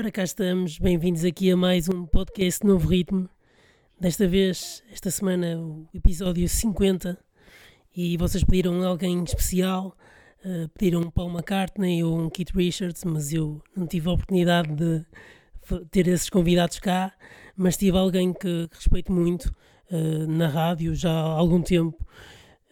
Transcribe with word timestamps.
ora 0.00 0.10
cá 0.10 0.24
estamos, 0.24 0.78
bem-vindos 0.78 1.26
aqui 1.26 1.50
a 1.50 1.56
mais 1.58 1.86
um 1.86 2.06
podcast 2.06 2.66
Novo 2.66 2.88
Ritmo. 2.88 3.28
Desta 4.00 4.26
vez, 4.26 4.82
esta 4.90 5.10
semana, 5.10 5.58
o 5.60 5.86
episódio 5.92 6.48
50. 6.48 7.18
E 7.94 8.16
vocês 8.16 8.42
pediram 8.42 8.82
alguém 8.82 9.22
especial, 9.22 9.94
uh, 10.42 10.70
pediram 10.70 11.10
Paul 11.10 11.28
McCartney 11.28 12.02
ou 12.02 12.18
um 12.18 12.30
Keith 12.30 12.48
Richards, 12.54 13.04
mas 13.04 13.30
eu 13.34 13.60
não 13.76 13.86
tive 13.86 14.08
a 14.08 14.12
oportunidade 14.12 14.74
de 14.74 15.04
ter 15.90 16.08
esses 16.08 16.30
convidados 16.30 16.78
cá. 16.78 17.12
Mas 17.54 17.76
tive 17.76 17.98
alguém 17.98 18.32
que, 18.32 18.68
que 18.68 18.76
respeito 18.76 19.12
muito 19.12 19.54
uh, 19.90 20.26
na 20.26 20.48
rádio 20.48 20.94
já 20.94 21.12
há 21.12 21.24
algum 21.24 21.60
tempo. 21.60 22.02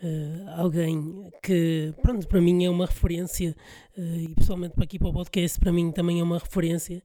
Uh, 0.01 0.49
alguém 0.57 1.29
que, 1.43 1.93
pronto, 2.03 2.29
para 2.29 2.41
mim 2.41 2.65
é 2.65 2.71
uma 2.71 2.87
referência, 2.87 3.57
uh, 3.97 4.01
e 4.01 4.35
pessoalmente 4.35 4.75
para 4.75 4.85
aqui 4.85 4.99
para 4.99 5.09
o 5.09 5.13
podcast, 5.13 5.59
para 5.59 5.73
mim 5.73 5.91
também 5.91 6.21
é 6.21 6.23
uma 6.23 6.39
referência, 6.39 7.03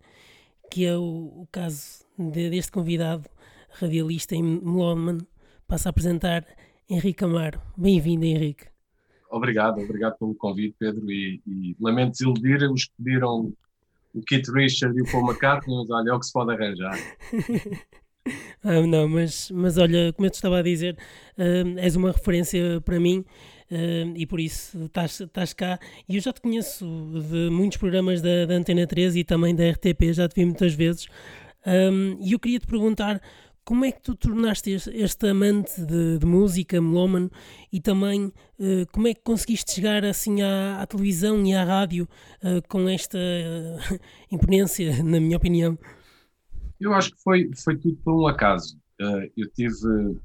que 0.69 0.85
é 0.85 0.95
o, 0.95 1.41
o 1.41 1.47
caso 1.51 2.05
de, 2.17 2.51
deste 2.51 2.71
convidado 2.71 3.27
radialista 3.71 4.35
em 4.35 4.43
Melonman. 4.43 5.19
Passo 5.67 5.87
a 5.87 5.89
apresentar 5.89 6.45
Henrique 6.87 7.23
Amaro. 7.23 7.59
Bem-vindo, 7.75 8.25
Henrique. 8.25 8.67
Obrigado, 9.31 9.81
obrigado 9.81 10.17
pelo 10.19 10.35
convite, 10.35 10.75
Pedro, 10.77 11.11
e, 11.11 11.41
e 11.47 11.75
lamento 11.79 12.11
desiludir 12.11 12.71
os 12.71 12.85
que 12.85 12.91
pediram 12.97 13.51
o 14.13 14.21
Kit 14.21 14.51
Richard 14.51 14.95
e 14.95 15.01
o 15.01 15.11
Paul 15.11 15.27
McCartney, 15.27 15.75
mas 15.75 15.89
olha, 15.89 16.11
é 16.11 16.13
o 16.13 16.19
que 16.19 16.27
se 16.27 16.33
pode 16.33 16.53
arranjar. 16.53 16.95
Ah, 18.63 18.81
não, 18.87 19.07
mas, 19.09 19.51
mas 19.51 19.77
olha, 19.77 20.13
como 20.13 20.25
eu 20.25 20.31
te 20.31 20.35
estava 20.35 20.59
a 20.59 20.61
dizer, 20.61 20.97
uh, 21.37 21.79
és 21.79 21.95
uma 21.95 22.11
referência 22.11 22.79
para 22.81 22.97
mim 22.99 23.25
uh, 23.69 24.13
e 24.15 24.25
por 24.25 24.39
isso 24.39 24.85
estás, 24.85 25.19
estás 25.19 25.53
cá. 25.53 25.79
E 26.07 26.15
eu 26.15 26.21
já 26.21 26.31
te 26.31 26.39
conheço 26.39 26.85
de 27.29 27.49
muitos 27.49 27.77
programas 27.77 28.21
da, 28.21 28.45
da 28.45 28.53
Antena 28.53 28.87
13 28.87 29.19
e 29.19 29.23
também 29.23 29.53
da 29.53 29.69
RTP, 29.69 30.13
já 30.13 30.29
te 30.29 30.35
vi 30.35 30.45
muitas 30.45 30.73
vezes. 30.73 31.07
Um, 31.65 32.17
e 32.21 32.33
eu 32.33 32.39
queria 32.39 32.59
te 32.59 32.67
perguntar 32.67 33.21
como 33.65 33.85
é 33.85 33.91
que 33.91 34.01
tu 34.01 34.15
tornaste 34.15 34.71
este, 34.71 34.89
este 34.91 35.27
amante 35.27 35.81
de, 35.81 36.17
de, 36.19 36.25
música, 36.25 36.81
melómano, 36.81 37.31
e 37.71 37.79
também 37.79 38.25
uh, 38.25 38.33
como 38.91 39.07
é 39.07 39.13
que 39.13 39.21
conseguiste 39.21 39.73
chegar 39.73 40.03
assim 40.05 40.41
à, 40.41 40.81
à 40.81 40.85
televisão 40.85 41.45
e 41.45 41.53
à 41.53 41.63
rádio 41.63 42.07
com 42.67 42.87
esta 42.87 43.17
imponência, 44.31 45.03
na 45.03 45.19
minha 45.19 45.37
opinião? 45.37 45.77
Eu 46.83 46.93
acho 46.93 47.11
que 47.11 47.23
foi, 47.23 47.49
foi 47.63 47.77
tudo 47.77 47.97
por 48.03 48.13
um 48.13 48.27
acaso. 48.27 48.77
Uh, 49.01 49.31
eu 49.37 49.49
tive, 49.51 50.19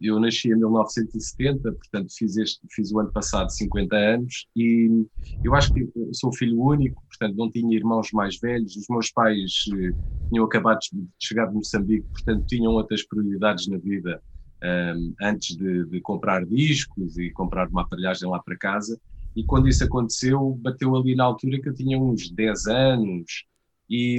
eu 0.00 0.18
nasci 0.18 0.48
em 0.48 0.56
1970, 0.56 1.70
portanto 1.70 2.12
fiz, 2.18 2.36
este, 2.36 2.60
fiz 2.72 2.90
o 2.90 2.98
ano 2.98 3.12
passado 3.12 3.48
50 3.48 3.94
anos 3.94 4.48
e 4.56 5.06
eu 5.44 5.54
acho 5.54 5.72
que 5.72 5.88
sou 6.12 6.32
filho 6.32 6.60
único, 6.60 7.00
portanto 7.06 7.36
não 7.36 7.48
tinha 7.48 7.76
irmãos 7.76 8.08
mais 8.12 8.40
velhos. 8.40 8.74
Os 8.74 8.86
meus 8.90 9.12
pais 9.12 9.66
uh, 9.68 10.28
tinham 10.30 10.44
acabado 10.44 10.80
de 10.92 11.06
chegar 11.20 11.46
de 11.46 11.54
Moçambique, 11.54 12.08
portanto 12.12 12.44
tinham 12.48 12.72
outras 12.72 13.06
prioridades 13.06 13.68
na 13.68 13.78
vida 13.78 14.20
um, 14.62 15.14
ah, 15.22 15.28
antes 15.28 15.56
de, 15.56 15.86
de, 15.86 16.00
comprar 16.00 16.44
discos 16.44 17.16
e 17.18 17.30
comprar 17.30 17.68
uma 17.68 17.82
aparelhagem 17.82 18.28
lá 18.28 18.42
para 18.42 18.58
casa. 18.58 19.00
E 19.36 19.44
quando 19.44 19.68
isso 19.68 19.84
aconteceu, 19.84 20.58
bateu 20.60 20.96
ali 20.96 21.14
na 21.14 21.22
altura 21.22 21.60
que 21.60 21.68
eu 21.68 21.74
tinha 21.74 21.96
uns 21.96 22.28
10 22.32 22.66
anos 22.66 23.44
e, 23.88 24.18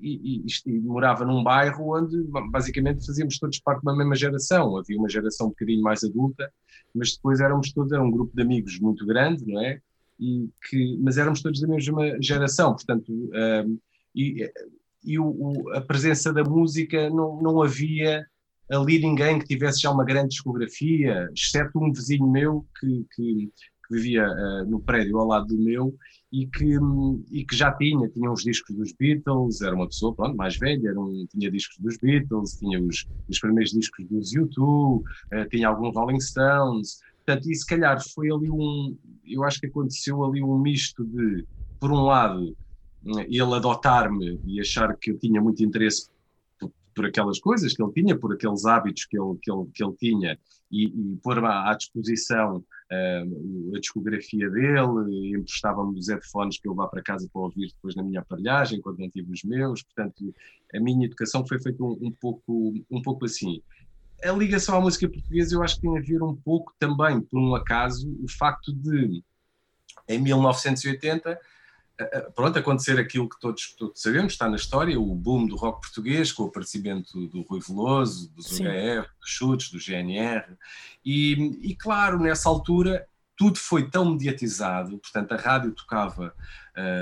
e, 0.00 0.44
e, 0.44 0.70
e, 0.70 0.80
morava 0.80 1.24
num 1.24 1.42
bairro 1.42 1.96
onde 1.96 2.16
basicamente 2.50 3.06
fazíamos 3.06 3.38
todos 3.38 3.58
parte 3.60 3.80
de 3.80 3.88
uma 3.88 3.96
mesma 3.96 4.16
geração. 4.16 4.76
Havia 4.76 4.98
uma 4.98 5.08
geração 5.08 5.46
um 5.46 5.50
bocadinho 5.50 5.82
mais 5.82 6.02
adulta, 6.02 6.52
mas 6.94 7.14
depois 7.14 7.40
éramos 7.40 7.72
todos, 7.72 7.92
era 7.92 8.02
um 8.02 8.10
grupo 8.10 8.34
de 8.34 8.42
amigos 8.42 8.78
muito 8.80 9.06
grande, 9.06 9.44
não 9.46 9.60
é? 9.60 9.80
E 10.18 10.48
que, 10.68 10.98
mas 11.00 11.18
éramos 11.18 11.42
todos 11.42 11.60
da 11.60 11.68
mesma 11.68 12.20
geração, 12.20 12.74
portanto, 12.74 13.12
um, 13.12 13.78
e, 14.14 14.50
e 15.04 15.18
o, 15.18 15.26
o, 15.26 15.70
a 15.74 15.80
presença 15.80 16.32
da 16.32 16.42
música 16.42 17.10
não, 17.10 17.40
não 17.40 17.62
havia 17.62 18.26
ali 18.70 18.98
ninguém 18.98 19.38
que 19.38 19.46
tivesse 19.46 19.82
já 19.82 19.90
uma 19.90 20.04
grande 20.04 20.30
discografia, 20.30 21.28
exceto 21.34 21.78
um 21.78 21.92
vizinho 21.92 22.26
meu 22.26 22.66
que, 22.80 23.06
que, 23.14 23.52
que 23.86 23.94
vivia 23.94 24.26
uh, 24.26 24.68
no 24.68 24.80
prédio 24.80 25.18
ao 25.18 25.26
lado 25.26 25.46
do 25.46 25.58
meu 25.58 25.94
e 26.32 26.46
que, 26.46 26.76
e 27.30 27.44
que 27.44 27.56
já 27.56 27.72
tinha, 27.72 28.08
tinha 28.08 28.30
os 28.30 28.42
discos 28.42 28.74
dos 28.74 28.92
Beatles, 28.92 29.60
era 29.62 29.74
uma 29.74 29.86
pessoa 29.86 30.14
pronto, 30.14 30.36
mais 30.36 30.58
velha, 30.58 30.88
era 30.88 31.00
um, 31.00 31.26
tinha 31.30 31.50
discos 31.50 31.78
dos 31.78 31.96
Beatles, 31.98 32.58
tinha 32.58 32.80
os, 32.80 33.06
os 33.28 33.38
primeiros 33.38 33.72
discos 33.72 34.04
dos 34.06 34.32
U2, 34.32 34.98
uh, 34.98 35.48
tinha 35.50 35.68
alguns 35.68 35.94
Rolling 35.94 36.20
Stones, 36.20 37.00
portanto, 37.24 37.50
e 37.50 37.54
se 37.54 37.66
calhar 37.66 37.98
foi 38.14 38.30
ali 38.30 38.50
um, 38.50 38.96
eu 39.24 39.44
acho 39.44 39.60
que 39.60 39.66
aconteceu 39.66 40.24
ali 40.24 40.42
um 40.42 40.58
misto 40.58 41.04
de, 41.04 41.46
por 41.80 41.92
um 41.92 42.02
lado, 42.02 42.56
ele 43.28 43.54
adotar-me 43.54 44.40
e 44.44 44.60
achar 44.60 44.96
que 44.96 45.12
eu 45.12 45.18
tinha 45.18 45.40
muito 45.40 45.62
interesse 45.62 46.10
por, 46.58 46.72
por, 46.94 47.06
aquelas 47.06 47.38
coisas 47.38 47.72
que 47.72 47.82
ele 47.82 47.92
tinha, 47.92 48.18
por 48.18 48.32
aqueles 48.32 48.64
hábitos 48.64 49.04
que 49.04 49.18
ele, 49.18 49.38
que 49.40 49.50
ele, 49.50 49.66
que 49.72 49.84
ele 49.84 49.94
tinha, 49.96 50.38
e, 50.70 50.86
e 50.86 51.16
pôr 51.22 51.44
à 51.44 51.72
disposição 51.74 52.64
a 52.90 53.80
discografia 53.80 54.48
dele, 54.48 55.36
emprestava-me 55.36 55.98
os 55.98 56.08
headphones 56.08 56.58
que 56.58 56.68
eu 56.68 56.74
vá 56.74 56.86
para 56.86 57.02
casa 57.02 57.28
para 57.32 57.42
ouvir 57.42 57.68
depois 57.68 57.96
na 57.96 58.02
minha 58.02 58.20
aparelhagem, 58.20 58.80
quando 58.80 58.98
não 58.98 59.10
tive 59.10 59.32
os 59.32 59.42
meus. 59.42 59.82
Portanto, 59.82 60.34
a 60.74 60.80
minha 60.80 61.06
educação 61.06 61.46
foi 61.46 61.60
feita 61.60 61.82
um, 61.82 61.98
um 62.00 62.12
pouco, 62.12 62.74
um 62.90 63.02
pouco 63.02 63.24
assim. 63.24 63.60
A 64.22 64.32
ligação 64.32 64.76
à 64.76 64.80
música 64.80 65.08
portuguesa 65.08 65.54
eu 65.54 65.62
acho 65.62 65.76
que 65.76 65.82
tem 65.82 65.98
a 65.98 66.00
ver 66.00 66.22
um 66.22 66.34
pouco 66.34 66.74
também, 66.78 67.20
por 67.20 67.40
um 67.40 67.54
acaso, 67.54 68.08
o 68.22 68.30
facto 68.30 68.72
de, 68.72 69.22
em 70.08 70.18
1980, 70.20 71.38
pronto, 72.34 72.58
acontecer 72.58 72.98
aquilo 72.98 73.28
que 73.28 73.40
todos, 73.40 73.74
todos, 73.74 74.00
sabemos, 74.00 74.32
está 74.32 74.48
na 74.48 74.56
história, 74.56 74.98
o 75.00 75.14
boom 75.14 75.46
do 75.46 75.56
rock 75.56 75.80
português, 75.80 76.30
com 76.30 76.44
o 76.44 76.48
aparecimento 76.48 77.26
do 77.28 77.42
Rui 77.42 77.60
Veloso, 77.66 78.30
dos 78.34 78.52
UHF, 78.60 79.08
dos 79.18 79.30
Chutes, 79.30 79.70
do 79.70 79.78
GNR, 79.78 80.44
e, 81.04 81.32
e, 81.62 81.74
claro, 81.74 82.18
nessa 82.18 82.48
altura 82.48 83.06
tudo 83.36 83.58
foi 83.58 83.88
tão 83.88 84.12
mediatizado, 84.12 84.98
portanto 84.98 85.32
a 85.32 85.36
rádio 85.36 85.72
tocava 85.72 86.34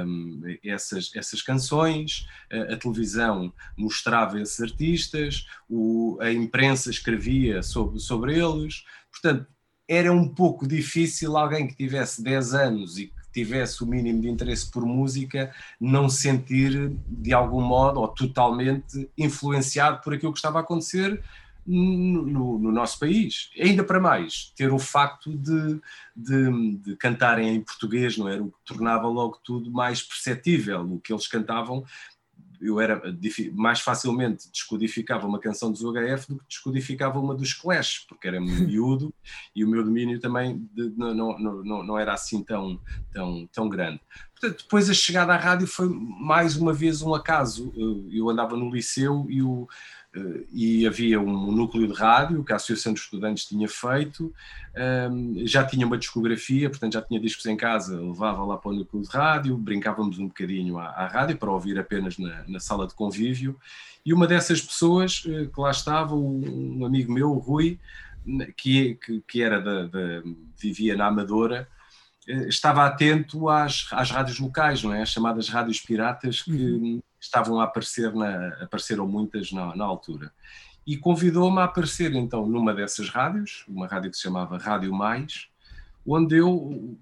um, 0.04 0.42
essas, 0.64 1.10
essas 1.14 1.40
canções, 1.40 2.26
a, 2.52 2.74
a, 2.74 2.76
televisão 2.76 3.52
mostrava 3.76 4.40
esses 4.40 4.60
artistas, 4.60 5.46
o, 5.68 6.18
a 6.20 6.32
imprensa 6.32 6.90
escrevia 6.90 7.62
sobre, 7.62 8.00
sobre 8.00 8.36
eles, 8.36 8.84
portanto 9.12 9.46
era 9.86 10.12
um 10.12 10.28
pouco 10.28 10.66
difícil 10.66 11.36
alguém 11.36 11.68
que 11.68 11.76
tivesse 11.76 12.22
10 12.22 12.54
anos 12.54 12.98
e 12.98 13.06
que 13.06 13.23
tivesse 13.34 13.82
o 13.82 13.86
mínimo 13.86 14.22
de 14.22 14.28
interesse 14.28 14.70
por 14.70 14.86
música, 14.86 15.52
não 15.80 16.08
sentir 16.08 16.92
de 17.06 17.34
algum 17.34 17.60
modo 17.60 18.00
ou 18.00 18.08
totalmente 18.08 19.10
influenciado 19.18 20.00
por 20.02 20.14
aquilo 20.14 20.32
que 20.32 20.38
estava 20.38 20.58
a 20.58 20.62
acontecer 20.62 21.20
no, 21.66 22.22
no, 22.26 22.58
no 22.58 22.72
nosso 22.72 22.98
país. 22.98 23.50
Ainda 23.58 23.82
para 23.82 24.00
mais, 24.00 24.52
ter 24.56 24.72
o 24.72 24.78
facto 24.78 25.36
de, 25.36 25.80
de, 26.14 26.76
de, 26.78 26.96
cantarem 26.96 27.54
em 27.54 27.60
português, 27.60 28.16
não 28.16 28.28
era? 28.28 28.42
O 28.42 28.50
que 28.50 28.58
tornava 28.64 29.08
logo 29.08 29.40
tudo 29.42 29.70
mais 29.70 30.02
perceptível. 30.02 30.82
O 30.82 31.00
que 31.00 31.12
eles 31.12 31.26
cantavam 31.26 31.84
eu 32.64 32.80
era 32.80 33.02
mais 33.52 33.80
facilmente 33.80 34.50
descodificava 34.50 35.26
uma 35.26 35.38
canção 35.38 35.70
dos 35.70 35.82
UHF 35.82 36.28
do 36.28 36.38
que 36.38 36.44
descodificava 36.48 37.20
uma 37.20 37.34
dos 37.34 37.52
Clash, 37.52 38.06
porque 38.08 38.26
era 38.26 38.40
miúdo 38.40 39.12
e 39.54 39.64
o 39.64 39.68
meu 39.68 39.84
domínio 39.84 40.18
também 40.18 40.66
de, 40.72 40.92
não, 40.96 41.14
não, 41.14 41.38
não, 41.38 41.82
não 41.84 41.98
era 41.98 42.14
assim 42.14 42.42
tão, 42.42 42.80
tão, 43.12 43.46
tão 43.52 43.68
grande. 43.68 44.00
Portanto, 44.32 44.62
depois 44.64 44.90
a 44.90 44.94
chegada 44.94 45.34
à 45.34 45.36
rádio 45.36 45.66
foi 45.66 45.88
mais 45.88 46.56
uma 46.56 46.72
vez 46.72 47.02
um 47.02 47.14
acaso. 47.14 47.72
Eu 48.10 48.28
andava 48.28 48.56
no 48.56 48.70
liceu 48.70 49.26
e 49.28 49.42
o 49.42 49.68
eh, 49.68 50.03
e 50.52 50.86
havia 50.86 51.20
um 51.20 51.50
núcleo 51.50 51.86
de 51.86 51.92
rádio 51.92 52.44
que 52.44 52.52
a 52.52 52.56
Associação 52.56 52.92
de 52.92 53.00
Estudantes 53.00 53.46
tinha 53.46 53.68
feito, 53.68 54.32
já 55.44 55.64
tinha 55.64 55.86
uma 55.86 55.98
discografia, 55.98 56.70
portanto 56.70 56.92
já 56.94 57.02
tinha 57.02 57.20
discos 57.20 57.46
em 57.46 57.56
casa, 57.56 58.00
levava 58.00 58.44
lá 58.44 58.56
para 58.56 58.70
o 58.70 58.74
núcleo 58.74 59.02
de 59.02 59.08
rádio, 59.08 59.56
brincávamos 59.56 60.18
um 60.18 60.28
bocadinho 60.28 60.78
à, 60.78 60.86
à 60.86 61.06
rádio 61.06 61.36
para 61.36 61.50
ouvir 61.50 61.78
apenas 61.78 62.18
na, 62.18 62.44
na, 62.46 62.60
sala 62.60 62.86
de 62.86 62.94
convívio, 62.94 63.58
e 64.04 64.12
uma 64.12 64.26
dessas 64.26 64.60
pessoas 64.60 65.24
eh, 65.26 65.48
que 65.52 65.60
lá 65.60 65.70
estava, 65.70 66.14
um 66.14 66.84
amigo 66.84 67.12
meu, 67.12 67.30
o 67.30 67.38
Rui, 67.38 67.78
que, 68.56 68.94
que, 68.96 69.22
que 69.26 69.42
era 69.42 69.60
da, 69.60 69.86
da, 69.86 70.22
vivia 70.56 70.96
na 70.96 71.06
Amadora, 71.06 71.68
eh, 72.28 72.48
estava 72.48 72.84
atento 72.84 73.48
às, 73.48 73.88
às 73.92 74.10
rádios 74.10 74.38
locais, 74.38 74.82
não 74.82 74.92
é? 74.92 75.02
As 75.02 75.10
chamadas 75.10 75.48
rádios 75.48 75.80
piratas 75.80 76.42
que 76.42 76.52
uhum 76.52 77.00
estavam 77.24 77.60
a 77.60 77.64
aparecer, 77.64 78.12
na, 78.14 78.48
apareceram 78.62 79.06
muitas 79.06 79.52
na, 79.52 79.74
na 79.74 79.84
altura. 79.84 80.32
E 80.86 80.96
convidou-me 80.96 81.58
a 81.60 81.64
aparecer 81.64 82.14
então 82.14 82.46
numa 82.46 82.74
dessas 82.74 83.08
rádios, 83.08 83.64
uma 83.68 83.86
rádio 83.86 84.10
que 84.10 84.16
se 84.16 84.22
chamava 84.22 84.58
Rádio 84.58 84.92
Mais, 84.92 85.48
onde 86.06 86.36
eu 86.36 86.98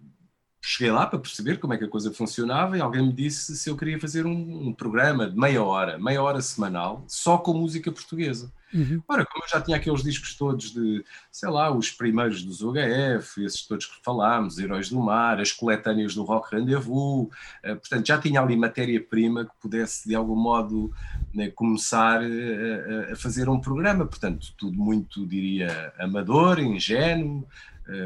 cheguei 0.64 0.92
lá 0.92 1.06
para 1.06 1.18
perceber 1.18 1.58
como 1.58 1.74
é 1.74 1.78
que 1.78 1.84
a 1.84 1.88
coisa 1.88 2.12
funcionava 2.12 2.78
e 2.78 2.80
alguém 2.80 3.02
me 3.02 3.12
disse 3.12 3.56
se 3.56 3.68
eu 3.68 3.76
queria 3.76 3.98
fazer 3.98 4.24
um, 4.24 4.68
um 4.68 4.72
programa 4.72 5.28
de 5.28 5.36
meia 5.36 5.62
hora, 5.62 5.98
meia 5.98 6.22
hora 6.22 6.40
semanal, 6.40 7.04
só 7.08 7.36
com 7.36 7.52
música 7.52 7.90
portuguesa. 7.90 8.50
Uhum. 8.72 9.02
Ora, 9.06 9.26
como 9.26 9.44
eu 9.44 9.48
já 9.48 9.60
tinha 9.60 9.76
aqueles 9.76 10.02
discos 10.02 10.34
todos 10.34 10.72
de, 10.72 11.04
sei 11.30 11.48
lá, 11.50 11.70
os 11.70 11.90
primeiros 11.90 12.42
dos 12.42 12.62
UHF, 12.62 13.44
esses 13.44 13.66
todos 13.66 13.86
que 13.86 14.02
falámos, 14.02 14.58
Heróis 14.58 14.88
do 14.88 14.98
Mar, 14.98 15.40
as 15.40 15.52
coletâneas 15.52 16.14
do 16.14 16.22
Rock 16.22 16.54
Rendezvous, 16.54 17.24
uh, 17.24 17.76
portanto 17.76 18.06
já 18.06 18.18
tinha 18.18 18.40
ali 18.40 18.56
matéria-prima 18.56 19.44
que 19.44 19.52
pudesse 19.60 20.08
de 20.08 20.14
algum 20.14 20.36
modo 20.36 20.90
né, 21.34 21.50
começar 21.50 22.22
uh, 22.22 23.12
a 23.12 23.16
fazer 23.16 23.48
um 23.48 23.60
programa, 23.60 24.06
portanto 24.06 24.54
tudo 24.56 24.78
muito, 24.78 25.26
diria, 25.26 25.92
amador, 25.98 26.58
ingênuo, 26.60 27.46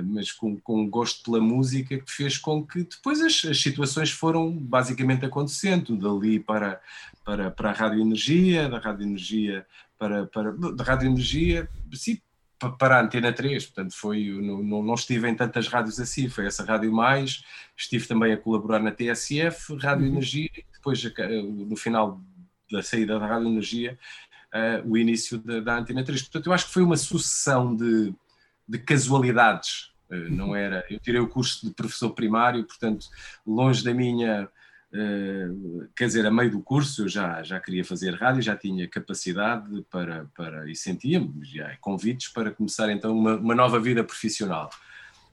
mas 0.05 0.33
com, 0.33 0.59
com 0.59 0.89
gosto 0.89 1.23
pela 1.25 1.41
música 1.41 1.99
que 1.99 2.11
fez 2.11 2.39
com 2.39 2.67
que 2.67 2.83
depois 2.83 3.21
as, 3.21 3.45
as, 3.45 3.61
situações 3.61 4.11
foram 4.11 4.51
basicamente 4.51 5.25
acontecendo, 5.25 5.97
dali 5.97 6.41
para, 6.41 6.81
para, 7.25 7.51
para 7.51 7.71
a 7.71 7.73
Rádio 7.73 8.01
Energia, 8.01 8.69
da 8.69 8.79
Rádio 8.79 9.05
Energia 9.05 9.67
para, 9.99 10.27
para 10.27 10.53
da 10.53 10.85
Rádio 10.85 11.09
Energia, 11.09 11.69
sim, 11.93 12.21
para 12.79 12.99
a 12.99 13.03
Antena 13.03 13.33
3, 13.33 13.67
portanto 13.67 13.95
foi, 13.95 14.29
não, 14.31 14.83
não 14.83 14.95
estive 14.95 15.29
em 15.29 15.35
tantas 15.35 15.69
rádios 15.69 16.01
assim, 16.01 16.29
foi 16.29 16.47
essa 16.47 16.65
Rádio 16.65 16.93
Mais, 16.93 17.43
estive 17.77 18.07
também 18.07 18.33
a 18.33 18.37
colaborar 18.37 18.79
na 18.79 18.91
TSF, 18.91 19.77
Rádio 19.77 20.07
uhum. 20.07 20.13
Energia, 20.13 20.51
depois 20.73 21.03
no 21.33 21.77
final 21.77 22.21
da 22.71 22.83
saída 22.83 23.19
da 23.19 23.27
Rádio 23.27 23.49
Energia, 23.49 23.99
uh, 24.55 24.91
o 24.91 24.97
início 24.97 25.39
da, 25.39 25.61
da, 25.61 25.79
Antena 25.79 26.03
3, 26.03 26.23
portanto 26.23 26.47
eu 26.47 26.53
acho 26.53 26.67
que 26.67 26.73
foi 26.73 26.83
uma 26.83 26.97
sucessão 26.97 27.75
de, 27.75 28.15
de 28.69 28.79
casualidades, 28.79 29.93
uh, 30.11 30.31
não 30.31 30.49
uhum. 30.49 30.57
era, 30.57 30.85
eu 30.91 30.99
tirei 30.99 31.21
o 31.21 31.29
curso 31.29 31.67
de 31.67 31.75
professor 31.75 32.11
primário, 32.11 32.65
portanto 32.65 33.07
longe 33.47 33.85
da 33.85 33.95
minha 33.95 34.49
Uh, 34.93 35.89
quer 35.97 36.07
dizer, 36.07 36.25
a 36.25 36.31
meio 36.31 36.51
do 36.51 36.63
curso 36.63 37.03
eu 37.03 37.09
já, 37.09 37.43
já 37.43 37.59
queria 37.59 37.85
fazer 37.85 38.15
rádio, 38.15 38.41
já 38.41 38.57
tinha 38.57 38.89
capacidade 38.89 39.85
para, 39.91 40.27
para 40.35 40.71
e 40.71 40.77
sentia 40.77 41.29
já 41.43 41.77
convites 41.81 42.29
para 42.29 42.53
começar 42.53 42.91
então 42.91 43.17
uma, 43.19 43.35
uma, 43.35 43.55
nova 43.55 43.81
vida 43.81 44.05
profissional. 44.05 44.71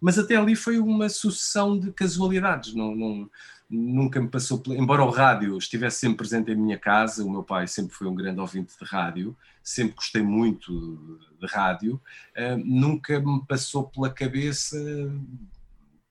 Mas 0.01 0.17
até 0.17 0.35
ali 0.35 0.55
foi 0.55 0.79
uma 0.79 1.07
sucessão 1.07 1.79
de 1.79 1.91
casualidades, 1.93 2.73
não, 2.73 2.95
não, 2.95 3.29
nunca 3.75 4.21
me 4.21 4.27
passou, 4.27 4.61
embora 4.67 5.03
o 5.03 5.09
rádio 5.09 5.57
estivesse 5.57 5.99
sempre 5.99 6.17
presente 6.17 6.51
em 6.51 6.55
minha 6.55 6.77
casa, 6.77 7.25
o 7.25 7.29
meu 7.29 7.43
pai 7.43 7.67
sempre 7.67 7.95
foi 7.95 8.07
um 8.07 8.15
grande 8.15 8.39
ouvinte 8.39 8.73
de 8.77 8.85
rádio, 8.85 9.35
sempre 9.63 9.95
gostei 9.95 10.21
muito 10.21 11.19
de 11.39 11.47
rádio, 11.47 12.01
uh, 12.37 12.57
nunca 12.63 13.19
me 13.19 13.45
passou 13.45 13.85
pela 13.85 14.09
cabeça 14.09 14.77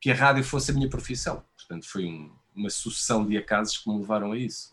que 0.01 0.11
a 0.11 0.15
rádio 0.15 0.43
fosse 0.43 0.71
a 0.71 0.75
minha 0.75 0.89
profissão, 0.89 1.45
portanto 1.57 1.87
foi 1.87 2.07
um 2.07 2.31
uma 2.55 2.71
sucessão 2.71 3.27
de 3.27 3.37
acasos 3.37 3.79
que 3.79 3.91
me 3.91 3.99
levaram 3.99 4.33
a 4.33 4.39
isso. 4.39 4.73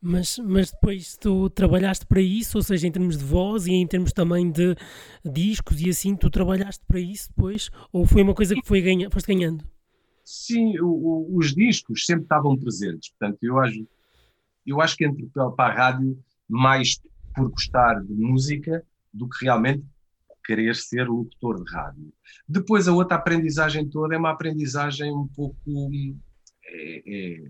Mas, 0.00 0.38
mas 0.38 0.70
depois 0.70 1.16
tu 1.16 1.50
trabalhaste 1.50 2.06
para 2.06 2.20
isso, 2.20 2.56
ou 2.56 2.62
seja, 2.62 2.86
em 2.86 2.92
termos 2.92 3.18
de 3.18 3.24
voz 3.24 3.66
e 3.66 3.72
em 3.72 3.86
termos 3.86 4.12
também 4.12 4.50
de 4.50 4.76
discos 5.24 5.80
e 5.80 5.90
assim, 5.90 6.14
tu 6.14 6.30
trabalhaste 6.30 6.84
para 6.86 7.00
isso 7.00 7.28
depois? 7.30 7.68
Ou 7.92 8.06
foi 8.06 8.22
uma 8.22 8.34
coisa 8.34 8.54
que 8.54 8.66
foi 8.66 8.80
ganha, 8.80 9.10
foste 9.10 9.26
ganhando? 9.26 9.64
Sim, 10.30 10.78
o, 10.78 10.88
o, 10.88 11.38
os 11.38 11.54
discos 11.54 12.04
sempre 12.04 12.24
estavam 12.24 12.54
presentes. 12.54 13.08
Portanto, 13.08 13.38
eu 13.40 13.58
acho, 13.58 13.88
eu 14.66 14.78
acho 14.78 14.94
que 14.94 15.06
entre 15.06 15.26
para 15.32 15.72
a 15.72 15.72
rádio 15.72 16.22
mais 16.46 17.00
por 17.34 17.48
gostar 17.48 18.04
de 18.04 18.12
música 18.12 18.84
do 19.10 19.26
que 19.26 19.46
realmente 19.46 19.82
querer 20.44 20.76
ser 20.76 21.08
locutor 21.08 21.64
de 21.64 21.72
rádio. 21.72 22.12
Depois 22.46 22.86
a 22.86 22.92
outra 22.92 23.16
aprendizagem 23.16 23.88
toda 23.88 24.14
é 24.14 24.18
uma 24.18 24.32
aprendizagem 24.32 25.10
um 25.10 25.26
pouco 25.28 25.56
é, 26.62 27.02
é, 27.06 27.42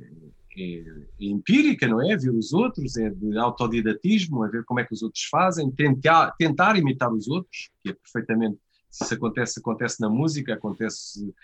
é, 0.56 0.84
empírica, 1.18 1.88
não 1.88 2.00
é? 2.00 2.16
Ver 2.16 2.30
os 2.30 2.52
outros, 2.52 2.96
é 2.96 3.10
de 3.10 3.36
autodidatismo, 3.38 4.44
é 4.44 4.48
ver 4.50 4.64
como 4.64 4.78
é 4.78 4.84
que 4.84 4.94
os 4.94 5.02
outros 5.02 5.24
fazem, 5.24 5.68
tentar, 5.68 6.30
tentar 6.38 6.76
imitar 6.76 7.12
os 7.12 7.26
outros, 7.26 7.70
que 7.82 7.90
é 7.90 7.92
perfeitamente, 7.92 8.56
se 8.88 9.02
isso 9.02 9.14
acontece, 9.14 9.58
acontece 9.58 10.00
na 10.00 10.08
música, 10.08 10.54
acontece 10.54 11.34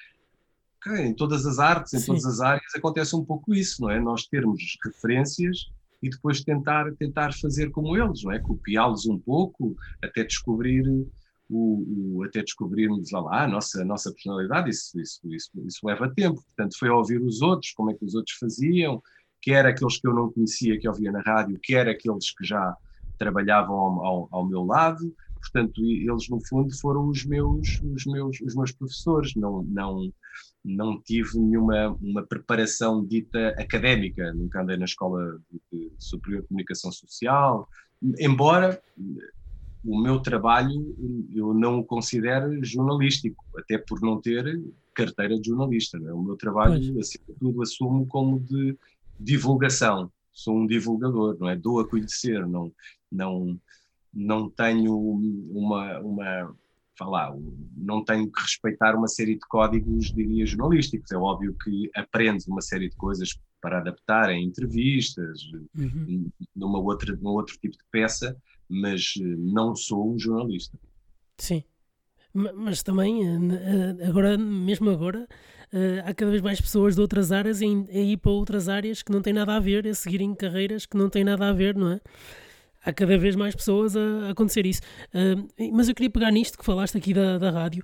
em 0.86 1.14
todas 1.14 1.46
as 1.46 1.58
artes, 1.58 1.94
em 1.94 1.98
Sim. 1.98 2.06
todas 2.06 2.24
as 2.26 2.40
áreas, 2.40 2.74
acontece 2.74 3.16
um 3.16 3.24
pouco 3.24 3.54
isso, 3.54 3.82
não 3.82 3.90
é? 3.90 4.00
Nós 4.00 4.26
termos 4.26 4.60
referências 4.84 5.70
e 6.02 6.10
depois 6.10 6.42
tentar, 6.42 6.92
tentar 6.96 7.32
fazer 7.34 7.70
como 7.70 7.96
eles, 7.96 8.22
não 8.22 8.32
é? 8.32 8.38
Copiá-los 8.38 9.06
um 9.06 9.18
pouco, 9.18 9.74
até 10.02 10.24
descobrir 10.24 10.86
o, 11.48 12.16
o, 12.18 12.24
até 12.24 12.42
descobrirmos 12.42 13.10
lá, 13.10 13.20
lá 13.20 13.44
a, 13.44 13.48
nossa, 13.48 13.82
a 13.82 13.84
nossa 13.84 14.12
personalidade, 14.12 14.70
isso, 14.70 15.00
isso, 15.00 15.20
isso, 15.32 15.50
isso 15.64 15.86
leva 15.86 16.12
tempo. 16.14 16.42
Portanto, 16.42 16.78
foi 16.78 16.88
ouvir 16.90 17.22
os 17.22 17.40
outros, 17.40 17.72
como 17.72 17.90
é 17.90 17.94
que 17.94 18.04
os 18.04 18.14
outros 18.14 18.36
faziam, 18.36 19.02
quer 19.40 19.66
aqueles 19.66 19.98
que 19.98 20.06
eu 20.06 20.14
não 20.14 20.32
conhecia, 20.32 20.78
que 20.78 20.88
ouvia 20.88 21.12
na 21.12 21.20
rádio, 21.20 21.58
quer 21.62 21.88
aqueles 21.88 22.30
que 22.34 22.44
já 22.44 22.76
trabalhavam 23.18 23.74
ao, 23.74 24.04
ao, 24.04 24.28
ao 24.30 24.46
meu 24.46 24.64
lado. 24.64 25.14
Portanto, 25.38 25.84
eles 25.84 26.28
no 26.28 26.40
fundo 26.46 26.74
foram 26.78 27.06
os 27.08 27.24
meus, 27.24 27.80
os 27.82 28.06
meus, 28.06 28.40
os 28.40 28.54
meus 28.54 28.72
professores. 28.72 29.34
Não, 29.34 29.62
não, 29.64 30.10
não 30.64 30.98
tive 31.00 31.38
nenhuma 31.38 31.90
uma 32.00 32.22
preparação 32.22 33.04
dita 33.04 33.48
académica. 33.58 34.32
Nunca 34.32 34.62
andei 34.62 34.76
na 34.76 34.86
escola 34.86 35.38
de 35.70 35.92
superior 35.98 36.42
de 36.42 36.48
comunicação 36.48 36.90
social, 36.90 37.68
embora 38.18 38.82
o 39.84 40.00
meu 40.00 40.20
trabalho 40.20 40.96
eu 41.34 41.52
não 41.52 41.80
o 41.80 41.84
considero 41.84 42.64
jornalístico, 42.64 43.44
até 43.58 43.76
por 43.76 44.00
não 44.00 44.20
ter 44.20 44.62
carteira 44.94 45.38
de 45.38 45.48
jornalista. 45.48 45.98
É? 45.98 46.12
O 46.12 46.22
meu 46.22 46.36
trabalho, 46.36 46.80
pois. 46.94 47.08
acima 47.08 47.24
de 47.28 47.34
tudo, 47.34 47.62
assumo 47.62 48.06
como 48.06 48.40
de 48.40 48.76
divulgação. 49.20 50.10
Sou 50.32 50.56
um 50.56 50.66
divulgador, 50.66 51.36
não 51.38 51.48
é? 51.48 51.56
Dou 51.56 51.80
a 51.80 51.88
conhecer, 51.88 52.46
não, 52.46 52.72
não, 53.12 53.60
não 54.12 54.48
tenho 54.48 54.96
uma, 55.52 56.00
uma 56.00 56.56
falar, 56.96 57.34
não 57.76 58.04
tenho 58.04 58.30
que 58.30 58.40
respeitar 58.40 58.96
uma 58.96 59.08
série 59.08 59.34
de 59.34 59.46
códigos, 59.48 60.12
diria, 60.12 60.46
jornalísticos. 60.46 61.10
É 61.10 61.16
óbvio 61.16 61.54
que 61.62 61.90
aprendes 61.94 62.46
uma 62.46 62.60
série 62.60 62.88
de 62.88 62.96
coisas 62.96 63.38
para 63.60 63.78
adaptar 63.78 64.30
em 64.30 64.44
entrevistas, 64.44 65.40
uhum. 65.76 66.30
numa 66.54 66.78
outra, 66.78 67.16
num 67.16 67.30
outro 67.30 67.56
tipo 67.56 67.76
de 67.76 67.84
peça, 67.90 68.36
mas 68.68 69.14
eh, 69.18 69.24
não 69.24 69.74
sou 69.74 70.12
um 70.12 70.18
jornalista. 70.18 70.78
Sim, 71.38 71.64
mas 72.32 72.82
também, 72.82 73.26
eh, 73.26 73.96
eh, 74.00 74.06
agora, 74.06 74.36
mesmo 74.36 74.90
agora, 74.90 75.26
há 76.04 76.14
cada 76.14 76.30
vez 76.30 76.42
mais 76.42 76.60
pessoas 76.60 76.94
de 76.94 77.00
outras 77.00 77.32
áreas 77.32 77.60
a 77.60 77.64
ir 77.64 78.16
para 78.18 78.30
outras 78.30 78.68
áreas 78.68 79.02
que 79.02 79.10
não 79.10 79.20
têm 79.20 79.32
nada 79.32 79.56
a 79.56 79.60
ver, 79.60 79.88
a 79.88 79.94
seguirem 79.94 80.32
carreiras 80.34 80.86
que 80.86 80.96
não 80.96 81.10
têm 81.10 81.24
nada 81.24 81.48
a 81.48 81.52
ver, 81.52 81.74
não 81.74 81.90
é? 81.90 82.00
Há 82.84 82.92
cada 82.92 83.16
vez 83.16 83.34
mais 83.34 83.54
pessoas 83.54 83.96
a, 83.96 84.30
acontecer 84.30 84.66
isso. 84.66 84.82
mas 85.72 85.88
eu 85.88 85.94
queria 85.94 86.10
pegar 86.10 86.30
nisto 86.30 86.58
que 86.58 86.64
falaste 86.64 86.96
aqui 86.96 87.14
da, 87.14 87.38
da 87.38 87.50
rádio. 87.50 87.82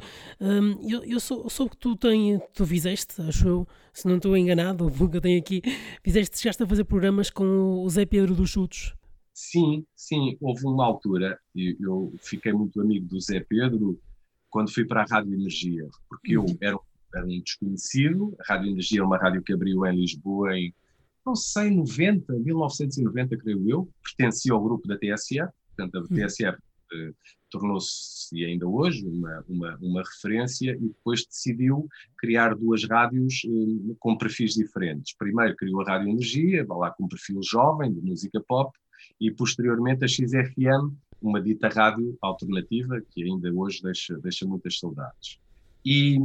eu, 0.88 1.02
eu 1.04 1.20
sou, 1.20 1.48
soube 1.48 1.72
que 1.72 1.78
tu, 1.78 1.96
tem, 1.96 2.40
tu 2.52 2.66
fizeste, 2.66 3.20
acho 3.22 3.48
eu, 3.48 3.68
se 3.92 4.06
não 4.06 4.16
estou 4.16 4.36
enganado, 4.36 4.86
o 5.00 5.08
que 5.08 5.16
eu 5.16 5.20
tenho 5.20 5.38
aqui, 5.38 5.62
fizeste, 6.02 6.38
chegaste 6.38 6.62
a 6.62 6.66
fazer 6.66 6.84
programas 6.84 7.30
com 7.30 7.82
o 7.82 7.88
Zé 7.88 8.04
Pedro 8.04 8.34
dos 8.34 8.50
Chutos. 8.50 8.94
Sim, 9.32 9.86
sim, 9.96 10.36
houve 10.40 10.66
uma 10.66 10.84
altura, 10.84 11.38
e 11.54 11.76
eu 11.80 12.12
fiquei 12.20 12.52
muito 12.52 12.80
amigo 12.80 13.06
do 13.06 13.18
Zé 13.20 13.40
Pedro 13.40 13.98
quando 14.50 14.72
fui 14.72 14.84
para 14.84 15.02
a 15.02 15.06
Rádio 15.08 15.32
Energia, 15.32 15.88
porque 16.08 16.36
eu 16.36 16.42
uhum. 16.42 16.58
era, 16.60 16.78
era 17.14 17.24
um 17.24 17.40
desconhecido, 17.40 18.36
a 18.40 18.52
Rádio 18.52 18.70
Energia 18.70 19.00
é 19.00 19.04
uma 19.04 19.16
rádio 19.16 19.42
que 19.42 19.52
abriu 19.52 19.86
em 19.86 19.96
Lisboa 19.96 20.58
em, 20.58 20.74
não 21.24 21.34
sei, 21.34 21.70
90, 21.70 22.32
1990, 22.32 23.36
creio 23.36 23.68
eu, 23.68 23.88
pertencia 24.02 24.52
ao 24.52 24.62
grupo 24.62 24.88
da 24.88 24.96
TSF, 24.96 25.50
portanto 25.76 25.96
a 25.96 26.00
uhum. 26.00 26.26
TSF 26.26 26.58
eh, 26.92 27.12
tornou-se, 27.50 28.36
e 28.36 28.44
ainda 28.44 28.66
hoje, 28.66 29.06
uma, 29.06 29.44
uma, 29.48 29.78
uma, 29.80 30.02
referência 30.02 30.72
e 30.72 30.88
depois 30.88 31.24
decidiu 31.26 31.88
criar 32.18 32.54
duas 32.54 32.84
rádios 32.84 33.42
eh, 33.44 33.94
com 33.98 34.16
perfis 34.16 34.54
diferentes. 34.54 35.14
Primeiro 35.16 35.56
criou 35.56 35.80
a 35.82 35.84
Rádio 35.84 36.10
Energia, 36.10 36.64
lá 36.68 36.90
com 36.90 37.04
um 37.04 37.08
perfil 37.08 37.40
jovem, 37.42 37.92
de 37.92 38.00
música 38.00 38.42
pop, 38.46 38.76
e 39.20 39.30
posteriormente 39.30 40.04
a 40.04 40.08
XFM, 40.08 40.94
uma 41.20 41.40
dita 41.40 41.68
rádio 41.68 42.16
alternativa 42.22 43.00
que 43.10 43.22
ainda 43.22 43.52
hoje 43.52 43.82
deixa, 43.82 44.18
deixa 44.18 44.46
muitas 44.46 44.78
saudades. 44.78 45.38
E, 45.84 46.18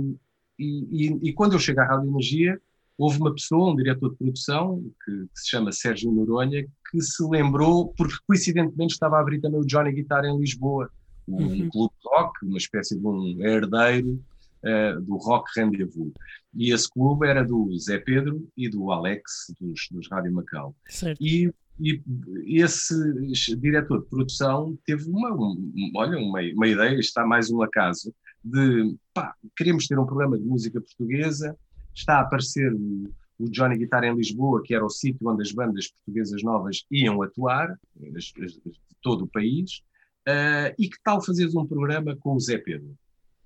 e, 0.57 1.07
e, 1.07 1.29
e 1.29 1.33
quando 1.33 1.53
eu 1.53 1.59
chego 1.59 1.81
à 1.81 1.85
Rádio 1.85 2.09
Energia, 2.09 2.61
houve 2.97 3.19
uma 3.19 3.33
pessoa, 3.33 3.71
um 3.71 3.75
diretor 3.75 4.11
de 4.11 4.17
produção, 4.17 4.83
que, 5.03 5.11
que, 5.11 5.39
se 5.39 5.49
chama 5.49 5.71
Sérgio 5.71 6.11
Noronha, 6.11 6.65
que 6.89 7.01
se 7.01 7.23
lembrou, 7.27 7.93
porque 7.97 8.15
coincidentemente 8.27 8.93
estava 8.93 9.17
a 9.17 9.19
abrir 9.19 9.41
também 9.41 9.59
o 9.59 9.65
Johnny 9.65 9.91
Guitar 9.91 10.23
em 10.25 10.37
Lisboa, 10.37 10.89
um 11.27 11.43
uhum. 11.43 11.69
clube 11.69 11.93
rock, 12.05 12.45
uma 12.45 12.57
espécie 12.57 12.97
de 12.97 13.05
um 13.05 13.41
herdeiro 13.41 14.23
uh, 14.63 15.01
do 15.01 15.17
Rock 15.17 15.49
Rendezvous. 15.55 16.13
E 16.53 16.71
esse 16.71 16.89
clube 16.89 17.27
era 17.27 17.43
do 17.43 17.77
Zé 17.77 17.97
Pedro 17.97 18.47
e 18.55 18.69
do 18.69 18.91
Alex, 18.91 19.53
dos, 19.59 19.87
dos 19.91 20.09
Rádio 20.09 20.33
Macau. 20.33 20.75
Certo. 20.87 21.21
E 21.21 21.51
e 21.79 22.61
esse 22.61 23.55
diretor 23.57 24.01
de 24.01 24.09
produção 24.09 24.77
teve 24.85 25.09
uma, 25.09 25.33
um, 25.33 25.91
olha, 25.95 26.17
uma, 26.17 26.39
uma 26.41 26.67
ideia, 26.67 26.97
está 26.97 27.25
mais 27.25 27.51
um 27.51 27.61
acaso, 27.61 28.13
de 28.43 28.95
pá, 29.13 29.33
queremos 29.57 29.87
ter 29.87 29.99
um 29.99 30.05
programa 30.05 30.37
de 30.37 30.45
música 30.45 30.79
portuguesa, 30.79 31.57
está 31.95 32.17
a 32.17 32.21
aparecer 32.21 32.73
o, 32.73 33.09
o 33.39 33.49
Johnny 33.49 33.77
Guitar 33.77 34.03
em 34.03 34.15
Lisboa, 34.15 34.61
que 34.63 34.75
era 34.75 34.85
o 34.85 34.89
sítio 34.89 35.27
onde 35.27 35.41
as 35.41 35.51
bandas 35.51 35.87
portuguesas 35.89 36.43
novas 36.43 36.85
iam 36.91 37.21
atuar, 37.21 37.77
as, 38.15 38.33
as, 38.43 38.53
de 38.53 38.79
todo 39.01 39.23
o 39.23 39.27
país, 39.27 39.81
uh, 40.27 40.73
e 40.77 40.89
que 40.89 40.97
tal 41.03 41.23
fazeres 41.23 41.55
um 41.55 41.65
programa 41.65 42.15
com 42.17 42.35
o 42.35 42.39
Zé 42.39 42.57
Pedro? 42.57 42.95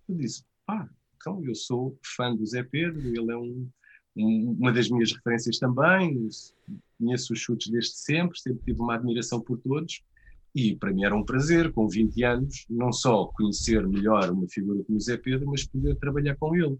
Eu 0.07 0.15
disse, 0.15 0.43
pá, 0.65 0.89
então 1.15 1.43
eu 1.45 1.53
sou 1.53 1.97
fã 2.03 2.35
do 2.35 2.45
Zé 2.45 2.63
Pedro, 2.63 2.99
ele 2.99 3.31
é 3.31 3.37
um, 3.37 3.69
um, 4.15 4.55
uma 4.59 4.71
das 4.71 4.89
minhas 4.89 5.11
referências 5.11 5.57
também, 5.59 6.27
conheço 6.97 7.33
os 7.33 7.39
chutes 7.39 7.69
desde 7.69 7.91
sempre, 7.91 8.39
sempre 8.39 8.63
tive 8.63 8.81
uma 8.81 8.95
admiração 8.95 9.39
por 9.39 9.59
todos, 9.59 10.01
e 10.53 10.75
para 10.75 10.91
mim 10.91 11.03
era 11.03 11.15
um 11.15 11.23
prazer, 11.23 11.71
com 11.71 11.87
20 11.87 12.23
anos, 12.23 12.65
não 12.69 12.91
só 12.91 13.27
conhecer 13.27 13.87
melhor 13.87 14.31
uma 14.31 14.47
figura 14.47 14.83
como 14.83 14.97
o 14.97 15.01
Zé 15.01 15.17
Pedro, 15.17 15.47
mas 15.47 15.65
poder 15.65 15.95
trabalhar 15.97 16.35
com 16.37 16.55
ele. 16.55 16.77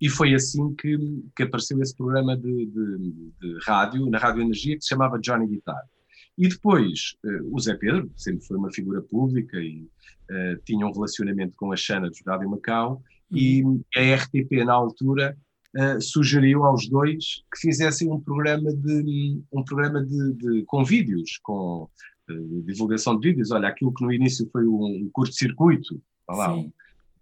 E 0.00 0.08
foi 0.08 0.34
assim 0.34 0.74
que, 0.74 0.96
que 1.34 1.42
apareceu 1.42 1.80
esse 1.80 1.96
programa 1.96 2.36
de, 2.36 2.66
de, 2.66 3.30
de, 3.40 3.58
rádio, 3.64 4.08
na 4.10 4.18
Rádio 4.18 4.42
Energia, 4.42 4.76
que 4.76 4.82
se 4.82 4.88
chamava 4.88 5.18
Johnny 5.18 5.46
Guitar. 5.46 5.82
E 6.36 6.48
depois, 6.48 7.16
uh, 7.24 7.54
o 7.54 7.58
Zé 7.58 7.74
Pedro, 7.74 8.10
sempre 8.14 8.44
foi 8.44 8.58
uma 8.58 8.70
figura 8.70 9.00
pública 9.00 9.58
e 9.58 9.88
uh, 10.30 10.62
tinha 10.64 10.86
um 10.86 10.92
relacionamento 10.92 11.54
com 11.56 11.72
a 11.72 11.76
Xana 11.76 12.10
do 12.10 12.16
Rádio 12.26 12.50
Macau, 12.50 13.02
uhum. 13.30 13.38
e 13.38 13.64
a 13.96 14.14
RTP, 14.16 14.64
na 14.64 14.74
altura, 14.74 15.36
uh, 15.76 16.00
sugeriu 16.00 16.64
aos 16.64 16.88
dois 16.88 17.42
que 17.52 17.60
fizessem 17.60 18.12
um 18.12 18.20
programa 18.20 18.70
de, 18.74 19.40
um 19.50 19.64
programa 19.64 20.04
de, 20.04 20.32
de 20.34 20.64
com 20.66 20.84
vídeos, 20.84 21.38
com 21.42 21.88
divulgação 22.66 23.18
de 23.18 23.28
vídeos. 23.28 23.50
Olha, 23.50 23.68
aquilo 23.68 23.94
que 23.94 24.04
no 24.04 24.12
início 24.12 24.48
foi 24.52 24.66
um 24.66 25.08
curto-circuito, 25.12 26.02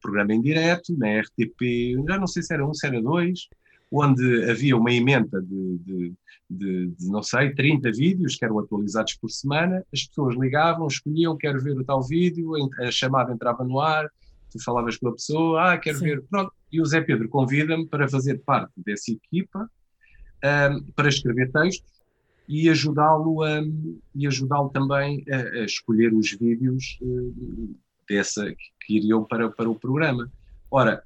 programa 0.05 0.35
em 0.35 0.43
direto, 0.43 0.97
na 0.99 1.21
RTP, 1.21 1.97
já 2.07 2.19
não 2.19 2.27
sei 2.27 2.43
se 2.43 2.53
era 2.53 2.67
um, 2.67 2.75
se 2.75 2.87
era 2.87 3.01
dois, 3.01 3.49
onde 3.91 4.51
havia 4.51 4.77
uma 4.77 4.93
emenda 4.93 5.41
de, 5.41 5.79
de, 5.79 6.13
de, 6.51 6.87
de, 6.89 7.09
não 7.09 7.23
sei, 7.23 7.55
30 7.55 7.91
vídeos 7.93 8.37
que 8.37 8.45
eram 8.45 8.59
atualizados 8.59 9.15
por 9.15 9.31
semana, 9.31 9.83
as 9.93 10.05
pessoas 10.07 10.37
ligavam, 10.37 10.87
escolhiam, 10.87 11.37
quero 11.37 11.63
ver 11.63 11.79
o 11.79 11.85
tal 11.85 12.03
vídeo, 12.03 12.53
a 12.81 12.91
chamada 12.91 13.33
entrava 13.33 13.65
no 13.65 13.81
ar, 13.81 14.11
tu 14.51 14.63
falavas 14.63 14.99
com 14.99 15.09
a 15.09 15.13
pessoa, 15.13 15.73
ah, 15.73 15.79
quero 15.79 15.99
Sim. 15.99 16.05
ver, 16.05 16.23
pronto, 16.29 16.53
e 16.71 16.81
o 16.81 16.85
Zé 16.85 17.01
Pedro 17.01 17.29
convida-me 17.29 17.87
para 17.87 18.09
fazer 18.09 18.43
parte 18.45 18.73
dessa 18.77 19.11
equipa, 19.11 19.71
um, 20.45 20.93
para 20.93 21.09
escrever 21.09 21.51
textos 21.51 21.95
e 22.47 22.69
ajudá-lo 22.69 23.39
e 24.15 24.27
ajudá-lo 24.27 24.69
também 24.69 25.25
a, 25.31 25.37
a, 25.37 25.65
escolher 25.65 26.13
os 26.13 26.33
vídeos 26.33 26.99
uh, 27.01 27.75
dessa 28.09 28.45
que 28.81 28.97
iriam 28.97 29.25
para, 29.25 29.51
para 29.51 29.69
o 29.69 29.79
programa. 29.79 30.31
Ora, 30.71 31.03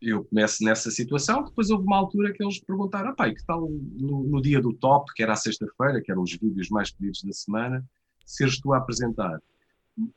eu 0.00 0.24
começo 0.24 0.64
nessa 0.64 0.90
situação, 0.90 1.44
depois 1.44 1.70
houve 1.70 1.84
uma 1.84 1.96
altura 1.96 2.32
que 2.32 2.42
eles 2.42 2.58
perguntaram, 2.58 3.10
ah, 3.10 3.14
pai, 3.14 3.34
que 3.34 3.44
tal 3.44 3.68
no, 3.70 4.24
no, 4.24 4.42
dia 4.42 4.60
do 4.60 4.72
top, 4.72 5.12
que 5.14 5.22
era 5.22 5.32
a 5.32 5.36
sexta-feira, 5.36 6.02
que 6.02 6.10
eram 6.10 6.22
os 6.22 6.32
vídeos 6.32 6.68
mais 6.70 6.90
pedidos 6.90 7.22
da 7.22 7.32
semana, 7.32 7.84
seres 8.26 8.58
tu 8.60 8.72
a 8.72 8.78
apresentar? 8.78 9.40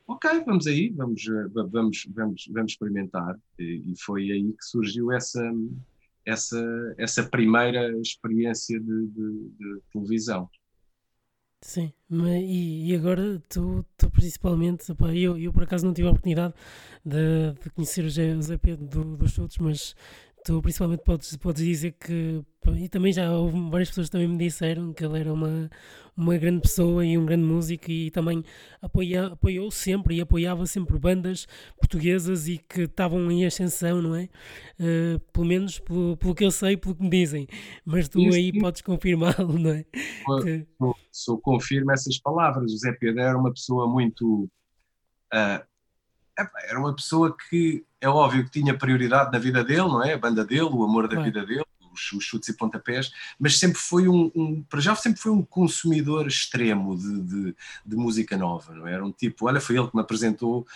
Ok, 0.06 0.42
vamos 0.44 0.66
aí, 0.66 0.90
vamos, 0.90 1.26
eh, 1.28 1.48
vamos, 1.52 2.08
vamos, 2.14 2.48
vamos 2.50 2.72
experimentar. 2.72 3.38
E, 3.58 3.92
foi 3.98 4.30
aí 4.32 4.52
que 4.52 4.64
surgiu 4.64 5.12
essa, 5.12 5.42
essa, 6.24 6.94
essa 6.98 7.22
primeira 7.22 7.92
experiência 8.00 8.80
de, 8.80 9.06
de, 9.06 9.50
de 9.50 9.80
televisão. 9.92 10.48
Sim, 11.60 11.92
mas, 12.08 12.42
e, 12.42 12.90
e, 12.92 12.94
agora 12.94 13.42
tu, 13.48 13.84
tu 13.96 14.10
principalmente, 14.10 14.84
eu, 15.14 15.36
eu 15.38 15.52
por 15.52 15.64
acaso 15.64 15.84
não 15.84 15.92
tive 15.92 16.06
a 16.06 16.10
oportunidade 16.10 16.54
de, 17.04 17.52
de 17.60 17.70
conhecer 17.70 18.04
o 18.04 18.10
Zé, 18.10 18.56
Pedro 18.58 18.86
do, 18.86 19.16
dos 19.16 19.32
Chutes, 19.32 19.58
mas 19.58 19.96
tu 20.46 20.62
principalmente 20.62 21.02
podes, 21.02 21.36
podes 21.36 21.64
dizer 21.64 21.92
que, 21.98 22.40
e 22.76 22.88
também 22.88 23.12
já 23.12 23.32
houve 23.32 23.58
várias 23.68 23.88
pessoas 23.88 24.06
que 24.06 24.12
também 24.12 24.28
me 24.28 24.38
disseram 24.38 24.92
que 24.92 25.04
ele 25.04 25.18
era 25.18 25.32
uma, 25.32 25.68
uma 26.16 26.38
grande 26.38 26.60
pessoa 26.60 27.04
e 27.04 27.18
um 27.18 27.26
grande 27.26 27.42
músico 27.42 27.90
e 27.90 28.12
também 28.12 28.44
apoia, 28.80 29.26
apoiou 29.26 29.72
sempre 29.72 30.14
e 30.14 30.20
apoiava 30.20 30.64
sempre 30.64 30.96
bandas 31.00 31.48
portuguesas 31.76 32.46
e 32.46 32.58
que 32.58 32.82
estavam 32.82 33.28
em 33.28 33.44
ascensão, 33.44 34.00
não 34.00 34.14
é? 34.14 34.28
Uh, 34.78 35.18
pelo 35.32 35.46
menos 35.46 35.80
pelo, 35.80 36.16
pelo 36.16 36.32
que 36.32 36.44
eu 36.44 36.52
sei, 36.52 36.76
pelo 36.76 36.94
que 36.94 37.02
me 37.02 37.10
dizem, 37.10 37.48
mas 37.84 38.08
tu 38.08 38.20
Isso, 38.20 38.36
aí 38.36 38.56
podes 38.56 38.82
confirmá-lo, 38.82 39.58
não 39.58 39.70
é? 39.70 39.84
Eu, 40.28 40.42
que... 40.44 40.66
eu, 40.78 41.38
confirmo 41.38 41.90
essas 41.90 42.20
palavras. 42.20 42.72
O 42.72 42.78
Zé 42.78 42.92
Pedro 42.92 43.20
era 43.20 43.36
uma 43.36 43.52
pessoa 43.52 43.88
muito. 43.88 44.48
Uh, 45.34 45.75
era 46.68 46.78
uma 46.78 46.94
pessoa 46.94 47.34
que 47.48 47.84
é 48.00 48.08
óbvio 48.08 48.44
que 48.44 48.50
tinha 48.50 48.76
prioridade 48.76 49.32
na 49.32 49.38
vida 49.38 49.64
dele, 49.64 49.82
não 49.82 50.04
é? 50.04 50.14
A 50.14 50.18
banda 50.18 50.44
dele, 50.44 50.62
o 50.62 50.84
amor 50.84 51.08
da 51.08 51.20
vida 51.22 51.44
dele, 51.44 51.64
os, 51.92 52.12
os, 52.12 52.24
chutes 52.24 52.48
e 52.48 52.56
pontapés, 52.56 53.10
mas 53.38 53.58
sempre 53.58 53.78
foi 53.78 54.06
um, 54.06 54.30
um, 54.34 54.62
para 54.62 54.80
já 54.80 54.94
sempre 54.94 55.20
foi 55.20 55.32
um 55.32 55.42
consumidor 55.42 56.26
extremo 56.26 56.96
de, 56.96 57.22
de, 57.22 57.56
de, 57.86 57.96
música 57.96 58.36
nova, 58.36 58.74
não 58.74 58.86
é? 58.86 58.92
Era 58.92 59.04
um 59.04 59.12
tipo, 59.12 59.46
olha, 59.46 59.60
foi 59.60 59.76
ele 59.78 59.88
que 59.88 59.96
me 59.96 60.02
apresentou 60.02 60.66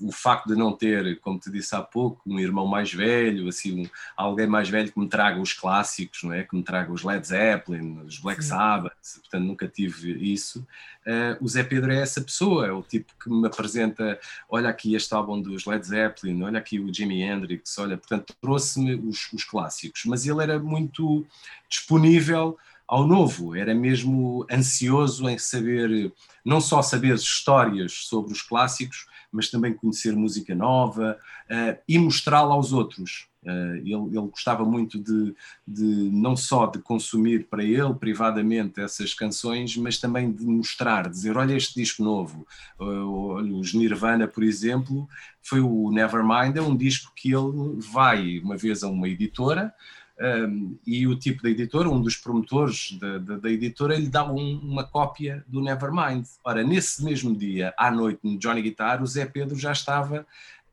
o 0.00 0.10
facto 0.10 0.48
de 0.48 0.56
não 0.56 0.72
ter, 0.72 1.20
como 1.20 1.38
te 1.38 1.50
disse 1.50 1.74
há 1.74 1.82
pouco, 1.82 2.20
um 2.26 2.38
irmão 2.38 2.66
mais 2.66 2.92
velho, 2.92 3.48
assim, 3.48 3.82
um, 3.82 3.90
alguém 4.16 4.46
mais 4.46 4.68
velho 4.68 4.90
que 4.90 4.98
me 4.98 5.08
traga 5.08 5.40
os 5.40 5.52
clássicos, 5.52 6.22
não 6.22 6.32
é? 6.32 6.42
Que 6.42 6.56
me 6.56 6.62
traga 6.62 6.92
os 6.92 7.04
Led 7.04 7.26
Zeppelin, 7.26 8.00
os 8.04 8.18
Black 8.18 8.44
Sabbath, 8.44 8.94
portanto 9.20 9.44
nunca 9.44 9.68
tive 9.68 10.12
isso. 10.32 10.66
Uh, 11.06 11.44
o 11.44 11.48
Zé 11.48 11.62
Pedro 11.62 11.92
é 11.92 12.00
essa 12.00 12.20
pessoa, 12.20 12.66
é 12.66 12.72
o 12.72 12.82
tipo 12.82 13.12
que 13.22 13.30
me 13.30 13.46
apresenta, 13.46 14.18
olha 14.48 14.68
aqui 14.68 14.94
este 14.94 15.12
álbum 15.14 15.40
dos 15.40 15.66
Led 15.66 15.86
Zeppelin, 15.86 16.42
olha 16.42 16.58
aqui 16.58 16.80
o 16.80 16.92
Jimi 16.92 17.22
Hendrix, 17.22 17.78
olha, 17.78 17.96
portanto 17.96 18.34
trouxe-me 18.40 18.94
os, 18.94 19.32
os 19.32 19.44
clássicos, 19.44 20.02
mas 20.06 20.26
ele 20.26 20.42
era 20.42 20.58
muito 20.58 21.26
disponível 21.68 22.58
ao 22.86 23.06
novo, 23.06 23.54
era 23.56 23.74
mesmo 23.74 24.44
ansioso 24.50 25.28
em 25.28 25.38
saber, 25.38 26.12
não 26.44 26.60
só 26.60 26.82
saber 26.82 27.14
histórias 27.14 27.92
sobre 27.92 28.32
os 28.32 28.42
clássicos, 28.42 29.06
mas 29.32 29.50
também 29.50 29.72
conhecer 29.72 30.14
música 30.14 30.54
nova 30.54 31.18
uh, 31.50 31.78
e 31.88 31.98
mostrá-la 31.98 32.54
aos 32.54 32.72
outros. 32.72 33.26
Uh, 33.42 33.74
ele, 33.78 34.16
ele, 34.16 34.28
gostava 34.28 34.64
muito 34.64 34.98
de, 34.98 35.34
de, 35.66 35.84
não 36.12 36.36
só 36.36 36.66
de 36.66 36.78
consumir 36.78 37.48
para 37.48 37.64
ele 37.64 37.92
privadamente 37.94 38.80
essas 38.80 39.14
canções, 39.14 39.76
mas 39.76 39.98
também 39.98 40.30
de 40.30 40.44
mostrar, 40.44 41.08
dizer, 41.08 41.36
olha 41.36 41.56
este 41.56 41.74
disco 41.74 42.04
novo, 42.04 42.46
uh, 42.78 43.58
os 43.58 43.74
Nirvana, 43.74 44.28
por 44.28 44.44
exemplo, 44.44 45.08
foi 45.40 45.60
o 45.60 45.90
Nevermind, 45.90 46.56
é 46.56 46.62
um 46.62 46.76
disco 46.76 47.10
que 47.16 47.34
ele 47.34 47.80
vai 47.80 48.38
uma 48.38 48.56
vez 48.56 48.84
a 48.84 48.88
uma 48.88 49.08
editora, 49.08 49.74
um, 50.22 50.78
e 50.86 51.06
o 51.06 51.18
tipo 51.18 51.42
da 51.42 51.50
editora, 51.50 51.88
um 51.88 52.00
dos 52.00 52.16
promotores 52.16 52.96
da, 53.40 53.50
editora, 53.50 53.94
ele 53.94 54.06
dá 54.06 54.24
um, 54.24 54.58
uma 54.60 54.84
cópia 54.84 55.44
do 55.48 55.60
Nevermind. 55.60 56.24
Ora, 56.44 56.62
nesse 56.62 57.04
mesmo 57.04 57.36
dia, 57.36 57.74
à 57.76 57.90
noite, 57.90 58.20
no 58.22 58.38
Johnny 58.38 58.62
Guitar, 58.62 59.02
o 59.02 59.06
Zé 59.06 59.26
Pedro 59.26 59.58
já 59.58 59.72
estava, 59.72 60.24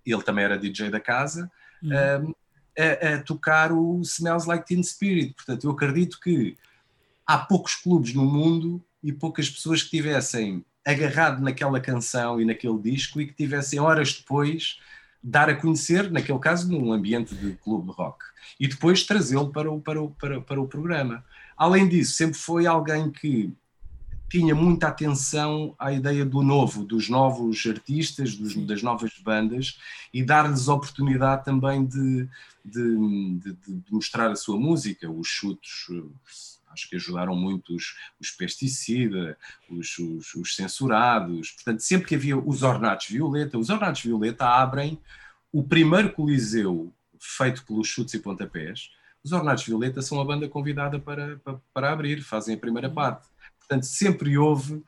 ele 0.06 0.22
também 0.22 0.46
era 0.46 0.58
DJ 0.58 0.92
da 0.92 1.00
casa, 1.00 1.52
uhum. 1.82 2.28
um, 2.28 2.36
a, 2.78 3.16
a, 3.16 3.24
tocar 3.24 3.72
o 3.72 4.00
Smells 4.02 4.48
Like 4.48 4.68
Teen 4.68 4.84
Spirit. 4.84 5.34
Portanto, 5.34 5.64
eu 5.64 5.72
acredito 5.72 6.20
que 6.20 6.56
há 7.26 7.40
poucos 7.40 7.74
clubes 7.74 8.14
no 8.14 8.26
mundo 8.26 8.84
e 9.04 9.12
poucas 9.12 9.50
pessoas 9.50 9.82
que 9.82 9.90
tivessem 9.90 10.64
agarrado 10.86 11.42
naquela 11.42 11.80
canção 11.80 12.40
e 12.40 12.46
naquele 12.46 12.78
disco 12.80 13.20
e 13.20 13.28
que 13.28 13.34
tivessem 13.34 13.80
horas 13.80 14.14
depois 14.14 14.80
dar 15.22 15.50
a 15.50 15.56
conhecer, 15.56 16.10
naquele 16.12 16.40
caso, 16.40 16.72
num 16.72 16.94
ambiente 16.94 17.36
de 17.36 17.54
clube 17.54 17.88
de 17.88 17.94
rock, 17.94 18.24
e 18.60 18.68
depois 18.68 19.04
trazê-lo 19.04 19.52
para 19.52 19.72
o, 19.72 19.82
para, 19.82 20.02
o, 20.02 20.10
para, 20.12 20.42
para 20.42 20.62
o 20.62 20.68
programa. 20.68 21.24
Além 21.58 21.88
disso, 21.88 22.14
sempre 22.14 22.38
foi 22.38 22.66
alguém 22.66 23.12
que 23.12 23.54
tinha 24.30 24.54
muita 24.54 24.88
atenção 24.88 25.76
à 25.78 25.92
ideia 25.92 26.24
do 26.24 26.44
novo, 26.44 26.86
dos 26.86 27.10
novos 27.10 27.66
artistas, 27.66 28.36
dos, 28.36 28.56
das 28.56 28.84
novas 28.84 29.12
bandas 29.20 29.80
e 30.14 30.24
dar-lhes 30.24 30.68
oportunidade 30.68 31.44
também 31.44 31.84
de, 31.84 32.28
de, 32.64 33.40
de, 33.40 33.54
de, 33.54 33.92
mostrar 33.92 34.30
a 34.32 34.36
sua 34.36 34.58
música. 34.58 35.10
Os 35.10 35.28
chutos 35.28 36.59
acho 36.70 36.90
que 36.90 36.96
ajudaram 36.96 37.36
muito 37.36 37.76
os, 37.76 37.96
os 38.20 38.32
pesticidas, 38.32 39.36
os, 39.70 39.98
os, 39.98 40.36
os, 40.36 40.56
censurados. 40.56 41.52
Portanto, 41.52 41.82
sempre 41.82 42.08
que 42.08 42.16
havia 42.16 42.38
os 42.38 42.64
Ornatos 42.64 43.08
Violeta, 43.08 43.58
os 43.58 43.70
Ornatos 43.70 44.02
Violeta 44.02 44.46
abrem 44.46 45.00
o 45.52 45.64
primeiro 45.64 46.12
coliseu 46.14 46.94
feito 47.20 47.66
pelos 47.66 47.88
chutes 47.88 48.14
e 48.14 48.20
pontapés. 48.20 48.92
Os 49.24 49.32
Ornatos 49.32 49.66
Violeta 49.66 50.02
são 50.02 50.22
a 50.22 50.26
banda 50.26 50.48
convidada 50.48 51.00
para, 51.00 51.38
para, 51.38 51.60
para 51.74 51.92
abrir, 51.92 52.22
fazem 52.22 52.56
a 52.56 52.58
primeira 52.58 52.90
parte. 52.90 53.28
Portanto, 53.60 53.84
sempre 53.84 54.38
houve 54.38 54.84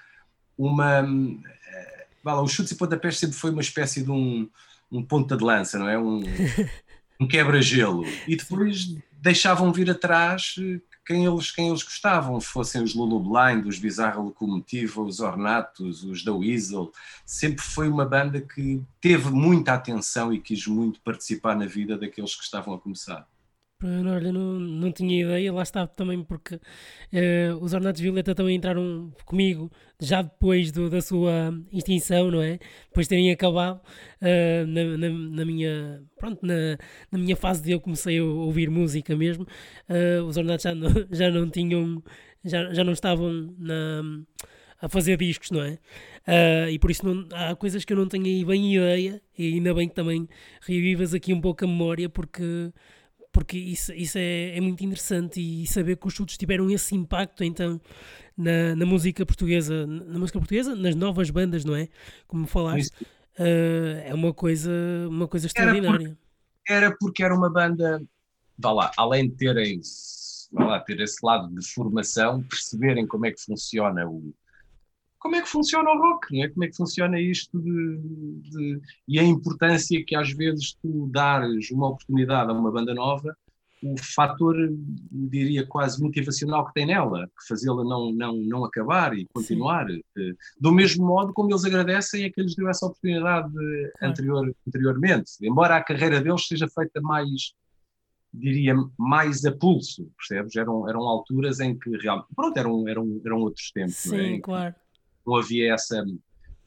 uma. 0.58 1.00
Eh, 1.02 2.08
Bala, 2.24 2.42
os 2.42 2.52
chutes 2.52 2.72
e 2.72 2.76
pontapés 2.76 3.18
sempre 3.18 3.36
foi 3.36 3.52
uma 3.52 3.62
espécie 3.62 4.04
de 4.04 4.12
um, 4.12 4.48
um 4.92 5.04
ponta 5.04 5.36
de 5.36 5.44
lança, 5.44 5.78
não 5.80 5.90
é? 5.90 5.98
Um, 5.98 6.22
um 7.22 7.28
quebra-gelo. 7.28 8.04
E 8.28 8.36
depois 8.36 8.96
deixavam 9.12 9.72
vir 9.72 9.92
atrás 9.92 10.56
eh, 10.60 10.82
quem 11.06 11.26
eles, 11.26 11.52
quem 11.52 11.70
eles 11.70 11.84
gostavam, 11.84 12.42
fossem 12.42 12.82
os 12.82 12.96
Lulu 12.96 13.20
Blind, 13.20 13.66
os 13.68 13.78
Bizarra 13.78 14.20
Locomotiva, 14.20 15.02
os 15.02 15.20
Ornatos, 15.20 16.04
os 16.04 16.24
da 16.24 16.34
Weasel, 16.34 16.92
sempre 17.26 17.62
foi 17.62 17.88
uma 17.88 18.06
banda 18.06 18.42
que 18.42 18.82
teve 19.00 19.30
muita 19.30 19.74
atenção 19.74 20.34
e 20.34 20.40
quis 20.40 20.66
muito 20.66 21.00
participar 21.02 21.56
na 21.56 21.66
vida 21.66 21.98
daqueles 21.98 22.36
que 22.36 22.44
estavam 22.44 22.74
a 22.74 22.80
começar. 22.80 23.28
Olha, 23.84 24.32
não, 24.32 24.60
não 24.60 24.92
tinha 24.92 25.24
ideia, 25.24 25.52
lá 25.52 25.64
está 25.64 25.88
também 25.88 26.24
porque 26.24 26.56
uh, 26.56 27.58
os 27.62 27.74
Ornatos 27.74 28.00
Violeta 28.00 28.36
também 28.36 28.56
entraram 28.56 29.12
comigo 29.26 29.72
já 30.00 30.22
depois 30.22 30.72
do, 30.72 30.88
da 30.88 31.02
sua 31.02 31.52
extinção, 31.72 32.30
não 32.30 32.44
é? 32.44 32.60
Depois 32.90 33.08
de 33.08 33.10
terem 33.10 33.32
acabado 33.32 33.82
uh, 34.22 34.68
na, 34.68 34.98
na, 34.98 35.10
na, 35.10 35.46
minha 35.46 36.04
pronto, 36.16 36.46
na, 36.46 36.78
na 37.12 37.18
minha 37.18 37.36
fase 37.36 37.64
de 37.64 37.72
eu 37.72 37.82
comecei 37.82 38.20
a 38.20 38.24
ouvir 38.24 38.70
música 38.70 39.16
mesmo, 39.16 39.48
uh, 39.90 40.24
os 40.26 40.38
Ornatos 40.38 40.64
já 40.64 40.76
não, 40.76 40.90
já 41.10 41.32
não 41.32 41.50
tinham, 41.50 42.04
já, 42.46 42.72
já 42.74 42.84
não 42.84 42.94
estavam 42.94 43.56
na, 43.58 44.04
a 44.80 44.90
fazer 44.90 45.18
discos, 45.18 45.50
não 45.50 45.64
é? 45.64 45.80
Uh, 46.28 46.70
e 46.70 46.78
por 46.78 46.92
isso 46.92 47.04
não, 47.04 47.28
há 47.34 47.56
coisas 47.56 47.84
que 47.84 47.94
eu 47.94 47.98
não 47.98 48.08
tenho 48.08 48.26
aí 48.26 48.46
bem 48.46 48.76
ideia, 48.76 49.20
e 49.36 49.54
ainda 49.56 49.74
bem 49.74 49.90
que 49.90 49.96
também 49.96 50.30
revivas 50.62 51.16
aqui 51.16 51.34
um 51.34 51.42
pouco 51.42 51.66
a 51.66 51.68
memória, 51.68 52.08
porque 52.08 52.72
porque 53.32 53.58
isso, 53.58 53.94
isso 53.94 54.18
é, 54.18 54.58
é 54.58 54.62
muito 54.62 54.84
interessante 54.84 55.40
e 55.40 55.66
saber 55.66 55.98
que 55.98 56.08
os 56.08 56.14
chutes 56.14 56.38
tiveram 56.38 56.70
esse 56.70 56.96
impacto 56.96 57.44
então 57.44 57.80
na, 58.36 58.76
na 58.76 58.86
música 58.86 59.26
portuguesa, 59.26 59.86
na 59.88 60.20
música 60.20 60.40
portuguesa, 60.40 60.76
nas 60.76 60.96
novas 60.96 61.30
bandas, 61.30 61.64
não 61.64 61.76
é? 61.76 61.88
Como 62.28 62.48
falaste, 62.48 62.92
uh, 63.40 64.02
é 64.06 64.14
uma 64.14 64.34
coisa, 64.34 64.72
uma 65.08 65.28
coisa 65.28 65.48
extraordinária. 65.48 66.08
Era 66.08 66.16
porque, 66.16 66.74
era 66.74 66.98
porque 67.00 67.24
era 67.24 67.36
uma 67.36 67.50
banda, 67.50 68.02
vá 68.58 68.72
lá, 68.72 68.92
além 68.98 69.30
de 69.30 69.36
terem 69.36 69.82
vá 70.52 70.66
lá, 70.66 70.80
ter 70.80 71.00
esse 71.00 71.26
lado 71.26 71.48
de 71.54 71.66
formação, 71.74 72.44
perceberem 72.44 73.08
como 73.08 73.26
é 73.26 73.32
que 73.32 73.42
funciona 73.42 74.08
o, 74.08 74.34
como 75.22 75.36
é 75.36 75.42
que 75.42 75.48
funciona 75.48 75.92
o 75.92 76.00
rock, 76.00 76.36
não 76.36 76.44
é? 76.44 76.50
Como 76.50 76.64
é 76.64 76.68
que 76.68 76.76
funciona 76.76 77.20
isto 77.20 77.62
de, 77.62 77.98
de, 78.50 78.82
e 79.08 79.20
a 79.20 79.24
importância 79.24 80.04
que 80.04 80.16
às 80.16 80.32
vezes 80.32 80.74
tu 80.82 81.08
dares 81.12 81.70
uma 81.70 81.90
oportunidade 81.90 82.50
a 82.50 82.54
uma 82.54 82.72
banda 82.72 82.94
nova, 82.94 83.38
o 83.84 83.96
fator, 84.00 84.56
diria, 85.12 85.66
quase 85.66 86.02
motivacional 86.02 86.66
que 86.66 86.74
tem 86.74 86.88
nela, 86.88 87.28
que 87.28 87.48
fazê-la 87.48 87.84
não, 87.84 88.12
não, 88.12 88.36
não 88.38 88.66
acabar 88.66 89.16
e 89.16 89.28
continuar. 89.32 89.88
Sim. 89.88 90.02
Eh, 90.18 90.34
do 90.60 90.72
mesmo 90.72 91.06
modo 91.06 91.34
como 91.34 91.52
eles 91.52 91.66
agradecem 91.66 92.26
a 92.26 92.32
que 92.32 92.42
lhes 92.42 92.56
deu 92.56 92.68
essa 92.68 92.88
oportunidade 92.88 93.54
anterior, 94.02 94.56
anteriormente. 94.68 95.32
Embora 95.42 95.78
a 95.78 95.84
carreira 95.84 96.20
deles 96.20 96.48
seja 96.48 96.68
feita 96.68 97.00
mais, 97.00 97.54
diria, 98.34 98.76
mais 98.98 99.46
a 99.46 99.52
pulso, 99.52 100.12
percebes? 100.18 100.56
Eram, 100.56 100.88
eram 100.90 101.02
alturas 101.02 101.60
em 101.60 101.78
que 101.78 101.90
realmente, 101.98 102.28
pronto, 102.36 102.58
eram, 102.58 102.88
eram, 102.88 103.22
eram 103.24 103.38
outros 103.38 103.72
tempos. 103.72 103.96
Sim, 103.96 104.36
é? 104.36 104.40
claro 104.40 104.76
não 105.26 105.36
havia 105.36 105.74
essa, 105.74 106.04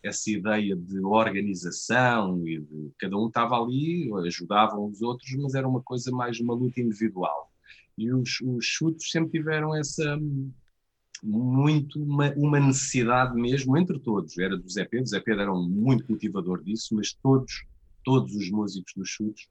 essa 0.02 0.30
ideia 0.30 0.76
de 0.76 1.00
organização 1.00 2.46
e 2.46 2.60
de 2.60 2.90
cada 2.98 3.16
um 3.16 3.28
estava 3.28 3.60
ali, 3.60 4.12
ajudavam 4.26 4.86
os 4.86 5.02
outros, 5.02 5.30
mas 5.36 5.54
era 5.54 5.66
uma 5.66 5.82
coisa 5.82 6.10
mais 6.10 6.40
uma 6.40 6.54
luta 6.54 6.80
individual. 6.80 7.50
E 7.96 8.12
os, 8.12 8.40
os 8.42 8.64
chutes 8.64 9.10
sempre 9.10 9.38
tiveram 9.38 9.74
essa 9.74 10.18
muito 11.22 12.02
uma, 12.02 12.32
uma, 12.34 12.60
necessidade 12.60 13.34
mesmo 13.34 13.76
entre 13.78 13.98
todos. 13.98 14.36
Era 14.36 14.56
do 14.56 14.68
Zé 14.68 14.84
Pedro, 14.84 15.06
Zé 15.06 15.20
Pedro 15.20 15.42
era 15.42 15.52
um 15.52 15.66
muito 15.66 16.10
motivador 16.10 16.62
disso, 16.62 16.94
mas 16.94 17.14
todos, 17.14 17.64
todos 18.04 18.34
os 18.34 18.50
músicos 18.50 18.92
dos 18.94 19.08
chutes 19.08 19.48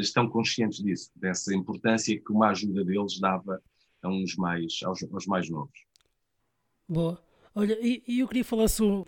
estão 0.00 0.28
conscientes 0.28 0.82
disso, 0.82 1.10
dessa 1.16 1.54
importância 1.54 2.18
que 2.18 2.32
uma 2.32 2.48
ajuda 2.48 2.84
deles 2.84 3.18
dava 3.18 3.62
a 4.02 4.08
uns 4.08 4.36
mais, 4.36 4.80
aos, 4.84 5.02
aos 5.04 5.26
mais 5.26 5.48
novos. 5.48 5.86
Boa. 6.88 7.31
Olha, 7.54 7.76
e 7.82 8.20
eu 8.20 8.28
queria 8.28 8.44
falar 8.44 8.68
sobre 8.68 9.00
uh, 9.00 9.06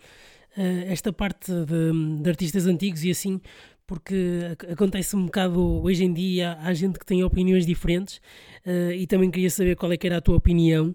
esta 0.87 1.11
parte 1.11 1.51
de, 1.51 2.21
de, 2.21 2.29
artistas 2.29 2.67
antigos 2.67 3.03
e 3.03 3.09
assim, 3.09 3.41
porque 3.87 4.55
acontece 4.71 5.15
um 5.15 5.25
bocado 5.25 5.83
hoje 5.83 6.03
em 6.03 6.13
dia, 6.13 6.57
há 6.61 6.73
gente 6.73 6.99
que 6.99 7.05
tem 7.05 7.23
opiniões 7.23 7.65
diferentes 7.65 8.17
uh, 8.65 8.91
e 8.91 9.07
também 9.07 9.31
queria 9.31 9.49
saber 9.49 9.75
qual 9.75 9.91
é 9.91 9.97
que 9.97 10.05
era 10.05 10.17
a 10.17 10.21
tua 10.21 10.35
opinião 10.35 10.89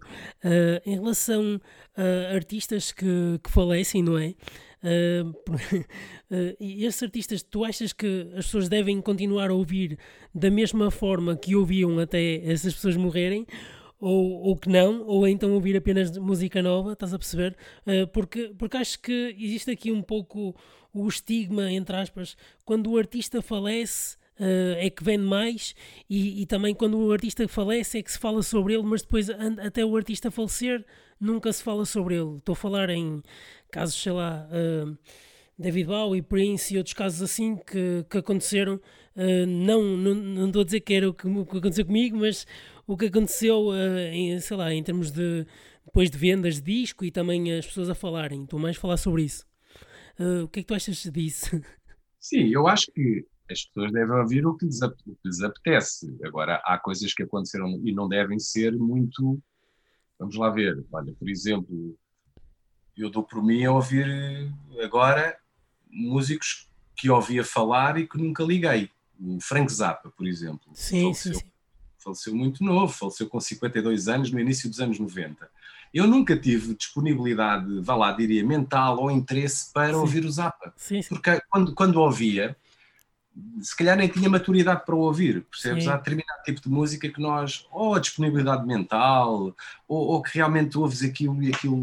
uh, 0.45 0.80
em 0.85 0.95
relação 0.95 1.61
a 1.97 2.35
artistas 2.35 2.92
que, 2.92 3.40
que 3.42 3.50
falecem, 3.50 4.02
não 4.02 4.16
é? 4.16 4.35
Uh, 4.83 5.35
esses 6.61 7.02
artistas, 7.02 7.42
tu 7.42 7.64
achas 7.64 7.92
que 7.92 8.28
as 8.37 8.47
pessoas 8.47 8.69
devem 8.69 9.00
continuar 9.00 9.50
a 9.50 9.54
ouvir 9.54 9.99
da 10.35 10.50
mesma 10.50 10.90
forma 10.90 11.37
que 11.37 11.54
ouviam 11.54 11.99
até 11.99 12.37
essas 12.45 12.75
pessoas 12.75 12.97
morrerem? 12.97 13.47
Ou, 14.01 14.43
ou 14.43 14.57
que 14.57 14.69
não, 14.69 15.07
ou 15.07 15.29
então 15.29 15.53
ouvir 15.53 15.77
apenas 15.77 16.17
música 16.17 16.63
nova, 16.63 16.95
estás 16.95 17.13
a 17.13 17.19
perceber? 17.19 17.57
Uh, 17.87 18.07
porque, 18.09 18.53
porque 18.57 18.77
acho 18.77 18.99
que 18.99 19.37
existe 19.39 19.71
aqui 19.71 19.93
um 19.93 20.03
pouco 20.03 20.57
o 20.93 21.07
estigma, 21.07 21.71
entre 21.71 21.95
aspas, 21.97 22.37
quando 22.65 22.91
o 22.91 22.99
artista 22.99 23.43
falece. 23.43 24.19
Uh, 24.41 24.73
é 24.79 24.89
que 24.89 25.05
vende 25.05 25.25
mais 25.25 25.75
e, 26.09 26.41
e, 26.41 26.47
também 26.47 26.75
quando 26.75 26.97
o 26.97 27.13
artista 27.13 27.47
falece 27.47 27.99
é 27.99 28.03
que 28.03 28.11
se 28.11 28.19
fala 28.19 28.43
sobre 28.43 28.73
ele, 28.73 28.85
mas 28.85 29.03
depois 29.03 29.29
até 29.29 29.85
o 29.85 29.95
artista 29.95 30.31
falecer 30.31 30.83
nunca 31.21 31.53
se 31.53 31.63
fala 31.63 31.85
sobre 31.85 32.15
ele. 32.15 32.39
Estou 32.39 32.55
a 32.55 32.57
falar 32.57 32.89
em 32.89 33.23
casos, 33.71 34.01
sei 34.01 34.13
lá, 34.13 34.49
uh, 34.49 34.97
David 35.59 35.89
Bowie, 35.89 36.23
Prince 36.23 36.73
e 36.73 36.79
outros 36.79 36.95
casos 36.95 37.21
assim 37.21 37.55
que, 37.55 38.07
que 38.09 38.17
aconteceram. 38.17 38.81
Uh, 39.15 39.47
não, 39.47 39.83
não, 39.83 40.15
não 40.15 40.47
estou 40.47 40.63
a 40.63 40.65
dizer 40.65 40.81
que 40.81 40.95
era 40.95 41.11
o 41.11 41.13
que, 41.13 41.29
o 41.29 41.45
que 41.45 41.59
aconteceu 41.59 41.85
comigo, 41.85 42.17
mas 42.17 42.47
o 42.87 42.97
que 42.97 43.07
aconteceu, 43.07 43.69
uh, 43.69 43.99
em, 44.12 44.38
sei 44.40 44.57
lá, 44.57 44.73
em 44.73 44.83
termos 44.83 45.11
de 45.11 45.47
depois 45.85 46.11
de 46.11 46.19
vendas 46.19 46.57
de 46.57 46.62
disco 46.62 47.05
e 47.05 47.11
também 47.11 47.53
as 47.53 47.66
pessoas 47.66 47.90
a 47.90 47.95
falarem. 47.95 48.45
Estou 48.45 48.59
mais 48.59 48.77
a 48.77 48.81
falar 48.81 48.97
sobre 48.97 49.25
isso. 49.25 49.45
Uh, 50.19 50.45
o 50.45 50.49
que 50.49 50.61
é 50.61 50.62
que 50.62 50.69
tu 50.69 50.75
achas 50.75 51.03
disso? 51.03 51.61
Sim, 52.19 52.49
eu 52.49 52.69
acho 52.69 52.87
que 52.93 53.27
as 53.51 53.64
pessoas 53.64 53.90
devem 53.93 54.16
ouvir 54.16 54.47
o 54.47 54.57
que 54.57 54.66
lhes, 54.66 54.81
o 54.83 54.90
que 54.90 55.16
lhes 55.25 55.40
apetece. 55.40 56.16
Agora, 56.25 56.61
há 56.64 56.79
coisas 56.79 57.12
que 57.12 57.23
aconteceram 57.23 57.81
e 57.85 57.93
não 57.93 58.09
devem 58.09 58.38
ser 58.38 58.77
muito. 58.77 59.43
Vamos 60.19 60.37
lá 60.37 60.51
ver. 60.51 60.85
Olha, 60.93 61.12
por 61.14 61.29
exemplo, 61.29 61.97
eu 62.97 63.11
dou 63.11 63.23
por 63.23 63.43
mim 63.43 63.64
a 63.64 63.73
ouvir 63.73 64.07
agora 64.83 65.37
músicos 65.90 66.69
que 66.95 67.11
ouvia 67.11 67.43
falar 67.43 67.99
e 67.99 68.07
que 68.07 68.19
nunca 68.19 68.45
liguei. 68.45 68.90
O 69.19 69.40
Frank 69.40 69.73
Zappa, 69.73 70.11
por 70.11 70.27
exemplo. 70.27 70.71
Sim, 70.75 71.12
sim, 71.14 71.35
sim. 71.35 71.51
Faleceu 72.03 72.35
muito 72.35 72.65
novo, 72.65 72.93
faleceu 72.93 73.29
com 73.29 73.39
52 73.39 74.09
anos, 74.09 74.31
no 74.31 74.41
início 74.41 74.69
dos 74.69 74.81
anos 74.81 74.99
90. 74.99 75.49
Eu 75.93 76.07
nunca 76.07 76.37
tive 76.37 76.75
disponibilidade, 76.75 77.81
vá 77.81 77.97
lá, 77.97 78.13
diria, 78.13 78.45
mental 78.45 78.99
ou 78.99 79.11
interesse 79.11 79.73
para 79.73 79.93
sim. 79.93 79.95
ouvir 79.95 80.25
o 80.25 80.31
Zappa. 80.31 80.73
Sim, 80.77 81.03
sim. 81.03 81.09
Porque 81.09 81.41
quando, 81.51 81.75
quando 81.75 81.97
ouvia, 82.01 82.57
se 83.61 83.77
calhar 83.77 83.97
nem 83.97 84.09
tinha 84.09 84.29
maturidade 84.29 84.85
para 84.85 84.95
ouvir, 84.95 85.43
percebes? 85.43 85.85
Sim. 85.85 85.91
Há 85.91 85.97
determinado 85.97 86.43
tipo 86.45 86.61
de 86.61 86.69
música 86.69 87.09
que 87.09 87.21
nós, 87.21 87.67
ou 87.71 87.95
a 87.95 88.01
disponibilidade 88.01 88.67
mental, 88.67 89.55
ou, 89.87 90.09
ou, 90.09 90.23
que 90.23 90.37
realmente 90.37 90.77
ouves 90.77 91.03
aquilo 91.03 91.43
e 91.43 91.53
aquilo 91.53 91.77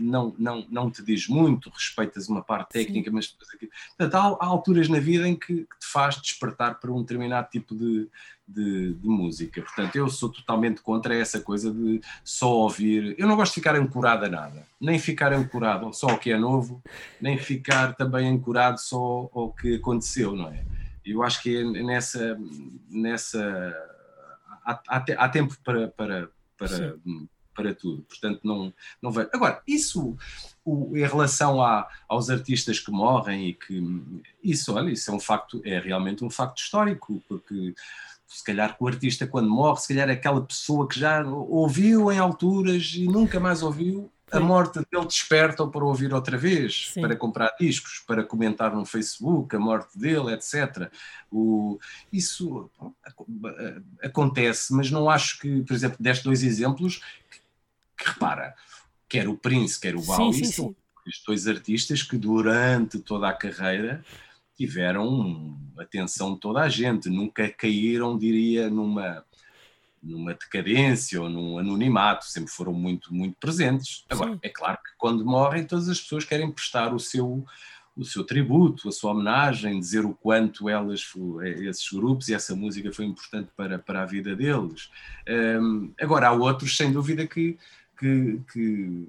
não, 0.00 0.34
não, 0.38 0.66
não 0.70 0.90
te 0.90 1.02
diz 1.02 1.28
muito, 1.28 1.70
respeitas 1.70 2.28
uma 2.28 2.42
parte 2.42 2.70
técnica, 2.70 3.10
Sim. 3.10 3.14
mas 3.14 3.28
depois 3.28 3.50
aquilo. 3.54 3.72
Portanto, 3.96 4.14
há, 4.14 4.44
há, 4.44 4.48
alturas 4.48 4.88
na 4.88 5.00
vida 5.00 5.28
em 5.28 5.34
que, 5.34 5.64
que, 5.64 5.78
te 5.78 5.86
faz 5.86 6.20
despertar 6.20 6.78
para 6.78 6.92
um 6.92 7.00
determinado 7.00 7.48
tipo 7.50 7.74
de, 7.74 8.08
de, 8.54 8.94
de, 8.94 9.08
música. 9.08 9.62
Portanto, 9.62 9.96
eu 9.96 10.08
sou 10.08 10.28
totalmente 10.28 10.80
contra 10.80 11.14
essa 11.14 11.40
coisa 11.40 11.72
de 11.72 12.00
só 12.24 12.50
ouvir. 12.52 13.14
Eu 13.18 13.26
não 13.26 13.36
gosto 13.36 13.52
de 13.52 13.60
ficar 13.60 13.76
ancorado 13.76 14.26
a 14.26 14.28
nada, 14.28 14.66
nem 14.80 14.98
ficar 14.98 15.32
ancorado 15.32 15.92
só 15.92 16.10
ao 16.10 16.18
que 16.18 16.32
é 16.32 16.38
novo, 16.38 16.82
nem 17.20 17.38
ficar 17.38 17.94
também 17.94 18.28
ancorado 18.28 18.80
só 18.80 19.30
ao 19.32 19.52
que 19.52 19.76
aconteceu, 19.76 20.34
não 20.34 20.48
é? 20.48 20.64
Eu 21.04 21.22
acho 21.22 21.42
que 21.42 21.56
é 21.56 21.64
nessa. 21.64 22.38
nessa 22.88 23.74
há, 24.64 24.80
há, 24.88 25.04
há 25.16 25.28
tempo 25.28 25.56
para. 25.64 25.88
para, 25.88 26.28
para 26.58 26.96
para 27.52 27.74
tudo, 27.74 28.02
portanto 28.02 28.40
não, 28.42 28.72
não 29.02 29.10
vai. 29.10 29.28
Agora, 29.32 29.60
isso 29.66 30.16
o, 30.64 30.96
em 30.96 31.06
relação 31.06 31.62
a, 31.62 31.88
aos 32.08 32.30
artistas 32.30 32.78
que 32.78 32.90
morrem 32.90 33.48
e 33.48 33.54
que 33.54 33.82
isso, 34.42 34.74
olha, 34.74 34.90
isso 34.90 35.10
é 35.10 35.14
um 35.14 35.20
facto, 35.20 35.60
é 35.64 35.78
realmente 35.78 36.24
um 36.24 36.30
facto 36.30 36.58
histórico, 36.58 37.22
porque 37.28 37.74
se 38.30 38.44
calhar 38.44 38.76
que 38.76 38.84
o 38.84 38.86
artista 38.86 39.26
quando 39.26 39.50
morre, 39.50 39.80
se 39.80 39.88
calhar 39.88 40.08
aquela 40.08 40.40
pessoa 40.40 40.86
que 40.88 40.98
já 40.98 41.24
ouviu 41.26 42.12
em 42.12 42.18
alturas 42.18 42.92
e 42.94 43.04
nunca 43.06 43.40
mais 43.40 43.60
ouviu, 43.60 44.10
a 44.30 44.38
morte 44.38 44.78
dele 44.88 45.04
desperta 45.04 45.66
para 45.66 45.84
ouvir 45.84 46.14
outra 46.14 46.38
vez, 46.38 46.92
Sim. 46.94 47.00
para 47.00 47.16
comprar 47.16 47.52
discos, 47.58 48.04
para 48.06 48.22
comentar 48.22 48.72
no 48.72 48.86
Facebook 48.86 49.54
a 49.56 49.58
morte 49.58 49.98
dele, 49.98 50.32
etc. 50.32 50.88
O, 51.28 51.80
isso 52.12 52.70
acontece, 54.00 54.72
mas 54.72 54.92
não 54.92 55.10
acho 55.10 55.40
que, 55.40 55.62
por 55.62 55.74
exemplo, 55.74 55.96
deste 55.98 56.22
dois 56.22 56.44
exemplos, 56.44 56.98
que, 57.28 57.40
que 57.98 58.10
repara, 58.10 58.54
quer 59.08 59.26
o 59.26 59.36
Prince, 59.36 59.80
quer 59.80 59.96
o 59.96 60.00
Bowie, 60.00 60.44
são 60.44 60.72
dois 61.26 61.48
artistas 61.48 62.04
que 62.04 62.16
durante 62.16 63.00
toda 63.00 63.28
a 63.28 63.32
carreira 63.32 64.04
tiveram 64.60 65.58
atenção 65.78 66.34
de 66.34 66.40
toda 66.40 66.60
a 66.60 66.68
gente, 66.68 67.08
nunca 67.08 67.48
caíram, 67.48 68.18
diria, 68.18 68.68
numa, 68.68 69.24
numa 70.02 70.34
decadência 70.34 71.18
ou 71.18 71.30
num 71.30 71.56
anonimato, 71.56 72.26
sempre 72.26 72.52
foram 72.52 72.74
muito, 72.74 73.14
muito 73.14 73.38
presentes. 73.40 74.04
Agora, 74.10 74.32
Sim. 74.32 74.38
é 74.42 74.50
claro 74.50 74.76
que 74.76 74.90
quando 74.98 75.24
morrem, 75.24 75.64
todas 75.64 75.88
as 75.88 75.98
pessoas 75.98 76.26
querem 76.26 76.52
prestar 76.52 76.92
o 76.92 77.00
seu, 77.00 77.42
o 77.96 78.04
seu 78.04 78.22
tributo, 78.22 78.86
a 78.86 78.92
sua 78.92 79.12
homenagem, 79.12 79.80
dizer 79.80 80.04
o 80.04 80.12
quanto 80.12 80.68
elas, 80.68 81.10
esses 81.62 81.90
grupos 81.90 82.28
e 82.28 82.34
essa 82.34 82.54
música 82.54 82.92
foi 82.92 83.06
importante 83.06 83.48
para, 83.56 83.78
para 83.78 84.02
a 84.02 84.06
vida 84.06 84.36
deles. 84.36 84.90
Um, 85.26 85.90
agora, 85.98 86.28
há 86.28 86.32
outros, 86.32 86.76
sem 86.76 86.92
dúvida, 86.92 87.26
que, 87.26 87.56
que, 87.98 88.38
que 88.52 89.08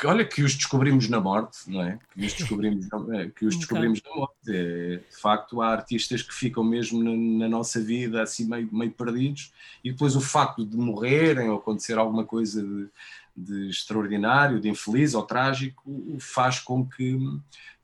que, 0.00 0.06
olha, 0.06 0.24
que 0.24 0.42
os 0.42 0.54
descobrimos 0.54 1.10
na 1.10 1.20
morte, 1.20 1.58
não 1.70 1.82
é? 1.82 1.98
Que 2.14 2.24
os 2.24 2.32
descobrimos, 2.32 2.88
é, 3.12 3.28
que 3.28 3.44
os 3.44 3.54
descobrimos 3.54 4.00
na 4.02 4.16
morte. 4.16 4.34
É, 4.48 4.96
de 4.96 5.20
facto, 5.20 5.60
há 5.60 5.68
artistas 5.68 6.22
que 6.22 6.32
ficam 6.32 6.64
mesmo 6.64 7.04
na, 7.04 7.44
na, 7.44 7.48
nossa 7.50 7.78
vida 7.82 8.22
assim 8.22 8.48
meio, 8.48 8.66
meio 8.72 8.90
perdidos 8.92 9.52
e 9.84 9.92
depois 9.92 10.16
o 10.16 10.20
facto 10.20 10.64
de 10.64 10.74
morrerem 10.74 11.50
ou 11.50 11.58
acontecer 11.58 11.98
alguma 11.98 12.24
coisa 12.24 12.62
de, 12.62 12.88
de 13.36 13.68
extraordinário, 13.68 14.58
de 14.58 14.70
infeliz 14.70 15.12
ou 15.12 15.22
trágico, 15.22 15.84
faz 16.18 16.58
com 16.58 16.82
que 16.82 17.18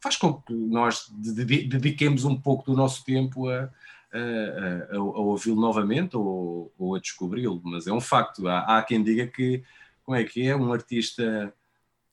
faz 0.01 0.17
com 0.17 0.33
que 0.33 0.55
nós 0.55 1.13
dediquemos 1.13 2.25
um 2.25 2.37
pouco 2.41 2.65
do 2.71 2.75
nosso 2.75 3.05
tempo 3.05 3.51
a, 3.51 3.69
a, 4.11 4.95
a, 4.95 4.97
a 4.97 5.01
ouvi-lo 5.01 5.61
novamente 5.61 6.17
ou, 6.17 6.73
ou 6.79 6.95
a 6.95 6.99
descobri-lo, 6.99 7.61
mas 7.63 7.87
é 7.87 7.93
um 7.93 8.01
facto. 8.01 8.49
Há, 8.49 8.79
há 8.79 8.83
quem 8.83 9.03
diga 9.03 9.27
que 9.27 9.63
como 10.03 10.17
é 10.17 10.25
que 10.25 10.47
é 10.47 10.57
um 10.57 10.73
artista 10.73 11.53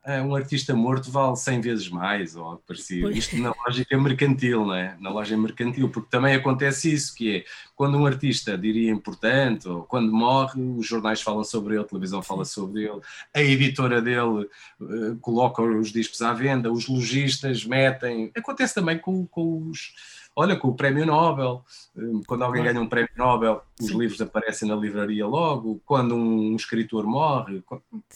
um 0.05 0.35
artista 0.35 0.75
morto 0.75 1.09
vale 1.09 1.37
100 1.37 1.61
vezes 1.61 1.89
mais, 1.89 2.35
ou 2.35 2.57
parecido. 2.67 3.09
Isto 3.09 3.37
na 3.37 3.53
lógica 3.65 3.97
mercantil, 3.97 4.65
não 4.65 4.75
é? 4.75 4.97
Na 4.99 5.09
lógica 5.09 5.37
mercantil, 5.37 5.89
porque 5.89 6.09
também 6.09 6.35
acontece 6.35 6.93
isso, 6.93 7.15
que 7.15 7.37
é, 7.37 7.45
quando 7.73 7.97
um 7.97 8.05
artista, 8.05 8.57
diria, 8.57 8.91
importante, 8.91 9.67
ou 9.67 9.83
quando 9.83 10.11
morre, 10.11 10.61
os 10.61 10.85
jornais 10.85 11.21
falam 11.21 11.43
sobre 11.45 11.75
ele, 11.75 11.83
a 11.83 11.87
televisão 11.87 12.21
fala 12.21 12.43
sobre 12.43 12.83
ele, 12.83 12.99
a 13.33 13.41
editora 13.41 14.01
dele 14.01 14.49
uh, 14.81 15.15
coloca 15.21 15.61
os 15.61 15.91
discos 15.91 16.21
à 16.21 16.33
venda, 16.33 16.69
os 16.69 16.87
lojistas 16.87 17.63
metem... 17.65 18.29
Acontece 18.35 18.75
também 18.75 18.97
com, 18.97 19.25
com 19.25 19.69
os... 19.69 19.93
Olha, 20.35 20.55
com 20.55 20.69
o 20.69 20.75
Prémio 20.75 21.05
Nobel, 21.05 21.63
eh, 21.95 22.01
quando 22.25 22.43
alguém 22.43 22.63
ganha 22.63 22.81
um 22.81 22.89
Prémio 22.89 23.11
Nobel, 23.15 23.61
os 23.79 23.85
Sim. 23.85 23.99
livros 23.99 24.19
aparecem 24.19 24.67
na 24.67 24.75
livraria 24.75 25.27
logo, 25.27 25.79
quando 25.85 26.15
um, 26.15 26.55
escritor 26.55 27.05
morre, 27.05 27.63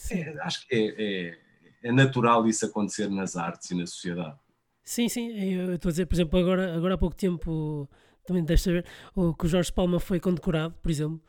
é, 0.09 0.35
acho 0.41 0.67
que 0.67 0.75
é, 0.75 0.95
é 0.97 1.46
é 1.83 1.91
natural 1.91 2.47
isso 2.47 2.65
acontecer 2.65 3.09
nas 3.09 3.35
artes 3.35 3.71
e 3.71 3.75
na 3.75 3.85
sociedade. 3.85 4.37
Sim, 4.83 5.09
sim, 5.09 5.29
eu 5.31 5.75
estou 5.75 5.89
a 5.89 5.91
dizer, 5.91 6.05
por 6.05 6.15
exemplo, 6.15 6.39
agora, 6.39 6.75
agora 6.75 6.93
há 6.93 6.97
pouco 6.97 7.15
tempo, 7.15 7.89
também 8.25 8.43
deves 8.43 8.61
saber, 8.61 8.85
o, 9.13 9.33
que 9.33 9.45
o 9.45 9.49
Jorge 9.49 9.71
Palma 9.71 9.99
foi 9.99 10.19
condecorado, 10.19 10.75
por 10.81 10.89
exemplo. 10.89 11.21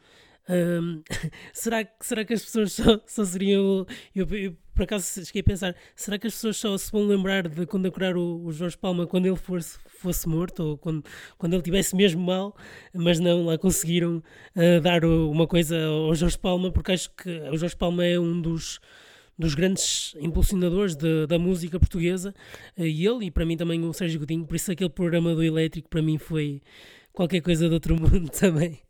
Um, 0.48 1.02
será, 1.52 1.84
que, 1.84 2.06
será 2.06 2.24
que 2.24 2.32
as 2.32 2.42
pessoas 2.42 2.72
só, 2.72 3.00
só 3.06 3.24
seriam. 3.24 3.86
Eu, 4.14 4.26
eu, 4.30 4.56
por 4.74 4.84
acaso 4.84 5.24
cheguei 5.26 5.40
a 5.40 5.44
pensar, 5.44 5.76
será 5.96 6.18
que 6.18 6.28
as 6.28 6.34
pessoas 6.34 6.56
só 6.56 6.78
se 6.78 6.90
vão 6.90 7.04
lembrar 7.06 7.48
de 7.48 7.66
condecorar 7.66 8.16
o, 8.16 8.44
o 8.44 8.52
Jorge 8.52 8.78
Palma 8.78 9.06
quando 9.06 9.26
ele 9.26 9.36
fosse, 9.36 9.76
fosse 9.88 10.28
morto 10.28 10.60
ou 10.60 10.78
quando, 10.78 11.04
quando 11.36 11.52
ele 11.54 11.62
tivesse 11.62 11.96
mesmo 11.96 12.24
mal? 12.24 12.56
Mas 12.94 13.18
não, 13.18 13.44
lá 13.44 13.58
conseguiram 13.58 14.22
uh, 14.54 14.80
dar 14.80 15.04
uma 15.04 15.46
coisa 15.46 15.84
ao 15.84 16.14
Jorge 16.14 16.38
Palma, 16.38 16.70
porque 16.70 16.92
acho 16.92 17.10
que 17.10 17.28
o 17.50 17.56
Jorge 17.56 17.76
Palma 17.76 18.06
é 18.06 18.18
um 18.18 18.40
dos 18.40 18.78
dos 19.38 19.54
grandes 19.54 20.14
impulsionadores 20.20 20.96
de, 20.96 21.26
da 21.26 21.38
música 21.38 21.78
portuguesa, 21.78 22.34
eh, 22.76 22.88
e 22.88 23.06
ele, 23.06 23.26
e 23.26 23.30
para 23.30 23.46
mim 23.46 23.56
também 23.56 23.84
o 23.84 23.92
Sérgio 23.92 24.20
Godinho, 24.20 24.44
por 24.44 24.56
isso 24.56 24.72
aquele 24.72 24.90
programa 24.90 25.34
do 25.34 25.42
Elétrico 25.42 25.88
para 25.88 26.02
mim 26.02 26.18
foi 26.18 26.60
qualquer 27.12 27.40
coisa 27.40 27.68
do 27.68 27.74
outro 27.74 27.94
mundo 28.00 28.30
também. 28.30 28.80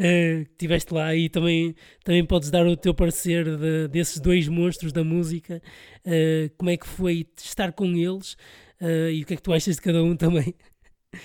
Uh, 0.00 0.44
tiveste 0.56 0.92
lá 0.92 1.14
e 1.14 1.28
também, 1.28 1.74
também 2.04 2.24
podes 2.24 2.50
dar 2.50 2.66
o 2.66 2.76
teu 2.76 2.92
parecer 2.92 3.44
de, 3.56 3.88
desses 3.88 4.20
dois 4.20 4.48
monstros 4.48 4.92
da 4.92 5.04
música, 5.04 5.62
uh, 6.04 6.50
como 6.56 6.70
é 6.70 6.76
que 6.76 6.86
foi 6.86 7.26
estar 7.36 7.72
com 7.72 7.86
eles 7.96 8.34
uh, 8.80 9.10
e 9.12 9.22
o 9.22 9.26
que 9.26 9.34
é 9.34 9.36
que 9.36 9.42
tu 9.42 9.52
achas 9.52 9.76
de 9.76 9.82
cada 9.82 10.02
um 10.02 10.16
também. 10.16 10.54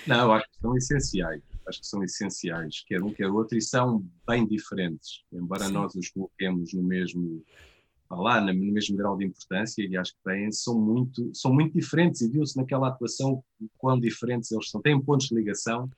Não, 0.06 0.32
acho 0.32 0.46
que 0.50 0.60
são 0.60 0.76
essenciais. 0.76 1.42
Acho 1.66 1.80
que 1.80 1.86
são 1.86 2.04
essenciais, 2.04 2.84
quer 2.86 3.02
um 3.02 3.12
quer 3.12 3.28
outro, 3.28 3.56
e 3.56 3.62
são 3.62 4.04
bem 4.28 4.46
diferentes, 4.46 5.22
embora 5.32 5.64
Sim. 5.64 5.72
nós 5.72 5.94
os 5.94 6.10
coloquemos 6.10 6.74
no 6.74 6.82
mesmo 6.82 7.42
lá 8.14 8.40
no 8.40 8.54
mesmo 8.54 8.96
grau 8.96 9.16
de 9.16 9.24
importância 9.24 9.82
e 9.82 9.96
acho 9.96 10.12
que 10.12 10.22
têm, 10.24 10.50
são 10.52 10.78
muito, 10.78 11.30
são 11.34 11.52
muito 11.52 11.74
diferentes 11.74 12.20
e 12.20 12.28
viu-se 12.28 12.56
naquela 12.56 12.88
atuação 12.88 13.42
quão 13.78 13.98
diferentes 13.98 14.50
eles 14.52 14.70
são. 14.70 14.80
Têm 14.80 15.00
pontos 15.00 15.28
de 15.28 15.34
ligação, 15.34 15.88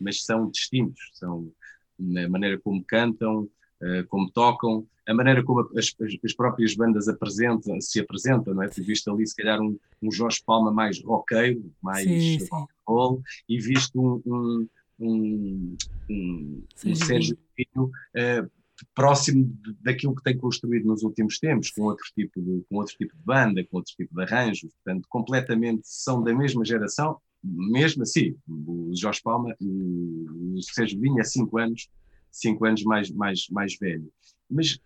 mas 0.00 0.24
são 0.24 0.50
distintos, 0.50 1.10
são 1.14 1.50
na 1.98 2.28
maneira 2.28 2.58
como 2.58 2.84
cantam, 2.84 3.48
eh, 3.80 4.02
como 4.08 4.30
tocam, 4.30 4.86
a 5.06 5.14
maneira 5.14 5.44
como 5.44 5.60
as, 5.76 5.94
as 6.24 6.32
próprias 6.32 6.74
bandas 6.74 7.08
apresentam, 7.08 7.80
se 7.80 8.00
apresentam, 8.00 8.54
não 8.54 8.62
é? 8.62 8.68
Tu 8.68 8.82
viste 8.82 9.08
ali 9.10 9.26
se 9.26 9.36
calhar 9.36 9.60
um, 9.60 9.78
um 10.02 10.10
Jorge 10.10 10.42
Palma 10.44 10.72
mais 10.72 11.02
roqueiro, 11.02 11.70
mais 11.82 12.06
rock 12.50 12.72
roll, 12.86 13.22
e 13.48 13.60
viste 13.60 13.96
um, 13.98 14.22
um, 14.24 14.68
um, 14.98 15.76
um, 16.10 16.62
um 16.86 16.94
Sérgio 16.94 17.36
Pinho 17.54 17.84
uh, 17.86 18.50
próximo 18.94 19.56
daquilo 19.80 20.14
que 20.14 20.22
tem 20.22 20.36
construído 20.36 20.86
nos 20.86 21.02
últimos 21.02 21.38
tempos, 21.38 21.70
com 21.70 21.82
outro 21.82 22.04
tipo 22.14 22.40
de, 22.40 22.64
com 22.68 22.76
outro 22.76 22.94
tipo 22.96 23.16
de 23.16 23.22
banda, 23.22 23.64
com 23.64 23.76
outro 23.76 23.94
tipo 23.94 24.14
de 24.14 24.22
arranjos, 24.22 24.72
portanto, 24.72 25.06
completamente 25.08 25.82
são 25.84 26.22
da 26.22 26.34
mesma 26.34 26.64
geração, 26.64 27.18
mesmo 27.42 28.02
assim, 28.02 28.34
o 28.48 28.90
Jorge 28.94 29.20
Palma, 29.22 29.54
o 29.60 30.58
Sérgio 30.62 31.00
Vinha 31.00 31.20
é 31.20 31.24
cinco 31.24 31.58
anos, 31.58 31.88
cinco 32.30 32.64
anos 32.64 32.82
mais, 32.82 33.10
mais, 33.10 33.46
mais 33.50 33.76
velho. 33.78 34.10
Mas 34.50 34.78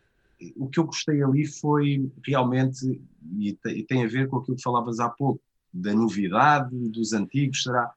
o 0.57 0.69
que 0.69 0.79
eu 0.79 0.85
gostei 0.85 1.23
ali 1.23 1.47
foi 1.47 2.11
realmente, 2.27 3.01
e 3.39 3.55
tem 3.85 4.05
a 4.05 4.09
ver 4.09 4.29
com 4.29 4.39
aquilo 4.39 4.57
que 4.57 4.63
falavas 4.63 4.99
há 5.01 5.09
pouco, 5.09 5.41
da 5.73 5.95
novidade, 5.95 6.75
dos 6.89 7.13
antigos, 7.13 7.63
será? 7.63 7.93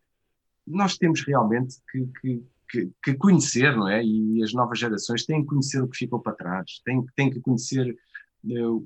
Nós 0.67 0.97
temos 0.97 1.21
realmente 1.25 1.77
que, 1.91 2.05
que 2.19 2.43
que, 2.71 2.89
que, 3.03 3.13
conhecer, 3.15 3.75
não 3.75 3.87
é? 3.87 4.03
E 4.03 4.41
as 4.43 4.53
novas 4.53 4.79
gerações 4.79 5.25
têm 5.25 5.41
que 5.41 5.47
conhecer 5.47 5.81
o 5.81 5.87
que 5.87 5.97
ficou 5.97 6.19
para 6.19 6.33
trás, 6.33 6.81
têm, 6.85 7.05
têm 7.15 7.29
que 7.29 7.41
conhecer 7.41 7.95
uh, 8.45 8.83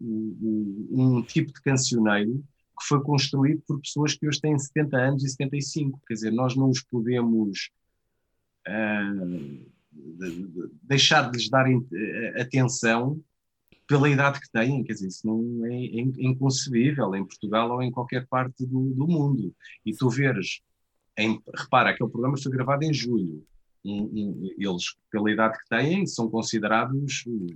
um 0.91 1.21
tipo 1.21 1.53
de 1.53 1.61
cancioneiro 1.61 2.43
que 2.77 2.87
foi 2.87 3.01
construído 3.01 3.61
por 3.65 3.79
pessoas 3.79 4.15
que 4.15 4.27
hoje 4.27 4.41
têm 4.41 4.57
70 4.57 4.97
anos 4.97 5.23
e 5.23 5.29
75. 5.29 6.01
Quer 6.07 6.13
dizer, 6.15 6.31
nós 6.31 6.55
não 6.55 6.69
os 6.69 6.81
podemos 6.81 7.69
uh, 8.67 9.71
deixar 10.83 11.31
de 11.31 11.37
lhes 11.37 11.49
dar 11.49 11.65
eh, 11.69 12.41
atenção 12.41 13.23
pela 13.87 14.09
idade 14.09 14.41
que 14.41 14.51
têm, 14.51 14.83
quer 14.83 14.93
dizer, 14.93 15.07
isso 15.07 15.25
não 15.25 15.65
é, 15.65 15.73
é 15.73 16.01
inconcebível 16.19 17.15
em 17.15 17.23
Portugal 17.23 17.71
ou 17.71 17.81
em 17.81 17.91
qualquer 17.91 18.27
parte 18.27 18.65
do, 18.65 18.93
do 18.93 19.07
mundo. 19.07 19.55
E 19.85 19.93
tu 19.93 20.09
veres, 20.09 20.61
em, 21.17 21.41
repara, 21.55 21.91
aquele 21.91 22.09
programa 22.09 22.37
foi 22.37 22.51
gravado 22.51 22.83
em 22.83 22.93
julho, 22.93 23.45
eles, 23.85 24.95
pela 25.11 25.31
idade 25.31 25.57
que 25.59 25.69
têm, 25.69 26.05
são 26.07 26.29
considerados 26.29 27.23
eh, 27.27 27.55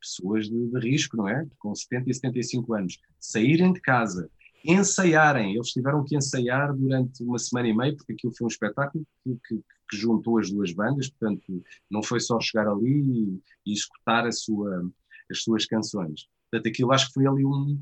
pessoas 0.00 0.48
de, 0.48 0.66
de, 0.66 0.78
risco, 0.78 1.16
não 1.16 1.28
é? 1.28 1.46
Com 1.58 1.74
70 1.74 2.10
e 2.10 2.14
75 2.14 2.74
anos. 2.74 2.98
Saírem 3.18 3.72
de 3.72 3.80
casa, 3.80 4.30
ensaiarem, 4.64 5.54
eles 5.54 5.68
tiveram 5.68 6.04
que 6.04 6.16
ensaiar 6.16 6.74
durante 6.74 7.22
uma 7.22 7.38
semana 7.38 7.68
e 7.68 7.76
meia, 7.76 7.96
porque 7.96 8.12
aquilo 8.12 8.34
foi 8.36 8.46
um 8.46 8.48
espetáculo 8.48 9.06
que, 9.22 9.38
que, 9.46 9.56
que 9.90 9.96
juntou 9.96 10.38
as 10.38 10.50
duas 10.50 10.72
bandas, 10.72 11.08
portanto, 11.08 11.62
não 11.90 12.02
foi 12.02 12.20
só 12.20 12.38
chegar 12.40 12.68
ali 12.68 13.00
e, 13.00 13.42
e 13.66 13.72
escutar 13.72 14.30
sua, 14.32 14.90
as 15.30 15.42
suas 15.42 15.66
canções. 15.66 16.26
Portanto, 16.50 16.68
aquilo 16.68 16.92
acho 16.92 17.08
que 17.08 17.14
foi 17.14 17.26
ali 17.26 17.44
um, 17.44 17.80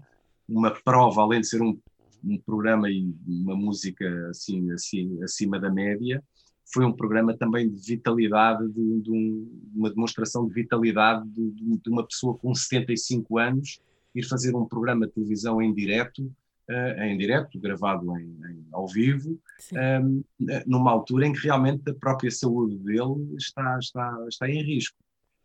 uma 0.48 0.70
prova, 0.70 1.22
além 1.22 1.40
de 1.40 1.48
ser 1.48 1.62
um, 1.62 1.78
um 2.24 2.38
programa 2.38 2.90
e 2.90 3.14
uma 3.26 3.56
música 3.56 4.28
assim, 4.28 4.70
assim 4.72 5.22
acima 5.22 5.58
da 5.58 5.70
média, 5.70 6.22
foi 6.72 6.84
um 6.84 6.92
programa 6.92 7.36
também 7.36 7.68
de 7.68 7.80
vitalidade, 7.80 8.66
de, 8.68 9.00
de 9.00 9.10
um, 9.10 9.70
uma 9.74 9.90
demonstração 9.90 10.46
de 10.46 10.54
vitalidade 10.54 11.28
de, 11.28 11.50
de, 11.50 11.90
uma 11.90 12.06
pessoa 12.06 12.36
com 12.36 12.54
75 12.54 13.38
anos 13.38 13.80
ir 14.14 14.22
fazer 14.24 14.54
um 14.54 14.64
programa 14.64 15.06
de 15.06 15.12
televisão 15.12 15.60
em 15.60 15.72
direto, 15.72 16.22
uh, 16.70 17.02
em 17.02 17.16
direto, 17.16 17.58
gravado 17.58 18.16
em, 18.18 18.24
em 18.24 18.66
ao 18.72 18.86
vivo, 18.86 19.38
um, 19.72 19.78
ehm, 19.78 20.62
numa 20.66 20.90
altura 20.90 21.26
em 21.26 21.32
que 21.32 21.40
realmente 21.40 21.90
a 21.90 21.94
própria 21.94 22.30
saúde 22.30 22.76
dele 22.78 23.34
está, 23.36 23.78
está, 23.78 24.24
está 24.28 24.48
em 24.48 24.62
risco. 24.62 24.96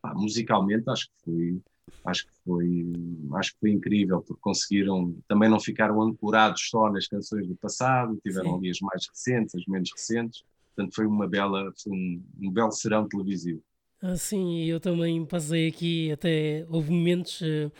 Ah, 0.03 0.13
musicalmente 0.13 0.89
acho 0.89 1.07
que 1.07 1.23
foi 1.25 1.61
acho 2.05 2.25
que 2.27 2.33
foi 2.45 2.93
acho 3.33 3.53
que 3.53 3.59
foi 3.59 3.71
incrível 3.71 4.21
porque 4.21 4.41
conseguiram 4.41 5.17
também 5.27 5.49
não 5.49 5.59
ficaram 5.59 6.01
ancorados 6.01 6.69
só 6.69 6.91
nas 6.91 7.07
canções 7.07 7.47
do 7.47 7.55
passado 7.55 8.19
tiveram 8.21 8.55
ali 8.55 8.69
as 8.69 8.79
mais 8.79 9.07
recentes 9.07 9.55
as 9.55 9.65
menos 9.65 9.89
recentes 9.91 10.43
Portanto, 10.77 10.93
foi 10.93 11.07
uma 11.07 11.27
bela, 11.27 11.73
foi 11.81 11.91
um, 11.91 12.23
um 12.39 12.51
belo 12.51 12.71
serão 12.71 13.07
televisivo. 13.07 13.63
Ah, 13.99 14.15
sim, 14.15 14.63
eu 14.65 14.79
também 14.79 15.25
passei 15.25 15.67
aqui, 15.67 16.11
até 16.11 16.63
houve 16.69 16.91
momentos, 16.91 17.41
uh, 17.41 17.71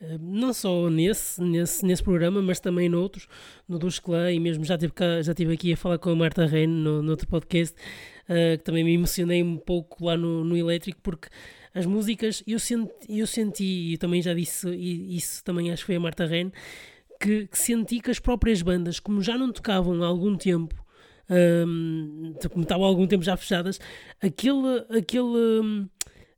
uh, 0.00 0.18
não 0.20 0.52
só 0.52 0.90
nesse, 0.90 1.40
nesse, 1.40 1.86
nesse 1.86 2.02
programa, 2.02 2.42
mas 2.42 2.58
também 2.58 2.88
noutros, 2.88 3.28
no 3.68 3.78
dos 3.78 4.00
Clã, 4.00 4.32
e 4.32 4.40
mesmo 4.40 4.64
já 4.64 4.76
tive, 4.76 4.92
cá, 4.92 5.22
já 5.22 5.32
tive 5.32 5.54
aqui 5.54 5.72
a 5.72 5.76
falar 5.76 5.98
com 5.98 6.10
a 6.10 6.16
Marta 6.16 6.44
Reino 6.44 6.74
no, 6.74 7.02
no 7.04 7.10
outro 7.12 7.28
podcast, 7.28 7.76
uh, 8.24 8.58
que 8.58 8.64
também 8.64 8.82
me 8.82 8.94
emocionei 8.94 9.44
um 9.44 9.56
pouco 9.56 10.04
lá 10.04 10.16
no, 10.16 10.42
no 10.42 10.56
elétrico, 10.56 10.98
porque 11.00 11.28
as 11.72 11.86
músicas, 11.86 12.42
eu 12.48 12.58
senti, 12.58 12.90
eu 13.08 13.28
senti, 13.28 13.92
e 13.92 13.96
também 13.96 14.20
já 14.20 14.34
disse 14.34 14.68
isso 14.74 15.44
também 15.44 15.70
acho 15.70 15.82
que 15.82 15.86
foi 15.86 15.94
a 15.94 16.00
Marta 16.00 16.26
Reino, 16.26 16.50
que, 17.20 17.46
que 17.46 17.58
senti 17.58 18.00
que 18.00 18.10
as 18.10 18.18
próprias 18.18 18.60
bandas, 18.60 18.98
como 18.98 19.22
já 19.22 19.38
não 19.38 19.52
tocavam 19.52 20.02
há 20.02 20.06
algum 20.06 20.36
tempo, 20.36 20.79
um, 21.30 22.34
como 22.50 22.62
estavam 22.62 22.84
há 22.84 22.88
algum 22.88 23.06
tempo 23.06 23.22
já 23.22 23.36
fechadas, 23.36 23.78
aquele, 24.20 24.84
aquele, 24.90 25.22
um, 25.22 25.88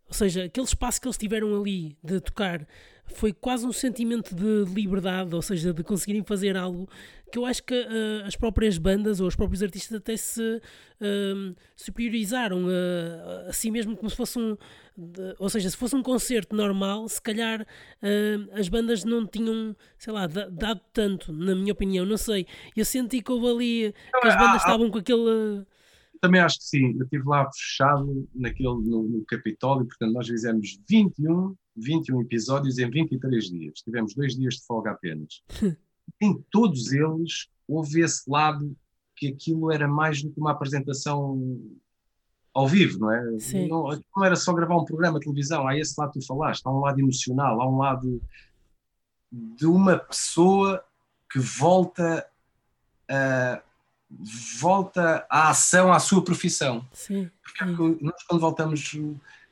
ou 0.06 0.14
seja, 0.14 0.44
aquele 0.44 0.66
espaço 0.66 1.00
que 1.00 1.06
eles 1.06 1.16
tiveram 1.16 1.58
ali 1.58 1.96
de 2.02 2.20
tocar 2.20 2.66
foi 3.06 3.32
quase 3.32 3.66
um 3.66 3.72
sentimento 3.72 4.34
de 4.34 4.64
liberdade, 4.72 5.34
ou 5.34 5.42
seja, 5.42 5.72
de 5.72 5.82
conseguirem 5.82 6.22
fazer 6.22 6.56
algo 6.56 6.88
que 7.32 7.38
eu 7.38 7.46
acho 7.46 7.62
que 7.64 7.74
uh, 7.74 8.26
as 8.26 8.36
próprias 8.36 8.76
bandas 8.76 9.18
ou 9.18 9.26
os 9.26 9.34
próprios 9.34 9.62
artistas 9.62 9.96
até 9.96 10.16
se 10.16 10.40
uh, 10.40 11.56
superiorizaram 11.74 12.66
a, 12.68 13.48
a, 13.48 13.52
si 13.54 13.70
mesmo 13.70 13.96
como 13.96 14.10
se 14.10 14.16
fosse 14.16 14.38
um 14.38 14.56
de, 14.94 15.34
ou 15.38 15.48
seja, 15.48 15.70
se 15.70 15.76
fosse 15.76 15.96
um 15.96 16.02
concerto 16.02 16.54
normal 16.54 17.08
se 17.08 17.20
calhar 17.20 17.62
uh, 17.62 18.50
as 18.52 18.68
bandas 18.68 19.02
não 19.02 19.26
tinham 19.26 19.74
sei 19.98 20.12
lá, 20.12 20.26
dado 20.26 20.80
tanto 20.92 21.32
na 21.32 21.54
minha 21.54 21.72
opinião, 21.72 22.04
não 22.04 22.18
sei 22.18 22.46
eu 22.76 22.84
senti 22.84 23.22
que 23.22 23.32
houve 23.32 23.46
ali 23.48 23.94
que 24.20 24.28
as 24.28 24.36
bandas 24.36 24.60
estavam 24.60 24.90
com 24.90 24.98
aquele 24.98 25.64
também 26.20 26.40
acho 26.40 26.58
que 26.58 26.64
sim, 26.64 26.94
eu 26.96 27.02
estive 27.02 27.24
lá 27.26 27.50
fechado 27.50 28.28
naquele, 28.32 28.68
no, 28.68 29.02
no 29.02 29.24
Capitólio, 29.24 29.86
portanto 29.86 30.12
nós 30.12 30.28
fizemos 30.28 30.78
21 30.88 31.56
21 31.76 32.20
episódios 32.20 32.78
em 32.78 32.88
23 32.90 33.44
dias. 33.50 33.80
Tivemos 33.80 34.14
dois 34.14 34.36
dias 34.36 34.54
de 34.56 34.66
folga 34.66 34.90
apenas. 34.92 35.42
em 36.20 36.44
todos 36.50 36.92
eles 36.92 37.48
houve 37.66 38.00
esse 38.00 38.28
lado 38.28 38.76
que 39.16 39.28
aquilo 39.28 39.72
era 39.72 39.86
mais 39.86 40.22
do 40.22 40.30
que 40.30 40.40
uma 40.40 40.52
apresentação 40.52 41.60
ao 42.54 42.68
vivo, 42.68 42.98
não 42.98 43.10
é? 43.10 43.38
Sim. 43.38 43.68
Não, 43.68 43.88
não 44.16 44.24
era 44.24 44.36
só 44.36 44.52
gravar 44.52 44.76
um 44.76 44.84
programa 44.84 45.18
de 45.18 45.24
televisão, 45.24 45.66
há 45.66 45.76
esse 45.78 45.98
lado 45.98 46.12
que 46.12 46.20
tu 46.20 46.26
falaste, 46.26 46.66
há 46.66 46.70
um 46.70 46.80
lado 46.80 47.00
emocional, 47.00 47.60
há 47.60 47.68
um 47.68 47.78
lado 47.78 48.22
de 49.30 49.66
uma 49.66 49.96
pessoa 49.96 50.84
que 51.30 51.38
volta 51.38 52.26
a 53.08 53.62
volta 54.60 55.26
à 55.30 55.48
ação, 55.48 55.92
à 55.92 55.98
sua 55.98 56.22
profissão. 56.22 56.86
Sim. 56.92 57.30
Porque 57.42 57.64
nós 58.04 58.22
quando 58.24 58.40
voltamos 58.40 58.94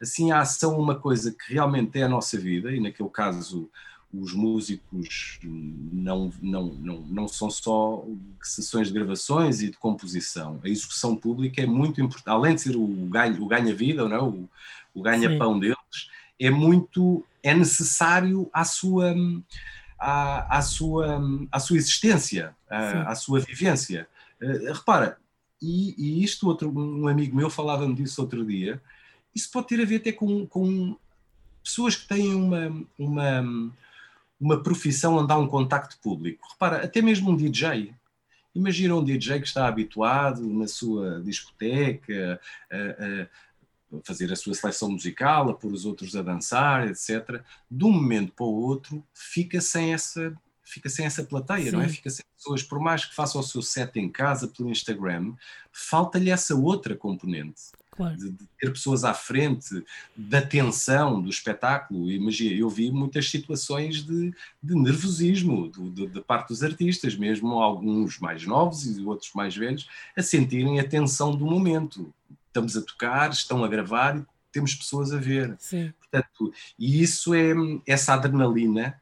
assim 0.01 0.31
à 0.31 0.41
ação 0.41 0.79
uma 0.79 0.99
coisa 0.99 1.33
que 1.33 1.55
realmente 1.55 1.99
é 1.99 2.03
a 2.03 2.09
nossa 2.09 2.39
vida, 2.39 2.71
e 2.71 2.81
naquele 2.81 3.09
caso 3.09 3.71
os 4.12 4.33
músicos 4.33 5.38
não, 5.42 6.33
não, 6.42 6.66
não, 6.66 7.01
não 7.03 7.29
são 7.29 7.49
só 7.49 8.05
sessões 8.42 8.88
de 8.88 8.94
gravações 8.94 9.62
e 9.62 9.70
de 9.70 9.77
composição. 9.77 10.61
A 10.64 10.68
execução 10.68 11.14
pública 11.14 11.62
é 11.62 11.66
muito 11.66 12.01
importante, 12.01 12.29
além 12.29 12.55
de 12.55 12.62
ser 12.62 12.77
o 12.77 12.87
ganho, 12.87 13.42
o 13.42 13.46
ganha-vida, 13.46 14.09
não 14.09 14.16
é? 14.16 14.23
o, 14.23 14.49
o 14.94 15.03
ganha-pão 15.03 15.59
deles, 15.59 16.11
é 16.38 16.51
muito, 16.51 17.25
é 17.42 17.55
necessário 17.55 18.51
à 18.53 18.64
sua, 18.64 19.14
à, 19.99 20.59
à 20.59 20.62
sua, 20.62 21.20
à 21.53 21.61
sua 21.61 21.77
existência, 21.77 22.55
à, 22.68 23.12
à 23.12 23.14
sua 23.14 23.38
vivência. 23.38 24.09
Uh, 24.42 24.73
repara, 24.73 25.18
e, 25.62 25.94
e, 25.99 26.25
isto 26.25 26.49
outro, 26.49 26.73
um 26.77 27.07
amigo 27.07 27.37
meu 27.37 27.51
falava-me 27.51 27.94
disso 27.94 28.23
outro 28.23 28.44
dia, 28.44 28.81
isso 29.35 29.51
pode 29.53 29.68
ter 29.68 29.81
a 29.81 29.85
ver 29.85 29.96
até 29.96 30.11
com, 30.11 30.46
com 30.46 30.96
pessoas 31.62 31.94
que 31.94 32.09
têm 32.09 32.35
uma, 32.35 32.85
uma, 32.99 33.73
uma 34.40 34.62
profissão 34.62 35.16
onde 35.16 35.33
há 35.33 35.37
um 35.37 35.46
contacto 35.46 35.98
público. 36.00 36.48
Repara, 36.50 36.85
até 36.85 37.03
mesmo 37.03 37.31
um 37.31 37.37
DJ. 37.37 37.94
Imagina 38.55 38.96
um 38.96 39.05
DJ 39.05 39.40
que 39.40 39.46
está 39.46 39.68
habituado 39.68 40.42
na 40.48 40.66
sua 40.66 41.20
discoteca 41.20 42.40
a, 42.70 42.76
a 42.76 43.26
fazer 44.05 44.33
a 44.33 44.37
sua 44.37 44.55
seleção 44.55 44.90
musical, 44.90 45.50
a 45.50 45.55
pôr 45.55 45.72
os 45.72 45.85
outros 45.85 46.16
a 46.16 46.22
dançar, 46.22 46.88
etc. 46.88 47.42
De 47.70 47.85
um 47.85 47.92
momento 47.92 48.33
para 48.33 48.46
o 48.46 48.62
outro, 48.62 49.05
fica 49.12 49.61
sem 49.61 49.92
essa 49.92 50.35
fica 50.62 50.88
sem 50.88 51.05
essa 51.05 51.24
plateia, 51.24 51.64
Sim. 51.64 51.72
não 51.72 51.83
é? 51.83 51.88
Fica 51.88 52.09
sem 52.09 52.24
pessoas, 52.37 52.62
por 52.62 52.79
mais 52.79 53.05
que 53.05 53.12
faça 53.12 53.37
o 53.37 53.42
seu 53.42 53.61
set 53.61 53.98
em 53.98 54.09
casa 54.09 54.46
pelo 54.46 54.70
Instagram, 54.70 55.35
falta-lhe 55.72 56.31
essa 56.31 56.55
outra 56.55 56.94
componente. 56.94 57.72
Claro. 58.01 58.17
De, 58.17 58.31
de, 58.31 58.49
ter 58.59 58.73
pessoas 58.73 59.05
à 59.05 59.13
frente, 59.13 59.85
da 60.17 60.41
tensão 60.41 61.21
do 61.21 61.29
espetáculo. 61.29 62.11
Imagina, 62.11 62.59
eu 62.59 62.71
vi 62.71 62.91
muitas 62.91 63.29
situações 63.29 64.03
de, 64.03 64.35
de 64.63 64.75
nervosismo 64.75 65.71
de, 65.71 66.21
parte 66.23 66.49
dos 66.49 66.63
artistas, 66.63 67.15
mesmo 67.15 67.61
alguns 67.61 68.19
mais 68.19 68.47
novos 68.47 68.87
e 68.87 69.05
outros 69.05 69.33
mais 69.35 69.55
velhos, 69.55 69.87
a 70.17 70.23
sentirem 70.23 70.81
a 70.81 70.89
tensão 70.89 71.37
do 71.37 71.45
momento. 71.45 72.11
Estamos 72.47 72.75
a 72.75 72.81
tocar, 72.81 73.29
estão 73.33 73.63
a 73.63 73.69
gravar 73.69 74.17
e 74.17 74.25
temos 74.51 74.75
pessoas 74.75 75.13
a 75.13 75.19
ver. 75.19 75.55
Sim. 75.59 75.93
Portanto, 75.99 76.55
e 76.79 77.03
isso 77.03 77.35
é 77.35 77.53
essa 77.87 78.15
adrenalina 78.15 78.99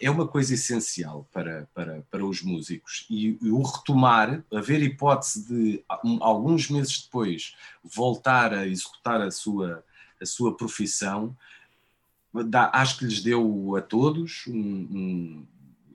é 0.00 0.10
uma 0.10 0.26
coisa 0.26 0.54
essencial 0.54 1.24
para, 1.32 1.68
para, 1.72 2.02
para 2.10 2.26
os 2.26 2.42
músicos. 2.42 3.06
E, 3.08 3.38
e 3.40 3.50
o 3.50 3.62
retomar, 3.62 4.42
haver 4.52 4.82
hipótese 4.82 5.46
de, 5.46 5.84
um, 6.04 6.18
alguns 6.20 6.68
meses 6.68 7.02
depois, 7.04 7.54
voltar 7.84 8.52
a 8.52 8.66
executar 8.66 9.20
a 9.20 9.30
sua, 9.30 9.84
a 10.20 10.26
sua 10.26 10.56
profissão, 10.56 11.36
dá, 12.34 12.70
acho 12.74 12.98
que 12.98 13.04
lhes 13.04 13.22
deu 13.22 13.76
a 13.76 13.80
todos 13.80 14.44
um, 14.48 15.44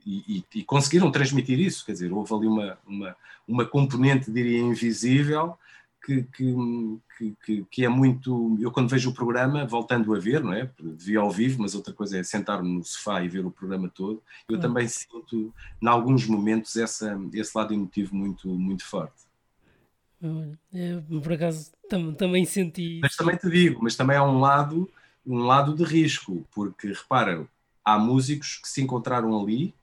e, 0.06 0.38
e, 0.38 0.60
e, 0.60 0.64
conseguiram 0.64 1.12
transmitir 1.12 1.60
isso, 1.60 1.86
quer 1.86 1.92
dizer, 1.92 2.12
houve 2.14 2.34
ali 2.34 2.48
uma, 2.48 2.78
uma, 2.88 3.16
uma 3.46 3.66
componente, 3.66 4.32
diria, 4.32 4.60
invisível, 4.60 5.58
que, 6.04 6.24
que, 6.24 7.36
que, 7.46 7.66
que, 7.70 7.86
é 7.86 7.90
muito. 7.90 8.58
Eu, 8.60 8.72
quando 8.72 8.90
vejo 8.90 9.12
o 9.12 9.14
programa, 9.14 9.66
voltando 9.66 10.14
a 10.16 10.20
ver, 10.20 10.44
não 10.44 10.52
é? 10.52 10.70
Vi 10.80 11.16
ao 11.16 11.30
vivo, 11.30 11.62
mas 11.62 11.76
outra 11.76 11.94
coisa 11.94 12.18
é 12.18 12.24
sentar-me 12.24 12.68
no 12.68 12.84
sofá 12.84 13.24
e 13.24 13.30
ver 13.30 13.46
o 13.46 13.52
programa 13.52 13.88
todo. 13.88 14.22
Eu 14.50 14.60
também 14.60 14.88
sinto, 14.88 15.54
em 15.82 15.88
alguns 15.88 16.26
momentos, 16.26 16.76
essa, 16.76 17.20
esse 17.34 17.56
lado 17.56 17.74
emotivo 17.74 18.16
muito, 18.16 18.48
muito 18.50 18.84
forte. 18.84 19.24
por 21.24 21.34
acaso 21.34 21.72
tam, 21.88 22.14
também 22.14 22.46
senti. 22.46 23.00
Mas 23.02 23.16
também 23.16 23.38
te 23.38 23.50
digo, 23.50 23.84
mas 23.84 23.96
também 23.96 24.18
há 24.18 24.24
um 24.24 24.40
lado, 24.40 24.90
um 25.26 25.38
lado 25.38 25.76
de 25.76 25.84
risco, 25.84 26.44
porque 26.52 26.88
repara, 26.88 27.48
há 27.86 28.00
músicos 28.00 28.58
que 28.58 28.68
se 28.68 28.82
encontraram 28.82 29.40
ali 29.40 29.74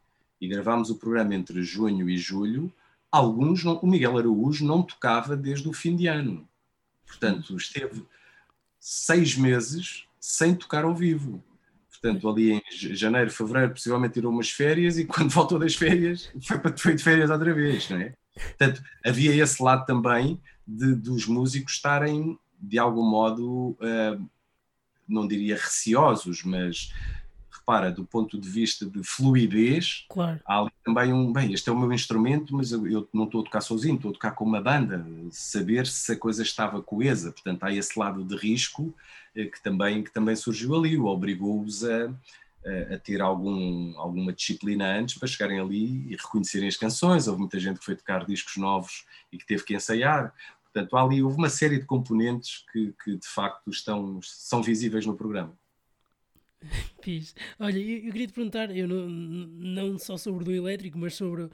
e 0.41 0.49
gravámos 0.49 0.91
o 0.91 0.97
programa 0.97 1.35
entre 1.35 1.63
junho 1.63 2.11
e 2.11 2.17
julho 2.17 2.73
alguns, 3.11 3.65
não, 3.65 3.79
o 3.79 3.87
Miguel 3.87 4.19
Araújo 4.19 4.65
não 4.65 4.83
tocava 4.83 5.37
desde 5.37 5.69
o 5.69 5.73
fim 5.73 5.97
de 5.97 6.07
ano. 6.07 6.49
Portanto, 7.07 7.57
esteve 7.57 8.05
seis 8.79 9.37
meses 9.37 10.05
sem 10.21 10.55
tocar 10.55 10.85
ao 10.85 10.95
vivo. 10.95 11.43
Portanto, 11.91 12.29
ali 12.29 12.53
em 12.53 12.63
janeiro, 12.71 13.31
fevereiro, 13.31 13.73
possivelmente 13.73 14.15
tirou 14.15 14.33
umas 14.33 14.51
férias 14.51 14.99
e 14.99 15.05
quando 15.05 15.31
voltou 15.35 15.59
das 15.59 15.75
férias 15.75 16.31
foi, 16.41 16.59
para, 16.59 16.77
foi 16.77 16.95
de 16.95 17.03
férias 17.03 17.31
outra 17.31 17.53
vez, 17.53 17.89
não 17.89 17.99
é? 17.99 18.15
Portanto, 18.35 18.83
havia 19.05 19.35
esse 19.35 19.61
lado 19.63 19.85
também 19.85 20.41
de, 20.67 20.95
dos 20.95 21.27
músicos 21.27 21.75
estarem, 21.75 22.39
de 22.61 22.79
algum 22.79 23.03
modo, 23.03 23.77
uh, 23.81 24.31
não 25.09 25.27
diria 25.27 25.57
receosos, 25.57 26.45
mas 26.45 26.93
repara, 27.69 27.93
do 27.93 28.05
ponto 28.05 28.41
de 28.41 28.49
vista 28.49 28.87
de 28.87 29.03
fluidez, 29.05 30.07
claro. 30.09 30.41
há 30.47 30.61
ali 30.61 30.71
também 30.83 31.13
um, 31.13 31.31
bem, 31.31 31.53
este 31.53 31.69
é 31.69 31.73
o 31.73 31.79
meu 31.79 31.93
instrumento, 31.93 32.57
mas 32.57 32.73
eu, 32.73 32.87
eu, 32.87 33.09
não 33.13 33.25
estou 33.25 33.43
a 33.43 33.45
tocar 33.45 33.61
sozinho, 33.61 33.97
estou 33.97 34.11
a 34.11 34.15
tocar 34.15 34.31
com 34.31 34.45
uma 34.45 34.61
banda, 34.61 35.07
saber 35.31 35.87
se 35.87 36.13
a 36.13 36.17
coisa 36.17 36.43
estava 36.43 36.81
coesa, 36.81 37.31
portanto 37.31 37.63
há 37.65 37.73
esse 37.73 37.99
lado 37.99 38.25
de 38.25 38.35
risco 38.35 38.95
eh, 39.37 39.45
que, 39.45 39.63
também, 39.63 40.03
que 40.03 40.11
também 40.11 40.35
surgiu 40.35 40.75
ali, 40.75 40.97
o 40.97 41.05
obrigou-os 41.05 41.85
a, 41.85 42.07
a, 42.07 42.95
a, 42.95 42.99
ter 42.99 43.21
algum, 43.21 43.93
alguma 43.99 44.33
disciplina 44.33 44.87
antes 44.99 45.19
para 45.19 45.29
chegarem 45.29 45.61
ali 45.61 46.11
e 46.11 46.17
reconhecerem 46.17 46.69
as 46.69 46.77
canções, 46.77 47.29
houve 47.29 47.41
muita 47.41 47.61
gente 47.61 47.81
que 47.81 47.85
foi 47.85 47.97
tocar 47.97 48.25
discos 48.25 48.57
novos 48.57 49.05
e 49.31 49.37
que 49.37 49.47
teve 49.47 49.63
que 49.63 49.75
ensaiar, 49.75 50.33
portanto 50.65 50.97
ali, 50.97 51.23
houve 51.23 51.37
uma 51.37 51.51
série 51.51 51.79
de 51.79 51.85
componentes 51.85 52.65
que, 52.73 52.95
que 53.05 53.17
de 53.17 53.29
facto 53.29 53.69
estão, 53.71 54.21
são 54.23 54.63
visíveis 54.63 55.05
no 55.05 55.15
programa. 55.15 55.55
Fiz. 57.03 57.35
Olha, 57.59 57.79
eu, 57.79 58.07
eu, 58.07 58.13
queria 58.13 58.27
te 58.27 58.33
perguntar, 58.33 58.75
eu 58.75 58.89
não, 58.89 59.09
não 59.09 59.99
só 59.99 60.17
sobre 60.17 60.45
do 60.45 60.53
elétrico, 60.53 60.99
mas 60.99 61.15
sobre 61.15 61.43
uh, 61.43 61.51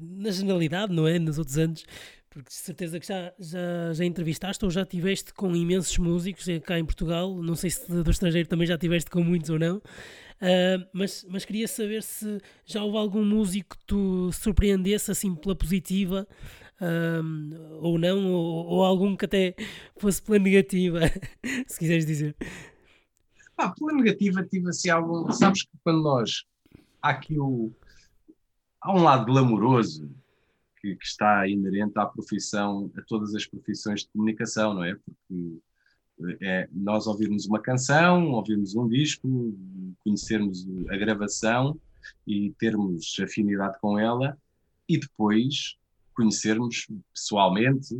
na 0.00 0.30
generalidade, 0.30 0.92
não 0.92 1.06
é? 1.06 1.18
Nos 1.18 1.38
outros 1.38 1.58
anos, 1.58 1.84
porque 2.30 2.48
de 2.48 2.54
certeza 2.54 2.98
que 2.98 3.06
já, 3.06 3.32
já, 3.38 3.92
já 3.94 4.04
entrevistaste 4.04 4.64
ou 4.64 4.70
já 4.70 4.84
tiveste 4.84 5.32
com 5.32 5.54
imensos 5.54 5.96
músicos 5.98 6.48
eh, 6.48 6.60
cá 6.60 6.78
em 6.78 6.84
Portugal. 6.84 7.34
Não 7.42 7.54
sei 7.54 7.70
se 7.70 7.90
do 7.90 8.10
estrangeiro 8.10 8.48
também 8.48 8.66
já 8.66 8.76
tiveste 8.76 9.10
com 9.10 9.22
muitos 9.22 9.50
ou 9.50 9.58
não. 9.58 9.76
Uh, 9.76 10.86
mas, 10.92 11.26
mas 11.28 11.44
queria 11.44 11.66
saber 11.66 12.00
se 12.02 12.38
já 12.64 12.84
houve 12.84 12.96
algum 12.96 13.24
músico 13.24 13.76
que 13.76 13.84
tu 13.86 14.30
surpreendesse 14.32 15.10
assim 15.10 15.34
pela 15.34 15.56
positiva 15.56 16.28
ou 17.80 17.98
não, 17.98 18.32
ou, 18.32 18.66
ou 18.66 18.84
algum 18.84 19.16
que 19.16 19.24
até 19.24 19.54
fosse 19.96 20.22
pela 20.22 20.38
negativa, 20.38 21.00
se 21.66 21.78
quiseres 21.78 22.06
dizer. 22.06 22.36
Pá, 23.58 23.74
pela 23.76 23.92
negativa 23.92 24.44
tive 24.44 24.68
assim 24.68 24.88
algum. 24.88 25.30
Sabes 25.32 25.64
que 25.64 25.70
quando 25.82 26.00
nós. 26.00 26.44
Há 27.02 27.10
aqui 27.10 27.36
o. 27.40 27.72
Há 28.80 28.96
um 28.96 29.02
lado 29.02 29.26
glamouroso 29.26 30.08
que, 30.80 30.94
que, 30.94 31.04
está 31.04 31.48
inerente 31.48 31.98
à 31.98 32.06
profissão, 32.06 32.88
a 32.96 33.02
todas 33.02 33.34
as 33.34 33.44
profissões 33.44 34.02
de 34.02 34.10
comunicação, 34.10 34.74
não 34.74 34.84
é? 34.84 34.94
Porque 34.94 35.58
é 36.40 36.68
nós 36.72 37.08
ouvirmos 37.08 37.46
uma 37.46 37.60
canção, 37.60 38.30
ouvirmos 38.30 38.76
um 38.76 38.88
disco, 38.88 39.28
conhecermos 40.04 40.64
a 40.88 40.96
gravação, 40.96 41.76
e 42.24 42.52
termos 42.60 43.16
afinidade 43.20 43.76
com 43.80 43.98
ela 43.98 44.38
e 44.88 44.98
depois 44.98 45.76
conhecermos 46.14 46.86
pessoalmente 47.12 47.94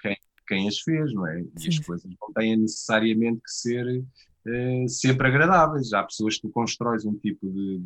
quem, 0.00 0.16
quem 0.48 0.68
as 0.68 0.80
fez, 0.80 1.14
não 1.14 1.26
é? 1.28 1.44
E 1.60 1.68
as 1.68 1.78
coisas 1.78 2.10
não 2.20 2.32
têm 2.34 2.56
necessariamente 2.56 3.40
que 3.40 3.52
ser 3.52 4.04
uh, 4.50 4.88
sempre 4.88 5.28
agradáveis. 5.28 5.92
Há 5.92 6.02
pessoas 6.02 6.36
que 6.36 6.42
tu 6.42 6.50
constróis 6.50 7.04
um 7.04 7.14
tipo 7.14 7.48
de, 7.50 7.78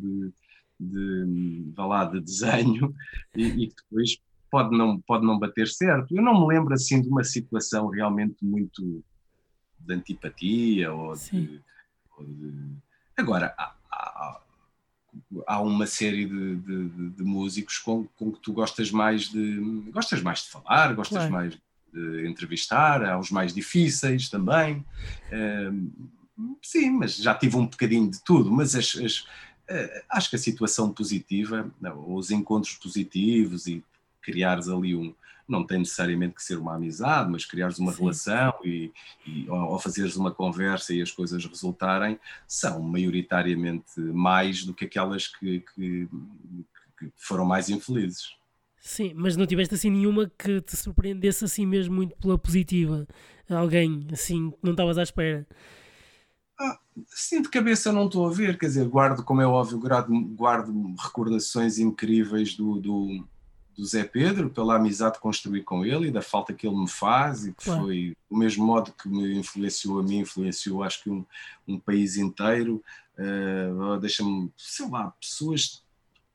de, 0.79 1.65
de, 1.65 1.73
lá, 1.77 2.05
de 2.05 2.19
desenho 2.19 2.93
e, 3.35 3.67
que 3.67 3.75
depois 3.89 4.17
pode 4.51 4.77
não, 4.77 4.99
pode 5.01 5.25
não 5.25 5.39
bater 5.39 5.67
certo. 5.67 6.15
Eu 6.15 6.23
não 6.23 6.39
me 6.39 6.53
lembro 6.53 6.73
assim 6.73 7.01
de 7.01 7.09
uma 7.09 7.23
situação 7.23 7.87
realmente 7.87 8.43
muito 8.43 9.03
de 9.79 9.93
antipatia 9.93 10.93
ou 10.93 11.15
de, 11.15 11.61
ou 12.17 12.25
de... 12.25 12.53
Agora, 13.17 13.53
há, 13.57 13.75
há, 13.91 14.41
há, 15.47 15.61
uma 15.61 15.85
série 15.85 16.25
de, 16.25 16.55
de, 16.55 17.09
de 17.11 17.23
músicos 17.23 17.77
com, 17.77 18.05
com, 18.15 18.31
que 18.31 18.39
tu 18.39 18.53
gostas 18.53 18.91
mais 18.91 19.29
de 19.29 19.59
gostas 19.91 20.21
mais 20.21 20.39
de 20.43 20.49
falar, 20.49 20.93
gostas 20.93 21.17
claro. 21.17 21.33
mais 21.33 21.57
de 21.93 22.27
entrevistar, 22.27 23.03
há 23.05 23.17
os 23.17 23.31
mais 23.31 23.53
difíceis 23.53 24.29
também. 24.29 24.85
Sim, 26.61 26.91
mas 26.91 27.15
já 27.15 27.33
tive 27.33 27.55
um 27.57 27.65
bocadinho 27.65 28.09
de 28.09 28.21
tudo, 28.23 28.51
mas 28.51 28.75
as, 28.75 28.95
as, 28.95 29.25
eh, 29.67 30.03
acho 30.09 30.29
que 30.29 30.35
a 30.35 30.39
situação 30.39 30.91
positiva, 30.91 31.71
os 32.07 32.31
encontros 32.31 32.75
positivos 32.75 33.67
e 33.67 33.83
criares 34.21 34.67
ali 34.67 34.95
um, 34.95 35.13
não 35.47 35.63
tem 35.65 35.79
necessariamente 35.79 36.35
que 36.35 36.43
ser 36.43 36.57
uma 36.57 36.75
amizade, 36.75 37.29
mas 37.29 37.45
criares 37.45 37.77
uma 37.77 37.91
Sim. 37.91 37.99
relação 37.99 38.53
e, 38.63 38.91
e 39.25 39.49
ou 39.49 39.77
fazeres 39.79 40.15
uma 40.15 40.31
conversa 40.31 40.93
e 40.93 41.01
as 41.01 41.11
coisas 41.11 41.45
resultarem, 41.45 42.19
são 42.47 42.81
maioritariamente 42.81 43.99
mais 43.99 44.65
do 44.65 44.73
que 44.73 44.85
aquelas 44.85 45.27
que, 45.27 45.63
que, 45.73 46.07
que 46.99 47.11
foram 47.15 47.45
mais 47.45 47.69
infelizes. 47.69 48.35
Sim, 48.79 49.13
mas 49.15 49.35
não 49.35 49.47
tiveste 49.47 49.73
assim 49.73 49.89
nenhuma 49.89 50.31
que 50.37 50.61
te 50.61 50.77
surpreendesse 50.77 51.43
assim 51.43 51.65
mesmo 51.65 51.95
muito 51.95 52.15
pela 52.17 52.37
positiva? 52.37 53.07
Alguém 53.49 54.05
assim 54.11 54.51
que 54.51 54.57
não 54.61 54.71
estavas 54.71 54.97
à 54.97 55.03
espera? 55.03 55.47
Ah, 56.59 56.79
assim 57.13 57.41
de 57.41 57.49
cabeça 57.49 57.91
não 57.91 58.05
estou 58.05 58.27
a 58.27 58.31
ver, 58.31 58.57
quer 58.57 58.67
dizer, 58.67 58.87
guardo, 58.87 59.23
como 59.23 59.41
é 59.41 59.47
óbvio, 59.47 59.79
guardo, 59.79 60.13
guardo 60.35 60.95
recordações 60.97 61.77
incríveis 61.77 62.55
do, 62.55 62.79
do, 62.79 63.25
do 63.77 63.85
Zé 63.85 64.05
Pedro, 64.05 64.49
pela 64.49 64.75
amizade 64.75 65.15
que 65.15 65.21
construí 65.21 65.61
com 65.61 65.85
ele 65.85 66.07
e 66.07 66.11
da 66.11 66.21
falta 66.21 66.53
que 66.53 66.65
ele 66.65 66.77
me 66.77 66.89
faz, 66.89 67.45
e 67.45 67.53
que 67.53 67.65
foi 67.65 68.15
do 68.29 68.37
mesmo 68.37 68.65
modo 68.65 68.93
que 68.93 69.09
me 69.09 69.37
influenciou 69.37 69.99
a 69.99 70.03
mim, 70.03 70.19
influenciou 70.19 70.83
acho 70.83 71.03
que 71.03 71.09
um, 71.09 71.25
um 71.67 71.79
país 71.79 72.15
inteiro. 72.15 72.81
Uh, 73.17 73.97
Deixa-me, 73.99 74.51
sei 74.57 74.89
lá, 74.89 75.11
pessoas 75.19 75.83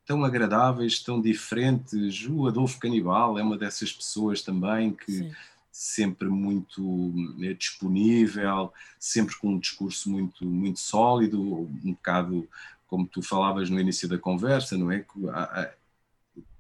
tão 0.06 0.24
agradáveis, 0.24 1.02
tão 1.02 1.20
diferentes. 1.20 2.26
O 2.28 2.46
Adolfo 2.46 2.78
Canibal 2.78 3.38
é 3.38 3.42
uma 3.42 3.56
dessas 3.56 3.92
pessoas 3.92 4.42
também 4.42 4.92
que. 4.92 5.12
Sim. 5.12 5.32
Sempre 5.80 6.28
muito 6.28 7.10
eh, 7.40 7.54
disponível, 7.54 8.70
sempre 8.98 9.34
com 9.36 9.48
um 9.54 9.58
discurso 9.58 10.10
muito 10.10 10.44
muito 10.44 10.78
sólido, 10.78 11.40
um 11.82 11.92
bocado 11.92 12.46
como 12.86 13.06
tu 13.06 13.22
falavas 13.22 13.70
no 13.70 13.80
início 13.80 14.06
da 14.06 14.18
conversa, 14.18 14.76
não 14.76 14.92
é? 14.92 15.06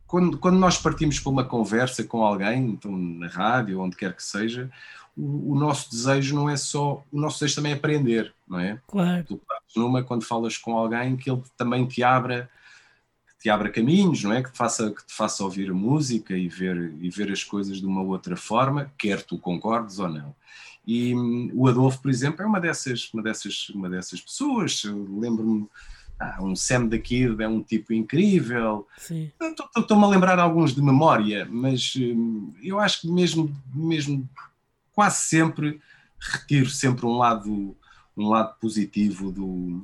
quando, 0.06 0.38
quando 0.38 0.58
nós 0.58 0.78
partimos 0.78 1.20
para 1.20 1.30
uma 1.30 1.44
conversa 1.44 2.02
com 2.02 2.24
alguém, 2.24 2.70
então 2.70 2.96
na 2.96 3.26
rádio, 3.26 3.80
onde 3.80 3.94
quer 3.94 4.16
que 4.16 4.22
seja, 4.22 4.70
o, 5.14 5.52
o, 5.52 5.54
nosso 5.54 5.90
desejo 5.90 6.34
não 6.34 6.48
é 6.48 6.56
só. 6.56 7.04
O 7.12 7.20
nosso 7.20 7.40
desejo 7.40 7.56
também 7.56 7.72
é 7.72 7.74
aprender, 7.74 8.32
não 8.48 8.58
é? 8.58 8.80
Claro. 8.86 9.24
Tu 9.24 9.40
numa 9.76 10.02
quando 10.02 10.24
falas 10.24 10.56
com 10.56 10.78
alguém 10.78 11.14
que 11.16 11.30
ele 11.30 11.42
também 11.58 11.86
te 11.86 12.02
abra 12.02 12.48
te 13.40 13.48
abra 13.48 13.70
caminhos, 13.70 14.22
não 14.22 14.32
é? 14.32 14.42
Que 14.42 14.52
te 14.52 14.58
faça, 14.58 14.90
que 14.90 15.04
te 15.04 15.14
faça 15.14 15.42
ouvir 15.42 15.72
música 15.72 16.36
e 16.36 16.46
ver, 16.46 16.92
e 17.00 17.08
ver 17.08 17.32
as 17.32 17.42
coisas 17.42 17.78
de 17.78 17.86
uma 17.86 18.02
outra 18.02 18.36
forma, 18.36 18.92
quer 18.98 19.22
tu 19.22 19.38
concordes 19.38 19.98
ou 19.98 20.08
não. 20.08 20.34
E 20.86 21.14
hum, 21.14 21.50
o 21.54 21.66
Adolfo, 21.66 22.00
por 22.02 22.10
exemplo, 22.10 22.42
é 22.42 22.46
uma 22.46 22.60
dessas, 22.60 23.12
uma 23.14 23.22
dessas, 23.22 23.70
uma 23.70 23.88
dessas 23.88 24.20
pessoas. 24.20 24.82
Lembro-me 24.84 25.66
ah, 26.18 26.38
um 26.42 26.54
Sam 26.54 26.86
da 26.86 26.98
Kid 26.98 27.42
é 27.42 27.48
um 27.48 27.62
tipo 27.62 27.94
incrível. 27.94 28.86
Estou-me 29.76 30.04
a 30.04 30.08
lembrar 30.08 30.38
alguns 30.38 30.74
de 30.74 30.82
memória, 30.82 31.48
mas 31.50 31.94
hum, 31.96 32.52
eu 32.62 32.78
acho 32.78 33.00
que 33.00 33.08
mesmo, 33.08 33.50
mesmo 33.74 34.28
quase 34.92 35.24
sempre 35.24 35.80
retiro 36.20 36.68
sempre 36.68 37.06
um 37.06 37.16
lado, 37.16 37.74
um 38.14 38.28
lado 38.28 38.54
positivo 38.60 39.32
do, 39.32 39.82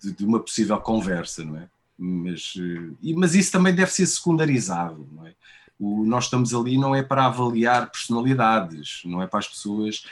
de, 0.00 0.12
de 0.12 0.24
uma 0.24 0.38
possível 0.38 0.78
conversa, 0.78 1.44
não 1.44 1.56
é? 1.56 1.68
Mas, 1.98 2.54
eh, 2.56 3.12
mas 3.14 3.34
isso 3.34 3.52
também 3.52 3.74
deve 3.74 3.90
ser 3.90 4.06
secundarizado, 4.06 5.06
não 5.12 5.26
é? 5.26 5.34
O, 5.78 6.04
nós 6.04 6.24
estamos 6.24 6.54
ali 6.54 6.78
não 6.78 6.94
é 6.94 7.02
para 7.02 7.26
avaliar 7.26 7.90
personalidades, 7.90 9.02
não 9.04 9.20
é 9.20 9.26
para 9.26 9.40
as 9.40 9.48
pessoas 9.48 10.04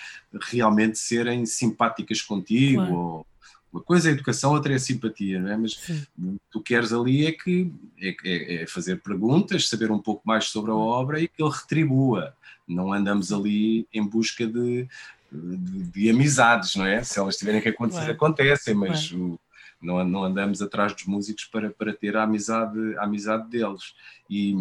realmente 0.42 0.98
serem 0.98 1.46
simpáticas 1.46 2.22
contigo 2.22 2.78
claro. 2.80 2.94
ou, 2.94 3.26
uma 3.72 3.80
coisa 3.80 4.08
é 4.08 4.10
a 4.10 4.14
educação, 4.14 4.52
outra 4.52 4.72
é 4.72 4.76
a 4.76 4.80
simpatia, 4.80 5.40
não 5.40 5.48
é? 5.48 5.56
Mas 5.56 5.74
Sim. 5.74 6.04
o 6.18 6.32
que 6.32 6.40
tu 6.50 6.60
queres 6.60 6.92
ali 6.92 7.26
é 7.26 7.32
que 7.32 7.72
é, 7.98 8.16
é, 8.24 8.54
é, 8.62 8.66
fazer 8.66 9.00
perguntas, 9.00 9.68
saber 9.68 9.92
um 9.92 9.98
pouco 9.98 10.22
mais 10.24 10.46
sobre 10.46 10.72
a 10.72 10.74
obra 10.74 11.20
e 11.20 11.28
que 11.28 11.40
ele 11.40 11.52
retribua. 11.52 12.34
Não 12.66 12.92
andamos 12.92 13.32
ali 13.32 13.86
em 13.92 14.04
busca 14.04 14.44
de, 14.44 14.88
de, 15.30 15.84
de 15.84 16.10
amizades, 16.10 16.74
não 16.74 16.84
é? 16.84 17.04
Se 17.04 17.18
elas 17.20 17.36
tiverem 17.36 17.60
que 17.60 17.68
acontecer, 17.68 18.00
claro. 18.00 18.12
acontecem, 18.14 18.74
mas 18.74 19.08
claro. 19.08 19.24
o, 19.24 19.40
não, 19.80 20.04
não 20.04 20.24
andamos 20.24 20.60
atrás 20.60 20.92
dos 20.92 21.06
músicos 21.06 21.44
para, 21.44 21.70
para 21.70 21.92
ter 21.92 22.16
a 22.16 22.22
amizade, 22.22 22.78
a 22.96 23.04
amizade 23.04 23.48
deles. 23.48 23.94
E, 24.28 24.54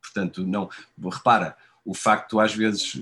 portanto, 0.00 0.46
não. 0.46 0.68
Repara, 1.02 1.56
o 1.84 1.94
facto 1.94 2.40
às 2.40 2.54
vezes 2.54 2.98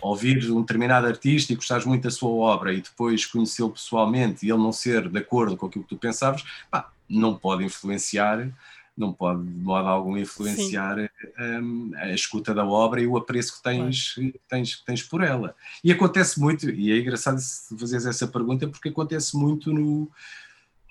ouvir 0.00 0.50
um 0.50 0.60
determinado 0.60 1.06
artista 1.06 1.52
e 1.52 1.56
gostares 1.56 1.84
muito 1.84 2.02
da 2.02 2.10
sua 2.10 2.30
obra 2.30 2.72
e 2.72 2.80
depois 2.80 3.24
conhecê-lo 3.24 3.70
pessoalmente 3.70 4.44
e 4.44 4.50
ele 4.50 4.58
não 4.58 4.72
ser 4.72 5.08
de 5.08 5.18
acordo 5.18 5.56
com 5.56 5.66
aquilo 5.66 5.84
que 5.84 5.90
tu 5.90 5.96
pensavas, 5.96 6.44
pá, 6.70 6.90
não 7.08 7.34
pode 7.36 7.64
influenciar, 7.64 8.50
não 8.98 9.12
pode 9.12 9.44
de 9.44 9.60
modo 9.60 9.88
algum 9.88 10.16
influenciar 10.16 10.96
um, 11.38 11.92
a 11.94 12.12
escuta 12.12 12.52
da 12.52 12.66
obra 12.66 13.00
e 13.00 13.06
o 13.06 13.16
apreço 13.16 13.56
que 13.56 13.62
tens, 13.62 14.14
claro. 14.14 14.34
tens, 14.48 14.80
tens 14.80 15.02
por 15.02 15.22
ela. 15.22 15.54
E 15.82 15.92
acontece 15.92 16.40
muito, 16.40 16.68
e 16.68 16.90
é 16.90 16.98
engraçado 16.98 17.38
fazeres 17.78 18.06
essa 18.06 18.26
pergunta 18.26 18.66
porque 18.66 18.88
acontece 18.88 19.36
muito 19.36 19.72
no 19.72 20.10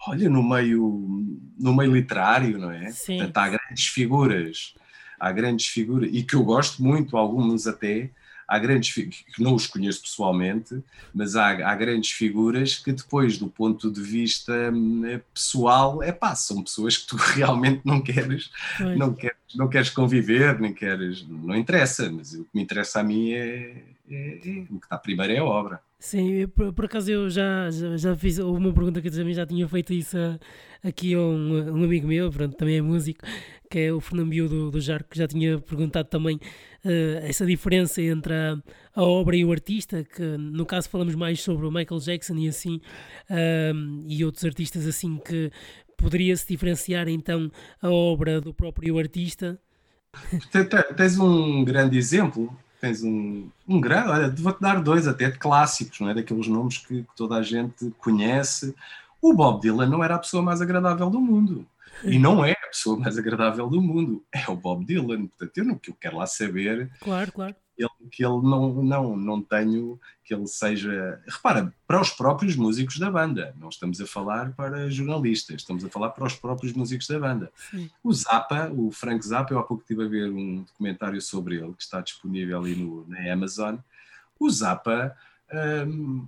olha, 0.07 0.29
no 0.29 0.41
meio, 0.41 1.25
no 1.59 1.75
meio 1.75 1.93
literário, 1.93 2.57
não 2.57 2.71
é? 2.71 2.91
Sim. 2.91 3.17
Portanto, 3.17 3.37
há 3.37 3.49
grandes 3.49 3.87
figuras, 3.87 4.73
há 5.19 5.31
grandes 5.31 5.67
figuras, 5.67 6.09
e 6.13 6.23
que 6.23 6.35
eu 6.35 6.43
gosto 6.43 6.81
muito, 6.81 7.17
alguns 7.17 7.67
até, 7.67 8.09
há 8.47 8.57
grandes 8.57 8.93
que 8.93 9.43
não 9.43 9.53
os 9.53 9.67
conheço 9.67 10.01
pessoalmente, 10.01 10.81
mas 11.13 11.35
há, 11.35 11.49
há, 11.69 11.75
grandes 11.75 12.11
figuras 12.11 12.77
que 12.77 12.91
depois 12.91 13.37
do 13.37 13.47
ponto 13.47 13.91
de 13.91 14.01
vista 14.01 14.71
hum, 14.73 15.19
pessoal, 15.33 16.01
é 16.01 16.11
pá, 16.11 16.33
são 16.33 16.63
pessoas 16.63 16.97
que 16.97 17.07
tu 17.07 17.15
realmente 17.35 17.81
não 17.83 18.01
queres, 18.01 18.49
não 18.95 19.13
queres, 19.13 19.37
não 19.55 19.67
queres 19.67 19.89
conviver, 19.89 20.59
nem 20.59 20.73
queres, 20.73 21.27
não 21.27 21.55
interessa, 21.55 22.09
mas 22.11 22.33
o 22.33 22.43
que 22.45 22.49
me 22.53 22.61
interessa 22.61 23.01
a 23.01 23.03
mim 23.03 23.31
é, 23.33 23.83
é, 24.09 24.37
é 24.37 24.65
o 24.69 24.79
que 24.79 24.85
está 24.85 24.97
primeiro 24.97 25.33
é 25.33 25.37
a 25.39 25.43
obra. 25.43 25.81
Sim, 25.99 26.47
por, 26.49 26.71
por 26.73 26.85
acaso 26.85 27.09
eu 27.11 27.29
já, 27.29 27.71
já, 27.71 27.97
já 27.97 28.15
fiz 28.15 28.37
uma 28.37 28.71
pergunta 28.71 29.01
que 29.01 29.07
eu 29.07 29.11
também 29.11 29.33
já 29.33 29.47
tinha 29.47 29.67
feito 29.67 29.93
isso 29.93 30.15
a, 30.15 30.39
aqui 30.87 31.15
a 31.15 31.19
um, 31.19 31.79
um, 31.79 31.83
amigo 31.83 32.07
meu, 32.07 32.29
pronto, 32.31 32.55
também 32.55 32.77
é 32.77 32.81
músico, 32.81 33.25
que 33.69 33.79
é 33.79 33.91
o 33.91 33.99
Fernando 33.99 34.29
Biu 34.29 34.47
do, 34.47 34.69
do 34.69 34.79
Jarco, 34.79 35.09
que 35.09 35.17
já 35.17 35.27
tinha 35.27 35.57
perguntado 35.59 36.07
também 36.07 36.35
uh, 36.35 37.17
essa 37.23 37.47
diferença 37.47 37.99
entre 37.99 38.31
a, 38.31 38.61
a, 38.93 39.01
obra 39.01 39.35
e 39.35 39.43
o 39.43 39.51
artista, 39.51 40.03
que 40.03 40.21
no 40.37 40.67
caso 40.67 40.87
falamos 40.87 41.15
mais 41.15 41.41
sobre 41.41 41.65
o 41.65 41.71
Michael 41.71 41.99
Jackson 41.99 42.35
e 42.35 42.47
assim, 42.47 42.75
uh, 43.31 44.05
e 44.07 44.23
outros 44.23 44.45
artistas 44.45 44.85
assim 44.85 45.17
que 45.17 45.51
poderia-se 45.97 46.47
diferenciar 46.47 47.07
então 47.07 47.51
a 47.81 47.89
obra 47.89 48.39
do 48.39 48.53
próprio 48.53 48.99
artista. 48.99 49.59
Tens 50.95 51.17
um 51.17 51.65
grande 51.65 51.97
exemplo 51.97 52.55
tens 52.79 53.03
um, 53.03 53.49
um 53.67 53.81
grande, 53.81 54.09
olha, 54.09 54.29
vou-te 54.29 54.61
dar 54.61 54.81
dois 54.81 55.07
até 55.07 55.29
de 55.29 55.37
clássicos, 55.37 55.99
não 55.99 56.09
é? 56.09 56.13
Daqueles 56.13 56.47
nomes 56.47 56.77
que, 56.77 57.03
que, 57.03 57.15
toda 57.15 57.35
a 57.35 57.41
gente 57.41 57.91
conhece. 57.97 58.75
O 59.21 59.33
Bob 59.33 59.61
Dylan 59.61 59.87
não 59.87 60.03
era 60.03 60.15
a 60.15 60.19
pessoa 60.19 60.43
mais 60.43 60.61
agradável 60.61 61.09
do 61.09 61.19
mundo. 61.19 61.65
E 62.03 62.19
não 62.19 62.45
é 62.45 62.51
a 62.51 62.67
pessoa 62.67 62.97
mais 62.97 63.17
agradável 63.17 63.67
do 63.67 63.81
mundo. 63.81 64.23
É 64.31 64.49
o 64.49 64.55
Bob 64.55 64.85
Dylan. 64.85 65.27
Portanto, 65.27 65.57
eu 65.57 65.65
não 65.65 65.79
eu 65.87 65.95
quero 65.99 66.17
lá 66.17 66.27
saber. 66.27 66.91
Claro, 66.99 67.31
claro 67.31 67.55
ele, 67.77 68.09
que 68.11 68.25
ele 68.25 68.41
não, 68.41 68.83
não, 68.83 69.15
não 69.15 69.41
tenho 69.41 69.99
que 70.23 70.33
ele 70.33 70.47
seja. 70.47 71.21
Repara, 71.27 71.73
para 71.87 72.01
os 72.01 72.09
próprios 72.09 72.55
músicos 72.55 72.99
da 72.99 73.09
banda, 73.09 73.55
não 73.57 73.69
estamos 73.69 74.01
a 74.01 74.05
falar 74.05 74.51
para 74.53 74.89
jornalistas, 74.89 75.57
estamos 75.57 75.85
a 75.85 75.89
falar 75.89 76.09
para 76.09 76.25
os 76.25 76.35
próprios 76.35 76.73
músicos 76.73 77.07
da 77.07 77.19
banda. 77.19 77.51
Sim. 77.71 77.89
O 78.03 78.13
Zappa, 78.13 78.69
o 78.71 78.91
Frank 78.91 79.25
Zappa, 79.25 79.53
eu 79.53 79.59
há 79.59 79.63
pouco 79.63 79.83
estive 79.83 80.03
a 80.03 80.07
ver 80.07 80.29
um 80.29 80.63
documentário 80.63 81.21
sobre 81.21 81.55
ele 81.55 81.73
que 81.73 81.83
está 81.83 82.01
disponível 82.01 82.59
ali 82.59 82.75
no, 82.75 83.07
na 83.07 83.31
Amazon. 83.31 83.77
O 84.39 84.49
Zappa 84.49 85.15
um, 85.87 86.27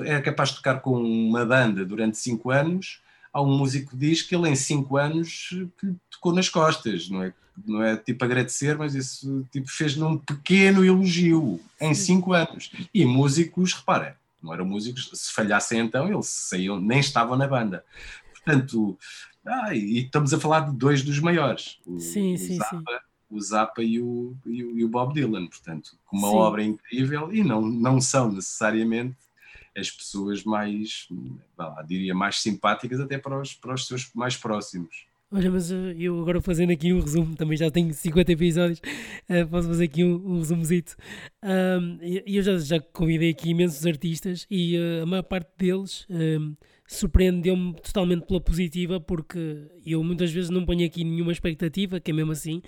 é 0.00 0.20
capaz 0.20 0.50
de 0.50 0.56
tocar 0.56 0.80
com 0.80 1.00
uma 1.00 1.44
banda 1.44 1.84
durante 1.84 2.18
cinco 2.18 2.50
anos 2.50 3.00
há 3.32 3.40
um 3.40 3.56
músico 3.56 3.90
que 3.90 3.96
diz 3.96 4.22
que 4.22 4.34
ele 4.34 4.48
em 4.48 4.56
cinco 4.56 4.96
anos 4.96 5.50
que 5.78 5.94
tocou 6.10 6.32
nas 6.32 6.48
costas, 6.48 7.08
não 7.08 7.22
é? 7.22 7.32
Não 7.66 7.82
é 7.82 7.96
tipo 7.96 8.24
agradecer, 8.24 8.76
mas 8.78 8.94
isso 8.94 9.46
tipo, 9.52 9.68
fez 9.68 9.96
num 9.96 10.16
pequeno 10.16 10.84
elogio 10.84 11.60
em 11.80 11.94
cinco 11.94 12.32
anos. 12.32 12.70
E 12.92 13.04
músicos, 13.04 13.74
repara, 13.74 14.16
não 14.42 14.54
eram 14.54 14.64
músicos, 14.64 15.10
se 15.12 15.32
falhassem 15.32 15.80
então, 15.80 16.10
eles 16.10 16.26
saíam, 16.26 16.80
nem 16.80 17.00
estavam 17.00 17.36
na 17.36 17.46
banda. 17.46 17.84
Portanto, 18.32 18.98
ah, 19.44 19.74
e 19.74 19.98
estamos 19.98 20.32
a 20.32 20.40
falar 20.40 20.60
de 20.60 20.76
dois 20.76 21.02
dos 21.02 21.18
maiores. 21.18 21.78
O, 21.86 22.00
sim, 22.00 22.34
o 22.34 22.38
sim, 22.38 22.56
Zappa, 22.56 22.76
sim. 22.76 22.98
O 23.30 23.40
Zappa 23.40 23.82
e 23.82 24.00
o, 24.00 24.34
e 24.46 24.64
o, 24.64 24.78
e 24.78 24.84
o 24.84 24.88
Bob 24.88 25.14
Dylan, 25.14 25.46
portanto, 25.46 25.96
com 26.06 26.16
uma 26.16 26.30
Sim. 26.30 26.36
obra 26.36 26.64
incrível 26.64 27.32
e 27.32 27.44
não, 27.44 27.62
não 27.62 28.00
são 28.00 28.32
necessariamente 28.32 29.16
as 29.76 29.90
pessoas 29.90 30.44
mais, 30.44 31.08
lá, 31.56 31.82
diria, 31.82 32.14
mais 32.14 32.40
simpáticas 32.40 33.00
até 33.00 33.18
para 33.18 33.40
os, 33.40 33.54
para 33.54 33.74
os 33.74 33.86
seus 33.86 34.12
mais 34.14 34.36
próximos. 34.36 35.06
Olha, 35.32 35.48
mas 35.48 35.70
uh, 35.70 35.94
eu 35.96 36.20
agora 36.20 36.40
fazendo 36.40 36.72
aqui 36.72 36.92
um 36.92 36.98
resumo, 36.98 37.36
também 37.36 37.56
já 37.56 37.70
tenho 37.70 37.94
50 37.94 38.32
episódios, 38.32 38.80
uh, 38.80 39.46
posso 39.48 39.68
fazer 39.68 39.84
aqui 39.84 40.02
um, 40.02 40.16
um 40.16 40.38
resumozito. 40.38 40.96
Um, 41.40 41.98
eu 42.26 42.42
já, 42.42 42.58
já 42.58 42.80
convidei 42.80 43.30
aqui 43.30 43.50
imensos 43.50 43.86
artistas 43.86 44.44
e 44.50 44.76
uh, 44.76 45.04
a 45.04 45.06
maior 45.06 45.22
parte 45.22 45.48
deles 45.56 46.04
um, 46.10 46.56
surpreendeu-me 46.84 47.74
totalmente 47.74 48.26
pela 48.26 48.40
positiva, 48.40 48.98
porque 48.98 49.68
eu 49.86 50.02
muitas 50.02 50.32
vezes 50.32 50.50
não 50.50 50.66
ponho 50.66 50.84
aqui 50.84 51.04
nenhuma 51.04 51.30
expectativa, 51.30 52.00
que 52.00 52.10
é 52.10 52.14
mesmo 52.14 52.32
assim, 52.32 52.60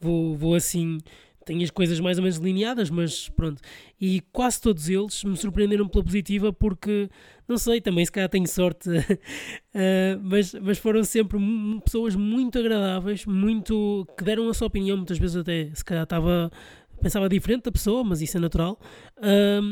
vou, 0.00 0.36
vou 0.36 0.54
assim, 0.54 0.98
tenho 1.46 1.62
as 1.62 1.70
coisas 1.70 1.98
mais 2.00 2.18
ou 2.18 2.22
menos 2.24 2.38
delineadas, 2.38 2.90
mas 2.90 3.28
pronto. 3.30 3.62
E 3.98 4.20
quase 4.32 4.60
todos 4.60 4.88
eles 4.88 5.24
me 5.24 5.36
surpreenderam 5.36 5.88
pela 5.88 6.04
positiva, 6.04 6.52
porque, 6.52 7.08
não 7.48 7.56
sei, 7.56 7.80
também 7.80 8.04
se 8.04 8.12
calhar 8.12 8.28
tenho 8.28 8.46
sorte, 8.46 8.90
Uh, 8.90 10.18
mas, 10.22 10.52
mas 10.54 10.76
foram 10.78 11.02
sempre 11.04 11.38
pessoas 11.84 12.14
muito 12.14 12.58
agradáveis, 12.58 13.24
muito 13.24 14.06
que 14.18 14.24
deram 14.24 14.48
a 14.48 14.54
sua 14.54 14.66
opinião, 14.66 14.96
muitas 14.96 15.18
vezes 15.18 15.36
até 15.36 15.70
se 15.72 15.84
calhar 15.84 16.04
estava 16.04 16.50
pensava 17.00 17.28
diferente 17.28 17.64
da 17.64 17.72
pessoa, 17.72 18.02
mas 18.02 18.22
isso 18.22 18.38
é 18.38 18.40
natural. 18.40 18.80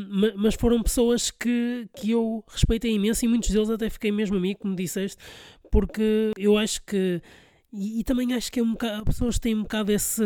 Ma- 0.09 0.33
mas 0.35 0.55
foram 0.55 0.81
pessoas 0.81 1.31
que, 1.31 1.87
que 1.97 2.11
eu 2.11 2.43
respeitei 2.47 2.93
imenso 2.93 3.25
e 3.25 3.27
muitos 3.27 3.49
deles 3.49 3.69
até 3.69 3.89
fiquei 3.89 4.11
mesmo 4.11 4.37
amigo, 4.37 4.59
como 4.59 4.75
disseste, 4.75 5.17
porque 5.71 6.31
eu 6.37 6.55
acho 6.57 6.83
que 6.85 7.21
e, 7.73 7.99
e 7.99 8.03
também 8.03 8.33
acho 8.33 8.51
que 8.51 8.59
é 8.59 8.63
um 8.63 8.71
bocado, 8.71 8.97
as 8.97 9.03
pessoas 9.03 9.39
têm 9.39 9.55
um 9.55 9.63
bocado 9.63 9.91
esse 9.91 10.23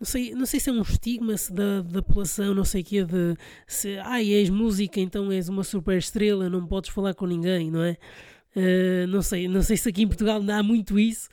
não 0.00 0.06
sei, 0.06 0.34
não 0.34 0.46
sei 0.46 0.58
se 0.58 0.70
é 0.70 0.72
um 0.72 0.80
estigma 0.80 1.36
se 1.36 1.52
da, 1.52 1.82
da 1.82 2.02
população, 2.02 2.54
não 2.54 2.64
sei 2.64 2.80
o 2.80 2.84
quê, 2.84 3.04
de 3.04 3.36
se 3.66 3.98
ai, 3.98 4.32
és 4.32 4.48
música, 4.48 4.98
então 4.98 5.30
és 5.30 5.50
uma 5.50 5.62
super 5.62 5.98
estrela, 5.98 6.48
não 6.48 6.66
podes 6.66 6.88
falar 6.88 7.12
com 7.14 7.26
ninguém, 7.26 7.70
não 7.70 7.82
é? 7.82 7.98
Uh, 8.54 9.06
não 9.06 9.22
sei, 9.22 9.46
não 9.46 9.62
sei 9.62 9.76
se 9.76 9.88
aqui 9.88 10.02
em 10.02 10.08
Portugal 10.08 10.42
há 10.50 10.60
muito 10.60 10.98
isso, 10.98 11.28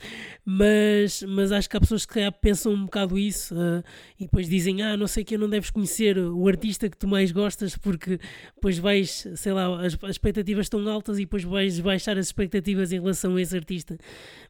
mas, 0.46 1.24
mas 1.24 1.52
acho 1.52 1.68
que 1.68 1.76
há 1.76 1.80
pessoas 1.80 2.06
que 2.06 2.14
calhar 2.14 2.32
pensam 2.32 2.74
um 2.74 2.86
bocado 2.86 3.18
isso 3.18 3.56
uh, 3.56 3.84
e 4.20 4.26
depois 4.26 4.48
dizem, 4.48 4.84
ah, 4.84 4.96
não 4.96 5.08
sei 5.08 5.24
que 5.24 5.36
não 5.36 5.50
deves 5.50 5.72
conhecer 5.72 6.20
o 6.20 6.48
artista 6.48 6.88
que 6.88 6.96
tu 6.96 7.08
mais 7.08 7.32
gostas 7.32 7.76
porque 7.76 8.20
depois 8.54 8.78
vais, 8.78 9.28
sei 9.36 9.52
lá, 9.52 9.84
as, 9.84 9.98
as 10.04 10.12
expectativas 10.12 10.68
estão 10.68 10.88
altas 10.88 11.18
e 11.18 11.22
depois 11.22 11.44
vais 11.44 11.80
baixar 11.80 12.20
as 12.20 12.28
expectativas 12.28 12.92
em 12.92 13.00
relação 13.00 13.36
a 13.36 13.42
esse 13.42 13.56
artista. 13.56 13.98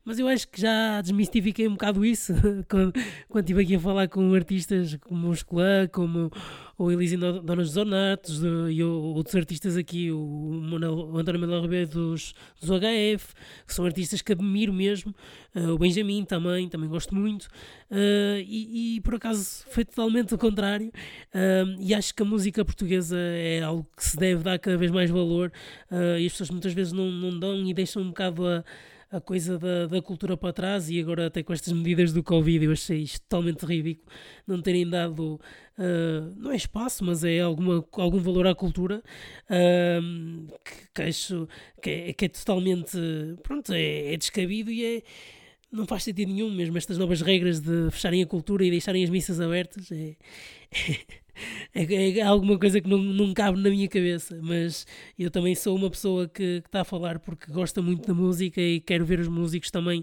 Mas 0.03 0.19
eu 0.19 0.27
acho 0.27 0.47
que 0.49 0.59
já 0.59 0.99
desmistifiquei 1.01 1.69
um 1.69 1.71
bocado 1.71 2.03
isso 2.05 2.33
quando, 2.69 2.93
quando 3.29 3.45
estive 3.45 3.61
aqui 3.61 3.75
a 3.75 3.79
falar 3.79 4.09
com 4.09 4.33
artistas 4.33 4.97
como 5.01 5.29
o 5.29 5.33
Escolã, 5.33 5.87
como 5.87 6.29
o 6.77 6.91
Elísio 6.91 7.17
Dona 7.19 7.63
dos 7.63 7.75
Ornatos 7.75 8.39
de- 8.39 8.71
e 8.71 8.83
o- 8.83 9.15
outros 9.15 9.35
artistas 9.35 9.75
aqui, 9.75 10.11
o, 10.11 10.17
o 10.19 11.17
António 11.17 11.41
Manuel 11.41 11.61
Ribeiro 11.63 11.89
dos, 11.89 12.33
dos 12.61 12.69
HF, 12.69 13.33
que 13.65 13.73
são 13.73 13.83
artistas 13.85 14.21
que 14.21 14.31
admiro 14.31 14.71
mesmo, 14.71 15.13
uh, 15.55 15.69
o 15.71 15.77
Benjamin 15.79 16.23
também, 16.23 16.69
também 16.69 16.87
gosto 16.87 17.15
muito, 17.15 17.45
uh, 17.45 18.37
e, 18.45 18.97
e 18.97 19.01
por 19.01 19.15
acaso 19.15 19.65
foi 19.71 19.83
totalmente 19.85 20.35
o 20.35 20.37
contrário, 20.37 20.87
uh, 21.33 21.75
e 21.79 21.95
acho 21.95 22.13
que 22.13 22.21
a 22.21 22.25
música 22.25 22.63
portuguesa 22.63 23.17
é 23.17 23.61
algo 23.63 23.87
que 23.95 24.05
se 24.05 24.15
deve 24.15 24.43
dar 24.43 24.59
cada 24.59 24.77
vez 24.77 24.91
mais 24.91 25.09
valor, 25.09 25.51
e 26.19 26.25
as 26.25 26.31
pessoas 26.33 26.49
muitas 26.51 26.73
vezes 26.73 26.93
não, 26.93 27.09
não 27.11 27.39
dão 27.39 27.55
e 27.65 27.73
deixam 27.73 28.01
um 28.03 28.09
bocado 28.09 28.45
a 28.47 28.63
a 29.09 29.21
coisa 29.21 29.57
da, 29.57 29.87
da 29.87 30.01
cultura 30.01 30.35
para 30.35 30.51
trás 30.51 30.89
e 30.89 30.99
agora 30.99 31.27
até 31.27 31.41
com 31.41 31.53
estas 31.53 31.71
medidas 31.71 32.11
do 32.11 32.21
Covid 32.21 32.65
eu 32.65 32.71
achei 32.71 33.01
isto 33.01 33.21
totalmente 33.21 33.65
ridículo 33.65 34.11
não 34.45 34.61
terem 34.61 34.87
dado 34.89 35.39
uh, 35.77 36.35
não 36.35 36.51
é 36.51 36.55
espaço, 36.55 37.05
mas 37.05 37.23
é 37.23 37.39
alguma, 37.39 37.85
algum 37.93 38.19
valor 38.19 38.47
à 38.47 38.53
cultura 38.53 39.01
um, 40.01 40.47
que, 40.63 40.87
que 40.93 41.01
acho 41.01 41.47
que 41.81 41.89
é, 41.89 42.13
que 42.13 42.25
é 42.25 42.29
totalmente 42.29 42.97
pronto, 43.43 43.73
é, 43.73 44.13
é 44.13 44.17
descabido 44.17 44.71
e 44.71 44.97
é 44.97 45.03
não 45.71 45.85
faz 45.85 46.03
sentido 46.03 46.31
nenhum 46.31 46.51
mesmo 46.51 46.77
estas 46.77 46.97
novas 46.97 47.21
regras 47.21 47.59
de 47.59 47.89
fecharem 47.91 48.23
a 48.23 48.27
cultura 48.27 48.65
e 48.65 48.71
deixarem 48.71 49.03
as 49.03 49.09
missas 49.09 49.39
abertas 49.39 49.89
é, 49.91 50.15
é, 51.73 52.19
é 52.19 52.21
alguma 52.21 52.57
coisa 52.57 52.79
que 52.81 52.89
não, 52.89 52.97
não 52.97 53.33
cabe 53.33 53.59
na 53.59 53.69
minha 53.69 53.87
cabeça 53.87 54.39
mas 54.41 54.85
eu 55.17 55.29
também 55.29 55.55
sou 55.55 55.75
uma 55.75 55.89
pessoa 55.89 56.27
que, 56.27 56.61
está 56.65 56.81
a 56.81 56.85
falar 56.85 57.19
porque 57.19 57.51
gosta 57.51 57.81
muito 57.81 58.07
da 58.07 58.13
música 58.13 58.61
e 58.61 58.79
quero 58.79 59.05
ver 59.05 59.19
os 59.19 59.27
músicos 59.27 59.71
também 59.71 60.01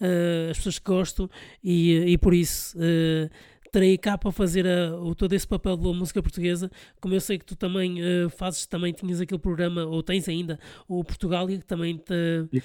uh, 0.00 0.50
as 0.50 0.56
pessoas 0.58 0.78
que 0.78 0.90
gosto 0.90 1.30
e, 1.62 1.92
e 2.12 2.18
por 2.18 2.34
isso 2.34 2.76
uh, 2.78 3.30
terei 3.72 3.96
cá 3.96 4.18
para 4.18 4.30
fazer 4.30 4.66
a, 4.66 4.94
o, 4.96 5.14
todo 5.14 5.32
esse 5.32 5.48
papel 5.48 5.76
da 5.78 5.92
música 5.94 6.22
portuguesa, 6.22 6.70
como 7.00 7.14
eu 7.14 7.20
sei 7.20 7.38
que 7.38 7.44
tu 7.46 7.56
também 7.56 8.00
uh, 8.02 8.28
fazes, 8.28 8.66
também 8.66 8.92
tinhas 8.92 9.18
aquele 9.18 9.40
programa, 9.40 9.86
ou 9.86 10.02
tens 10.02 10.28
ainda, 10.28 10.60
o 10.86 11.02
Portugália, 11.02 11.56
que 11.56 11.64
também 11.64 11.96
te 11.96 12.62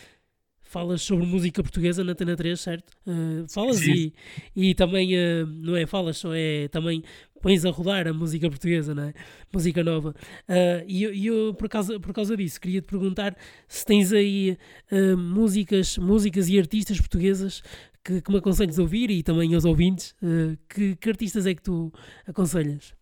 falas 0.67 1.01
sobre 1.01 1.25
música 1.25 1.63
portuguesa 1.63 2.03
na 2.03 2.11
Antena 2.11 2.35
3, 2.35 2.59
certo? 2.59 2.91
Uh, 3.05 3.45
falas 3.49 3.77
Sim. 3.77 4.11
e, 4.55 4.69
e 4.69 4.75
também, 4.75 5.15
uh, 5.15 5.45
não 5.47 5.75
é 5.75 5.85
falas, 5.85 6.17
só 6.17 6.33
é 6.33 6.67
também 6.67 7.03
pões 7.41 7.65
a 7.65 7.69
rodar 7.69 8.07
a 8.07 8.13
música 8.13 8.49
portuguesa, 8.49 8.93
não 8.93 9.03
é? 9.03 9.13
Música 9.53 9.83
nova. 9.83 10.09
Uh, 10.47 10.83
e 10.87 11.03
eu, 11.03 11.13
e 11.13 11.27
eu, 11.27 11.53
por, 11.53 11.69
causa, 11.69 11.99
por 11.99 12.13
causa 12.13 12.35
disso, 12.35 12.59
queria 12.59 12.81
te 12.81 12.87
perguntar 12.87 13.35
se 13.67 13.85
tens 13.85 14.11
aí 14.11 14.57
uh, 14.91 15.17
músicas, 15.17 15.97
músicas 15.97 16.49
e 16.49 16.59
artistas 16.59 16.97
portuguesas 16.99 17.61
que, 18.03 18.21
que 18.21 18.31
me 18.31 18.37
aconselhas 18.37 18.79
a 18.79 18.81
ouvir 18.81 19.09
e 19.09 19.23
também 19.23 19.53
aos 19.53 19.65
ouvintes, 19.65 20.15
uh, 20.21 20.57
que, 20.69 20.95
que 20.95 21.09
artistas 21.09 21.45
é 21.45 21.53
que 21.53 21.61
tu 21.61 21.91
aconselhas? 22.25 22.93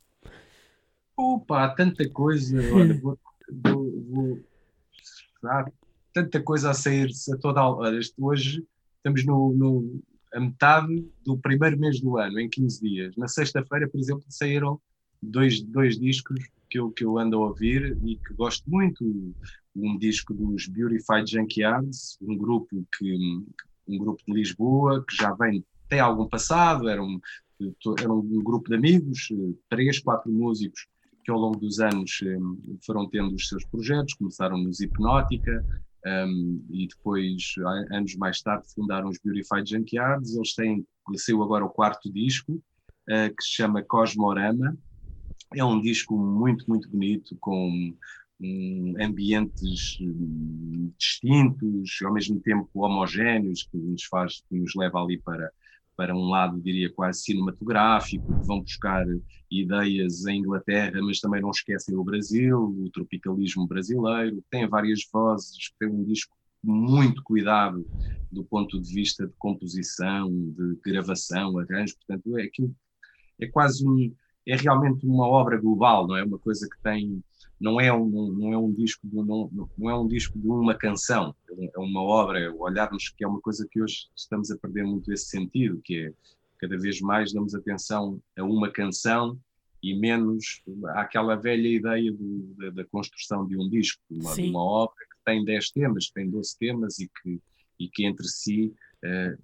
Opa, 1.17 1.63
há 1.63 1.69
tanta 1.69 2.07
coisa, 2.09 2.57
olha, 2.73 2.99
vou, 2.99 3.17
vou, 3.49 4.03
vou- 4.09 4.39
tanta 6.15 6.41
coisa 6.41 6.69
a 6.69 6.73
sair 6.73 7.09
a 7.33 7.37
toda 7.37 7.59
a 7.59 7.69
hora. 7.69 7.99
Hoje 8.17 8.65
estamos 8.97 9.25
no, 9.25 9.53
no- 9.53 10.01
a 10.33 10.39
metade 10.39 11.05
do 11.25 11.37
primeiro 11.37 11.77
mês 11.77 11.99
do 11.99 12.17
ano, 12.17 12.39
em 12.39 12.49
15 12.49 12.81
dias. 12.81 13.15
Na 13.17 13.27
sexta-feira, 13.27 13.87
por 13.89 13.99
exemplo, 13.99 14.23
saíram 14.29 14.79
dois, 15.21 15.61
dois 15.61 15.99
discos 15.99 16.39
que 16.69 16.79
eu, 16.79 16.89
que 16.91 17.03
eu 17.03 17.17
ando 17.17 17.35
a 17.37 17.47
ouvir 17.47 17.97
e 18.05 18.15
que 18.15 18.33
gosto 18.33 18.63
muito. 18.69 19.03
Um 19.75 19.97
disco 19.97 20.33
dos 20.33 20.67
Beautified 20.67 21.29
Junkyards, 21.29 22.17
um 22.21 22.37
grupo 22.37 22.85
que 22.97 23.13
um 23.87 23.97
grupo 23.97 24.23
de 24.25 24.33
Lisboa 24.33 25.03
que 25.07 25.15
já 25.15 25.33
vem 25.33 25.63
tem 25.89 25.99
algum 25.99 26.27
passado, 26.27 26.87
era 26.87 27.03
um, 27.03 27.19
era 27.99 28.11
um 28.11 28.41
grupo 28.41 28.69
de 28.69 28.75
amigos, 28.75 29.27
três, 29.69 29.99
quatro 29.99 30.31
músicos 30.31 30.87
que 31.25 31.31
ao 31.31 31.39
longo 31.39 31.59
dos 31.59 31.79
anos 31.79 32.19
eh, 32.23 32.37
foram 32.85 33.09
tendo 33.09 33.33
os 33.35 33.47
seus 33.47 33.65
projetos, 33.65 34.13
começaram 34.13 34.57
nos 34.57 34.79
Hipnótica 34.79 35.65
um, 36.05 36.63
e 36.69 36.87
depois, 36.87 37.55
anos 37.91 38.15
mais 38.15 38.41
tarde, 38.41 38.67
fundaram 38.73 39.09
os 39.09 39.17
Beautified 39.17 39.67
Junkyards. 39.67 40.35
Eles 40.35 40.53
têm, 40.53 40.85
saiu 41.15 41.41
agora 41.41 41.65
o 41.65 41.69
quarto 41.69 42.11
disco, 42.11 42.61
eh, 43.09 43.29
que 43.29 43.43
se 43.43 43.49
chama 43.49 43.83
Cosmorama. 43.83 44.77
É 45.55 45.63
um 45.63 45.81
disco 45.81 46.17
muito, 46.17 46.65
muito 46.67 46.87
bonito, 46.89 47.35
com 47.39 47.95
hum, 48.39 48.93
ambientes 48.99 49.97
hum, 49.99 50.91
distintos, 50.97 51.99
ao 52.03 52.13
mesmo 52.13 52.39
tempo 52.39 52.69
homogéneos, 52.75 53.63
que 53.63 53.77
nos 53.77 54.03
faz, 54.03 54.43
que 54.47 54.55
nos 54.55 54.75
leva 54.75 55.01
ali 55.01 55.19
para, 55.19 55.51
para 55.95 56.15
um 56.15 56.29
lado, 56.29 56.61
diria, 56.61 56.91
quase 56.91 57.21
cinematográfico, 57.21 58.33
que 58.35 58.45
vão 58.45 58.61
buscar 58.61 59.05
ideias 59.49 60.25
em 60.25 60.39
Inglaterra, 60.39 60.99
mas 61.01 61.19
também 61.19 61.41
não 61.41 61.51
esquecem 61.51 61.95
o 61.95 62.03
Brasil, 62.03 62.59
o 62.59 62.89
tropicalismo 62.91 63.65
brasileiro, 63.67 64.43
tem 64.49 64.67
várias 64.67 65.01
vozes, 65.11 65.71
tem 65.79 65.89
um 65.89 66.03
disco 66.03 66.35
muito 66.63 67.23
cuidado 67.23 67.85
do 68.31 68.43
ponto 68.43 68.81
de 68.81 68.93
vista 68.93 69.25
de 69.25 69.33
composição, 69.37 70.29
de 70.29 70.75
gravação, 70.83 71.57
arranjo, 71.59 71.95
portanto 71.97 72.37
é 72.37 72.43
aquilo 72.43 72.75
é 73.39 73.47
quase 73.47 73.87
um 73.87 74.13
é 74.47 74.55
realmente 74.55 75.05
uma 75.05 75.27
obra 75.27 75.59
global, 75.59 76.07
não 76.07 76.15
é? 76.15 76.23
Uma 76.23 76.37
coisa 76.37 76.69
que 76.69 76.79
tem 76.83 77.23
não 77.59 77.79
é 77.79 77.91
um 77.93 78.09
não 78.33 78.53
é 78.53 78.57
um 78.57 78.71
disco 78.71 79.07
de, 79.07 79.15
não, 79.15 79.49
não 79.77 79.89
é 79.89 79.97
um 79.97 80.07
disco 80.07 80.37
de 80.37 80.47
uma 80.47 80.75
canção, 80.75 81.35
é 81.49 81.79
uma 81.79 82.01
obra, 82.01 82.53
olharmos 82.57 83.09
que 83.09 83.23
é 83.23 83.27
uma 83.27 83.39
coisa 83.39 83.67
que 83.69 83.81
hoje 83.81 84.07
estamos 84.15 84.51
a 84.51 84.57
perder 84.57 84.83
muito 84.83 85.11
esse 85.11 85.25
sentido, 85.25 85.81
que 85.83 86.07
é 86.07 86.13
cada 86.59 86.77
vez 86.77 86.99
mais 87.01 87.33
damos 87.33 87.53
atenção 87.53 88.21
a 88.37 88.43
uma 88.43 88.71
canção 88.71 89.39
e 89.81 89.93
menos 89.93 90.63
àquela 90.95 91.35
velha 91.35 91.67
ideia 91.67 92.11
do, 92.11 92.55
da, 92.57 92.69
da 92.71 92.85
construção 92.85 93.45
de 93.47 93.57
um 93.57 93.69
disco, 93.69 94.01
de 94.09 94.19
uma, 94.19 94.33
de 94.33 94.41
uma 94.49 94.63
obra 94.63 94.95
que 94.95 95.17
tem 95.23 95.45
10 95.45 95.71
temas, 95.71 96.07
que 96.07 96.13
tem 96.13 96.29
12 96.29 96.57
temas 96.57 96.99
e 96.99 97.07
que, 97.21 97.39
e 97.79 97.87
que 97.87 98.05
entre 98.05 98.27
si 98.27 98.73
uh, 99.03 99.37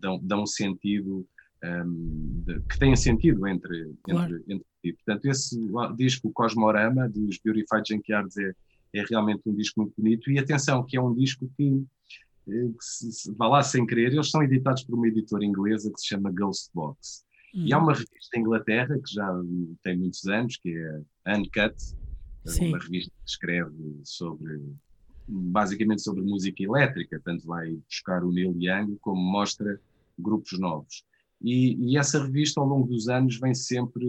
dão, 0.00 0.18
dão 0.22 0.46
sentido, 0.46 1.26
um, 1.62 1.68
ehm, 1.68 2.42
de, 2.44 2.60
que 2.60 2.78
têm 2.78 2.96
sentido 2.96 3.46
entre, 3.46 3.92
claro. 4.02 4.36
entre, 4.36 4.54
entre 4.54 4.66
si. 4.86 4.92
Portanto, 4.92 5.26
esse 5.26 5.58
disco 5.96 6.30
Cosmorama, 6.32 7.08
dos 7.08 7.38
Beautified 7.38 7.88
Junkyards, 7.88 8.36
é, 8.36 8.52
é 8.94 9.04
realmente 9.08 9.42
um 9.46 9.54
disco 9.54 9.80
muito 9.80 9.94
bonito. 9.96 10.30
E 10.30 10.38
atenção, 10.38 10.84
que 10.84 10.96
é 10.96 11.00
um 11.00 11.14
disco 11.14 11.50
que, 11.56 11.84
que 12.44 12.74
se, 12.80 13.12
se, 13.12 13.32
vá 13.32 13.48
lá 13.48 13.62
sem 13.62 13.86
querer, 13.86 14.12
eles 14.12 14.30
são 14.30 14.42
editados 14.42 14.84
por 14.84 14.94
uma 14.94 15.08
editora 15.08 15.44
inglesa 15.44 15.90
que 15.92 16.00
se 16.00 16.08
chama 16.08 16.30
Ghost 16.32 16.70
Box. 16.74 17.24
E 17.54 17.72
há 17.72 17.78
uhum. 17.78 17.84
uma 17.84 17.92
revista 17.92 18.36
em 18.36 18.40
Inglaterra 18.40 18.98
que 18.98 19.14
já 19.14 19.42
tem 19.82 19.96
muitos 19.96 20.26
anos, 20.26 20.58
que 20.58 20.76
é 20.76 21.36
Uncut, 21.36 21.74
Sim. 22.44 22.68
uma 22.68 22.78
revista 22.78 23.10
que 23.24 23.30
escreve 23.30 24.00
sobre 24.04 24.60
basicamente 25.28 26.02
sobre 26.02 26.22
música 26.22 26.62
elétrica, 26.62 27.20
tanto 27.24 27.46
vai 27.46 27.72
buscar 27.88 28.22
o 28.22 28.30
Neil 28.30 28.54
Young 28.58 28.96
como 29.00 29.20
mostra 29.20 29.80
grupos 30.18 30.58
novos. 30.58 31.04
E, 31.42 31.92
e 31.92 31.98
essa 31.98 32.22
revista, 32.22 32.60
ao 32.60 32.66
longo 32.66 32.86
dos 32.86 33.08
anos, 33.08 33.38
vem 33.38 33.54
sempre, 33.54 34.06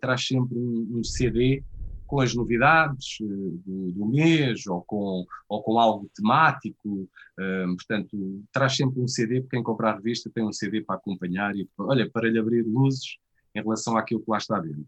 traz 0.00 0.26
sempre 0.26 0.58
um, 0.58 0.98
um 0.98 1.04
CD 1.04 1.62
com 2.06 2.20
as 2.20 2.34
novidades 2.34 3.18
uh, 3.20 3.62
do, 3.64 3.92
do, 3.92 4.06
mês 4.06 4.66
ou 4.66 4.82
com, 4.82 5.24
ou 5.48 5.62
com 5.62 5.78
algo 5.78 6.10
temático. 6.14 7.08
Uh, 7.38 7.74
portanto, 7.76 8.44
traz 8.52 8.76
sempre 8.76 9.00
um 9.00 9.08
CD, 9.08 9.40
porque 9.40 9.56
quem 9.56 9.64
compra 9.64 9.90
a 9.90 9.94
revista 9.94 10.30
tem 10.34 10.44
um 10.44 10.52
CD 10.52 10.82
para 10.82 10.96
acompanhar 10.96 11.56
e, 11.56 11.68
olha, 11.78 12.08
para 12.10 12.28
lhe 12.28 12.38
abrir 12.38 12.62
luzes 12.62 13.16
em 13.54 13.62
relação 13.62 13.96
àquilo 13.96 14.20
que 14.20 14.30
lá 14.30 14.38
está 14.38 14.58
dentro. 14.58 14.86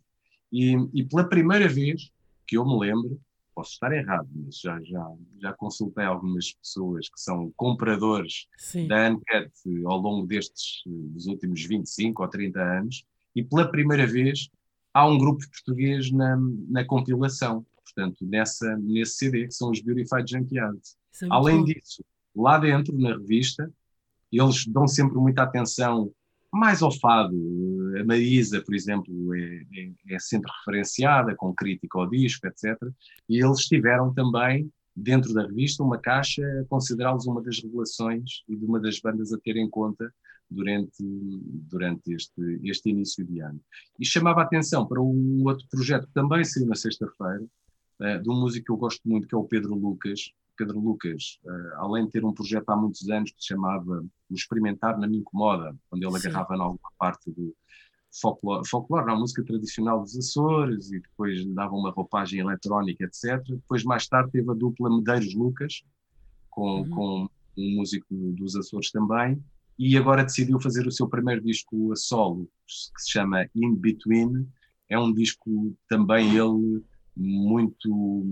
E, 0.52 0.76
e 0.92 1.04
pela 1.04 1.28
primeira 1.28 1.68
vez 1.68 2.10
que 2.46 2.56
eu 2.56 2.64
me 2.64 2.78
lembro, 2.78 3.20
posso 3.56 3.72
estar 3.72 3.90
errado, 3.90 4.28
mas 4.34 4.60
já, 4.60 4.78
já, 4.82 5.12
já 5.40 5.52
consultei 5.54 6.04
algumas 6.04 6.52
pessoas 6.52 7.08
que 7.08 7.18
são 7.18 7.50
compradores 7.56 8.46
Sim. 8.58 8.86
da 8.86 9.08
Uncut 9.08 9.50
ao 9.86 9.96
longo 9.96 10.26
destes 10.26 10.82
dos 10.84 11.26
últimos 11.26 11.64
25 11.64 12.22
ou 12.22 12.28
30 12.28 12.60
anos, 12.60 13.04
e 13.34 13.42
pela 13.42 13.70
primeira 13.70 14.06
vez 14.06 14.50
há 14.92 15.08
um 15.08 15.16
grupo 15.16 15.42
português 15.48 16.10
na, 16.12 16.36
na 16.68 16.84
compilação, 16.84 17.64
portanto, 17.82 18.26
nessa, 18.26 18.76
nesse 18.76 19.16
CD, 19.16 19.46
que 19.46 19.54
são 19.54 19.70
os 19.70 19.80
Beautified 19.80 20.30
Junkyards. 20.30 20.96
É 21.22 21.26
Além 21.30 21.58
bom. 21.58 21.64
disso, 21.64 22.04
lá 22.34 22.58
dentro, 22.58 22.96
na 22.98 23.16
revista, 23.16 23.72
eles 24.30 24.66
dão 24.66 24.86
sempre 24.86 25.16
muita 25.16 25.42
atenção 25.42 26.12
mais 26.52 26.82
ao 26.82 26.92
fado. 26.92 27.34
A 28.00 28.04
Marisa, 28.04 28.62
por 28.62 28.74
exemplo, 28.74 29.34
é, 29.34 29.66
é, 29.74 30.14
é, 30.14 30.18
sempre 30.18 30.50
referenciada 30.58 31.34
com 31.34 31.54
crítica 31.54 31.98
ao 31.98 32.08
disco, 32.08 32.46
etc. 32.46 32.76
E 33.28 33.42
eles 33.42 33.60
tiveram 33.66 34.12
também, 34.12 34.70
dentro 34.94 35.32
da 35.32 35.42
revista, 35.42 35.82
uma 35.82 35.98
caixa 35.98 36.42
a 36.60 36.64
considerá-los 36.64 37.26
uma 37.26 37.42
das 37.42 37.62
revelações 37.62 38.42
e 38.48 38.56
de 38.56 38.64
uma 38.64 38.80
das 38.80 39.00
bandas 39.00 39.32
a 39.32 39.38
ter 39.38 39.56
em 39.56 39.68
conta 39.68 40.12
durante, 40.50 41.02
durante 41.02 42.12
este, 42.12 42.60
este 42.64 42.90
início 42.90 43.24
de 43.24 43.40
ano. 43.40 43.60
E 43.98 44.06
chamava 44.06 44.40
a 44.40 44.44
atenção 44.44 44.86
para 44.86 45.00
um 45.00 45.42
outro 45.44 45.66
projeto 45.68 46.06
que 46.06 46.14
também 46.14 46.44
saiu 46.44 46.66
na 46.66 46.74
sexta-feira, 46.74 47.44
uh, 48.00 48.22
de 48.22 48.30
um 48.30 48.40
músico 48.40 48.66
que 48.66 48.72
eu 48.72 48.76
gosto 48.76 49.00
muito, 49.08 49.26
que 49.26 49.34
é 49.34 49.38
o 49.38 49.44
Pedro 49.44 49.74
Lucas, 49.74 50.32
Pedro 50.56 50.80
Lucas, 50.80 51.38
uh, 51.44 51.74
além 51.76 52.06
de 52.06 52.12
ter 52.12 52.24
um 52.24 52.32
projeto 52.32 52.68
há 52.70 52.76
muitos 52.76 53.08
anos 53.10 53.30
que 53.30 53.40
se 53.40 53.48
chamava 53.48 54.04
O 54.30 54.34
Experimentar 54.34 54.98
na 54.98 55.06
Me 55.06 55.18
Incomoda, 55.18 55.76
onde 55.90 56.06
ele 56.06 56.18
Sim. 56.18 56.28
agarrava 56.28 56.54
em 56.54 56.60
alguma 56.60 56.90
parte 56.98 57.30
do 57.30 57.54
folclore, 58.20 58.66
folclore, 58.68 59.06
na 59.06 59.16
música 59.16 59.44
tradicional 59.44 60.00
dos 60.00 60.16
Açores, 60.16 60.90
e 60.90 61.00
depois 61.00 61.38
lhe 61.38 61.54
dava 61.54 61.74
uma 61.74 61.90
roupagem 61.90 62.40
eletrónica, 62.40 63.04
etc. 63.04 63.42
Depois, 63.48 63.84
mais 63.84 64.06
tarde, 64.08 64.32
teve 64.32 64.50
a 64.50 64.54
dupla 64.54 64.94
Medeiros 64.94 65.34
Lucas, 65.34 65.82
com, 66.50 66.80
uhum. 66.80 66.90
com 66.90 67.28
um 67.58 67.76
músico 67.76 68.06
dos 68.10 68.56
Açores 68.56 68.90
também, 68.90 69.42
e 69.78 69.96
agora 69.96 70.24
decidiu 70.24 70.60
fazer 70.60 70.86
o 70.86 70.92
seu 70.92 71.08
primeiro 71.08 71.42
disco 71.42 71.92
a 71.92 71.96
solo, 71.96 72.48
que 72.66 73.02
se 73.02 73.10
chama 73.10 73.46
In 73.54 73.74
Between. 73.74 74.48
É 74.88 74.98
um 74.98 75.12
disco 75.12 75.76
também 75.88 76.36
ele 76.36 76.82
muito 77.16 78.24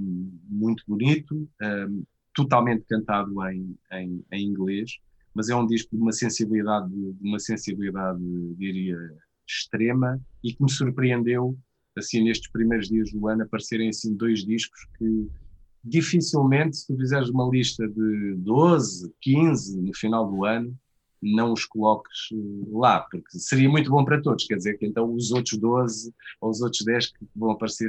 muito 0.49 0.85
bonito, 0.87 1.49
um, 1.63 2.05
totalmente 2.35 2.85
cantado 2.87 3.33
em, 3.49 3.77
em, 3.93 4.25
em, 4.31 4.47
inglês, 4.47 4.99
mas 5.35 5.49
é 5.49 5.57
um 5.57 5.67
disco 5.67 5.97
de 5.97 6.03
uma 6.03 6.13
sensibilidade, 6.13 6.89
de 6.91 7.27
uma 7.29 7.39
sensibilidade, 7.39 8.21
diria, 8.57 8.99
extrema 9.47 10.21
e 10.43 10.53
que 10.53 10.63
me 10.63 10.71
surpreendeu, 10.71 11.57
assim, 11.97 12.23
nestes 12.23 12.51
primeiros 12.51 12.89
dias 12.89 13.13
do 13.13 13.29
ano, 13.29 13.43
aparecerem 13.43 13.89
assim 13.89 14.15
dois 14.15 14.45
discos 14.45 14.87
que 14.99 15.29
dificilmente, 15.85 16.79
se 16.79 16.87
tu 16.87 16.97
fizeres 16.97 17.29
uma 17.29 17.49
lista 17.49 17.87
de 17.87 18.35
12, 18.39 19.13
15 19.21 19.83
no 19.83 19.95
final 19.95 20.31
do 20.31 20.45
ano, 20.45 20.77
não 21.21 21.53
os 21.53 21.65
coloques 21.65 22.29
eh, 22.33 22.69
lá, 22.71 23.01
porque 23.01 23.39
seria 23.39 23.69
muito 23.69 23.91
bom 23.91 24.05
para 24.05 24.21
todos, 24.21 24.47
quer 24.47 24.57
dizer 24.57 24.79
que 24.79 24.87
então 24.87 25.13
os 25.13 25.31
outros 25.33 25.59
12 25.59 26.15
ou 26.41 26.51
os 26.51 26.61
outros 26.61 26.85
10 26.85 27.13
que 27.13 27.27
vão 27.35 27.53
aparecer, 27.53 27.89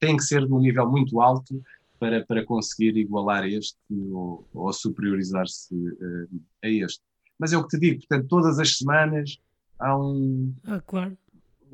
tem 0.00 0.16
que 0.16 0.24
ser 0.24 0.46
de 0.46 0.52
um 0.52 0.60
nível 0.60 0.90
muito 0.90 1.20
alto 1.20 1.62
para, 1.98 2.24
para 2.24 2.44
conseguir 2.44 2.96
igualar 2.96 3.46
este 3.46 3.78
ou, 3.90 4.48
ou 4.52 4.72
superiorizar-se 4.72 5.74
uh, 5.74 6.40
a 6.64 6.68
este. 6.68 7.00
Mas 7.38 7.52
é 7.52 7.58
o 7.58 7.62
que 7.62 7.76
te 7.76 7.80
digo, 7.80 7.98
portanto, 8.00 8.28
todas 8.28 8.58
as 8.58 8.76
semanas 8.76 9.38
há 9.82 9.98
um. 9.98 10.54
Ah, 10.64 10.80
claro. 10.80 11.16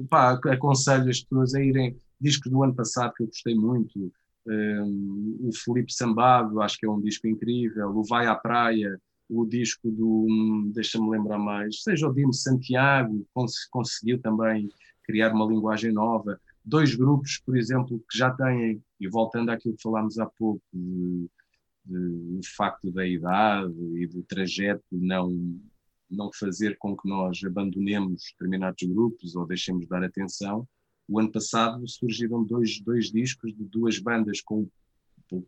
Pá, 0.09 0.39
aconselho 0.51 1.11
as 1.11 1.21
pessoas 1.21 1.55
a 1.55 1.63
irem. 1.63 1.97
Discos 2.21 2.51
do 2.51 2.63
ano 2.63 2.75
passado 2.75 3.13
que 3.15 3.23
eu 3.23 3.27
gostei 3.29 3.55
muito, 3.55 4.13
um, 4.47 5.39
o 5.41 5.51
Felipe 5.53 5.93
Sambado, 5.93 6.61
acho 6.61 6.77
que 6.77 6.87
é 6.87 6.91
um 6.91 7.01
disco 7.01 7.29
incrível, 7.29 7.91
o 7.91 8.03
Vai 8.03 8.27
à 8.27 8.35
Praia, 8.35 9.01
o 9.29 9.47
disco 9.47 9.89
do, 9.89 10.27
deixa-me 10.75 11.09
lembrar 11.11 11.39
mais, 11.39 11.83
seja 11.83 12.09
o 12.09 12.13
Dino 12.13 12.33
Santiago, 12.33 13.25
cons 13.33 13.67
conseguiu 13.71 14.21
também 14.21 14.69
criar 15.05 15.33
uma 15.33 15.47
linguagem 15.47 15.93
nova 15.93 16.41
dois 16.69 16.95
grupos, 16.95 17.41
por 17.45 17.57
exemplo, 17.57 17.99
que 18.11 18.19
já 18.19 18.31
têm, 18.31 18.83
e 19.01 19.09
voltando 19.09 19.51
àquilo 19.51 19.75
que 19.75 19.83
falámos 19.83 20.19
há 20.19 20.27
pouco, 20.27 20.63
de, 20.73 21.29
de, 21.85 22.41
de 22.41 22.49
facto 22.49 22.91
da 22.91 23.07
idade 23.07 23.75
e 23.97 24.07
do 24.07 24.23
trajeto 24.23 24.85
não, 24.93 25.59
não 26.11 26.31
fazer 26.33 26.77
com 26.79 26.97
que 26.97 27.09
nós 27.09 27.43
abandonemos 27.45 28.33
determinados 28.33 28.83
grupos 28.89 29.37
ou 29.37 29.47
deixemos 29.47 29.83
de 29.83 29.89
dar 29.89 30.03
atenção, 30.03 30.67
o 31.09 31.19
ano 31.19 31.33
passado 31.33 31.87
surgiram 31.89 32.45
dois, 32.45 32.81
dois 32.81 33.11
discos 33.11 33.55
de 33.55 33.65
duas 33.65 33.99
bandas 33.99 34.41
com, 34.41 34.69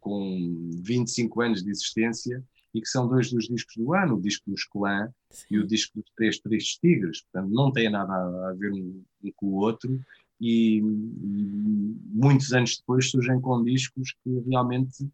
com 0.01 0.71
25 0.83 1.43
anos 1.43 1.63
de 1.63 1.71
existência 1.71 2.43
e 2.73 2.81
que 2.81 2.89
são 2.89 3.09
dois 3.09 3.31
dos 3.31 3.49
discos 3.49 3.77
do 3.77 3.93
ano, 3.93 4.17
o 4.17 4.21
disco 4.21 4.51
dos 4.51 4.65
Clã 4.65 5.13
e 5.51 5.59
o 5.59 5.67
disco 5.67 6.01
dos 6.01 6.11
Três 6.17 6.39
Tristes 6.39 6.79
Tigres. 6.79 7.23
Portanto, 7.23 7.53
não 7.53 7.73
tem 7.73 7.91
nada 7.91 8.13
a, 8.13 8.51
a 8.51 8.53
ver 8.55 8.73
um, 8.73 9.03
um, 9.23 9.33
com 9.37 9.47
o 9.47 9.55
outro 9.57 10.01
e, 10.41 10.79
e, 10.79 10.83
muitos 12.07 12.53
anos 12.53 12.79
depois 12.79 13.11
surgem 13.11 13.41
com 13.41 13.63
discos 13.63 14.15
que 14.23 14.31
realmente, 14.49 15.07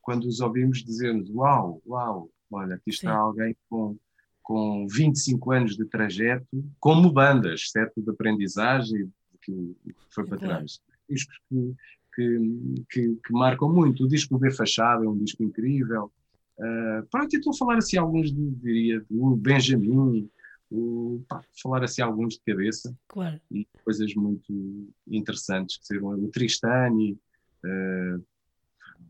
quando 0.00 0.26
os 0.26 0.40
ouvimos, 0.40 0.84
dizemos: 0.84 1.28
Uau, 1.30 1.82
uau, 1.86 2.30
olha, 2.50 2.76
aqui 2.76 2.90
está 2.90 3.12
Sim. 3.12 3.16
alguém 3.16 3.56
com, 3.68 3.96
com 4.44 4.86
25 4.86 5.52
anos 5.52 5.76
de 5.76 5.86
trajeto, 5.86 6.46
como 6.78 7.10
bandas, 7.10 7.62
exceto 7.62 8.00
de 8.00 8.10
aprendizagem 8.10 9.10
que 9.42 9.76
foi 10.10 10.26
para 10.26 10.38
trás. 10.38 10.80
Discos 11.08 11.38
que, 11.48 11.74
que, 12.14 12.84
que, 12.90 13.16
que, 13.26 13.32
marcam 13.32 13.72
muito. 13.72 14.04
O 14.04 14.08
disco 14.08 14.38
B 14.38 14.50
Fachada 14.50 15.04
é 15.04 15.08
um 15.08 15.16
disco 15.16 15.42
incrível. 15.42 16.12
Uh, 16.58 17.06
pronto, 17.10 17.34
estou 17.34 17.52
a 17.52 17.56
falar 17.56 17.78
assim 17.78 17.96
alguns, 17.96 18.30
de, 18.30 18.50
diria, 18.50 19.04
do 19.10 19.34
Benjamin, 19.34 20.30
o, 20.70 21.24
pá, 21.26 21.42
falar 21.60 21.82
assim 21.82 22.02
alguns 22.02 22.34
de 22.34 22.40
cabeça 22.46 22.94
claro. 23.08 23.40
e 23.50 23.66
coisas 23.82 24.14
muito 24.14 24.92
interessantes 25.06 25.78
que 25.78 25.86
serão 25.86 26.08
o 26.08 26.28
Tristani 26.28 27.18
uh, 27.64 28.24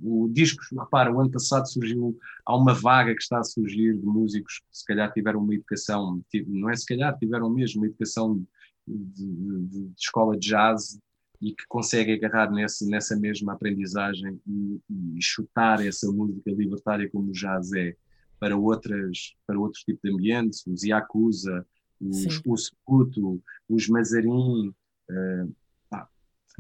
o 0.01 0.28
disco, 0.28 0.62
repara, 0.78 1.12
o 1.12 1.20
ano 1.20 1.30
passado 1.30 1.66
surgiu, 1.68 2.18
há 2.45 2.57
uma 2.57 2.74
vaga 2.74 3.14
que 3.14 3.22
está 3.22 3.38
a 3.38 3.45
surgir 3.45 3.97
de 3.97 4.05
músicos 4.05 4.61
que 4.61 4.78
se 4.78 4.84
calhar 4.84 5.12
tiveram 5.12 5.40
uma 5.40 5.55
educação, 5.55 6.22
não 6.47 6.70
é 6.70 6.76
se 6.76 6.86
calhar, 6.86 7.16
tiveram 7.18 7.51
mesmo 7.51 7.80
uma 7.80 7.86
educação 7.86 8.45
de, 8.86 9.26
de, 9.26 9.66
de 9.66 9.92
escola 9.99 10.36
de 10.36 10.49
jazz 10.49 10.99
e 11.40 11.53
que 11.53 11.64
conseguem 11.68 12.14
agarrar 12.14 12.51
nesse, 12.51 12.88
nessa 12.88 13.16
mesma 13.16 13.53
aprendizagem 13.53 14.40
e, 14.47 14.80
e, 15.16 15.22
chutar 15.22 15.84
essa 15.84 16.11
música 16.11 16.51
libertária 16.51 17.11
como 17.11 17.28
o 17.28 17.32
jazz 17.32 17.72
é 17.72 17.97
para, 18.38 18.57
outras, 18.57 19.34
para 19.47 19.59
outros 19.59 19.82
tipos 19.82 20.03
de 20.03 20.11
ambientes, 20.11 20.66
os 20.66 20.82
Yakuza, 20.82 21.66
os, 22.01 22.40
o 22.47 22.57
Sputo, 22.57 23.42
os 23.68 23.88
Mazarin. 23.88 24.72
Uh, 25.11 25.55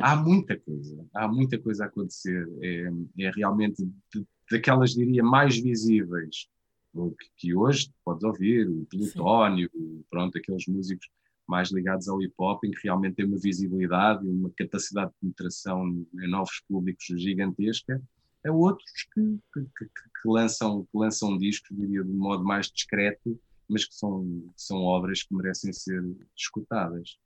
há 0.00 0.16
muita 0.16 0.58
coisa, 0.58 1.06
há 1.14 1.28
muita 1.28 1.58
coisa 1.58 1.84
a 1.84 1.86
acontecer. 1.86 2.48
É, 2.62 2.90
é 3.20 3.30
realmente 3.30 3.84
de, 3.84 4.26
daquelas, 4.50 4.90
diria, 4.90 5.22
mais 5.22 5.56
visíveis 5.58 6.48
que, 6.94 7.30
que 7.36 7.54
hoje 7.54 7.92
podes 8.04 8.22
ouvir, 8.22 8.68
o 8.68 8.86
Plutónio, 8.86 9.70
pronto, 10.10 10.38
aqueles 10.38 10.66
músicos 10.66 11.08
mais 11.46 11.70
ligados 11.70 12.08
ao 12.08 12.22
hip 12.22 12.34
hop, 12.38 12.64
em 12.64 12.70
que 12.70 12.84
realmente 12.84 13.16
tem 13.16 13.26
uma 13.26 13.38
visibilidade 13.38 14.26
e 14.26 14.30
uma 14.30 14.50
capacidade 14.56 15.10
de 15.10 15.16
penetração 15.20 16.06
em 16.14 16.28
novos 16.28 16.60
públicos 16.68 17.04
gigantesca 17.04 18.00
a 18.46 18.52
outros 18.52 18.90
que, 19.12 19.38
que, 19.52 19.60
que, 19.60 19.84
que 19.86 20.28
lançam, 20.28 20.84
que 20.84 20.98
lançam 20.98 21.36
discos, 21.36 21.76
diria, 21.76 22.04
de 22.04 22.12
modo 22.12 22.44
mais 22.44 22.70
discreto, 22.70 23.38
mas 23.68 23.86
que 23.86 23.94
são, 23.94 24.52
são 24.56 24.78
obras 24.78 25.22
que 25.22 25.34
merecem 25.34 25.72
ser 25.72 26.02
escutadas. 26.36 27.18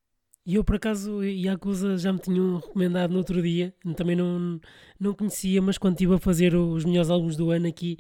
E 0.47 0.55
eu, 0.55 0.65
por 0.65 0.77
acaso, 0.77 1.23
Yakuza 1.23 1.99
já 1.99 2.11
me 2.13 2.19
tinham 2.19 2.57
recomendado 2.57 3.11
no 3.11 3.19
outro 3.19 3.43
dia, 3.43 3.75
também 3.97 4.17
não, 4.17 4.59
não 4.99 5.13
conhecia, 5.13 5.61
mas 5.61 5.77
quando 5.77 5.95
estive 5.95 6.15
a 6.15 6.19
fazer 6.19 6.55
os 6.55 6.85
melhores 6.87 7.11
álbuns 7.11 7.37
do 7.37 7.51
ano 7.51 7.69
aqui, 7.69 7.99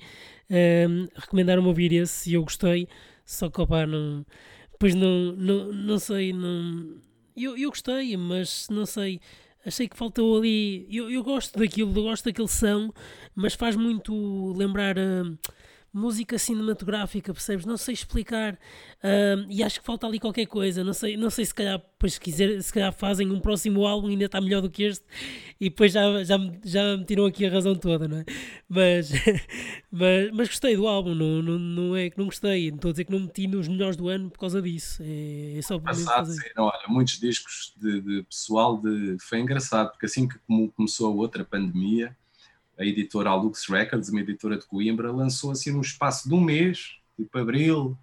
um, 0.50 0.54
ehm, 0.54 1.08
recomendaram-me 1.14 1.68
ouvir 1.68 1.92
esse 1.92 2.30
e 2.30 2.34
eu 2.34 2.42
gostei, 2.42 2.88
só 3.24 3.50
que, 3.50 3.60
opá, 3.60 3.86
não, 3.86 4.24
depois 4.72 4.94
não, 4.94 5.32
não, 5.32 5.72
não 5.72 5.98
sei, 5.98 6.32
não, 6.32 6.96
eu, 7.36 7.56
eu 7.56 7.68
gostei, 7.68 8.16
mas 8.16 8.66
não 8.70 8.86
sei, 8.86 9.20
achei 9.66 9.86
que 9.86 9.96
faltou 9.96 10.38
ali, 10.38 10.86
eu, 10.90 11.10
eu 11.10 11.22
gosto 11.22 11.58
daquilo, 11.58 11.90
eu 11.94 12.02
gosto 12.04 12.24
daquele 12.24 12.48
som, 12.48 12.90
mas 13.34 13.54
faz 13.54 13.76
muito 13.76 14.54
lembrar... 14.56 14.96
Uh, 14.96 15.38
música 15.92 16.38
cinematográfica, 16.38 17.32
percebes? 17.32 17.64
Não 17.64 17.76
sei 17.76 17.94
explicar 17.94 18.54
uh, 18.54 19.46
e 19.48 19.62
acho 19.62 19.80
que 19.80 19.86
falta 19.86 20.06
ali 20.06 20.18
qualquer 20.18 20.46
coisa. 20.46 20.84
Não 20.84 20.92
sei, 20.92 21.16
não 21.16 21.30
sei 21.30 21.44
se 21.44 21.54
calhar, 21.54 21.78
depois, 21.78 22.18
quiser, 22.18 22.62
se 22.62 22.72
calhar 22.72 22.92
fazem 22.92 23.30
um 23.30 23.40
próximo 23.40 23.86
álbum 23.86 24.08
ainda 24.08 24.26
está 24.26 24.40
melhor 24.40 24.60
do 24.60 24.70
que 24.70 24.84
este 24.84 25.04
e 25.60 25.68
depois 25.68 25.92
já, 25.92 26.22
já, 26.24 26.36
já 26.64 26.96
me 26.96 27.04
tiram 27.04 27.26
aqui 27.26 27.46
a 27.46 27.50
razão 27.50 27.74
toda, 27.74 28.06
não 28.06 28.18
é? 28.18 28.24
Mas, 28.68 29.10
mas, 29.90 30.30
mas 30.32 30.48
gostei 30.48 30.76
do 30.76 30.86
álbum, 30.86 31.14
não, 31.14 31.42
não, 31.42 31.58
não 31.58 31.96
é 31.96 32.10
que 32.10 32.18
não 32.18 32.26
gostei, 32.26 32.70
não 32.70 32.76
estou 32.76 32.90
a 32.90 32.92
dizer 32.92 33.04
que 33.04 33.12
não 33.12 33.20
meti 33.20 33.46
nos 33.46 33.66
melhores 33.66 33.96
do 33.96 34.08
ano 34.08 34.30
por 34.30 34.38
causa 34.38 34.60
disso. 34.60 35.02
É, 35.02 35.58
é 35.58 35.62
só 35.62 35.78
Passado, 35.78 36.30
sim, 36.30 36.40
não, 36.56 36.64
olha, 36.64 36.88
muitos 36.88 37.18
discos 37.18 37.72
de, 37.76 38.00
de 38.00 38.22
pessoal 38.24 38.76
de, 38.80 39.16
foi 39.20 39.40
engraçado, 39.40 39.90
porque 39.90 40.06
assim 40.06 40.28
que 40.28 40.38
começou 40.76 41.12
a 41.12 41.14
outra 41.14 41.44
pandemia 41.44 42.16
a 42.78 42.84
editora 42.84 43.34
Lux 43.34 43.66
Records, 43.68 44.08
uma 44.08 44.20
editora 44.20 44.56
de 44.56 44.66
Coimbra, 44.66 45.10
lançou 45.10 45.50
assim 45.50 45.72
no 45.72 45.80
espaço 45.80 46.28
de 46.28 46.34
um 46.34 46.40
mês, 46.40 46.96
tipo 47.16 47.36
abril, 47.38 47.98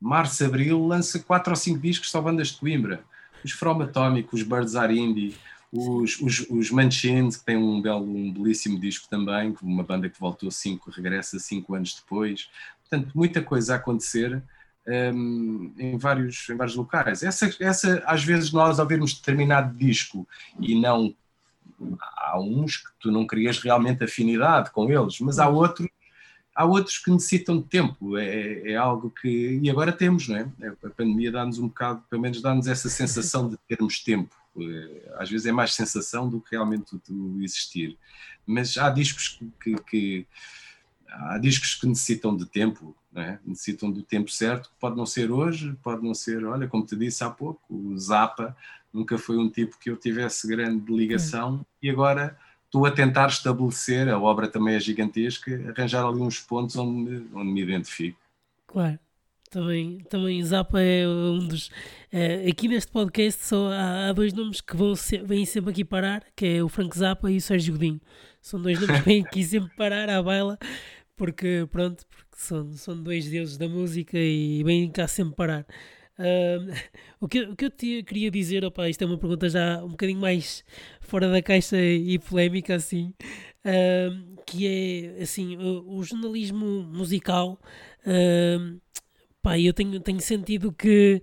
março, 0.00 0.44
abril, 0.44 0.86
lança 0.86 1.18
quatro 1.18 1.52
ou 1.52 1.56
cinco 1.56 1.80
discos 1.80 2.10
só 2.10 2.20
bandas 2.20 2.48
de 2.48 2.58
Coimbra. 2.58 3.02
Os 3.44 3.52
From 3.52 3.80
Atomic, 3.82 4.28
os 4.34 4.42
Birds 4.42 4.76
Are 4.76 4.96
Indie, 4.96 5.34
os, 5.72 6.20
os, 6.20 6.46
os 6.50 6.70
Manchins, 6.70 7.36
que 7.36 7.44
tem 7.44 7.56
um 7.56 7.80
belo, 7.80 8.04
um 8.04 8.32
belíssimo 8.32 8.78
disco 8.78 9.08
também, 9.08 9.54
uma 9.62 9.82
banda 9.82 10.10
que 10.10 10.20
voltou 10.20 10.50
cinco, 10.50 10.90
regressa 10.90 11.38
cinco 11.38 11.74
anos 11.74 11.94
depois. 11.94 12.50
Portanto, 12.82 13.12
muita 13.14 13.40
coisa 13.40 13.74
a 13.74 13.76
acontecer 13.76 14.42
um, 14.86 15.72
em, 15.78 15.96
vários, 15.96 16.48
em 16.50 16.56
vários 16.56 16.76
locais. 16.76 17.22
Essa, 17.22 17.50
essa, 17.60 18.02
às 18.04 18.22
vezes, 18.24 18.52
nós 18.52 18.78
ouvirmos 18.78 19.14
determinado 19.14 19.76
disco 19.78 20.26
e 20.58 20.78
não 20.78 21.14
há 22.16 22.38
uns 22.40 22.78
que 22.78 22.90
tu 23.00 23.10
não 23.10 23.26
crias 23.26 23.58
realmente 23.58 24.04
afinidade 24.04 24.70
com 24.70 24.90
eles, 24.90 25.20
mas 25.20 25.38
há 25.38 25.48
outros 25.48 25.88
há 26.54 26.64
outros 26.64 26.98
que 26.98 27.10
necessitam 27.10 27.58
de 27.58 27.64
tempo, 27.64 28.18
é, 28.18 28.72
é, 28.72 28.76
algo 28.76 29.10
que. 29.10 29.58
E 29.62 29.70
agora 29.70 29.92
temos, 29.92 30.28
não 30.28 30.36
é? 30.36 30.52
A 30.84 30.90
pandemia 30.90 31.32
dá-nos 31.32 31.58
um 31.58 31.68
bocado, 31.68 32.02
pelo 32.10 32.20
menos 32.20 32.42
dá-nos 32.42 32.66
essa 32.66 32.88
sensação 32.88 33.48
de 33.48 33.56
termos 33.68 34.00
tempo. 34.00 34.34
É, 34.58 35.14
às 35.16 35.30
vezes 35.30 35.46
é 35.46 35.52
mais 35.52 35.74
sensação 35.74 36.28
do 36.28 36.40
que 36.40 36.50
realmente 36.52 37.00
o 37.08 37.42
existir. 37.42 37.96
Mas 38.46 38.76
há 38.76 38.90
discos 38.90 39.40
que, 39.62 39.76
que, 39.84 40.26
há 41.08 41.38
discos 41.38 41.74
que 41.76 41.86
necessitam 41.86 42.36
de 42.36 42.46
tempo, 42.46 42.94
é? 43.14 43.38
necessitam 43.46 43.90
do 43.90 44.02
tempo 44.02 44.30
certo, 44.30 44.70
pode 44.78 44.96
não 44.96 45.06
ser 45.06 45.30
hoje, 45.30 45.76
pode 45.82 46.04
não 46.04 46.14
ser, 46.14 46.44
olha, 46.44 46.68
como 46.68 46.84
te 46.84 46.96
disse 46.96 47.24
há 47.24 47.30
pouco, 47.30 47.60
o 47.70 47.96
Zappa 47.96 48.56
nunca 48.92 49.18
foi 49.18 49.36
um 49.36 49.48
tipo 49.48 49.78
que 49.78 49.90
eu 49.90 49.96
tivesse 49.96 50.46
grande 50.46 50.92
ligação 50.92 51.54
hum. 51.54 51.64
e 51.82 51.90
agora 51.90 52.36
estou 52.64 52.86
a 52.86 52.90
tentar 52.90 53.26
estabelecer, 53.26 54.08
a 54.08 54.18
obra 54.18 54.46
também 54.46 54.74
é 54.74 54.80
gigantesca, 54.80 55.50
arranjar 55.76 56.06
ali 56.06 56.20
uns 56.20 56.38
pontos 56.38 56.76
onde, 56.76 57.26
onde 57.34 57.50
me 57.50 57.62
identifico. 57.62 58.18
Claro. 58.66 58.98
Também, 59.50 59.98
também 60.08 60.40
Zappa 60.44 60.80
é 60.80 61.08
um 61.08 61.44
dos. 61.44 61.70
É, 62.12 62.48
aqui 62.48 62.68
neste 62.68 62.92
podcast 62.92 63.44
só 63.44 63.72
há, 63.72 64.08
há 64.08 64.12
dois 64.12 64.32
nomes 64.32 64.60
que 64.60 64.76
vão 64.76 64.94
ser, 64.94 65.24
vêm 65.24 65.44
sempre 65.44 65.72
aqui 65.72 65.84
parar, 65.84 66.24
que 66.36 66.46
é 66.46 66.62
o 66.62 66.68
Frank 66.68 66.96
Zappa 66.96 67.28
e 67.28 67.38
o 67.38 67.40
Sérgio 67.40 67.74
Godinho. 67.74 68.00
São 68.40 68.62
dois 68.62 68.80
nomes 68.80 69.00
que 69.00 69.04
vêm 69.04 69.24
aqui 69.26 69.42
sempre 69.42 69.74
parar 69.76 70.08
à 70.08 70.22
baila, 70.22 70.56
porque 71.16 71.66
pronto, 71.68 72.06
porque 72.06 72.36
são, 72.36 72.72
são 72.74 73.02
dois 73.02 73.28
deuses 73.28 73.58
da 73.58 73.68
música 73.68 74.16
e 74.16 74.62
vêm 74.62 74.88
cá 74.88 75.08
sempre 75.08 75.34
parar. 75.34 75.66
O, 77.20 77.28
que, 77.28 77.42
o 77.42 77.54
que 77.54 77.66
eu 77.66 77.70
te 77.70 78.02
queria 78.02 78.30
dizer, 78.30 78.64
opa, 78.64 78.88
isto 78.88 79.02
é 79.02 79.06
uma 79.06 79.18
pergunta 79.18 79.46
já 79.48 79.84
um 79.84 79.90
bocadinho 79.90 80.20
mais 80.20 80.64
fora 81.02 81.30
da 81.30 81.42
caixa 81.42 81.76
e 81.76 82.18
polémica, 82.18 82.74
assim, 82.74 83.12
uh, 83.64 84.42
que 84.46 84.66
é 84.66 85.22
assim: 85.22 85.56
o, 85.56 85.98
o 85.98 86.02
jornalismo 86.02 86.82
musical. 86.84 87.60
Uh, 88.06 88.80
pá, 89.42 89.58
eu 89.58 89.74
tenho, 89.74 90.00
tenho 90.00 90.20
sentido 90.20 90.72
que 90.72 91.20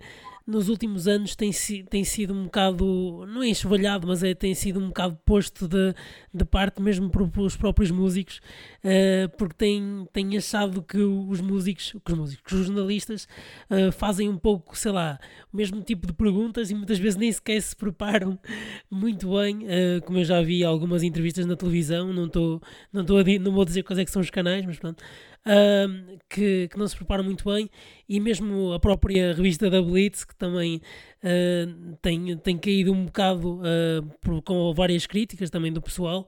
nos 0.47 0.69
últimos 0.69 1.09
anos 1.09 1.35
tem, 1.35 1.51
tem 1.89 2.05
sido 2.05 2.33
um 2.33 2.45
bocado, 2.45 3.25
não 3.27 3.43
é 3.43 3.49
enxovalhado, 3.49 4.07
mas 4.07 4.23
é, 4.23 4.33
tem 4.33 4.55
sido 4.55 4.79
um 4.79 4.87
bocado 4.87 5.19
posto 5.25 5.67
de, 5.67 5.93
de 6.33 6.45
parte 6.45 6.81
mesmo 6.81 7.09
por, 7.09 7.29
pelos 7.29 7.57
próprios 7.57 7.91
músicos, 7.91 8.39
uh, 8.83 9.29
porque 9.37 9.55
têm, 9.55 10.07
têm 10.13 10.37
achado 10.37 10.81
que 10.81 10.97
os 10.99 11.41
músicos, 11.41 11.93
que 12.03 12.13
os 12.13 12.17
músicos, 12.17 12.53
os 12.53 12.65
jornalistas 12.65 13.27
uh, 13.69 13.91
fazem 13.91 14.29
um 14.29 14.37
pouco, 14.37 14.77
sei 14.77 14.93
lá, 14.93 15.19
o 15.51 15.57
mesmo 15.57 15.81
tipo 15.81 16.07
de 16.07 16.13
perguntas 16.13 16.71
e 16.71 16.75
muitas 16.75 16.97
vezes 16.97 17.17
nem 17.17 17.29
sequer 17.29 17.61
se 17.61 17.75
preparam 17.75 18.39
muito 18.89 19.35
bem, 19.37 19.65
uh, 19.65 20.01
como 20.05 20.17
eu 20.17 20.23
já 20.23 20.41
vi 20.41 20.63
algumas 20.63 21.03
entrevistas 21.03 21.45
na 21.45 21.57
televisão, 21.57 22.13
não 22.13 22.27
estou 22.27 22.61
não, 22.93 23.03
tô 23.03 23.15
não 23.41 23.51
vou 23.51 23.65
dizer 23.65 23.83
quais 23.83 23.99
é 23.99 24.05
que 24.05 24.11
são 24.11 24.21
os 24.21 24.29
canais, 24.29 24.65
mas 24.65 24.79
pronto, 24.79 25.03
uh, 25.47 26.19
que, 26.29 26.67
que, 26.67 26.77
não 26.77 26.87
se 26.87 26.95
preparam 26.95 27.23
muito 27.23 27.45
bem, 27.45 27.69
e 28.07 28.19
mesmo 28.19 28.73
a 28.73 28.79
própria 28.79 29.33
revista 29.33 29.69
da 29.69 29.81
Blitz, 29.81 30.25
que 30.25 30.35
também 30.35 30.81
uh, 31.23 31.97
tem, 32.01 32.37
tem 32.37 32.57
caído 32.57 32.91
um 32.91 33.05
bocado 33.05 33.61
uh, 33.61 34.03
por, 34.21 34.41
com 34.41 34.73
várias 34.73 35.05
críticas 35.05 35.49
também 35.49 35.71
do 35.71 35.81
pessoal. 35.81 36.27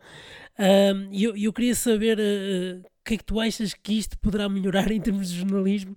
E 1.12 1.24
eu, 1.24 1.38
eu 1.38 1.54
queria 1.54 1.74
saber 1.74 2.20
o 2.20 3.04
que 3.06 3.14
é 3.14 3.18
que 3.18 3.24
tu 3.24 3.40
achas 3.40 3.74
que 3.74 3.94
isto 3.98 4.20
poderá 4.20 4.50
melhorar 4.50 4.92
em 4.92 5.00
termos 5.00 5.30
de 5.30 5.40
jornalismo 5.40 5.96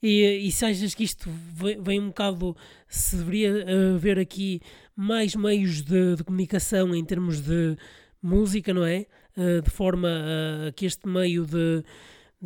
e, 0.00 0.46
e 0.46 0.52
se 0.52 0.64
achas 0.64 0.94
que 0.94 1.02
isto 1.02 1.28
vem, 1.28 1.82
vem, 1.82 2.00
um 2.00 2.08
bocado, 2.08 2.56
se 2.86 3.16
deveria 3.16 3.66
haver 3.96 4.16
aqui 4.16 4.60
mais 4.94 5.34
meios 5.34 5.82
de, 5.82 6.14
de 6.14 6.22
comunicação 6.22 6.94
em 6.94 7.04
termos 7.04 7.40
de 7.40 7.76
música, 8.22 8.72
não 8.72 8.84
é? 8.84 9.06
Uh, 9.36 9.60
de 9.60 9.70
forma 9.70 10.08
a 10.66 10.72
que 10.72 10.86
este 10.86 11.06
meio 11.06 11.44
de, 11.44 11.84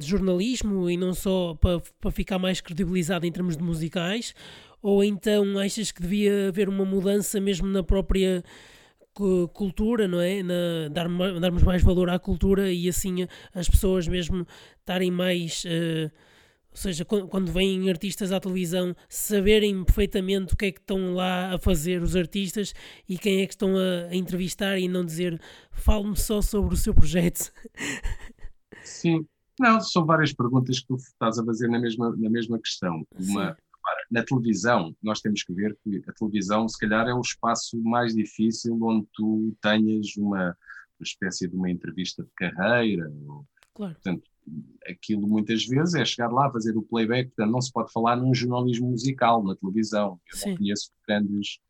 de 0.00 0.06
jornalismo 0.06 0.90
e 0.90 0.96
não 0.96 1.14
só 1.14 1.54
para, 1.54 1.80
para 2.00 2.10
ficar 2.10 2.38
mais 2.38 2.60
credibilizado 2.60 3.26
em 3.26 3.32
termos 3.32 3.56
de 3.56 3.62
musicais? 3.62 4.34
Ou 4.82 5.04
então 5.04 5.58
achas 5.58 5.92
que 5.92 6.00
devia 6.00 6.48
haver 6.48 6.68
uma 6.68 6.84
mudança 6.84 7.40
mesmo 7.40 7.66
na 7.66 7.82
própria 7.82 8.42
cultura, 9.52 10.08
não 10.08 10.20
é? 10.20 10.42
Na, 10.42 10.88
dar, 10.90 11.08
darmos 11.40 11.62
mais 11.62 11.82
valor 11.82 12.08
à 12.08 12.18
cultura 12.18 12.72
e 12.72 12.88
assim 12.88 13.26
as 13.54 13.68
pessoas 13.68 14.08
mesmo 14.08 14.46
estarem 14.78 15.10
mais. 15.10 15.64
Uh, 15.64 16.10
ou 16.70 16.76
seja, 16.76 17.04
quando 17.04 17.50
vêm 17.50 17.90
artistas 17.90 18.30
à 18.30 18.38
televisão, 18.38 18.94
saberem 19.08 19.82
perfeitamente 19.82 20.54
o 20.54 20.56
que 20.56 20.66
é 20.66 20.72
que 20.72 20.78
estão 20.78 21.14
lá 21.14 21.52
a 21.52 21.58
fazer 21.58 22.00
os 22.00 22.14
artistas 22.14 22.72
e 23.08 23.18
quem 23.18 23.42
é 23.42 23.46
que 23.46 23.54
estão 23.54 23.76
a, 23.76 24.08
a 24.08 24.14
entrevistar 24.14 24.78
e 24.78 24.86
não 24.86 25.04
dizer 25.04 25.40
fale-me 25.72 26.16
só 26.16 26.40
sobre 26.40 26.72
o 26.72 26.76
seu 26.76 26.94
projeto. 26.94 27.52
Sim, 28.84 29.26
não, 29.60 29.80
são 29.80 30.06
várias 30.06 30.32
perguntas 30.32 30.80
que 30.80 30.86
tu 30.86 30.96
estás 30.96 31.38
a 31.38 31.44
fazer 31.44 31.68
na 31.68 31.78
mesma, 31.78 32.16
na 32.16 32.30
mesma 32.30 32.58
questão. 32.58 33.06
Uma, 33.14 33.54
na 34.10 34.24
televisão, 34.24 34.96
nós 35.02 35.20
temos 35.20 35.42
que 35.42 35.52
ver 35.52 35.76
que 35.84 36.02
a 36.08 36.12
televisão, 36.14 36.66
se 36.66 36.78
calhar, 36.78 37.06
é 37.06 37.12
o 37.12 37.20
espaço 37.20 37.78
mais 37.82 38.14
difícil 38.14 38.78
onde 38.82 39.06
tu 39.12 39.54
tenhas 39.60 40.16
uma, 40.16 40.56
uma 40.98 41.04
espécie 41.04 41.46
de 41.46 41.54
uma 41.54 41.70
entrevista 41.70 42.22
de 42.22 42.30
carreira. 42.34 43.12
Ou, 43.28 43.46
claro. 43.74 43.92
Portanto, 43.94 44.30
aquilo 44.88 45.28
muitas 45.28 45.66
vezes 45.66 45.94
é 45.94 46.04
chegar 46.06 46.32
lá, 46.32 46.50
fazer 46.50 46.74
o 46.76 46.82
playback, 46.82 47.28
portanto, 47.28 47.52
não 47.52 47.60
se 47.60 47.70
pode 47.70 47.92
falar 47.92 48.16
num 48.16 48.34
jornalismo 48.34 48.88
musical 48.88 49.44
na 49.44 49.54
televisão. 49.56 50.18
Eu 50.32 50.38
Sim. 50.38 50.50
não 50.50 50.56
conheço 50.56 50.90
grandes 51.06 51.60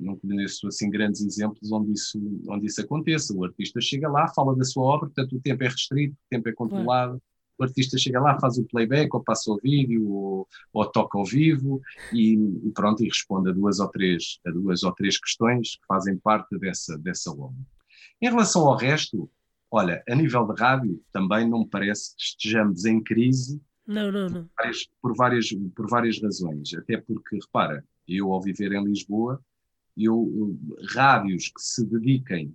não 0.00 0.18
conheço 0.18 0.66
assim 0.66 0.90
grandes 0.90 1.20
exemplos 1.20 1.70
onde 1.70 1.92
isso, 1.92 2.18
onde 2.48 2.66
isso 2.66 2.80
aconteça. 2.80 3.32
O 3.32 3.44
artista 3.44 3.80
chega 3.80 4.10
lá, 4.10 4.26
fala 4.34 4.56
da 4.56 4.64
sua 4.64 4.82
obra, 4.82 5.06
portanto 5.06 5.36
o 5.36 5.40
tempo 5.40 5.62
é 5.62 5.68
restrito, 5.68 6.14
o 6.14 6.28
tempo 6.28 6.48
é 6.48 6.52
controlado, 6.52 7.10
claro 7.10 7.22
o 7.58 7.64
artista 7.64 7.96
chega 7.96 8.20
lá, 8.20 8.38
faz 8.40 8.58
o 8.58 8.64
playback, 8.64 9.14
ou 9.14 9.22
passa 9.22 9.50
o 9.50 9.58
vídeo, 9.58 10.08
ou, 10.08 10.48
ou 10.72 10.86
toca 10.86 11.18
ao 11.18 11.24
vivo, 11.24 11.80
e, 12.12 12.34
e, 12.34 12.70
pronto, 12.72 13.02
e 13.02 13.08
responde 13.08 13.50
a 13.50 13.52
duas 13.52 13.78
ou 13.78 13.88
três, 13.88 14.40
a 14.46 14.50
duas 14.50 14.82
ou 14.82 14.92
três 14.92 15.18
questões 15.18 15.76
que 15.76 15.86
fazem 15.86 16.16
parte 16.16 16.58
dessa, 16.58 16.98
dessa 16.98 17.30
onda. 17.30 17.54
Em 18.20 18.28
relação 18.28 18.66
ao 18.66 18.76
resto, 18.76 19.30
olha, 19.70 20.02
a 20.08 20.14
nível 20.14 20.46
de 20.46 20.60
rádio, 20.60 21.02
também 21.12 21.48
não 21.48 21.60
me 21.60 21.68
parece 21.68 22.14
que 22.16 22.22
estejamos 22.22 22.84
em 22.84 23.02
crise. 23.02 23.60
Não, 23.86 24.10
não, 24.10 24.28
não. 24.28 24.44
Por 24.44 24.54
várias, 24.56 24.88
por 25.00 25.16
várias, 25.16 25.48
por 25.74 25.88
várias 25.88 26.22
razões. 26.22 26.74
Até 26.74 26.96
porque, 26.96 27.36
repara, 27.36 27.84
eu 28.08 28.32
ao 28.32 28.40
viver 28.40 28.72
em 28.72 28.84
Lisboa, 28.84 29.40
eu, 29.96 30.30
eu 30.36 30.76
rádios 30.88 31.48
que 31.48 31.60
se 31.60 31.84
dediquem 31.86 32.54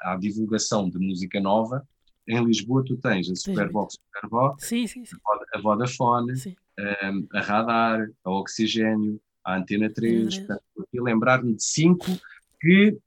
à 0.00 0.16
divulgação 0.18 0.88
de 0.88 0.98
música 0.98 1.40
nova, 1.40 1.86
em 2.28 2.44
Lisboa 2.44 2.84
tu 2.84 2.96
tens 2.96 3.30
a 3.30 3.34
Superbox 3.34 3.94
Superbox, 3.94 4.66
sim, 4.66 4.86
sim, 4.86 5.04
sim. 5.04 5.16
a 5.54 5.60
Vodafone, 5.60 6.32
um, 6.78 7.26
a 7.32 7.40
Radar, 7.40 8.10
a 8.24 8.30
Oxigênio, 8.30 9.20
a 9.44 9.56
Antena 9.56 9.88
3. 9.88 10.38
Portanto, 10.38 10.62
aqui 10.80 11.00
lembrar-me 11.00 11.54
de 11.54 11.62
cinco 11.62 12.06
que, 12.60 12.98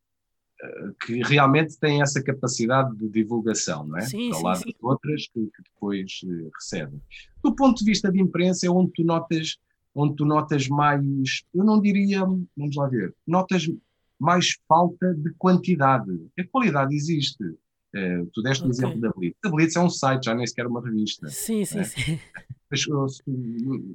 eh, 0.62 0.92
que 1.06 1.22
realmente 1.24 1.78
têm 1.78 2.02
essa 2.02 2.24
capacidade 2.24 2.96
de 2.96 3.10
divulgação, 3.10 3.86
não 3.86 3.98
é? 3.98 4.02
Sim, 4.02 4.32
Ao 4.32 4.42
lado 4.42 4.64
das 4.64 4.74
outras 4.82 5.28
que, 5.28 5.42
que 5.42 5.64
depois 5.64 6.22
uh, 6.24 6.50
recebem. 6.56 7.02
Do 7.44 7.54
ponto 7.56 7.80
de 7.80 7.86
vista 7.86 8.12
de 8.12 8.22
imprensa, 8.22 8.66
é 8.66 8.70
onde 8.70 8.92
tu 8.94 9.04
notas 9.04 9.58
onde 9.94 10.16
tu 10.16 10.26
notas 10.26 10.68
mais, 10.68 11.44
eu 11.54 11.64
não 11.64 11.82
diria, 11.82 12.20
vamos 12.56 12.76
lá 12.76 12.88
ver, 12.88 13.14
notas 13.28 13.68
mais 14.20 14.58
falta 14.68 15.14
de 15.14 15.34
quantidade. 15.34 16.12
A 16.38 16.44
qualidade 16.46 16.96
existe. 16.96 17.44
Uh, 17.96 18.26
tu 18.34 18.42
deste 18.44 18.64
okay. 18.64 18.70
o 18.70 18.74
exemplo 18.74 19.02
da 19.02 19.10
Blitz. 19.10 19.38
A 19.44 19.50
Blitz 19.50 19.76
é 19.76 19.80
um 19.80 19.90
site, 19.90 20.26
já 20.26 20.36
nem 20.36 20.46
sequer 20.46 20.68
uma 20.68 20.84
revista. 20.84 21.28
Sim, 21.28 21.66
sim, 21.66 21.80
é? 21.80 21.84
sim. 21.84 22.20
Mas, 22.70 22.86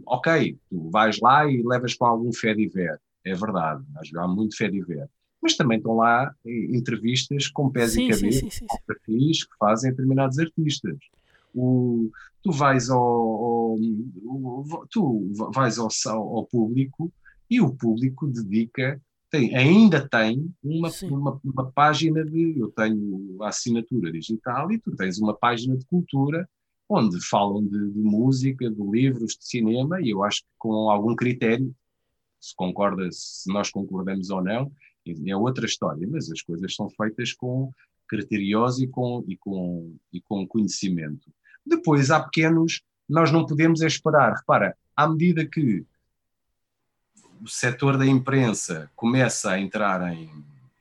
ok, 0.07 0.59
tu 0.69 0.91
vais 0.91 1.21
lá 1.21 1.49
e 1.49 1.63
levas 1.63 1.95
com 1.95 2.05
algum 2.05 2.33
fé 2.33 2.55
de 2.55 2.67
ver. 2.69 3.01
É 3.25 3.33
verdade, 3.33 3.85
há 4.17 4.29
muito 4.29 4.57
fé 4.57 4.69
de 4.69 4.83
ver. 4.83 5.09
Mas 5.41 5.57
também 5.57 5.79
estão 5.79 5.97
lá 5.97 6.35
entrevistas 6.45 7.49
com 7.49 7.71
pés 7.71 7.93
sim, 7.93 8.07
e 8.07 8.11
cabeça, 8.11 8.65
com 8.67 8.79
perfis 8.87 9.45
que 9.45 9.57
fazem 9.59 9.91
determinados 9.91 10.39
artistas. 10.39 10.99
O, 11.55 12.11
tu 12.43 12.51
vais 12.51 12.91
ao, 12.91 12.99
ao, 13.01 13.77
tu 14.91 15.33
vais 15.55 15.79
ao, 15.79 15.89
ao 16.09 16.47
público 16.47 17.13
e 17.49 17.61
o 17.61 17.73
público 17.73 18.27
dedica 18.27 19.01
tem, 19.35 19.57
ainda 19.57 20.09
tem 20.09 20.55
uma, 20.63 20.89
uma, 21.03 21.41
uma, 21.45 21.73
página 21.73 22.25
de. 22.25 22.57
Eu 22.57 22.71
tenho 22.71 23.43
a 23.43 23.49
assinatura 23.49 24.13
digital 24.13 24.71
e 24.71 24.79
tu 24.79 24.95
tens 24.95 25.19
uma 25.19 25.35
página 25.35 25.77
de 25.77 25.85
cultura 25.87 26.49
onde 26.89 27.21
falam 27.27 27.67
de, 27.67 27.91
de 27.91 27.99
música, 27.99 28.71
de 28.71 28.83
livros, 28.83 29.37
de 29.37 29.45
cinema, 29.45 30.01
e 30.01 30.11
eu 30.11 30.23
acho 30.23 30.43
que 30.43 30.49
com 30.57 30.89
algum 30.89 31.17
critério, 31.17 31.75
se 32.41 32.55
concorda, 32.55 33.09
se 33.11 33.53
nós 33.53 33.71
concordamos 33.71 34.31
ou 34.31 34.43
não, 34.43 34.71
é 35.27 35.37
outra 35.37 35.67
história, 35.67 36.07
mas 36.09 36.31
as 36.31 36.43
coisas 36.43 36.75
são 36.75 36.89
feitas 36.91 37.33
com 37.33 37.73
criterioso 38.07 38.85
e 38.85 38.87
com, 38.87 39.25
e 39.27 39.37
com, 39.37 39.97
e 40.13 40.21
com 40.21 40.47
conhecimento. 40.47 41.33
Depois 41.67 42.11
há 42.11 42.21
pequenos, 42.21 42.83
nós 43.09 43.33
não 43.33 43.47
podemos 43.47 43.81
esperar. 43.81 44.35
Repara, 44.35 44.77
à 44.95 45.09
medida 45.09 45.45
que 45.47 45.85
o 47.43 47.49
setor 47.49 47.97
da 47.97 48.07
imprensa 48.07 48.91
começa 48.95 49.51
a 49.51 49.61
entrar 49.61 50.13
em. 50.13 50.31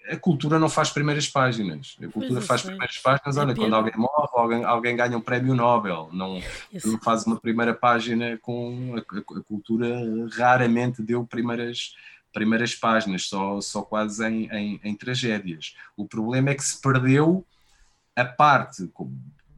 A 0.09 0.17
cultura 0.17 0.59
não 0.59 0.67
faz 0.67 0.89
primeiras 0.89 1.29
páginas. 1.29 1.95
A 2.03 2.07
cultura 2.07 2.41
faz 2.41 2.61
primeiras 2.61 2.97
páginas, 2.97 3.37
olha, 3.37 3.53
é 3.53 3.55
quando 3.55 3.73
alguém 3.73 3.93
morre, 3.95 4.29
alguém, 4.33 4.63
alguém 4.65 4.95
ganha 4.97 5.17
um 5.17 5.21
prémio 5.21 5.55
Nobel. 5.55 6.09
Não, 6.11 6.41
não 6.83 6.99
faz 6.99 7.25
uma 7.25 7.39
primeira 7.39 7.73
página 7.73 8.37
com. 8.41 8.95
A, 8.97 8.99
a, 8.99 9.43
cultura 9.43 9.87
raramente 10.37 11.01
deu 11.01 11.25
primeiras, 11.25 11.95
primeiras 12.33 12.75
páginas, 12.75 13.27
só, 13.27 13.61
só 13.61 13.81
quase 13.81 14.27
em, 14.27 14.49
em, 14.51 14.81
em 14.83 14.95
tragédias. 14.95 15.73
O 15.95 16.05
problema 16.05 16.49
é 16.49 16.55
que 16.55 16.63
se 16.63 16.81
perdeu 16.81 17.45
a 18.15 18.25
parte, 18.25 18.87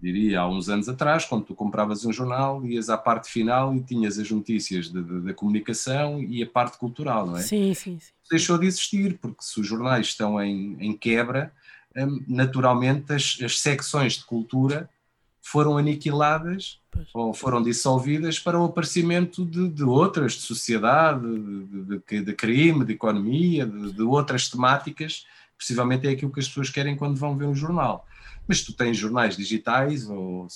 diria, 0.01 0.41
há 0.41 0.47
uns 0.47 0.69
anos 0.69 0.87
atrás, 0.87 1.25
quando 1.25 1.45
tu 1.45 1.55
compravas 1.55 2.05
um 2.05 2.13
jornal, 2.13 2.65
ias 2.65 2.89
à 2.89 2.97
parte 2.97 3.29
final 3.29 3.75
e 3.75 3.81
tinhas 3.81 4.19
as 4.19 4.29
notícias 4.29 4.89
da 4.89 5.33
comunicação 5.33 6.21
e 6.21 6.43
a 6.43 6.47
parte 6.47 6.77
cultural, 6.77 7.25
não 7.25 7.37
é? 7.37 7.41
Sim, 7.41 7.73
sim, 7.73 7.99
sim. 7.99 8.11
Deixou 8.29 8.57
de 8.57 8.67
existir, 8.67 9.17
porque 9.19 9.41
se 9.41 9.59
os 9.59 9.67
jornais 9.67 10.07
estão 10.07 10.41
em, 10.41 10.77
em 10.79 10.95
quebra, 10.95 11.51
hum, 11.95 12.23
naturalmente 12.27 13.13
as, 13.13 13.37
as 13.41 13.59
secções 13.59 14.13
de 14.13 14.25
cultura 14.25 14.89
foram 15.45 15.77
aniquiladas 15.77 16.79
pois. 16.91 17.07
ou 17.13 17.31
foram 17.31 17.61
dissolvidas 17.61 18.39
para 18.39 18.59
o 18.59 18.65
aparecimento 18.65 19.45
de, 19.45 19.69
de 19.69 19.83
outras, 19.83 20.33
de 20.33 20.41
sociedade, 20.41 21.21
de, 21.21 21.99
de, 21.99 22.21
de 22.25 22.33
crime, 22.33 22.83
de 22.83 22.93
economia, 22.93 23.63
de, 23.63 24.01
outras 24.01 24.49
temáticas. 24.49 25.23
Possivelmente 25.55 26.07
é 26.07 26.09
aquilo 26.09 26.31
que 26.31 26.39
as 26.39 26.47
pessoas 26.47 26.71
querem 26.71 26.97
quando 26.97 27.17
vão 27.17 27.37
ver 27.37 27.45
um 27.45 27.53
jornal. 27.53 28.07
Mas 28.47 28.63
tu 28.63 28.73
tens 28.73 28.97
jornais 28.97 29.35
digitais, 29.35 30.09
ou, 30.09 30.47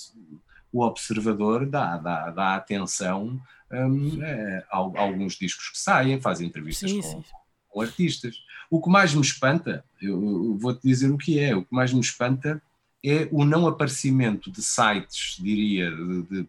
o 0.72 0.84
Observador 0.84 1.66
dá, 1.66 1.96
dá, 1.96 2.30
dá 2.30 2.54
atenção 2.54 3.40
um, 3.72 4.22
é, 4.22 4.64
a, 4.70 4.78
a, 4.78 5.00
alguns 5.00 5.34
discos 5.34 5.70
que 5.70 5.78
saem, 5.78 6.20
fazem 6.20 6.48
entrevistas 6.48 6.90
sim, 6.90 7.00
com, 7.00 7.22
sim. 7.22 7.24
com, 7.68 7.80
artistas. 7.80 8.36
O 8.70 8.80
que 8.80 8.88
mais 8.88 9.14
me 9.14 9.20
espanta, 9.20 9.84
eu, 10.00 10.22
eu 10.22 10.58
vou-te 10.58 10.86
dizer 10.86 11.10
o 11.10 11.18
que 11.18 11.38
é, 11.38 11.54
o 11.54 11.64
que 11.64 11.74
mais 11.74 11.92
me 11.92 12.00
espanta 12.00 12.62
é 13.04 13.28
o 13.30 13.44
não 13.44 13.66
aparecimento 13.66 14.50
de 14.50 14.62
sites, 14.62 15.36
diria, 15.40 15.90
de, 15.90 16.22
de, 16.22 16.48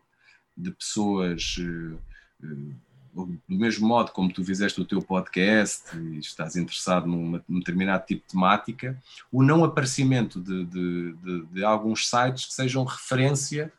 de 0.58 0.72
pessoas. 0.72 1.58
Uh, 1.58 2.00
uh, 2.44 2.76
do 3.14 3.40
mesmo 3.50 3.88
modo 3.88 4.12
como 4.12 4.32
tu 4.32 4.44
fizeste 4.44 4.80
o 4.80 4.86
teu 4.86 5.02
podcast 5.02 5.98
e 5.98 6.20
estás 6.20 6.56
interessado 6.56 7.08
numa, 7.08 7.44
num 7.48 7.60
determinado 7.60 8.06
tipo 8.06 8.22
de 8.22 8.34
temática, 8.34 8.98
o 9.32 9.44
não 9.44 9.64
aparecimento 9.64 10.40
de, 10.40 10.66
de, 10.66 11.14
de, 11.14 11.46
de 11.48 11.64
alguns 11.64 12.10
sites 12.10 12.46
que 12.46 12.54
sejam 12.54 12.84
referência 12.84 13.72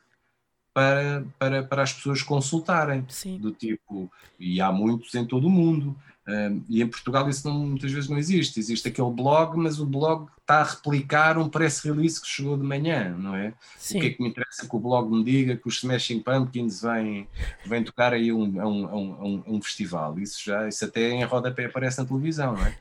para, 0.75 1.25
para, 1.39 1.63
para 1.63 1.83
as 1.83 1.93
pessoas 1.93 2.23
consultarem. 2.23 3.05
Sim. 3.09 3.39
Do 3.39 3.53
tipo, 3.53 4.11
e 4.39 4.61
há 4.61 4.73
muitos 4.73 5.15
em 5.15 5.25
todo 5.25 5.47
o 5.47 5.51
mundo. 5.51 5.97
Um, 6.27 6.63
e 6.69 6.81
em 6.81 6.87
Portugal 6.87 7.29
isso 7.29 7.49
não, 7.49 7.67
muitas 7.67 7.91
vezes 7.91 8.09
não 8.09 8.17
existe. 8.17 8.59
Existe 8.59 8.89
aquele 8.89 9.11
blog, 9.11 9.57
mas 9.57 9.81
o 9.81 9.87
blog 9.87 10.29
está 10.41 10.61
a 10.61 10.65
replicar 10.65 11.37
um 11.37 11.49
press 11.49 11.81
release 11.81 12.21
que 12.21 12.29
chegou 12.29 12.57
de 12.57 12.63
manhã, 12.63 13.17
não 13.19 13.35
é? 13.35 13.55
Sim. 13.77 13.99
O 13.99 14.01
que 14.01 14.07
é 14.07 14.11
que 14.11 14.23
me 14.23 14.29
interessa 14.29 14.69
que 14.69 14.77
o 14.77 14.79
blog 14.79 15.11
me 15.11 15.25
diga 15.25 15.57
que 15.57 15.67
os 15.69 15.79
Smashing 15.79 16.21
Pumpkins 16.21 16.83
vêm, 16.83 17.29
vêm 17.67 17.83
tocar 17.83 18.13
aí 18.13 18.33
um, 18.33 18.45
um, 18.45 19.25
um, 19.25 19.43
um, 19.47 19.63
festival? 19.63 20.19
Isso 20.19 20.43
já, 20.45 20.69
isso 20.69 20.85
até 20.85 21.11
em 21.11 21.25
rodapé 21.25 21.67
aparece 21.67 21.99
na 21.99 22.07
televisão, 22.07 22.53
não 22.55 22.65
é? 22.65 22.79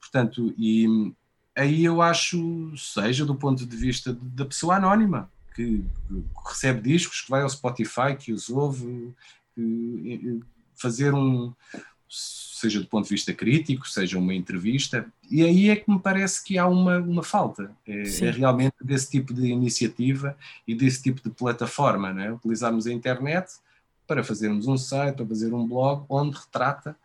Portanto, 0.00 0.52
e 0.58 1.14
aí 1.56 1.84
eu 1.84 2.02
acho, 2.02 2.72
seja 2.76 3.24
do 3.24 3.34
ponto 3.34 3.64
de 3.64 3.76
vista 3.76 4.16
da 4.20 4.44
pessoa 4.44 4.76
anónima, 4.76 5.30
que, 5.54 5.78
que 5.78 6.24
recebe 6.48 6.80
discos, 6.80 7.22
que 7.22 7.30
vai 7.30 7.42
ao 7.42 7.48
Spotify, 7.48 8.16
que 8.18 8.32
os 8.32 8.48
ouve, 8.48 9.12
que, 9.54 10.40
fazer 10.74 11.14
um 11.14 11.52
seja 12.60 12.80
do 12.80 12.86
ponto 12.86 13.04
de 13.04 13.14
vista 13.14 13.32
crítico, 13.32 13.88
seja 13.88 14.18
uma 14.18 14.34
entrevista, 14.34 15.06
e 15.30 15.42
aí 15.42 15.70
é 15.70 15.76
que 15.76 15.90
me 15.90 15.98
parece 15.98 16.44
que 16.44 16.58
há 16.58 16.66
uma, 16.66 16.98
uma 16.98 17.22
falta, 17.22 17.70
é, 17.86 18.02
é 18.02 18.30
realmente 18.30 18.74
desse 18.82 19.10
tipo 19.10 19.32
de 19.32 19.46
iniciativa 19.46 20.36
e 20.66 20.74
desse 20.74 21.02
tipo 21.02 21.22
de 21.22 21.30
plataforma, 21.30 22.12
né? 22.12 22.32
utilizarmos 22.32 22.86
a 22.86 22.92
internet 22.92 23.52
para 24.06 24.24
fazermos 24.24 24.66
um 24.66 24.76
site 24.76 25.22
ou 25.22 25.28
fazer 25.28 25.54
um 25.54 25.66
blog 25.66 26.04
onde 26.08 26.36
retrata 26.36 26.96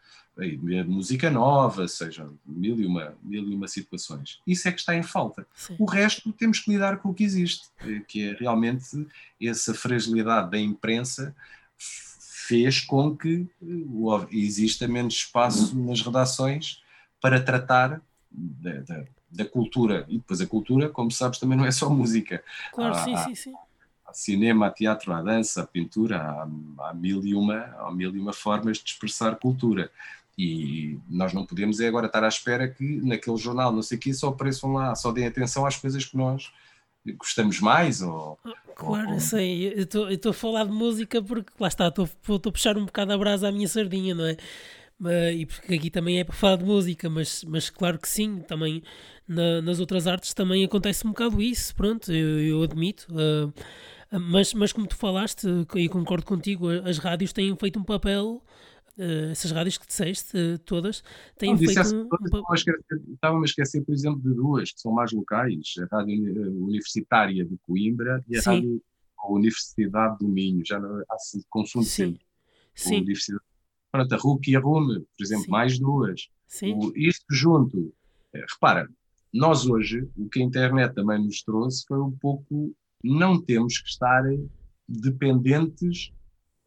música 0.85 1.31
nova, 1.31 1.87
seja 1.87 2.29
mil 2.45 2.79
e, 2.79 2.85
uma, 2.85 3.15
mil 3.23 3.47
e 3.47 3.55
uma 3.55 3.67
situações. 3.67 4.41
Isso 4.45 4.67
é 4.67 4.71
que 4.71 4.79
está 4.79 4.95
em 4.95 5.03
falta. 5.03 5.47
Sim. 5.55 5.75
O 5.79 5.85
resto 5.85 6.31
temos 6.33 6.59
que 6.59 6.71
lidar 6.71 6.97
com 6.97 7.09
o 7.09 7.13
que 7.13 7.23
existe, 7.23 7.69
que 8.07 8.29
é 8.29 8.33
realmente 8.33 9.07
essa 9.41 9.73
fragilidade 9.73 10.51
da 10.51 10.59
imprensa 10.59 11.33
fez 12.47 12.79
com 12.79 13.15
que 13.15 13.47
uh, 13.61 14.27
exista 14.31 14.87
menos 14.87 15.15
espaço 15.15 15.77
nas 15.77 16.01
redações 16.01 16.83
para 17.19 17.41
tratar 17.41 18.01
da, 18.29 18.81
da, 18.81 19.03
da, 19.31 19.45
cultura. 19.45 20.05
E 20.07 20.17
depois 20.17 20.41
a 20.41 20.45
cultura, 20.45 20.89
como 20.89 21.09
sabes, 21.09 21.39
também 21.39 21.57
não 21.57 21.65
é 21.65 21.71
só 21.71 21.89
música. 21.89 22.43
Claro, 22.71 22.93
há, 22.93 23.03
sim, 23.03 23.17
sim, 23.17 23.35
sim. 23.35 23.53
Há 24.05 24.13
cinema, 24.13 24.67
há 24.67 24.71
teatro, 24.71 25.11
há 25.11 25.23
dança, 25.23 25.63
há 25.63 25.67
pintura, 25.67 26.21
há, 26.21 26.47
há, 26.89 26.93
mil 26.93 27.25
e 27.25 27.33
uma, 27.33 27.75
há 27.79 27.91
mil 27.91 28.15
e 28.15 28.19
uma 28.19 28.33
formas 28.33 28.77
de 28.77 28.91
expressar 28.91 29.37
cultura. 29.37 29.89
E 30.37 30.99
nós 31.09 31.33
não 31.33 31.45
podemos 31.45 31.79
é 31.79 31.87
agora 31.87 32.07
estar 32.07 32.23
à 32.23 32.27
espera 32.27 32.67
que 32.67 33.01
naquele 33.01 33.37
jornal, 33.37 33.71
não 33.71 33.81
sei 33.81 33.97
o 33.97 34.01
que, 34.01 34.13
só 34.13 34.29
apareçam 34.29 34.73
lá, 34.73 34.93
só 34.93 35.11
deem 35.11 35.27
atenção 35.27 35.65
às 35.65 35.77
coisas 35.77 36.03
que 36.03 36.17
nós 36.17 36.51
gostamos 37.13 37.59
mais? 37.59 38.01
Ou, 38.01 38.37
claro, 38.75 39.13
ou... 39.13 39.19
sei. 39.19 39.73
Eu 39.73 39.83
estou 40.09 40.31
a 40.31 40.33
falar 40.33 40.65
de 40.65 40.71
música 40.71 41.21
porque 41.21 41.51
lá 41.59 41.67
está, 41.67 41.87
estou 41.87 42.09
a 42.35 42.51
puxar 42.51 42.77
um 42.77 42.85
bocado 42.85 43.13
a 43.13 43.17
brasa 43.17 43.47
à 43.47 43.51
minha 43.51 43.67
sardinha, 43.67 44.13
não 44.15 44.25
é? 44.25 44.37
e 45.33 45.45
porque 45.45 45.73
aqui 45.73 45.89
também 45.89 46.19
é 46.19 46.23
para 46.23 46.33
falar 46.33 46.55
de 46.57 46.63
música, 46.63 47.09
mas, 47.09 47.43
mas 47.43 47.69
claro 47.69 47.99
que 47.99 48.07
sim, 48.07 48.39
também 48.39 48.81
na, 49.27 49.61
nas 49.61 49.79
outras 49.79 50.07
artes 50.07 50.33
também 50.33 50.63
acontece 50.63 51.05
um 51.05 51.09
bocado 51.09 51.41
isso, 51.41 51.75
pronto, 51.75 52.11
eu, 52.11 52.39
eu 52.39 52.63
admito. 52.63 53.05
Uh, 53.11 53.53
mas, 54.17 54.53
mas 54.53 54.71
como 54.71 54.87
tu 54.87 54.95
falaste, 54.95 55.47
e 55.75 55.89
concordo 55.89 56.25
contigo, 56.25 56.69
as 56.69 56.97
rádios 56.97 57.33
têm 57.33 57.53
feito 57.57 57.77
um 57.79 57.83
papel 57.83 58.41
uh, 58.97 59.31
essas 59.31 59.51
rádios 59.51 59.77
que 59.77 59.87
disseste, 59.87 60.37
uh, 60.37 60.57
todas, 60.59 61.03
têm 61.37 61.51
não, 61.51 61.57
feito. 61.57 61.79
Um, 61.95 62.07
Estava-me 63.13 63.43
a 63.43 63.45
esquecer, 63.45 63.83
por 63.83 63.93
exemplo, 63.93 64.21
de 64.21 64.33
duas 64.33 64.71
que 64.71 64.81
são 64.81 64.91
mais 64.91 65.11
locais: 65.11 65.73
a 65.79 65.95
Rádio 65.95 66.27
eh, 66.27 66.49
Universitária 66.49 67.45
de 67.45 67.57
Coimbra 67.65 68.23
e 68.27 68.37
a 68.37 68.41
Sim. 68.41 68.49
Rádio 68.49 68.81
a 69.17 69.31
Universidade 69.31 70.17
do 70.19 70.27
Minho. 70.27 70.63
Já 70.65 70.77
há 70.77 71.17
consumo 71.49 71.83
Sim. 71.83 72.17
Sim. 72.73 72.95
A 72.95 72.97
Universidade. 72.97 73.43
Pronto, 73.91 74.13
a 74.13 74.17
RUC 74.17 74.51
e 74.51 74.55
a 74.55 74.59
RUME, 74.59 74.99
por 74.99 75.23
exemplo, 75.23 75.45
Sim. 75.45 75.51
mais 75.51 75.79
duas. 75.79 76.29
Sim. 76.47 76.73
O, 76.73 76.91
isto 76.95 77.25
junto. 77.31 77.93
repara, 78.33 78.89
nós 79.33 79.65
hoje, 79.65 80.07
o 80.17 80.29
que 80.29 80.41
a 80.41 80.43
internet 80.43 80.93
também 80.93 81.23
nos 81.23 81.41
trouxe 81.43 81.85
foi 81.87 81.99
um 81.99 82.11
pouco 82.11 82.75
não 83.03 83.39
temos 83.39 83.77
que 83.79 83.89
estar 83.89 84.23
dependentes 84.87 86.11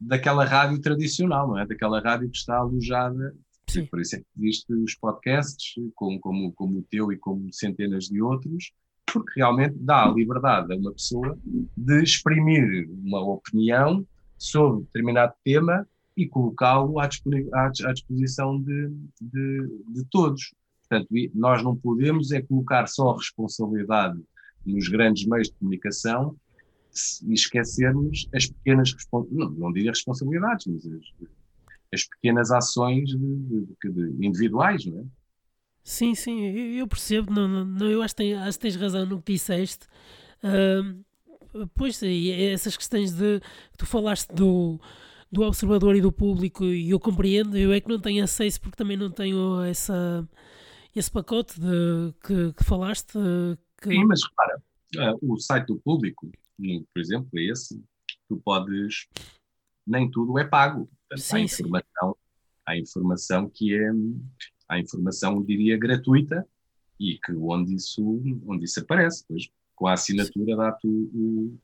daquela 0.01 0.45
rádio 0.45 0.81
tradicional, 0.81 1.49
não 1.49 1.59
é? 1.59 1.67
Daquela 1.67 2.01
rádio 2.01 2.31
que 2.31 2.37
está 2.37 2.57
alojada. 2.57 3.35
Sim. 3.69 3.87
Por 3.87 4.01
isso 4.01 4.17
é 4.17 4.19
que 4.21 4.27
existe 4.39 4.73
os 4.73 4.95
podcasts, 4.95 5.75
como, 5.95 6.19
como, 6.21 6.53
como 6.53 6.79
o 6.79 6.83
teu 6.91 7.13
e 7.13 7.19
como 7.19 7.53
centenas 7.53 8.05
de 8.05 8.23
outros, 8.23 8.73
porque 9.13 9.33
realmente 9.37 9.77
dá 9.79 10.05
a 10.05 10.13
liberdade 10.13 10.73
a 10.73 10.77
uma 10.77 10.93
pessoa 10.93 11.39
de 11.77 12.03
exprimir 12.03 12.89
uma 12.91 13.21
opinião 13.21 14.07
sobre 14.39 14.85
determinado 14.85 15.35
tema 15.45 15.87
e 16.17 16.27
colocá-lo 16.27 16.99
à, 16.99 17.07
disposição 17.93 18.61
de, 18.61 18.89
de, 19.21 19.83
de, 19.89 20.05
todos. 20.11 20.55
Portanto, 20.81 21.09
nós 21.35 21.63
não 21.63 21.77
podemos 21.77 22.33
é 22.33 22.41
colocar 22.41 22.87
só 22.89 23.11
a 23.11 23.17
responsabilidade 23.17 24.21
nos 24.65 24.89
grandes 24.89 25.27
meios 25.27 25.49
de 25.49 25.55
comunicação 25.55 26.37
e 27.27 27.33
esquecermos 27.33 28.29
as 28.35 28.47
pequenas 28.47 28.95
não, 29.13 29.51
não 29.51 29.73
diria 29.73 29.91
responsabilidades, 29.91 30.67
mas 30.67 30.87
as, 30.87 31.29
as 31.93 32.05
pequenas 32.05 32.51
ações 32.51 33.11
de, 33.11 33.67
de, 33.85 34.27
individuais, 34.27 34.85
não 34.87 35.01
é? 35.01 35.05
Sim, 35.85 36.15
sim, 36.15 36.45
eu 36.77 36.87
percebo, 36.87 37.33
não, 37.33 37.65
não, 37.65 37.91
eu 37.91 38.03
acho 38.03 38.15
que, 38.15 38.23
tens, 38.23 38.37
acho 38.37 38.59
que 38.59 38.63
tens 38.63 38.77
razão 38.77 39.07
no 39.07 39.23
que 39.23 39.33
disseste. 39.33 39.87
Uh, 40.45 41.69
pois, 41.75 42.03
essas 42.03 42.77
questões 42.77 43.13
de 43.15 43.41
tu 43.79 43.87
falaste 43.87 44.29
do, 44.35 44.79
do 45.33 45.43
observador 45.43 45.97
e 45.97 46.03
do 46.03 46.13
público, 46.13 46.65
e 46.65 46.91
eu 46.91 47.01
compreendo, 47.01 47.57
eu 47.57 47.73
é 47.73 47.81
que 47.81 47.89
não 47.89 47.99
tenho 47.99 48.23
acesso 48.23 48.61
porque 48.61 48.77
também 48.77 48.99
não 48.99 49.11
tenho 49.11 49.63
essa, 49.63 50.29
esse 50.95 51.11
pacote 51.11 51.59
de, 51.59 52.13
que, 52.23 52.53
que 52.53 52.65
falaste. 52.65 53.15
Que... 53.81 53.89
Sim, 53.89 54.05
mas 54.05 54.21
repara, 54.23 55.15
uh, 55.15 55.33
o 55.33 55.39
site 55.39 55.69
do 55.69 55.77
público, 55.77 56.31
por 56.59 57.01
exemplo, 57.01 57.29
esse, 57.35 57.83
tu 58.29 58.37
podes, 58.45 59.07
nem 59.87 60.11
tudo 60.11 60.39
é 60.39 60.45
pago. 60.45 60.89
Portanto, 61.09 61.25
sim, 61.25 61.37
há 61.37 61.41
informação, 61.41 62.11
sim. 62.11 62.15
há 62.67 62.79
informação 62.79 63.51
que 63.51 63.75
é 63.75 63.91
à 64.69 64.79
informação, 64.79 65.37
eu 65.37 65.45
diria, 65.45 65.79
gratuita 65.79 66.47
e 67.01 67.19
que 67.19 67.33
onde 67.33 67.75
isso, 67.75 68.21
onde 68.47 68.65
isso 68.65 68.81
aparece. 68.81 69.25
Pois, 69.27 69.49
com 69.75 69.87
a 69.87 69.93
assinatura 69.93 70.57
dá-te 70.57 70.87
o, 70.87 71.57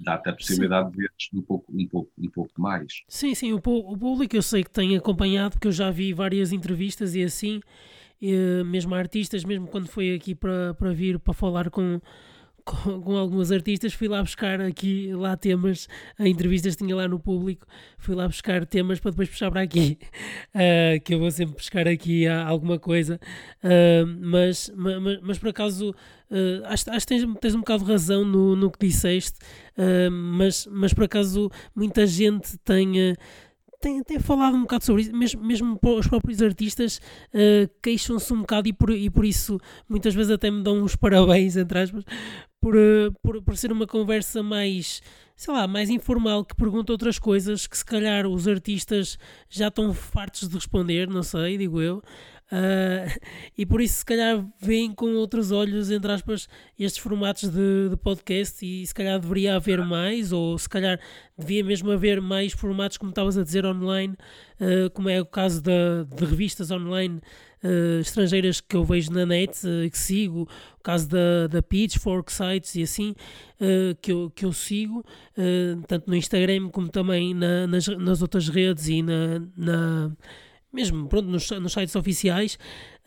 dá-te 0.00 0.28
a 0.28 0.32
possibilidade 0.32 0.90
sim. 0.90 0.92
de 0.92 0.98
ver 0.98 1.10
um 1.34 1.42
pouco, 1.42 1.72
um, 1.72 1.86
pouco, 1.86 2.12
um 2.18 2.30
pouco 2.30 2.60
mais. 2.60 3.02
Sim, 3.08 3.34
sim, 3.34 3.52
o, 3.52 3.56
o 3.56 3.98
público 3.98 4.36
eu 4.36 4.42
sei 4.42 4.62
que 4.62 4.70
tem 4.70 4.96
acompanhado, 4.96 5.52
porque 5.52 5.68
eu 5.68 5.72
já 5.72 5.90
vi 5.90 6.12
várias 6.12 6.52
entrevistas 6.52 7.14
e 7.14 7.22
assim, 7.22 7.60
e, 8.20 8.62
mesmo 8.64 8.94
artistas, 8.94 9.44
mesmo 9.44 9.66
quando 9.66 9.88
foi 9.88 10.14
aqui 10.14 10.34
para, 10.34 10.74
para 10.74 10.92
vir 10.92 11.18
para 11.18 11.34
falar 11.34 11.70
com, 11.70 12.00
com, 12.64 13.00
com, 13.00 13.16
alguns 13.16 13.52
artistas, 13.52 13.92
fui 13.92 14.08
lá 14.08 14.22
buscar 14.22 14.60
aqui 14.60 15.12
lá 15.14 15.36
temas, 15.36 15.86
a 16.18 16.26
entrevistas 16.26 16.74
tinha 16.76 16.96
lá 16.96 17.06
no 17.06 17.20
público, 17.20 17.66
fui 17.98 18.14
lá 18.14 18.26
buscar 18.26 18.64
temas 18.64 18.98
para 18.98 19.10
depois 19.10 19.28
puxar 19.28 19.50
para 19.50 19.60
aqui, 19.60 19.98
uh, 20.54 21.00
que 21.04 21.14
eu 21.14 21.18
vou 21.18 21.30
sempre 21.30 21.54
buscar 21.56 21.86
aqui 21.86 22.26
alguma 22.26 22.78
coisa, 22.78 23.20
uh, 23.62 24.06
mas, 24.20 24.72
mas, 24.74 25.20
mas, 25.22 25.38
por 25.38 25.50
acaso 25.50 25.90
uh, 25.90 26.64
acho, 26.64 26.90
acho 26.90 27.06
que 27.06 27.14
tens, 27.14 27.38
tens 27.40 27.54
um 27.54 27.60
bocado 27.60 27.84
de 27.84 27.90
razão 27.90 28.24
no, 28.24 28.56
no 28.56 28.70
que 28.70 28.86
disseste, 28.86 29.38
mas, 30.10 30.68
mas 30.70 30.94
por 30.94 31.04
acaso 31.04 31.50
muita 31.74 32.06
gente 32.06 32.56
tem 32.58 33.14
tem, 33.84 34.02
tem 34.02 34.18
falado 34.18 34.56
um 34.56 34.62
bocado 34.62 34.82
sobre 34.82 35.02
isso, 35.02 35.14
mesmo, 35.14 35.44
mesmo 35.44 35.78
os 35.82 36.06
próprios 36.06 36.40
artistas 36.40 36.98
uh, 37.34 37.70
queixam-se 37.82 38.32
um 38.32 38.40
bocado 38.40 38.66
e 38.66 38.72
por, 38.72 38.90
e 38.90 39.10
por 39.10 39.26
isso 39.26 39.60
muitas 39.86 40.14
vezes 40.14 40.32
até 40.32 40.50
me 40.50 40.62
dão 40.62 40.82
uns 40.82 40.96
parabéns, 40.96 41.54
entre 41.54 41.78
aspas, 41.78 42.02
por, 42.64 42.74
uh, 42.74 43.12
por, 43.22 43.42
por 43.42 43.56
ser 43.58 43.70
uma 43.70 43.86
conversa 43.86 44.42
mais, 44.42 45.02
sei 45.36 45.52
lá, 45.52 45.68
mais 45.68 45.90
informal, 45.90 46.42
que 46.46 46.56
pergunta 46.56 46.92
outras 46.92 47.18
coisas 47.18 47.66
que 47.66 47.76
se 47.76 47.84
calhar 47.84 48.26
os 48.26 48.48
artistas 48.48 49.18
já 49.50 49.68
estão 49.68 49.92
fartos 49.92 50.48
de 50.48 50.54
responder, 50.54 51.06
não 51.06 51.22
sei, 51.22 51.58
digo 51.58 51.82
eu. 51.82 51.98
Uh, 52.50 53.20
e 53.58 53.66
por 53.66 53.82
isso, 53.82 53.98
se 53.98 54.04
calhar, 54.06 54.42
veem 54.58 54.94
com 54.94 55.14
outros 55.14 55.52
olhos, 55.52 55.90
entre 55.90 56.10
aspas, 56.10 56.48
estes 56.78 57.02
formatos 57.02 57.50
de, 57.50 57.90
de, 57.90 57.96
podcast. 57.98 58.64
E 58.64 58.86
se 58.86 58.94
calhar 58.94 59.20
deveria 59.20 59.56
haver 59.56 59.84
mais, 59.84 60.32
ou 60.32 60.56
se 60.56 60.68
calhar 60.68 60.98
devia 61.36 61.62
mesmo 61.62 61.90
haver 61.90 62.18
mais 62.22 62.54
formatos, 62.54 62.96
como 62.96 63.10
estavas 63.10 63.36
a 63.36 63.42
dizer, 63.42 63.66
online, 63.66 64.14
uh, 64.58 64.88
como 64.94 65.10
é 65.10 65.20
o 65.20 65.26
caso 65.26 65.60
da, 65.60 66.04
de 66.04 66.24
revistas 66.24 66.70
online 66.70 67.20
uh, 67.64 68.00
estrangeiras 68.00 68.60
que 68.60 68.76
eu 68.76 68.84
vejo 68.84 69.10
na 69.10 69.26
net, 69.26 69.58
que 69.90 69.98
sigo, 69.98 70.48
o 70.78 70.82
caso 70.82 71.08
da, 71.08 71.46
da 71.48 71.62
Pitchfork 71.62 72.32
Sites 72.32 72.74
e 72.74 72.82
assim, 72.82 73.14
que, 74.02 74.12
eu, 74.12 74.30
que 74.30 74.44
eu 74.44 74.52
sigo, 74.52 75.02
tanto 75.88 76.10
no 76.10 76.14
Instagram 76.14 76.68
como 76.68 76.88
também 76.90 77.32
na, 77.32 77.66
nas, 77.66 77.86
nas 77.86 78.20
outras 78.20 78.48
redes 78.48 78.88
e 78.88 79.00
na, 79.00 79.40
na 79.56 80.12
mesmo 80.74 81.06
pronto, 81.08 81.28
nos, 81.28 81.48
nos 81.50 81.72
sites 81.72 81.94
oficiais, 81.94 82.58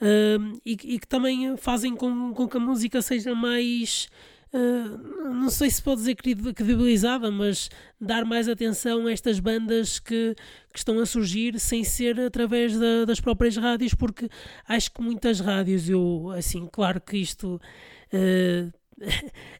uh, 0.02 0.60
e, 0.66 0.72
e, 0.72 1.00
que 1.00 1.08
também 1.08 1.56
fazem 1.58 1.96
com, 1.96 2.34
com 2.34 2.48
que 2.48 2.58
a 2.58 2.60
música 2.60 3.02
seja 3.02 3.36
mais. 3.36 4.08
Uh, 4.54 5.34
não 5.34 5.50
sei 5.50 5.70
se 5.70 5.82
pode 5.82 6.00
dizer 6.00 6.16
credibilizada, 6.16 7.30
mas 7.30 7.70
dar 8.00 8.24
mais 8.24 8.48
atenção 8.48 9.06
a 9.06 9.12
estas 9.12 9.40
bandas 9.40 10.00
que, 10.00 10.36
que 10.72 10.80
estão 10.80 11.00
a 11.00 11.06
surgir 11.06 11.60
sem 11.60 11.84
ser 11.84 12.20
através 12.20 12.78
da, 12.78 13.06
das 13.06 13.20
próprias 13.20 13.58
rádios, 13.58 13.94
porque 13.94 14.30
acho 14.68 14.92
que 14.92 15.02
muitas 15.02 15.40
rádios, 15.40 15.90
eu, 15.90 16.32
assim, 16.38 16.68
claro 16.72 17.02
que 17.02 17.18
isto 17.18 17.60
uh, 18.14 18.74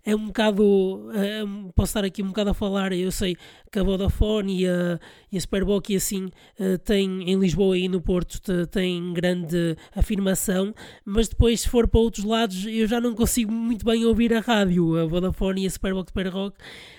é 0.06 0.16
um 0.16 0.28
bocado. 0.28 1.10
É, 1.14 1.44
posso 1.76 1.92
estar 1.92 2.04
aqui 2.04 2.24
um 2.24 2.28
bocado 2.28 2.50
a 2.50 2.54
falar. 2.54 2.92
Eu 2.92 3.12
sei 3.12 3.36
que 3.72 3.80
a 3.80 3.84
Vodafone 3.84 4.62
e 4.62 4.68
a, 4.68 5.00
e 5.32 5.38
a 5.38 5.42
Superboc 5.42 5.90
e 5.90 5.96
assim 5.96 6.30
eh, 6.60 6.78
têm 6.78 7.30
em 7.30 7.40
Lisboa 7.40 7.78
e 7.78 7.88
no 7.88 8.02
Porto 8.02 8.68
têm 8.68 9.14
grande 9.14 9.76
afirmação, 9.96 10.74
mas 11.06 11.28
depois, 11.28 11.62
se 11.62 11.70
for 11.70 11.88
para 11.88 12.00
outros 12.00 12.24
lados, 12.26 12.66
eu 12.66 12.88
já 12.88 13.00
não 13.00 13.14
consigo 13.14 13.52
muito 13.52 13.86
bem 13.86 14.06
ouvir 14.06 14.34
a 14.34 14.40
rádio. 14.40 14.98
A 14.98 15.06
Vodafone 15.06 15.64
e 15.64 15.68
a 15.68 15.70
Superboc 15.70 16.10
Superrock. 16.10 16.58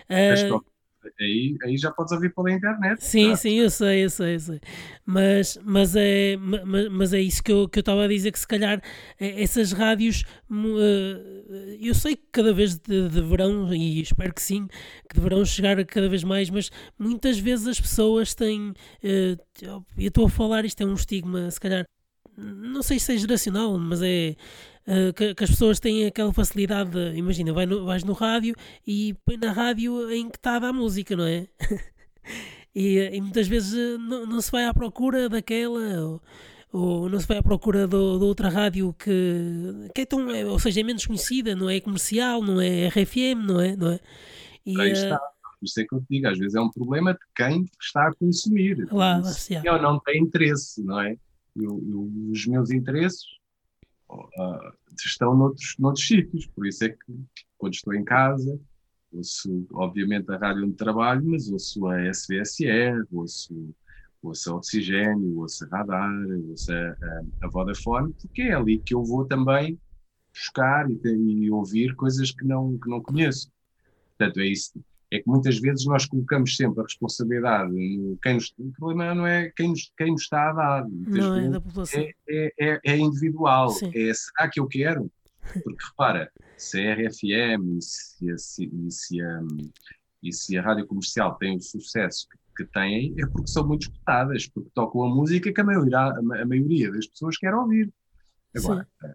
Uh, 0.09 0.78
aí, 1.21 1.57
aí 1.63 1.77
já 1.77 1.91
podes 1.91 2.13
ouvir 2.13 2.35
pela 2.35 2.53
internet. 2.53 3.03
Sim, 3.03 3.35
sim, 3.37 3.55
eu 3.55 3.71
sei, 3.71 4.05
eu 4.05 4.11
sei, 4.11 4.35
eu 4.35 4.41
sei. 4.41 4.61
Mas, 5.05 5.59
mas, 5.65 5.97
é, 5.97 6.37
mas, 6.37 6.89
mas 6.91 7.13
é 7.13 7.21
isso 7.21 7.43
que 7.43 7.53
eu 7.53 7.69
que 7.69 7.79
eu 7.79 7.81
estava 7.81 8.05
a 8.05 8.09
dizer, 8.09 8.33
que 8.33 8.39
se 8.39 8.47
calhar 8.47 8.81
é, 9.19 9.43
essas 9.43 9.73
rádios, 9.73 10.25
uh, 10.51 11.77
eu 11.81 11.95
sei 11.95 12.17
que 12.17 12.25
cada 12.33 12.53
vez 12.53 12.77
de, 12.79 13.09
deverão, 13.09 13.75
e 13.75 14.01
espero 14.01 14.33
que 14.35 14.43
sim, 14.43 14.67
que 15.09 15.15
deverão 15.15 15.45
chegar 15.45 15.85
cada 15.85 16.09
vez 16.09 16.25
mais, 16.25 16.51
mas 16.51 16.71
muitas 16.99 17.39
vezes 17.39 17.67
as 17.67 17.81
pessoas 17.81 18.35
têm, 18.35 18.71
uh, 18.71 19.39
eu 19.63 19.85
estou 19.99 20.27
a 20.27 20.31
falar, 20.31 20.65
isto 20.65 20.83
é 20.83 20.87
um 20.87 20.95
estigma, 20.95 21.51
se 21.51 21.61
calhar, 21.61 21.85
não 22.37 22.83
sei 22.83 22.99
se 22.99 23.15
é 23.15 23.17
geracional, 23.17 23.79
mas 23.79 24.01
é 24.03 24.37
uh, 24.89 25.13
que, 25.13 25.35
que, 25.35 25.45
as 25.45 25.51
pessoas 25.51 25.79
têm 25.79 26.07
aquela 26.07 26.33
facilidade, 26.33 26.91
de, 26.91 27.17
imagina, 27.17 27.53
vai 27.53 27.67
no, 27.67 27.85
vais 27.85 28.03
no 28.03 28.15
rádio 28.15 28.55
e 28.87 29.15
põe 29.25 29.37
na 29.37 29.53
rádio 29.53 30.11
em 30.11 30.29
que 30.29 30.39
está 30.39 30.57
a 30.57 30.59
dar 30.59 30.73
música, 30.73 31.15
não 31.15 31.27
é? 31.27 31.47
e, 32.75 32.99
e, 32.99 33.21
muitas 33.21 33.47
vezes 33.47 33.75
eh, 33.75 33.99
não, 33.99 34.27
não, 34.27 34.41
se 34.41 34.51
vai 34.51 34.65
à 34.65 34.73
procura 34.73 35.29
daquela. 35.29 35.81
Ou, 36.01 36.23
ou 36.71 37.09
não 37.09 37.21
se 37.21 37.27
vai 37.27 37.39
à 37.39 37.43
procura 37.43 37.87
de 37.87 37.97
outra 37.97 38.49
rádio 38.49 38.93
que, 38.95 39.89
que 39.95 40.03
é 40.03 40.07
tão, 40.07 40.31
é, 40.31 40.45
ou 40.45 40.59
seja, 40.59 40.81
é 40.81 40.83
menos 40.83 41.07
conhecida, 41.07 41.55
não 41.55 41.69
é 41.71 41.81
comercial, 41.81 42.43
não 42.43 42.61
é 42.61 42.89
RFM, 42.89 43.47
não 43.47 43.61
é? 43.61 43.77
Não 43.77 43.93
é? 43.93 44.01
E, 44.67 44.81
Aí 44.81 44.93
está. 44.93 45.21
Isso 45.61 45.81
é 45.81 45.85
que 45.85 45.93
eu 45.93 46.01
te 46.01 46.07
digo, 46.09 46.29
às 46.29 46.39
vezes 46.39 46.55
é 46.55 46.61
um 46.61 46.71
problema 46.71 47.15
de 47.15 47.21
quem 47.35 47.65
está 47.81 48.07
a 48.07 48.15
consumir. 48.15 48.87
Lá, 48.93 49.21
ou 49.73 49.83
não 49.83 49.99
tem 49.99 50.23
interesse, 50.23 50.81
não 50.85 51.01
é? 51.01 51.17
Eu, 51.57 51.83
eu, 51.91 52.31
os 52.31 52.47
meus 52.47 52.71
interesses 52.71 53.25
uh, 54.11 54.73
estão 55.05 55.35
noutros, 55.37 55.75
noutros 55.79 56.07
sítios, 56.07 56.47
por 56.47 56.67
isso 56.67 56.85
é 56.85 56.91
que 56.91 56.99
quando 57.57 57.75
estou 57.75 57.95
em 57.95 58.05
casa, 58.05 58.61
ouço 59.13 59.67
obviamente 59.73 60.31
a 60.31 60.37
rádio 60.37 60.65
onde 60.65 60.77
trabalho, 60.77 61.25
mas 61.25 61.49
ouço 61.51 61.87
a 61.87 62.09
SVSR, 62.11 63.05
ouço, 63.13 63.75
ouço 64.23 64.51
a 64.51 64.57
Oxigênio, 64.57 65.39
ouço 65.39 65.65
a 65.65 65.79
Radar, 65.79 66.27
ouço 66.49 66.73
a, 66.73 66.77
a, 66.77 67.23
a 67.43 67.49
Vodafone, 67.49 68.13
porque 68.15 68.43
é 68.43 68.55
ali 68.55 68.79
que 68.79 68.95
eu 68.95 69.03
vou 69.05 69.25
também 69.25 69.79
buscar 70.33 70.91
e, 70.91 70.99
e 71.05 71.51
ouvir 71.51 71.95
coisas 71.97 72.31
que 72.31 72.45
não, 72.45 72.79
que 72.79 72.89
não 72.89 73.01
conheço. 73.03 73.51
Portanto, 74.17 74.41
é 74.41 74.47
isso 74.47 74.73
é 75.11 75.19
que 75.19 75.29
muitas 75.29 75.59
vezes 75.59 75.87
nós 75.87 76.07
colocamos 76.07 76.55
sempre 76.57 76.81
a 76.81 76.85
responsabilidade 76.85 77.73
no 77.73 78.19
quem 78.23 78.35
nos, 78.35 78.53
o 78.59 78.73
problema 78.73 79.15
não 79.15 79.27
é 79.27 79.51
quem 79.57 79.71
nos, 79.71 79.91
quem 79.97 80.13
nos 80.13 80.23
está 80.23 80.51
a 80.51 80.53
dar, 80.53 80.89
não 80.89 81.37
é, 81.37 81.49
da 81.49 81.61
população. 81.61 82.01
É, 82.01 82.15
é, 82.29 82.53
é, 82.59 82.81
é 82.85 82.97
individual, 82.97 83.71
Sim. 83.71 83.91
é 83.95 84.13
será 84.13 84.49
que 84.51 84.61
eu 84.61 84.67
quero? 84.67 85.11
Porque 85.65 85.85
repara, 85.91 86.31
se 86.57 86.87
a 86.87 86.95
RFM 86.95 87.79
e 87.79 87.83
se, 87.83 88.31
a, 88.31 88.39
se, 88.39 88.71
se 88.91 89.23
a, 89.23 89.41
e 90.23 90.33
se 90.33 90.59
a 90.59 90.63
rádio 90.63 90.87
comercial 90.87 91.37
tem 91.37 91.57
o 91.57 91.61
sucesso 91.61 92.29
que, 92.29 92.65
que 92.65 92.73
têm, 92.73 93.15
é 93.19 93.27
porque 93.27 93.47
são 93.47 93.67
muito 93.67 93.83
escutadas, 93.83 94.47
porque 94.49 94.69
tocam 94.75 95.05
a 95.05 95.15
música 95.15 95.53
que 95.53 95.61
a 95.61 95.65
maioria, 95.65 95.99
a 95.99 96.45
maioria 96.45 96.91
das 96.91 97.07
pessoas 97.07 97.39
quer 97.39 97.55
ouvir. 97.55 97.91
Agora, 98.55 98.87
Sim. 99.01 99.09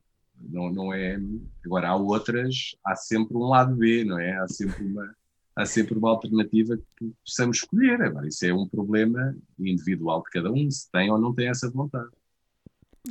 Não, 0.50 0.72
não 0.72 0.94
é. 0.94 1.20
Agora, 1.66 1.90
há 1.90 1.96
outras, 1.96 2.76
há 2.86 2.96
sempre 2.96 3.38
um 3.38 3.48
lado 3.48 3.76
B, 3.76 4.04
não 4.04 4.20
é? 4.20 4.34
Há 4.38 4.48
sempre 4.48 4.84
uma, 4.84 5.16
há 5.56 5.66
sempre 5.66 5.98
uma 5.98 6.10
alternativa 6.10 6.78
que 6.98 7.14
possamos 7.26 7.58
escolher. 7.58 8.02
Agora, 8.02 8.28
isso 8.28 8.46
é 8.46 8.54
um 8.54 8.68
problema 8.68 9.36
individual 9.60 10.24
de 10.24 10.30
cada 10.30 10.52
um, 10.52 10.70
se 10.70 10.90
tem 10.92 11.12
ou 11.12 11.20
não 11.20 11.34
tem 11.34 11.50
essa 11.50 11.70
vontade. 11.70 12.10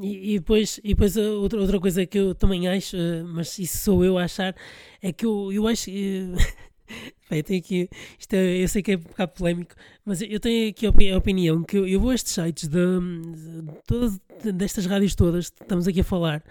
E, 0.00 0.34
e, 0.34 0.38
depois, 0.38 0.80
e 0.82 0.88
depois 0.88 1.16
outra, 1.16 1.60
outra 1.60 1.78
coisa 1.78 2.06
que 2.06 2.18
eu 2.18 2.34
também 2.34 2.66
acho, 2.66 2.96
eh, 2.96 3.22
mas 3.24 3.58
isso 3.58 3.76
sou 3.78 4.02
eu 4.02 4.16
a 4.16 4.24
achar, 4.24 4.56
é 5.02 5.12
que 5.12 5.26
eu, 5.26 5.52
eu 5.52 5.66
acho. 5.68 5.90
Bem, 7.30 7.42
tenho 7.42 7.60
aqui, 7.60 7.88
isto 8.18 8.34
é, 8.34 8.62
eu 8.62 8.68
sei 8.68 8.82
que 8.82 8.92
é 8.92 8.96
um 8.96 9.00
bocado 9.00 9.32
polémico, 9.32 9.74
mas 10.04 10.20
eu 10.20 10.38
tenho 10.38 10.70
aqui 10.70 10.86
a 10.86 11.16
opinião 11.16 11.62
que 11.62 11.78
eu, 11.78 11.86
eu 11.86 11.98
vou 11.98 12.10
a 12.10 12.14
estes 12.14 12.34
sites 12.34 12.68
de, 12.68 12.78
de, 12.78 13.72
todas, 13.86 14.20
destas 14.54 14.84
rádios 14.84 15.14
todas 15.14 15.48
que 15.48 15.62
estamos 15.62 15.88
aqui 15.88 16.00
a 16.00 16.04
falar 16.04 16.44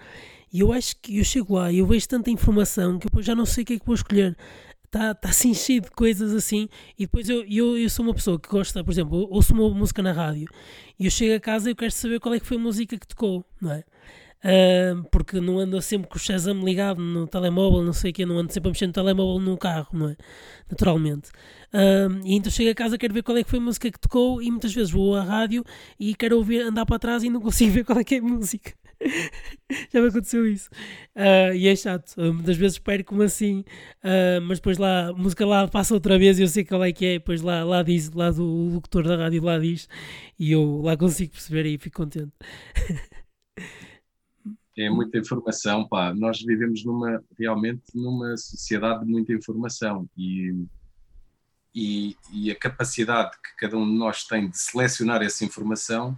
e 0.52 0.60
eu 0.60 0.72
acho 0.72 0.96
que 0.96 1.18
eu 1.18 1.24
chego 1.24 1.54
lá 1.54 1.70
e 1.70 1.78
eu 1.78 1.86
vejo 1.86 2.08
tanta 2.08 2.30
informação 2.30 2.98
que 2.98 3.06
eu 3.14 3.22
já 3.22 3.34
não 3.34 3.46
sei 3.46 3.62
o 3.62 3.66
que 3.66 3.74
é 3.74 3.78
que 3.78 3.86
vou 3.86 3.94
escolher 3.94 4.36
está 4.92 5.14
tá 5.14 5.30
assim 5.30 5.54
cheio 5.54 5.80
de 5.80 5.90
coisas 5.90 6.34
assim. 6.34 6.68
E 6.98 7.06
depois 7.06 7.28
eu, 7.28 7.44
eu, 7.44 7.78
eu 7.78 7.88
sou 7.88 8.04
uma 8.04 8.14
pessoa 8.14 8.38
que 8.38 8.48
gosta, 8.48 8.84
por 8.84 8.92
exemplo, 8.92 9.26
ouço 9.30 9.54
uma 9.54 9.68
música 9.70 10.02
na 10.02 10.12
rádio 10.12 10.48
e 10.98 11.06
eu 11.06 11.10
chego 11.10 11.34
a 11.34 11.40
casa 11.40 11.70
e 11.70 11.72
eu 11.72 11.76
quero 11.76 11.90
saber 11.90 12.20
qual 12.20 12.34
é 12.34 12.40
que 12.40 12.46
foi 12.46 12.58
a 12.58 12.60
música 12.60 12.98
que 12.98 13.06
tocou, 13.06 13.44
não 13.60 13.72
é? 13.72 13.84
Uh, 14.44 15.04
porque 15.12 15.40
não 15.40 15.60
ando 15.60 15.80
sempre 15.80 16.08
com 16.08 16.16
o 16.16 16.18
Shazam 16.18 16.64
ligado 16.64 17.00
no 17.00 17.28
telemóvel, 17.28 17.80
não 17.80 17.92
sei 17.92 18.10
o 18.10 18.14
que, 18.14 18.26
não 18.26 18.38
ando 18.38 18.52
sempre 18.52 18.70
a 18.70 18.72
mexer 18.72 18.88
no 18.88 18.92
telemóvel 18.92 19.40
no 19.40 19.56
carro, 19.56 19.88
não 19.92 20.08
é? 20.08 20.16
Naturalmente. 20.68 21.30
Uh, 21.72 22.20
e 22.24 22.34
então 22.34 22.50
chego 22.50 22.70
a 22.70 22.74
casa, 22.74 22.98
quero 22.98 23.14
ver 23.14 23.22
qual 23.22 23.38
é 23.38 23.44
que 23.44 23.48
foi 23.48 23.60
a 23.60 23.62
música 23.62 23.90
que 23.90 24.00
tocou 24.00 24.42
e 24.42 24.50
muitas 24.50 24.74
vezes 24.74 24.90
vou 24.90 25.14
à 25.14 25.22
rádio 25.22 25.64
e 25.98 26.12
quero 26.14 26.36
ouvir, 26.36 26.60
andar 26.62 26.84
para 26.84 26.98
trás 26.98 27.22
e 27.22 27.30
não 27.30 27.40
consigo 27.40 27.70
ver 27.72 27.84
qual 27.84 28.00
é 28.00 28.04
que 28.04 28.16
é 28.16 28.18
a 28.18 28.22
música. 28.22 28.72
Já 29.92 30.00
me 30.00 30.08
aconteceu 30.08 30.46
isso. 30.46 30.70
Uh, 31.16 31.54
e 31.54 31.68
é 31.68 31.76
chato. 31.76 32.14
Uh, 32.16 32.32
muitas 32.32 32.56
vezes 32.56 32.78
perco-me 32.78 33.24
assim, 33.24 33.64
uh, 34.02 34.40
mas 34.42 34.58
depois 34.58 34.78
lá, 34.78 35.08
a 35.08 35.12
música 35.12 35.46
lá 35.46 35.66
passa 35.68 35.94
outra 35.94 36.18
vez 36.18 36.38
e 36.38 36.42
eu 36.42 36.48
sei 36.48 36.64
qual 36.64 36.84
é 36.84 36.92
que 36.92 37.04
é. 37.04 37.12
Depois 37.14 37.42
lá, 37.42 37.64
lá 37.64 37.82
diz, 37.82 38.10
lá 38.12 38.30
do 38.30 38.44
locutor 38.44 39.04
da 39.04 39.16
rádio 39.16 39.42
lá 39.42 39.58
diz, 39.58 39.88
e 40.38 40.52
eu 40.52 40.80
lá 40.82 40.96
consigo 40.96 41.32
perceber 41.32 41.66
e 41.66 41.78
fico 41.78 41.96
contente. 41.96 42.32
é 44.76 44.90
muita 44.90 45.18
informação, 45.18 45.86
pá. 45.86 46.14
Nós 46.14 46.40
vivemos 46.40 46.84
numa, 46.84 47.22
realmente 47.38 47.82
numa 47.94 48.36
sociedade 48.36 49.04
de 49.04 49.10
muita 49.10 49.32
informação 49.32 50.08
e, 50.16 50.66
e, 51.74 52.16
e 52.32 52.50
a 52.50 52.56
capacidade 52.56 53.32
que 53.36 53.56
cada 53.58 53.76
um 53.76 53.86
de 53.86 53.96
nós 53.96 54.24
tem 54.24 54.48
de 54.48 54.58
selecionar 54.58 55.22
essa 55.22 55.44
informação 55.44 56.16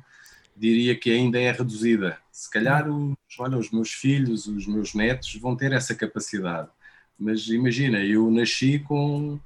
diria 0.57 0.95
que 0.95 1.11
ainda 1.11 1.39
é 1.39 1.51
reduzida. 1.51 2.19
Se 2.31 2.51
calhar 2.51 2.89
os, 2.89 3.17
olha, 3.39 3.59
os 3.59 3.71
meus 3.71 3.93
filhos, 3.93 4.47
os 4.47 4.67
meus 4.67 4.95
netos 4.95 5.35
vão 5.37 5.57
ter 5.57 5.73
essa 5.73 5.95
capacidade. 5.95 6.69
Mas 7.19 7.47
imagina, 7.49 7.99
eu 7.99 8.31
nasci 8.31 8.79
com. 8.79 9.39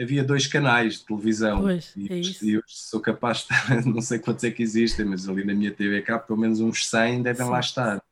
Havia 0.00 0.24
dois 0.24 0.46
canais 0.46 0.94
de 0.94 1.04
televisão 1.04 1.60
pois, 1.60 1.92
e, 1.94 2.10
é 2.10 2.20
e 2.42 2.52
eu 2.52 2.62
sou 2.66 3.00
capaz 3.00 3.38
de 3.38 3.42
estar, 3.42 3.84
não 3.84 4.00
sei 4.00 4.18
quantos 4.18 4.44
é 4.44 4.50
que 4.50 4.62
existem, 4.62 5.04
mas 5.04 5.28
ali 5.28 5.44
na 5.44 5.52
minha 5.52 5.70
TV 5.70 6.00
cá 6.00 6.18
pelo 6.18 6.38
menos 6.38 6.58
uns 6.58 6.88
100 6.88 7.22
devem 7.22 7.44
Sim. 7.44 7.52
lá 7.52 7.60
estar. 7.60 8.02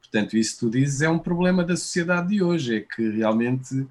Portanto, 0.00 0.36
isso 0.36 0.60
tu 0.60 0.70
dizes 0.70 1.02
é 1.02 1.08
um 1.08 1.18
problema 1.18 1.64
da 1.64 1.76
sociedade 1.76 2.28
de 2.28 2.42
hoje, 2.44 2.76
é 2.76 2.80
que 2.80 3.10
realmente 3.10 3.88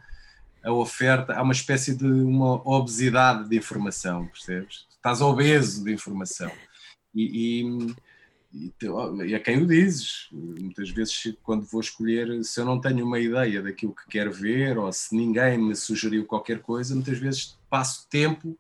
a 0.64 0.72
oferta, 0.72 1.34
há 1.34 1.42
uma 1.42 1.52
espécie 1.52 1.96
de 1.96 2.06
uma 2.06 2.62
obesidade 2.68 3.50
de 3.50 3.58
informação, 3.58 4.28
percebes? 4.28 4.86
Estás 4.96 5.20
obeso 5.20 5.84
de 5.84 5.92
informação. 5.92 6.52
E, 7.14 7.64
e, 8.54 8.74
e, 9.26 9.36
a 9.36 9.40
quem 9.40 9.62
o 9.62 9.68
dizes, 9.68 10.28
muitas 10.32 10.90
vezes 10.90 11.34
quando 11.44 11.66
vou 11.66 11.82
escolher, 11.82 12.44
se 12.44 12.60
eu 12.60 12.66
não 12.66 12.80
tenho 12.80 13.06
uma 13.06 13.20
ideia 13.20 13.62
daquilo 13.62 13.96
que 13.96 14.08
quero 14.10 14.32
ver, 14.32 14.78
ou 14.78 14.92
se 14.92 15.16
ninguém 15.16 15.58
me 15.58 15.76
sugeriu 15.76 16.26
qualquer 16.26 16.60
coisa, 16.60 16.94
muitas 16.94 17.18
vezes 17.18 17.58
passo 17.70 18.08
tempo 18.10 18.58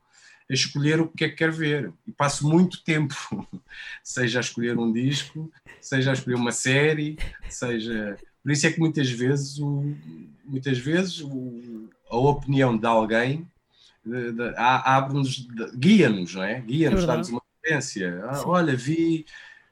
a 0.49 0.53
escolher 0.53 0.99
o 0.99 1.07
que 1.07 1.25
é 1.25 1.29
que 1.29 1.35
quero 1.35 1.53
ver. 1.53 1.93
E 2.05 2.11
passo 2.11 2.47
muito 2.47 2.83
tempo, 2.83 3.15
seja 4.03 4.39
a 4.39 4.41
escolher 4.41 4.77
um 4.77 4.91
disco, 4.91 5.51
seja 5.79 6.11
a 6.11 6.13
escolher 6.13 6.35
uma 6.35 6.51
série, 6.51 7.17
seja. 7.49 8.17
Por 8.43 8.51
isso 8.51 8.67
é 8.67 8.71
que 8.71 8.79
muitas 8.79 9.09
vezes, 9.09 9.59
o, 9.59 9.95
muitas 10.43 10.77
vezes 10.77 11.21
o, 11.21 11.89
a 12.09 12.17
opinião 12.17 12.77
de 12.77 12.85
alguém 12.85 13.47
abre-nos, 14.57 15.47
guia-nos, 15.75 16.35
não 16.35 16.43
é? 16.43 16.59
Guia-nos, 16.59 17.03
é 17.03 17.07
dá-nos 17.07 17.29
uma 17.29 17.41
experiência. 17.79 18.21
Ah, 18.25 18.43
olha, 18.45 18.75
vi 18.75 19.25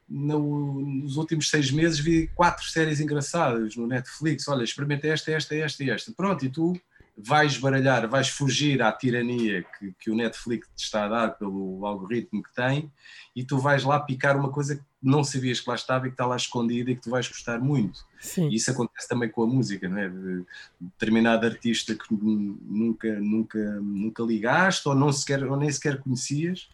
no, 0.08 0.80
nos 0.80 1.16
últimos 1.16 1.48
seis 1.48 1.70
meses 1.70 2.00
vi 2.00 2.28
quatro 2.34 2.64
séries 2.64 3.00
engraçadas 3.00 3.76
no 3.76 3.86
Netflix. 3.86 4.48
Olha, 4.48 4.64
experimenta 4.64 5.06
esta, 5.06 5.30
esta, 5.30 5.54
esta 5.54 5.84
e 5.84 5.90
esta. 5.90 6.12
Pronto, 6.12 6.44
e 6.44 6.48
tu 6.48 6.80
vais 7.22 7.58
baralhar, 7.58 8.08
vais 8.08 8.28
fugir 8.28 8.82
à 8.82 8.90
tirania 8.90 9.62
que, 9.78 9.92
que 10.00 10.10
o 10.10 10.14
Netflix 10.14 10.66
te 10.74 10.84
está 10.84 11.04
a 11.04 11.08
dar 11.08 11.28
pelo 11.30 11.84
algoritmo 11.84 12.42
que 12.42 12.52
tem 12.54 12.90
e 13.36 13.44
tu 13.44 13.58
vais 13.58 13.84
lá 13.84 14.00
picar 14.00 14.36
uma 14.36 14.50
coisa 14.50 14.76
que 14.76 14.82
não 15.02 15.22
sabias 15.22 15.60
que 15.60 15.68
lá 15.68 15.74
estava 15.74 16.06
e 16.06 16.10
que 16.10 16.14
está 16.14 16.26
lá 16.26 16.36
escondida 16.36 16.90
e 16.90 16.96
que 16.96 17.02
tu 17.02 17.10
vais 17.10 17.28
gostar 17.28 17.58
muito. 17.58 18.00
Sim. 18.18 18.48
E 18.48 18.54
isso 18.54 18.70
acontece 18.70 19.06
também 19.06 19.28
com 19.28 19.42
a 19.42 19.46
música, 19.46 19.88
não 19.88 19.98
é? 19.98 20.08
De 20.08 20.44
determinado 20.80 21.46
artista 21.46 21.94
que 21.94 22.06
nunca, 22.10 23.20
nunca, 23.20 23.80
nunca 23.80 24.22
ligaste 24.22 24.88
ou, 24.88 24.94
não 24.94 25.12
sequer, 25.12 25.44
ou 25.44 25.56
nem 25.56 25.70
sequer 25.70 26.00
conhecias 26.00 26.68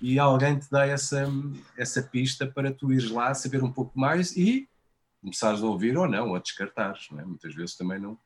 e 0.00 0.18
alguém 0.18 0.58
te 0.58 0.70
dá 0.70 0.86
essa, 0.86 1.26
essa 1.76 2.02
pista 2.02 2.46
para 2.46 2.72
tu 2.72 2.92
ires 2.92 3.10
lá 3.10 3.34
saber 3.34 3.62
um 3.62 3.72
pouco 3.72 3.98
mais 3.98 4.36
e 4.36 4.68
começares 5.20 5.62
a 5.62 5.66
ouvir 5.66 5.96
ou 5.96 6.08
não, 6.08 6.34
a 6.34 6.38
descartares. 6.38 7.08
Não 7.10 7.20
é? 7.20 7.24
Muitas 7.24 7.54
vezes 7.54 7.76
também 7.76 7.98
não 7.98 8.18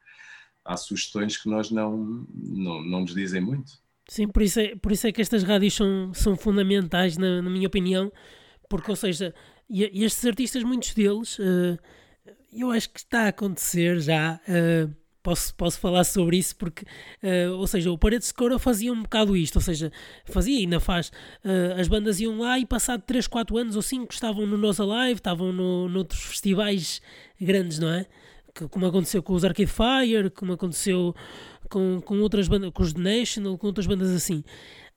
há 0.65 0.77
sugestões 0.77 1.37
que 1.37 1.49
nós 1.49 1.71
não, 1.71 2.27
não, 2.35 2.83
não 2.83 3.01
nos 3.01 3.15
dizem 3.15 3.41
muito. 3.41 3.73
Sim, 4.09 4.29
por 4.29 4.43
isso 4.43 4.61
é, 4.61 4.77
por 4.77 4.93
isso 4.93 5.07
é 5.07 5.13
que 5.13 5.23
estas 5.23 5.43
rádios 5.43 5.75
são, 5.75 6.13
são 6.13 6.37
fundamentais, 6.37 7.17
na, 7.17 7.41
na 7.41 7.49
minha 7.49 7.67
opinião, 7.67 8.13
porque, 8.69 8.91
ou 8.91 8.97
seja, 8.97 9.35
estes 9.71 10.25
artistas, 10.27 10.63
muitos 10.63 10.93
deles, 10.93 11.39
uh, 11.39 11.79
eu 12.53 12.71
acho 12.71 12.91
que 12.91 12.99
está 12.99 13.23
a 13.23 13.29
acontecer 13.29 14.01
já. 14.01 14.41
Uh, 14.47 15.02
posso, 15.23 15.55
posso 15.55 15.79
falar 15.79 16.05
sobre 16.05 16.37
isso 16.37 16.57
porque, 16.57 16.85
uh, 17.23 17.53
ou 17.53 17.67
seja, 17.67 17.91
o 17.91 17.99
Paredes 17.99 18.29
de 18.29 18.35
Cora 18.35 18.59
fazia 18.59 18.93
um 18.93 19.03
bocado 19.03 19.37
isto, 19.37 19.57
ou 19.57 19.63
seja, 19.63 19.93
fazia 20.25 20.59
e 20.59 20.63
ainda 20.63 20.81
faz. 20.81 21.09
Uh, 21.45 21.81
as 21.81 21.89
bandas 21.89 22.21
iam 22.21 22.39
lá 22.39 22.59
e 22.59 22.67
passado 22.67 23.03
3, 23.03 23.27
4 23.27 23.57
anos 23.57 23.77
ou 23.77 23.83
5 23.83 24.13
estavam 24.13 24.47
no 24.47 24.59
Nós 24.59 24.81
Alive, 24.81 25.21
estavam 25.21 25.53
no, 25.53 25.89
noutros 25.89 26.23
festivais 26.23 27.01
grandes, 27.41 27.79
não 27.79 27.91
é? 27.91 28.07
Que, 28.55 28.69
como 28.69 28.87
aconteceu 28.87 29.23
com 29.23 29.33
os 29.33 29.45
Arcade 29.45 29.71
Fire, 29.71 30.31
como 30.31 30.53
aconteceu 30.53 31.15
com, 31.71 32.01
com 32.03 32.21
outras 32.21 32.49
bandas, 32.49 32.71
com 32.71 32.83
os 32.83 32.93
The 32.93 33.01
National, 33.01 33.57
com 33.57 33.67
outras 33.67 33.87
bandas 33.87 34.11
assim. 34.11 34.45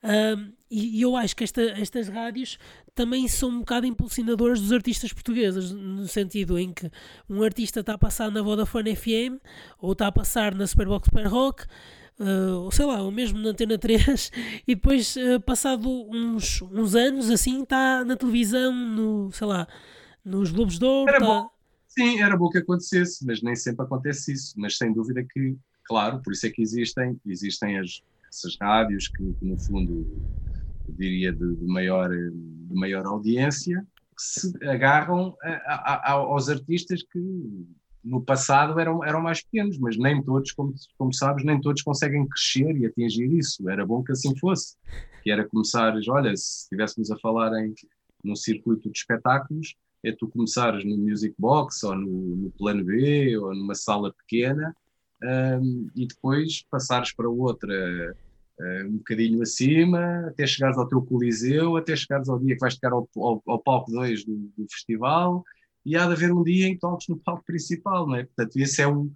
Uh, 0.02 0.52
e, 0.70 0.98
e, 0.98 1.02
eu 1.02 1.16
acho 1.16 1.34
que 1.34 1.42
esta, 1.42 1.62
estas 1.62 2.08
rádios 2.08 2.58
também 2.96 3.28
são 3.28 3.50
um 3.50 3.58
bocado 3.60 3.86
impulsionadoras 3.86 4.58
dos 4.58 4.72
artistas 4.72 5.12
portugueses, 5.12 5.70
no 5.70 6.08
sentido 6.08 6.58
em 6.58 6.72
que 6.72 6.90
um 7.28 7.42
artista 7.42 7.80
está 7.80 7.92
a 7.92 7.98
passar 7.98 8.30
na 8.30 8.40
Vodafone 8.40 8.96
FM 8.96 9.38
ou 9.78 9.92
está 9.92 10.06
a 10.06 10.12
passar 10.12 10.54
na 10.54 10.66
Superbox 10.66 11.04
Super 11.04 11.26
Rock. 11.26 11.64
Uh, 12.18 12.62
ou 12.62 12.72
sei 12.72 12.86
lá, 12.86 13.02
ou 13.02 13.12
mesmo 13.12 13.38
na 13.38 13.50
Antena 13.50 13.76
3, 13.76 14.32
e 14.66 14.74
depois, 14.74 15.16
uh, 15.16 15.38
passado 15.38 15.86
uns, 16.10 16.62
uns 16.62 16.94
anos, 16.94 17.28
assim, 17.28 17.62
está 17.62 18.02
na 18.06 18.16
televisão, 18.16 18.72
no, 18.74 19.30
sei 19.30 19.46
lá, 19.46 19.68
nos 20.24 20.50
Globos 20.50 20.78
de 20.78 20.86
Ouro. 20.86 21.10
Era 21.10 21.20
tá... 21.20 21.26
bom. 21.26 21.50
Sim, 21.88 22.22
era 22.22 22.34
bom 22.34 22.48
que 22.48 22.56
acontecesse, 22.56 23.22
mas 23.26 23.42
nem 23.42 23.54
sempre 23.54 23.84
acontece 23.84 24.32
isso. 24.32 24.54
Mas 24.56 24.78
sem 24.78 24.94
dúvida 24.94 25.22
que, 25.22 25.58
claro, 25.84 26.22
por 26.22 26.32
isso 26.32 26.46
é 26.46 26.50
que 26.50 26.62
existem, 26.62 27.20
existem 27.26 27.78
as, 27.78 28.02
essas 28.30 28.56
rádios 28.58 29.08
que, 29.08 29.34
que 29.34 29.44
no 29.44 29.58
fundo 29.58 30.06
diria, 30.92 31.32
de, 31.32 31.56
de, 31.56 31.66
maior, 31.66 32.10
de 32.10 32.74
maior 32.74 33.06
audiência, 33.06 33.86
que 34.16 34.22
se 34.22 34.66
agarram 34.66 35.36
a, 35.42 35.50
a, 35.74 36.12
aos 36.12 36.48
artistas 36.48 37.02
que 37.02 37.66
no 38.02 38.22
passado 38.22 38.78
eram, 38.78 39.04
eram 39.04 39.20
mais 39.20 39.42
pequenos, 39.42 39.78
mas 39.78 39.96
nem 39.98 40.22
todos, 40.22 40.52
como, 40.52 40.72
como 40.96 41.12
sabes, 41.12 41.44
nem 41.44 41.60
todos 41.60 41.82
conseguem 41.82 42.26
crescer 42.26 42.76
e 42.76 42.86
atingir 42.86 43.30
isso. 43.32 43.68
Era 43.68 43.84
bom 43.84 44.02
que 44.02 44.12
assim 44.12 44.36
fosse. 44.38 44.76
Que 45.22 45.30
era 45.30 45.46
começares, 45.48 46.06
olha, 46.08 46.34
se 46.36 46.62
estivéssemos 46.62 47.10
a 47.10 47.18
falar 47.18 47.52
em 47.60 47.74
num 48.22 48.36
circuito 48.36 48.90
de 48.90 48.98
espetáculos, 48.98 49.76
é 50.04 50.12
tu 50.12 50.28
começares 50.28 50.84
no 50.84 50.96
Music 50.96 51.34
Box 51.38 51.82
ou 51.84 51.96
no, 51.96 52.36
no 52.36 52.50
Plano 52.52 52.84
B 52.84 53.36
ou 53.38 53.54
numa 53.54 53.74
sala 53.74 54.12
pequena 54.12 54.74
um, 55.22 55.88
e 55.94 56.06
depois 56.06 56.64
passares 56.70 57.12
para 57.12 57.28
outra 57.28 58.16
um 58.86 58.96
bocadinho 58.98 59.42
acima, 59.42 60.26
até 60.28 60.46
chegares 60.46 60.78
ao 60.78 60.88
teu 60.88 61.02
coliseu, 61.02 61.76
até 61.76 61.94
chegares 61.94 62.28
ao 62.28 62.38
dia 62.38 62.54
que 62.54 62.60
vais 62.60 62.74
tocar 62.74 62.92
ao, 62.92 63.08
ao, 63.16 63.42
ao 63.46 63.58
palco 63.62 63.90
2 63.92 64.24
do, 64.24 64.52
do, 64.56 64.66
festival, 64.70 65.44
e 65.84 65.96
há 65.96 66.06
de 66.06 66.12
haver 66.12 66.32
um 66.32 66.42
dia 66.42 66.66
em 66.66 66.74
que 66.74 66.80
toques 66.80 67.08
no 67.08 67.18
palco 67.20 67.44
principal, 67.44 68.06
não 68.06 68.16
é? 68.16 68.24
Portanto, 68.24 68.56
esse 68.56 68.80
é 68.82 68.88
o, 68.88 69.10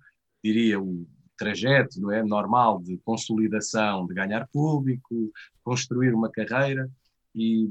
diria, 0.44 0.80
o 0.80 1.06
trajeto, 1.38 2.00
não 2.00 2.12
é? 2.12 2.22
Normal 2.22 2.82
de 2.82 2.98
consolidação, 2.98 4.06
de 4.06 4.14
ganhar 4.14 4.46
público, 4.52 5.32
construir 5.64 6.14
uma 6.14 6.30
carreira, 6.30 6.90
E, 7.34 7.68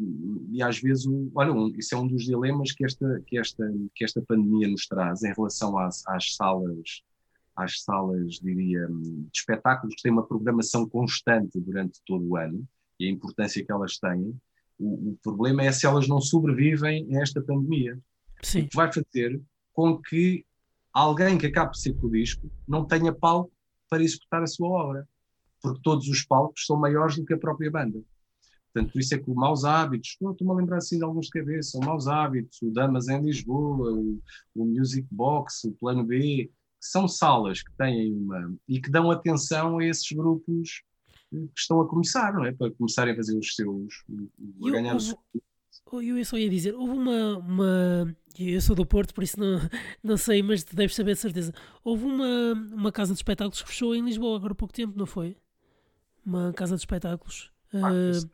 e 0.52 0.64
às 0.64 0.80
vezes, 0.80 1.06
olha, 1.36 1.52
um, 1.52 1.68
isso 1.78 1.94
é 1.96 1.98
um 1.98 2.08
dos 2.08 2.24
dilemas 2.24 2.72
que 2.72 2.86
esta, 2.86 3.22
que 3.28 3.38
esta, 3.38 3.64
que 3.94 4.04
esta 4.06 4.22
pandemia 4.22 4.68
nos 4.68 4.88
traz 4.88 5.22
em 5.24 5.34
relação 5.34 5.78
às, 5.78 6.06
às 6.08 6.36
salas, 6.36 7.04
às 7.60 7.82
salas, 7.82 8.36
diria, 8.36 8.88
de 8.88 9.28
espetáculos 9.34 9.96
que 9.96 10.02
têm 10.02 10.12
uma 10.12 10.26
programação 10.26 10.88
constante 10.88 11.60
durante 11.60 12.02
todo 12.06 12.26
o 12.26 12.38
ano 12.38 12.66
e 13.00 13.08
a 13.08 13.12
importância 13.12 13.64
que 13.64 13.72
elas 13.72 13.98
têm. 13.98 14.36
O, 14.78 15.12
o 15.12 15.20
problema 15.22 15.64
é 15.64 15.72
se 15.72 15.86
elas 15.86 16.08
não 16.08 16.22
sobrevivem 16.22 17.08
a 17.16 17.22
esta 17.22 17.42
pandemia. 17.42 18.00
Sim. 18.42 18.62
O 18.62 18.70
que 18.70 18.76
vai 18.76 18.92
fazer 18.92 19.42
com 19.74 19.98
que 20.02 20.46
alguém 20.94 21.38
que 21.38 21.48
acabe 21.48 21.72
de 21.72 21.82
ser 21.82 21.94
com 21.94 22.08
o 22.08 22.12
disco 22.12 22.50
não 22.68 22.86
tenha 22.86 23.14
palco 23.14 23.52
para 23.90 24.04
executar 24.04 24.42
a 24.42 24.48
sua 24.48 24.70
obra, 24.70 25.08
porque 25.62 25.82
todos 25.82 26.08
os 26.08 26.24
palcos 26.24 26.66
são 26.66 26.78
maiores 26.78 27.18
do 27.18 27.26
que 27.26 27.34
a 27.34 27.38
própria 27.38 27.70
banda. 27.72 28.02
Portanto, 28.72 28.94
por 28.94 29.00
isso 29.00 29.16
é 29.16 29.18
que 29.18 29.30
o 29.30 29.36
Maus 29.36 29.66
Hábitos, 29.66 30.12
estou-me 30.12 30.52
a 30.52 30.56
lembrar 30.56 30.78
assim 30.78 30.98
de 30.98 31.04
alguns 31.04 31.26
de 31.26 31.32
cabeça, 31.32 31.78
o 31.78 31.86
Maus 31.86 32.08
Hábitos, 32.08 32.62
o 32.62 32.72
Damas 32.72 33.08
em 33.08 33.22
Lisboa, 33.22 33.92
o, 33.94 34.22
o 34.56 34.66
Music 34.66 35.08
Box, 35.10 35.66
o 35.68 35.72
Plano 35.72 36.04
B, 36.04 36.52
são 36.80 37.08
salas 37.08 37.62
que 37.62 37.72
têm 37.78 38.14
uma. 38.14 38.56
e 38.68 38.80
que 38.80 38.90
dão 38.90 39.12
atenção 39.12 39.80
a 39.80 39.86
esses 39.86 40.12
grupos 40.12 40.84
que 41.30 41.60
estão 41.60 41.82
a 41.82 41.88
começar, 41.88 42.34
não 42.34 42.46
é? 42.46 42.52
Para 42.52 42.72
começarem 42.72 43.14
a 43.14 43.16
fazer 43.16 43.38
os 43.38 43.56
seus. 43.56 44.04
a 44.66 44.70
ganhar 44.72 44.96
os 44.96 45.16
eu 45.92 46.24
só 46.24 46.38
ia 46.38 46.50
dizer, 46.50 46.76
houve 46.76 46.94
uma, 46.94 47.38
uma. 47.40 48.16
Eu 48.38 48.62
sou 48.62 48.76
do 48.76 48.86
Porto, 48.86 49.14
por 49.14 49.24
isso 49.24 49.40
não, 49.40 49.60
não 50.04 50.18
sei, 50.18 50.44
mas 50.44 50.64
deves 50.64 50.96
saber 50.96 51.14
de 51.14 51.20
certeza. 51.20 51.54
Houve 51.84 52.06
uma, 52.06 52.54
uma 52.72 52.92
casa 52.92 53.14
de 53.14 53.18
espetáculos 53.18 53.62
que 53.62 53.70
fechou 53.70 53.96
em 53.96 54.06
Lisboa 54.06 54.38
agora 54.38 54.54
há 54.54 54.56
pouco 54.56 54.74
tempo, 54.74 54.98
não 54.98 55.08
foi? 55.08 55.36
Uma 56.24 56.54
casa 56.54 56.76
de 56.76 56.82
espetáculos. 56.82 57.52
Ah, 57.74 57.92
uh... 57.92 58.30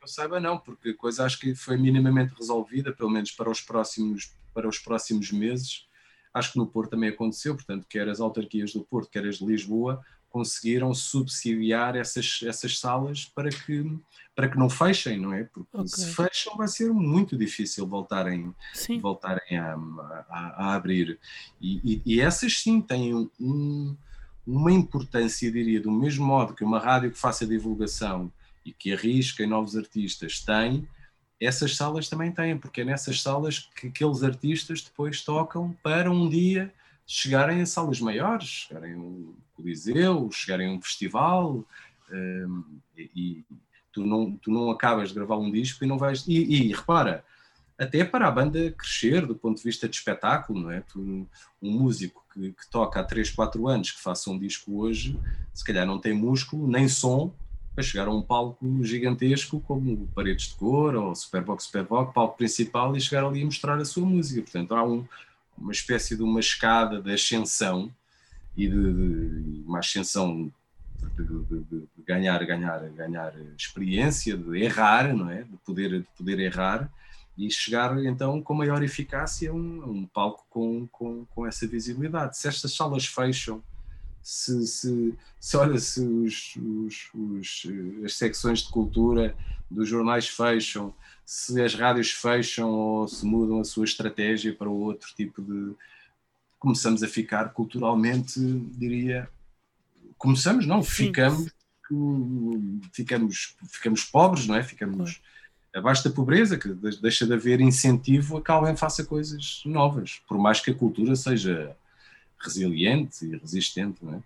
Eu 0.00 0.08
saiba 0.08 0.38
não, 0.38 0.58
porque 0.58 0.90
a 0.90 0.96
coisa 0.96 1.24
acho 1.24 1.38
que 1.38 1.54
foi 1.54 1.76
minimamente 1.76 2.34
resolvida, 2.34 2.92
pelo 2.92 3.10
menos 3.10 3.32
para 3.32 3.50
os 3.50 3.60
próximos, 3.60 4.34
para 4.52 4.68
os 4.68 4.78
próximos 4.78 5.30
meses. 5.30 5.86
Acho 6.34 6.52
que 6.52 6.58
no 6.58 6.66
Porto 6.66 6.90
também 6.90 7.08
aconteceu, 7.08 7.54
portanto, 7.54 7.86
quer 7.88 8.08
as 8.08 8.20
autarquias 8.20 8.72
do 8.72 8.82
Porto, 8.82 9.08
quer 9.08 9.24
as 9.24 9.36
de 9.38 9.46
Lisboa, 9.46 10.04
conseguiram 10.34 10.92
subsidiar 10.92 11.94
essas, 11.94 12.40
essas 12.44 12.76
salas 12.80 13.24
para 13.24 13.50
que, 13.50 13.96
para 14.34 14.48
que 14.48 14.58
não 14.58 14.68
fechem, 14.68 15.16
não 15.16 15.32
é? 15.32 15.44
Porque 15.44 15.68
okay. 15.72 15.86
se 15.86 16.12
fecham 16.12 16.56
vai 16.56 16.66
ser 16.66 16.92
muito 16.92 17.38
difícil 17.38 17.86
voltarem, 17.86 18.52
voltarem 19.00 19.56
a, 19.56 19.78
a, 20.28 20.54
a 20.56 20.74
abrir. 20.74 21.20
E, 21.60 21.80
e, 21.84 22.02
e, 22.04 22.20
essas 22.20 22.58
sim 22.58 22.80
têm 22.80 23.30
um, 23.40 23.96
uma 24.44 24.72
importância, 24.72 25.52
diria, 25.52 25.80
do 25.80 25.92
mesmo 25.92 26.26
modo 26.26 26.52
que 26.52 26.64
uma 26.64 26.80
rádio 26.80 27.12
que 27.12 27.18
faça 27.18 27.46
divulgação 27.46 28.32
e 28.66 28.72
que 28.72 28.92
arrisca 28.92 29.44
em 29.44 29.46
novos 29.46 29.76
artistas 29.76 30.40
tem, 30.40 30.88
essas 31.40 31.76
salas 31.76 32.08
também 32.08 32.30
têm, 32.30 32.56
porque 32.56 32.82
é 32.82 32.84
nessas 32.84 33.20
salas 33.20 33.70
que 33.74 33.88
aqueles 33.88 34.22
artistas 34.22 34.82
depois 34.82 35.22
tocam 35.22 35.76
para 35.82 36.10
um 36.10 36.28
dia 36.28 36.72
chegarem 37.06 37.60
a 37.60 37.66
salas 37.66 38.00
maiores, 38.00 38.48
chegarem 38.48 38.94
a 38.94 38.98
um 38.98 39.34
Coliseu, 39.54 40.30
chegarem 40.32 40.68
a 40.68 40.72
um 40.72 40.80
festival, 40.80 41.64
um, 42.10 42.64
e, 42.96 43.44
tu 43.92 44.04
não, 44.04 44.36
tu 44.36 44.50
não 44.50 44.70
acabas 44.70 45.10
de 45.10 45.14
gravar 45.14 45.36
um 45.36 45.50
disco 45.50 45.84
e 45.84 45.86
não 45.86 45.96
vais. 45.96 46.24
E, 46.26 46.38
e, 46.38 46.72
repara, 46.72 47.24
até 47.78 48.04
para 48.04 48.26
a 48.26 48.30
banda 48.30 48.72
crescer 48.72 49.26
do 49.26 49.34
ponto 49.34 49.58
de 49.58 49.62
vista 49.62 49.88
de 49.88 49.96
espetáculo, 49.96 50.60
não 50.60 50.70
é? 50.70 50.80
Tu, 50.80 51.28
um 51.62 51.70
músico 51.70 52.24
que, 52.32 52.52
que, 52.52 52.70
toca 52.70 53.00
há 53.00 53.04
3, 53.04 53.30
4 53.30 53.68
anos 53.68 53.92
que 53.92 54.02
faça 54.02 54.30
um 54.30 54.38
disco 54.38 54.76
hoje, 54.80 55.18
se 55.52 55.64
calhar 55.64 55.86
não 55.86 55.98
tem 55.98 56.12
músculo 56.12 56.66
nem 56.66 56.88
som 56.88 57.32
para 57.74 57.82
chegar 57.82 58.06
a 58.06 58.10
um 58.10 58.22
palco 58.22 58.84
gigantesco 58.84 59.60
como 59.60 60.06
Paredes 60.14 60.48
de 60.48 60.54
Cor 60.54 60.94
ou 60.94 61.14
Superbox 61.14 61.64
Superbox, 61.64 62.14
palco 62.14 62.36
principal 62.36 62.96
e 62.96 63.00
chegar 63.00 63.24
ali 63.24 63.40
e 63.40 63.44
mostrar 63.44 63.76
a 63.78 63.84
sua 63.84 64.06
música. 64.06 64.42
Portanto, 64.42 64.74
há 64.74 64.84
um, 64.84 65.04
uma 65.58 65.72
espécie 65.72 66.16
de 66.16 66.22
uma 66.22 66.40
escada 66.40 67.02
de 67.02 67.12
ascensão 67.12 67.90
e 68.56 68.68
de, 68.68 68.92
de 68.92 69.64
uma 69.66 69.80
ascensão 69.80 70.52
de, 71.16 71.24
de, 71.24 71.64
de, 71.64 71.88
ganhar, 72.06 72.44
ganhar, 72.46 72.78
ganhar 72.90 73.34
experiência, 73.58 74.36
de 74.36 74.62
errar, 74.62 75.12
não 75.12 75.28
é? 75.28 75.42
De 75.42 75.56
poder, 75.64 76.00
de 76.00 76.06
poder 76.16 76.38
errar 76.38 76.88
e 77.36 77.50
chegar 77.50 77.98
então 78.04 78.40
com 78.40 78.54
maior 78.54 78.82
eficácia 78.82 79.50
a 79.50 79.54
um, 79.54 79.90
um 79.90 80.06
palco 80.06 80.46
com, 80.48 80.86
com, 80.86 81.24
com 81.26 81.46
essa 81.46 81.66
visibilidade. 81.66 82.38
Se 82.38 82.46
estas 82.46 82.74
salas 82.74 83.04
fecham, 83.06 83.62
se, 84.24 84.66
se, 84.66 85.14
se 85.38 85.56
olha, 85.58 85.78
se 85.78 86.00
os, 86.00 86.56
os, 86.56 87.10
os, 87.14 87.66
as 88.02 88.14
secções 88.14 88.60
de 88.60 88.70
cultura 88.70 89.36
dos 89.70 89.86
jornais 89.86 90.26
fecham, 90.26 90.94
se 91.26 91.60
as 91.60 91.74
rádios 91.74 92.10
fecham 92.10 92.70
ou 92.70 93.06
se 93.06 93.24
mudam 93.26 93.60
a 93.60 93.64
sua 93.64 93.84
estratégia 93.84 94.54
para 94.54 94.70
outro 94.70 95.12
tipo 95.14 95.42
de. 95.42 95.74
Começamos 96.58 97.02
a 97.02 97.08
ficar 97.08 97.50
culturalmente, 97.50 98.40
diria. 98.78 99.28
Começamos, 100.16 100.64
não, 100.64 100.82
ficamos, 100.82 101.52
ficamos, 102.92 103.54
ficamos 103.68 104.04
pobres, 104.04 104.46
não 104.46 104.54
é? 104.54 104.62
Ficamos 104.62 105.20
abaixo 105.74 106.02
da 106.02 106.08
pobreza, 106.08 106.56
que 106.56 106.68
deixa 107.02 107.26
de 107.26 107.34
haver 107.34 107.60
incentivo 107.60 108.38
a 108.38 108.42
que 108.42 108.50
alguém 108.50 108.74
faça 108.74 109.04
coisas 109.04 109.60
novas, 109.66 110.22
por 110.26 110.38
mais 110.38 110.60
que 110.60 110.70
a 110.70 110.74
cultura 110.74 111.14
seja 111.14 111.76
resiliente 112.44 113.24
e 113.24 113.36
resistente, 113.36 114.04
não 114.04 114.14
é? 114.14 114.22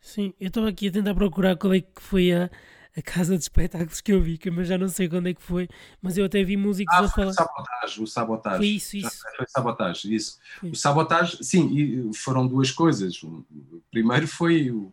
Sim, 0.00 0.32
eu 0.40 0.48
estava 0.48 0.68
aqui 0.68 0.88
a 0.88 0.92
tentar 0.92 1.14
procurar 1.14 1.56
qual 1.56 1.74
é 1.74 1.80
que 1.80 2.00
foi 2.00 2.32
a, 2.32 2.50
a 2.96 3.02
casa 3.02 3.36
de 3.36 3.42
espetáculos 3.42 4.00
que 4.00 4.12
eu 4.12 4.20
vi, 4.20 4.38
mas 4.50 4.66
já 4.66 4.78
não 4.78 4.88
sei 4.88 5.08
quando 5.08 5.28
é 5.28 5.34
que 5.34 5.42
foi, 5.42 5.68
mas 6.00 6.16
eu 6.16 6.24
até 6.24 6.42
vi 6.42 6.56
músicos 6.56 6.94
ah, 6.94 7.04
a 7.04 7.08
falar. 7.08 7.30
O 7.30 7.34
sabotagem, 7.34 8.04
o 8.04 8.06
sabotagem. 8.06 8.58
Foi 8.58 8.66
isso, 8.66 8.96
isso. 8.96 9.22
foi 9.36 9.46
sabotagem, 9.48 10.14
isso. 10.14 10.38
Foi. 10.58 10.70
O 10.70 10.74
sabotagem, 10.74 11.42
sim, 11.42 12.10
foram 12.14 12.46
duas 12.46 12.70
coisas. 12.70 13.22
O 13.22 13.44
primeiro 13.90 14.26
foi 14.26 14.70
o, 14.70 14.92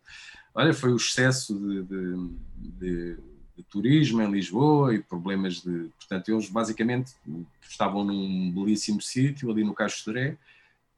olha, 0.54 0.74
foi 0.74 0.92
o 0.92 0.98
excesso 0.98 1.58
de, 1.58 1.84
de, 1.84 2.30
de, 2.58 3.18
de 3.56 3.64
turismo 3.64 4.22
em 4.22 4.32
Lisboa 4.32 4.94
e 4.94 5.02
problemas 5.02 5.62
de. 5.62 5.90
Portanto, 5.98 6.30
eles 6.30 6.50
basicamente 6.50 7.14
estavam 7.62 8.04
num 8.04 8.52
belíssimo 8.52 9.02
sítio 9.02 9.50
ali 9.50 9.64
no 9.64 9.74
Caixo 9.74 10.04
Seré 10.04 10.38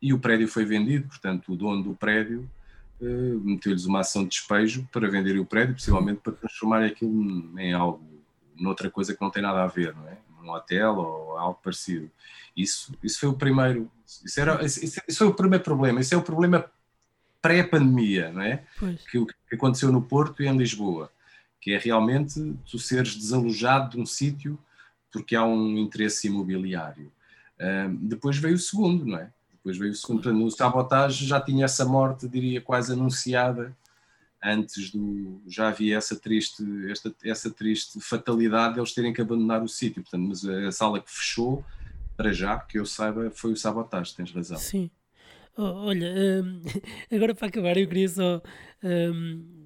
e 0.02 0.14
o 0.14 0.20
prédio 0.20 0.47
foi 0.47 0.66
vendido, 0.66 1.08
portanto, 1.08 1.52
o 1.52 1.56
dono 1.56 1.84
do 1.84 1.93
prédio 1.93 2.50
uh, 3.02 3.39
meteu-lhes 3.41 3.86
uma 3.86 4.00
ação 4.00 4.24
de 4.24 4.30
despejo 4.30 4.88
para 4.91 5.10
venderem 5.10 5.41
o 5.41 5.45
prédio, 5.45 5.76
possivelmente 5.76 6.22
para 6.22 6.34
transformar 6.34 6.84
aquilo 6.84 7.60
em 7.60 7.74
algo, 7.74 8.02
noutra 8.56 8.89
coisa 8.89 9.14
que 9.14 9.22
não 9.22 9.30
tem 9.30 9.43
nada 9.43 9.64
a 9.64 9.68
ver, 9.68 9.95
não 9.95 10.08
é? 10.08 10.18
Num 10.41 10.52
hotel 10.52 10.95
ou 10.95 11.38
algo 11.38 11.60
parecido. 11.62 12.10
Isso, 12.56 12.93
isso 13.04 13.20
foi 13.20 13.30
o 13.30 13.34
primeiro, 13.34 13.91
isso, 14.06 14.39
era, 14.39 14.64
isso, 14.64 15.02
isso 15.08 15.18
foi 15.18 15.28
o 15.28 15.34
primeiro 15.34 15.64
problema, 15.64 16.00
isso 16.00 16.14
é 16.14 16.18
o 16.18 16.24
problema 16.24 16.66
pré-pandemia, 17.41 18.32
não 18.32 18.41
é? 18.41 18.64
Que, 19.10 19.26
que 19.26 19.56
aconteceu 19.56 19.91
no 19.91 20.02
Porto 20.02 20.41
e 20.43 20.47
em 20.47 20.58
Lisboa, 20.58 21.12
que 21.60 21.72
é 21.72 21.78
realmente 21.78 22.56
tu 22.70 22.80
seres 22.80 23.16
desalojado 23.16 23.91
de 23.91 24.02
um 24.02 24.06
sítio 24.06 24.58
porque 25.12 25.36
há 25.36 25.43
um 25.43 25.78
interesse 25.78 26.28
imobiliário. 26.28 27.12
Uh, 27.60 27.95
depois 28.02 28.38
veio 28.38 28.56
o 28.56 28.60
segundo, 28.60 29.06
não 29.06 29.18
é? 29.18 29.32
Depois 29.70 29.78
veio 29.78 29.91
o 29.91 29.95
segundo. 29.95 31.09
Já 31.09 31.39
tinha 31.39 31.65
essa 31.65 31.86
morte, 31.86 32.28
diria, 32.28 32.61
quase 32.61 32.93
anunciada 32.93 33.76
antes 34.43 34.91
do. 34.91 35.41
Já 35.47 35.67
havia 35.67 35.97
essa 35.97 36.16
triste, 36.16 36.63
esta, 36.89 37.13
essa 37.24 37.50
triste 37.51 38.00
fatalidade 38.00 38.75
de 38.75 38.79
eles 38.79 38.93
terem 38.93 39.13
que 39.13 39.21
abandonar 39.21 39.62
o 39.63 39.67
sítio. 39.67 40.01
Portanto, 40.01 40.28
mas 40.28 40.46
a 40.46 40.71
sala 40.71 41.00
que 41.00 41.12
fechou, 41.12 41.63
para 42.17 42.33
já, 42.33 42.58
que 42.58 42.79
eu 42.79 42.86
saiba, 42.86 43.29
foi 43.32 43.51
o 43.51 43.58
Sabotage, 43.58 44.16
tens 44.16 44.32
razão. 44.32 44.58
Sim. 44.58 44.89
Oh, 45.55 45.87
olha, 45.87 46.08
um, 46.43 46.62
agora 47.16 47.36
para 47.36 47.47
acabar, 47.47 47.78
eu 47.78 47.87
queria 47.87 48.09
só. 48.09 48.41
Um, 48.83 49.59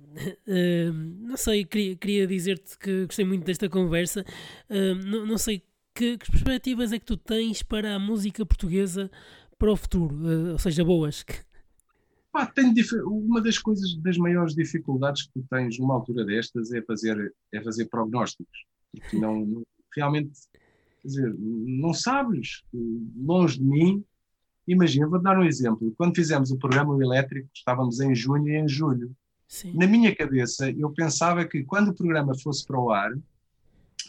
um, 0.47 1.27
não 1.27 1.37
sei, 1.37 1.63
queria, 1.65 1.95
queria 1.95 2.27
dizer-te 2.27 2.77
que 2.77 3.05
gostei 3.05 3.25
muito 3.25 3.45
desta 3.45 3.69
conversa. 3.69 4.25
Hum, 4.69 4.95
não, 5.05 5.25
não 5.25 5.37
sei 5.37 5.63
que, 5.93 6.17
que 6.17 6.31
perspectivas 6.31 6.91
é 6.91 6.99
que 6.99 7.05
tu 7.05 7.15
tens 7.15 7.61
para 7.61 7.95
a 7.95 7.99
música 7.99 8.45
portuguesa 8.45 9.11
para 9.63 9.71
o 9.71 9.77
futuro, 9.77 10.13
uh, 10.13 10.51
ou 10.51 10.59
seja, 10.59 10.83
boas? 10.83 11.23
Pá, 12.33 12.45
tenho 12.45 12.73
uma 13.07 13.39
das 13.39 13.57
coisas, 13.57 13.95
das 13.95 14.17
maiores 14.17 14.53
dificuldades 14.53 15.21
que 15.23 15.39
tu 15.39 15.45
tens 15.49 15.79
numa 15.79 15.93
altura 15.93 16.25
destas 16.25 16.73
é 16.73 16.81
fazer, 16.81 17.33
é 17.49 17.61
fazer 17.61 17.85
prognósticos. 17.85 18.65
Porque 18.91 19.17
não, 19.17 19.63
realmente, 19.95 20.33
quer 21.01 21.07
dizer, 21.07 21.35
não 21.39 21.93
sabes. 21.93 22.61
Longe 22.73 23.57
de 23.57 23.63
mim, 23.63 24.03
imagina, 24.67 25.07
vou 25.07 25.21
dar 25.21 25.39
um 25.39 25.45
exemplo. 25.45 25.93
Quando 25.97 26.15
fizemos 26.15 26.51
o 26.51 26.57
programa 26.57 27.01
elétrico, 27.01 27.47
estávamos 27.53 28.01
em 28.01 28.13
junho 28.13 28.49
e 28.49 28.57
em 28.57 28.67
julho. 28.67 29.15
Sim. 29.47 29.77
Na 29.77 29.87
minha 29.87 30.13
cabeça, 30.13 30.69
eu 30.71 30.89
pensava 30.89 31.45
que 31.45 31.63
quando 31.63 31.87
o 31.87 31.95
programa 31.95 32.37
fosse 32.37 32.67
para 32.67 32.77
o 32.77 32.91
ar, 32.91 33.13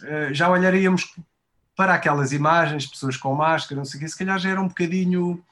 eh, 0.03 0.35
já 0.35 0.51
olharíamos 0.51 1.15
para 1.77 1.95
aquelas 1.95 2.33
imagens, 2.33 2.87
pessoas 2.87 3.17
com 3.17 3.35
máscara, 3.35 3.79
não 3.79 3.85
sei 3.85 3.99
o 3.99 4.01
quê, 4.03 4.09
se 4.09 4.19
calhar 4.19 4.39
já 4.39 4.51
era 4.51 4.61
um 4.61 4.69
bocadinho. 4.69 5.45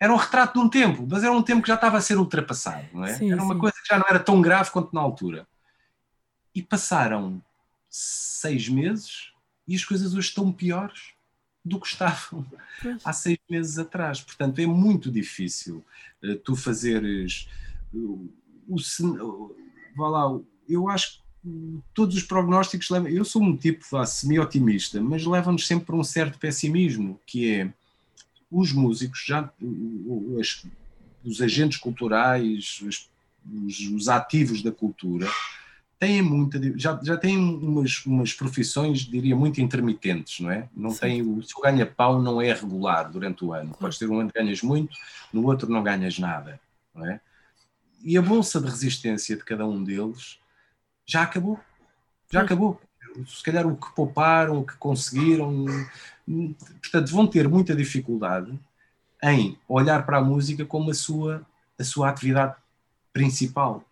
Era 0.00 0.12
um 0.12 0.16
retrato 0.16 0.54
de 0.54 0.64
um 0.64 0.68
tempo, 0.68 1.06
mas 1.10 1.24
era 1.24 1.32
um 1.32 1.42
tempo 1.42 1.62
que 1.62 1.68
já 1.68 1.74
estava 1.74 1.98
a 1.98 2.00
ser 2.00 2.18
ultrapassado, 2.18 2.86
não 2.92 3.04
é? 3.04 3.14
Sim, 3.14 3.32
era 3.32 3.42
uma 3.42 3.54
sim. 3.54 3.60
coisa 3.60 3.76
que 3.82 3.88
já 3.88 3.98
não 3.98 4.06
era 4.08 4.20
tão 4.20 4.40
grave 4.40 4.70
quanto 4.70 4.94
na 4.94 5.00
altura. 5.00 5.46
E 6.54 6.62
passaram 6.62 7.42
seis 7.88 8.68
meses 8.68 9.32
e 9.66 9.74
as 9.74 9.84
coisas 9.84 10.14
hoje 10.14 10.28
estão 10.28 10.52
piores 10.52 11.14
do 11.64 11.80
que 11.80 11.86
estavam 11.86 12.46
pois. 12.80 13.02
há 13.04 13.12
seis 13.12 13.38
meses 13.50 13.78
atrás. 13.78 14.20
Portanto, 14.20 14.60
é 14.60 14.66
muito 14.66 15.10
difícil 15.10 15.84
uh, 16.22 16.36
tu 16.36 16.54
fazeres 16.54 17.48
uh, 17.92 18.32
o, 18.68 18.76
o, 18.76 19.56
vá 19.96 20.08
lá, 20.08 20.40
eu 20.68 20.88
acho 20.88 21.18
que 21.18 21.27
todos 21.94 22.16
os 22.16 22.22
prognósticos 22.22 22.90
levam, 22.90 23.08
eu 23.08 23.24
sou 23.24 23.42
um 23.42 23.56
tipo 23.56 23.84
semi-otimista, 24.06 25.00
mas 25.00 25.24
levam-nos 25.24 25.66
sempre 25.66 25.86
para 25.86 25.96
um 25.96 26.04
certo 26.04 26.38
pessimismo, 26.38 27.20
que 27.26 27.52
é 27.52 27.72
os 28.50 28.72
músicos, 28.72 29.24
já 29.26 29.50
os, 29.60 30.64
os 31.24 31.42
agentes 31.42 31.78
culturais, 31.78 32.80
os, 32.82 33.10
os, 33.92 34.08
ativos 34.08 34.62
da 34.62 34.72
cultura, 34.72 35.28
têm 35.98 36.22
muita, 36.22 36.60
já, 36.78 36.98
já 37.02 37.16
têm 37.16 37.36
umas, 37.36 38.04
umas 38.06 38.32
profissões, 38.32 39.00
diria, 39.00 39.36
muito 39.36 39.60
intermitentes, 39.60 40.40
não 40.40 40.50
é? 40.50 40.68
Não 40.74 40.94
tem, 40.94 41.22
o 41.22 41.42
seu 41.42 41.60
ganha-pão 41.60 42.22
não 42.22 42.40
é 42.40 42.52
regular 42.52 43.10
durante 43.10 43.44
o 43.44 43.52
ano. 43.52 43.74
Podes 43.78 43.98
ter 43.98 44.08
um 44.08 44.20
ano 44.20 44.30
que 44.30 44.38
ganhas 44.38 44.62
muito, 44.62 44.96
no 45.32 45.44
outro 45.46 45.68
não 45.68 45.82
ganhas 45.82 46.18
nada, 46.18 46.60
não 46.94 47.06
é? 47.06 47.20
E 48.02 48.16
a 48.16 48.22
bolsa 48.22 48.60
de 48.60 48.66
resistência 48.68 49.36
de 49.36 49.44
cada 49.44 49.66
um 49.66 49.82
deles 49.82 50.38
já 51.08 51.22
acabou. 51.22 51.58
Já 52.30 52.42
acabou. 52.42 52.80
Se 53.26 53.42
calhar 53.42 53.66
o 53.66 53.76
que 53.76 53.92
pouparam, 53.94 54.58
o 54.58 54.66
que 54.66 54.76
conseguiram, 54.76 55.64
portanto, 56.82 57.10
vão 57.10 57.26
ter 57.26 57.48
muita 57.48 57.74
dificuldade 57.74 58.56
em 59.22 59.58
olhar 59.66 60.04
para 60.04 60.18
a 60.18 60.22
música 60.22 60.64
como 60.64 60.90
a 60.90 60.94
sua, 60.94 61.44
a 61.78 61.82
sua 61.82 62.10
atividade 62.10 62.54
principal. 63.12 63.82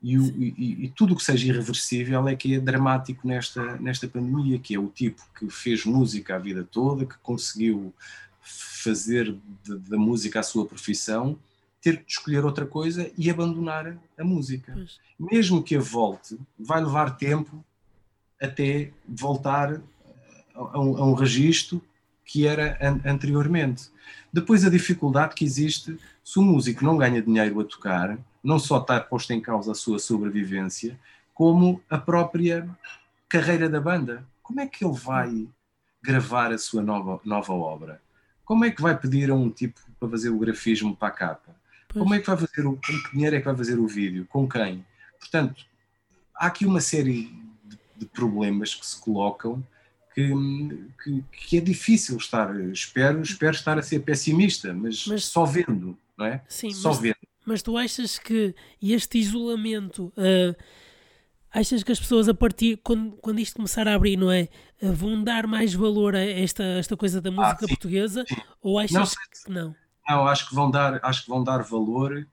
E, 0.00 0.18
o, 0.18 0.24
e, 0.36 0.84
e 0.84 0.88
tudo 0.90 1.14
o 1.14 1.16
que 1.16 1.24
seja 1.24 1.48
irreversível 1.48 2.28
é 2.28 2.36
que 2.36 2.54
é 2.54 2.60
dramático 2.60 3.26
nesta, 3.26 3.76
nesta 3.78 4.06
pandemia, 4.06 4.58
que 4.58 4.74
é 4.74 4.78
o 4.78 4.88
tipo 4.88 5.22
que 5.36 5.48
fez 5.48 5.84
música 5.84 6.36
a 6.36 6.38
vida 6.38 6.66
toda, 6.70 7.06
que 7.06 7.16
conseguiu 7.22 7.94
fazer 8.42 9.36
da 9.64 9.96
música 9.96 10.40
a 10.40 10.42
sua 10.42 10.66
profissão, 10.66 11.38
ter 11.82 12.04
que 12.04 12.12
escolher 12.12 12.44
outra 12.44 12.64
coisa 12.64 13.10
e 13.18 13.28
abandonar 13.28 13.98
a 14.16 14.24
música. 14.24 14.72
Pois. 14.72 15.00
Mesmo 15.18 15.62
que 15.62 15.76
a 15.76 15.80
volte, 15.80 16.38
vai 16.58 16.82
levar 16.82 17.16
tempo 17.16 17.62
até 18.40 18.92
voltar 19.06 19.80
a 20.54 20.80
um, 20.80 20.96
a 20.96 21.06
um 21.06 21.14
registro 21.14 21.82
que 22.24 22.46
era 22.46 22.78
an 22.80 23.00
anteriormente. 23.04 23.90
Depois 24.32 24.64
a 24.64 24.70
dificuldade 24.70 25.34
que 25.34 25.44
existe 25.44 25.98
se 26.24 26.38
o 26.38 26.42
músico 26.42 26.84
não 26.84 26.96
ganha 26.96 27.20
dinheiro 27.20 27.60
a 27.60 27.64
tocar, 27.64 28.16
não 28.42 28.58
só 28.58 28.78
está 28.78 29.00
posto 29.00 29.32
em 29.32 29.40
causa 29.40 29.72
a 29.72 29.74
sua 29.74 29.98
sobrevivência, 29.98 30.98
como 31.34 31.82
a 31.90 31.98
própria 31.98 32.68
carreira 33.28 33.68
da 33.68 33.80
banda. 33.80 34.24
Como 34.42 34.60
é 34.60 34.66
que 34.66 34.84
ele 34.84 34.94
vai 34.94 35.48
gravar 36.02 36.52
a 36.52 36.58
sua 36.58 36.82
nova, 36.82 37.20
nova 37.24 37.52
obra? 37.52 38.00
Como 38.44 38.64
é 38.64 38.70
que 38.70 38.82
vai 38.82 38.96
pedir 38.96 39.30
a 39.30 39.34
um 39.34 39.50
tipo 39.50 39.80
para 39.98 40.08
fazer 40.08 40.30
o 40.30 40.38
grafismo 40.38 40.94
para 40.94 41.08
a 41.08 41.12
capa? 41.12 41.61
Pois. 41.92 42.02
Como 42.02 42.14
é 42.14 42.18
que 42.20 42.26
vai 42.26 42.36
fazer 42.36 42.66
o, 42.66 42.72
com 42.72 42.80
que 42.80 43.12
dinheiro 43.12 43.36
é 43.36 43.38
que 43.38 43.44
vai 43.44 43.56
fazer 43.56 43.78
o 43.78 43.86
vídeo? 43.86 44.26
Com 44.28 44.48
quem? 44.48 44.84
Portanto, 45.20 45.64
há 46.34 46.46
aqui 46.46 46.64
uma 46.64 46.80
série 46.80 47.30
de, 47.64 47.78
de 47.96 48.06
problemas 48.06 48.74
que 48.74 48.86
se 48.86 48.98
colocam 49.00 49.62
que, 50.14 50.30
que, 51.02 51.24
que, 51.32 51.56
é 51.56 51.60
difícil 51.60 52.16
estar. 52.16 52.54
Espero, 52.70 53.22
espero 53.22 53.54
estar 53.54 53.78
a 53.78 53.82
ser 53.82 54.00
pessimista, 54.00 54.72
mas, 54.72 55.06
mas 55.06 55.24
só 55.24 55.44
vendo, 55.44 55.96
não 56.16 56.26
é? 56.26 56.42
Sim, 56.48 56.70
só 56.70 56.90
mas, 56.90 56.98
vendo. 56.98 57.16
Mas 57.44 57.62
tu 57.62 57.76
achas 57.76 58.18
que 58.18 58.54
este 58.80 59.18
isolamento. 59.18 60.12
Uh, 60.16 60.54
achas 61.50 61.82
que 61.82 61.92
as 61.92 62.00
pessoas 62.00 62.28
a 62.28 62.34
partir 62.34 62.78
quando, 62.82 63.12
quando 63.16 63.38
isto 63.38 63.56
começar 63.56 63.86
a 63.86 63.94
abrir, 63.94 64.16
não 64.16 64.30
é? 64.30 64.48
Uh, 64.80 64.92
vão 64.92 65.22
dar 65.22 65.46
mais 65.46 65.74
valor 65.74 66.14
a 66.14 66.20
esta, 66.20 66.62
esta 66.62 66.96
coisa 66.96 67.20
da 67.20 67.30
ah, 67.30 67.32
música 67.32 67.64
ah, 67.64 67.68
sim, 67.68 67.68
portuguesa? 67.68 68.24
Sim. 68.26 68.36
Ou 68.60 68.78
achas 68.78 68.92
não, 68.92 69.06
que 69.44 69.50
não? 69.50 69.81
Não, 70.08 70.26
acho 70.26 70.48
que 70.48 70.54
vão 70.54 70.70
dar, 70.70 71.00
acho 71.02 71.22
que 71.24 71.28
vão 71.28 71.42
dar 71.42 71.62
valor 71.62 72.26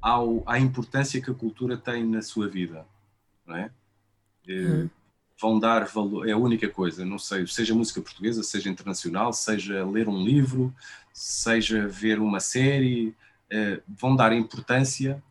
ao, 0.00 0.42
à 0.46 0.58
importância 0.58 1.20
que 1.20 1.30
a 1.30 1.34
cultura 1.34 1.76
tem 1.76 2.04
na 2.04 2.22
sua 2.22 2.48
vida, 2.48 2.86
não 3.46 3.56
é? 3.56 3.70
Hum. 4.48 4.88
Vão 5.40 5.58
dar 5.58 5.84
valor, 5.86 6.28
é 6.28 6.32
a 6.32 6.36
única 6.36 6.68
coisa, 6.68 7.04
não 7.04 7.18
sei, 7.18 7.46
seja 7.46 7.74
música 7.74 8.00
portuguesa, 8.00 8.42
seja 8.42 8.68
internacional, 8.68 9.32
seja 9.32 9.84
ler 9.84 10.08
um 10.08 10.24
livro, 10.24 10.74
seja 11.12 11.86
ver 11.86 12.18
uma 12.18 12.40
série, 12.40 13.14
eh, 13.50 13.80
vão 13.86 14.16
dar 14.16 14.32
importância 14.32 15.22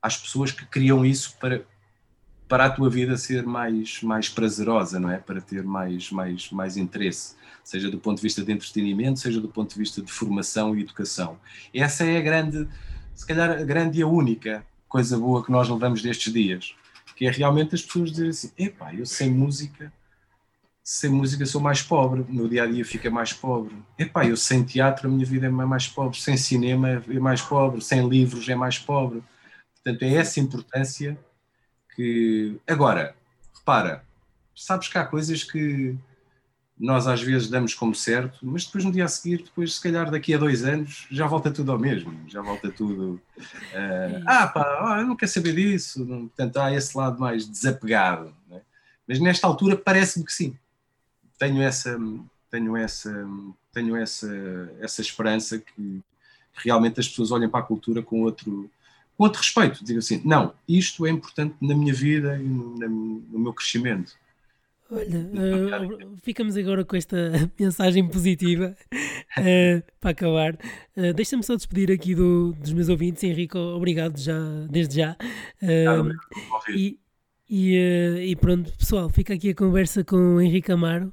às 0.00 0.16
pessoas 0.16 0.50
que 0.50 0.66
criam 0.66 1.04
isso 1.06 1.36
para, 1.38 1.64
para 2.48 2.66
a 2.66 2.70
tua 2.70 2.90
vida 2.90 3.16
ser 3.16 3.44
mais, 3.46 4.02
mais 4.02 4.28
prazerosa, 4.28 4.98
não 4.98 5.08
é? 5.08 5.18
Para 5.18 5.40
ter 5.40 5.62
mais, 5.62 6.10
mais, 6.10 6.50
mais 6.50 6.76
interesse, 6.76 7.36
seja 7.64 7.90
do 7.90 7.98
ponto 7.98 8.16
de 8.16 8.22
vista 8.22 8.44
de 8.44 8.52
entretenimento, 8.52 9.20
seja 9.20 9.40
do 9.40 9.48
ponto 9.48 9.72
de 9.72 9.78
vista 9.78 10.02
de 10.02 10.10
formação 10.10 10.76
e 10.76 10.82
educação. 10.82 11.38
Essa 11.74 12.04
é 12.04 12.18
a 12.18 12.20
grande 12.20 12.68
se 13.14 13.26
calhar 13.26 13.50
a 13.50 13.62
grande 13.62 14.00
e 14.00 14.02
a 14.02 14.06
única 14.06 14.66
coisa 14.88 15.18
boa 15.18 15.44
que 15.44 15.52
nós 15.52 15.68
levamos 15.68 16.02
destes 16.02 16.32
dias, 16.32 16.74
que 17.16 17.26
é 17.26 17.30
realmente 17.30 17.74
as 17.74 17.82
pessoas 17.82 18.10
dizerem 18.10 18.30
assim, 18.30 18.50
epá, 18.58 18.94
eu 18.94 19.06
sem 19.06 19.30
música, 19.30 19.92
sem 20.82 21.10
música 21.10 21.46
sou 21.46 21.60
mais 21.60 21.82
pobre, 21.82 22.24
no 22.28 22.48
dia 22.48 22.64
a 22.64 22.66
dia 22.66 22.84
fica 22.84 23.10
mais 23.10 23.32
pobre. 23.32 23.76
Epá, 23.98 24.26
eu 24.26 24.36
sem 24.36 24.64
teatro 24.64 25.08
a 25.08 25.10
minha 25.10 25.24
vida 25.24 25.46
é 25.46 25.50
mais 25.50 25.86
pobre, 25.86 26.18
sem 26.18 26.36
cinema 26.36 26.88
é 26.88 27.20
mais 27.20 27.40
pobre, 27.40 27.80
sem 27.80 28.06
livros 28.08 28.48
é 28.48 28.54
mais 28.54 28.78
pobre. 28.78 29.22
Portanto, 29.74 30.02
é 30.02 30.14
essa 30.14 30.40
importância 30.40 31.18
que. 31.94 32.58
Agora, 32.66 33.14
repara, 33.54 34.04
sabes 34.54 34.88
que 34.88 34.98
há 34.98 35.04
coisas 35.04 35.44
que 35.44 35.96
nós 36.82 37.06
às 37.06 37.22
vezes 37.22 37.48
damos 37.48 37.74
como 37.74 37.94
certo, 37.94 38.40
mas 38.42 38.64
depois 38.64 38.84
no 38.84 38.90
dia 38.90 39.04
a 39.04 39.08
seguir, 39.08 39.44
depois 39.44 39.76
se 39.76 39.80
calhar 39.80 40.10
daqui 40.10 40.34
a 40.34 40.38
dois 40.38 40.64
anos, 40.64 41.06
já 41.12 41.28
volta 41.28 41.48
tudo 41.48 41.70
ao 41.70 41.78
mesmo, 41.78 42.12
já 42.26 42.42
volta 42.42 42.72
tudo. 42.72 43.20
Uh, 43.38 44.24
ah, 44.26 44.48
pá, 44.48 44.80
oh, 44.82 45.00
eu 45.00 45.06
não 45.06 45.14
quero 45.14 45.30
saber 45.30 45.54
disso. 45.54 46.04
Portanto, 46.04 46.56
há 46.56 46.74
esse 46.74 46.98
lado 46.98 47.20
mais 47.20 47.46
desapegado. 47.46 48.34
Né? 48.50 48.60
Mas 49.06 49.20
nesta 49.20 49.46
altura 49.46 49.76
parece-me 49.76 50.24
que 50.24 50.32
sim. 50.32 50.58
Tenho 51.38 51.62
essa, 51.62 51.96
tenho 52.50 52.76
essa, 52.76 53.28
tenho 53.72 53.96
essa, 53.96 54.28
essa 54.80 55.00
esperança 55.00 55.60
que 55.60 56.00
realmente 56.52 56.98
as 56.98 57.08
pessoas 57.08 57.30
olhem 57.30 57.48
para 57.48 57.60
a 57.60 57.66
cultura 57.66 58.02
com 58.02 58.22
outro, 58.22 58.68
com 59.16 59.22
outro 59.22 59.40
respeito. 59.40 59.84
Digo 59.84 60.00
assim, 60.00 60.20
não, 60.24 60.52
isto 60.68 61.06
é 61.06 61.10
importante 61.10 61.54
na 61.62 61.76
minha 61.76 61.94
vida 61.94 62.36
e 62.38 62.42
no, 62.42 62.74
no 63.30 63.38
meu 63.38 63.52
crescimento. 63.52 64.20
Olha, 64.92 65.20
uh, 66.12 66.16
ficamos 66.22 66.54
agora 66.56 66.84
com 66.84 66.94
esta 66.94 67.16
mensagem 67.58 68.06
positiva 68.06 68.76
uh, 68.92 69.92
para 69.98 70.10
acabar. 70.10 70.54
Uh, 70.94 71.14
Deixa-me 71.14 71.42
só 71.42 71.56
despedir 71.56 71.90
aqui 71.90 72.14
do, 72.14 72.52
dos 72.52 72.74
meus 72.74 72.90
ouvintes, 72.90 73.24
Henrique. 73.24 73.56
Obrigado 73.56 74.18
já, 74.18 74.38
desde 74.70 74.96
já. 74.96 75.16
E, 76.76 76.98
e, 77.48 77.76
e, 78.28 78.36
pronto, 78.36 78.70
pessoal, 78.76 79.08
fica 79.08 79.32
aqui 79.32 79.50
a 79.50 79.54
conversa 79.54 80.04
com 80.04 80.36
o 80.36 80.40
Henrique 80.40 80.70
Amaro. 80.70 81.12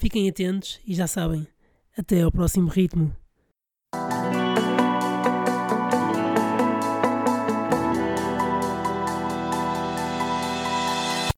fiquem 0.00 0.28
atentos 0.28 0.80
e 0.86 0.94
já 0.94 1.06
sabem, 1.06 1.46
até 1.96 2.22
ao 2.22 2.32
próximo 2.32 2.68
ritmo. 2.68 3.14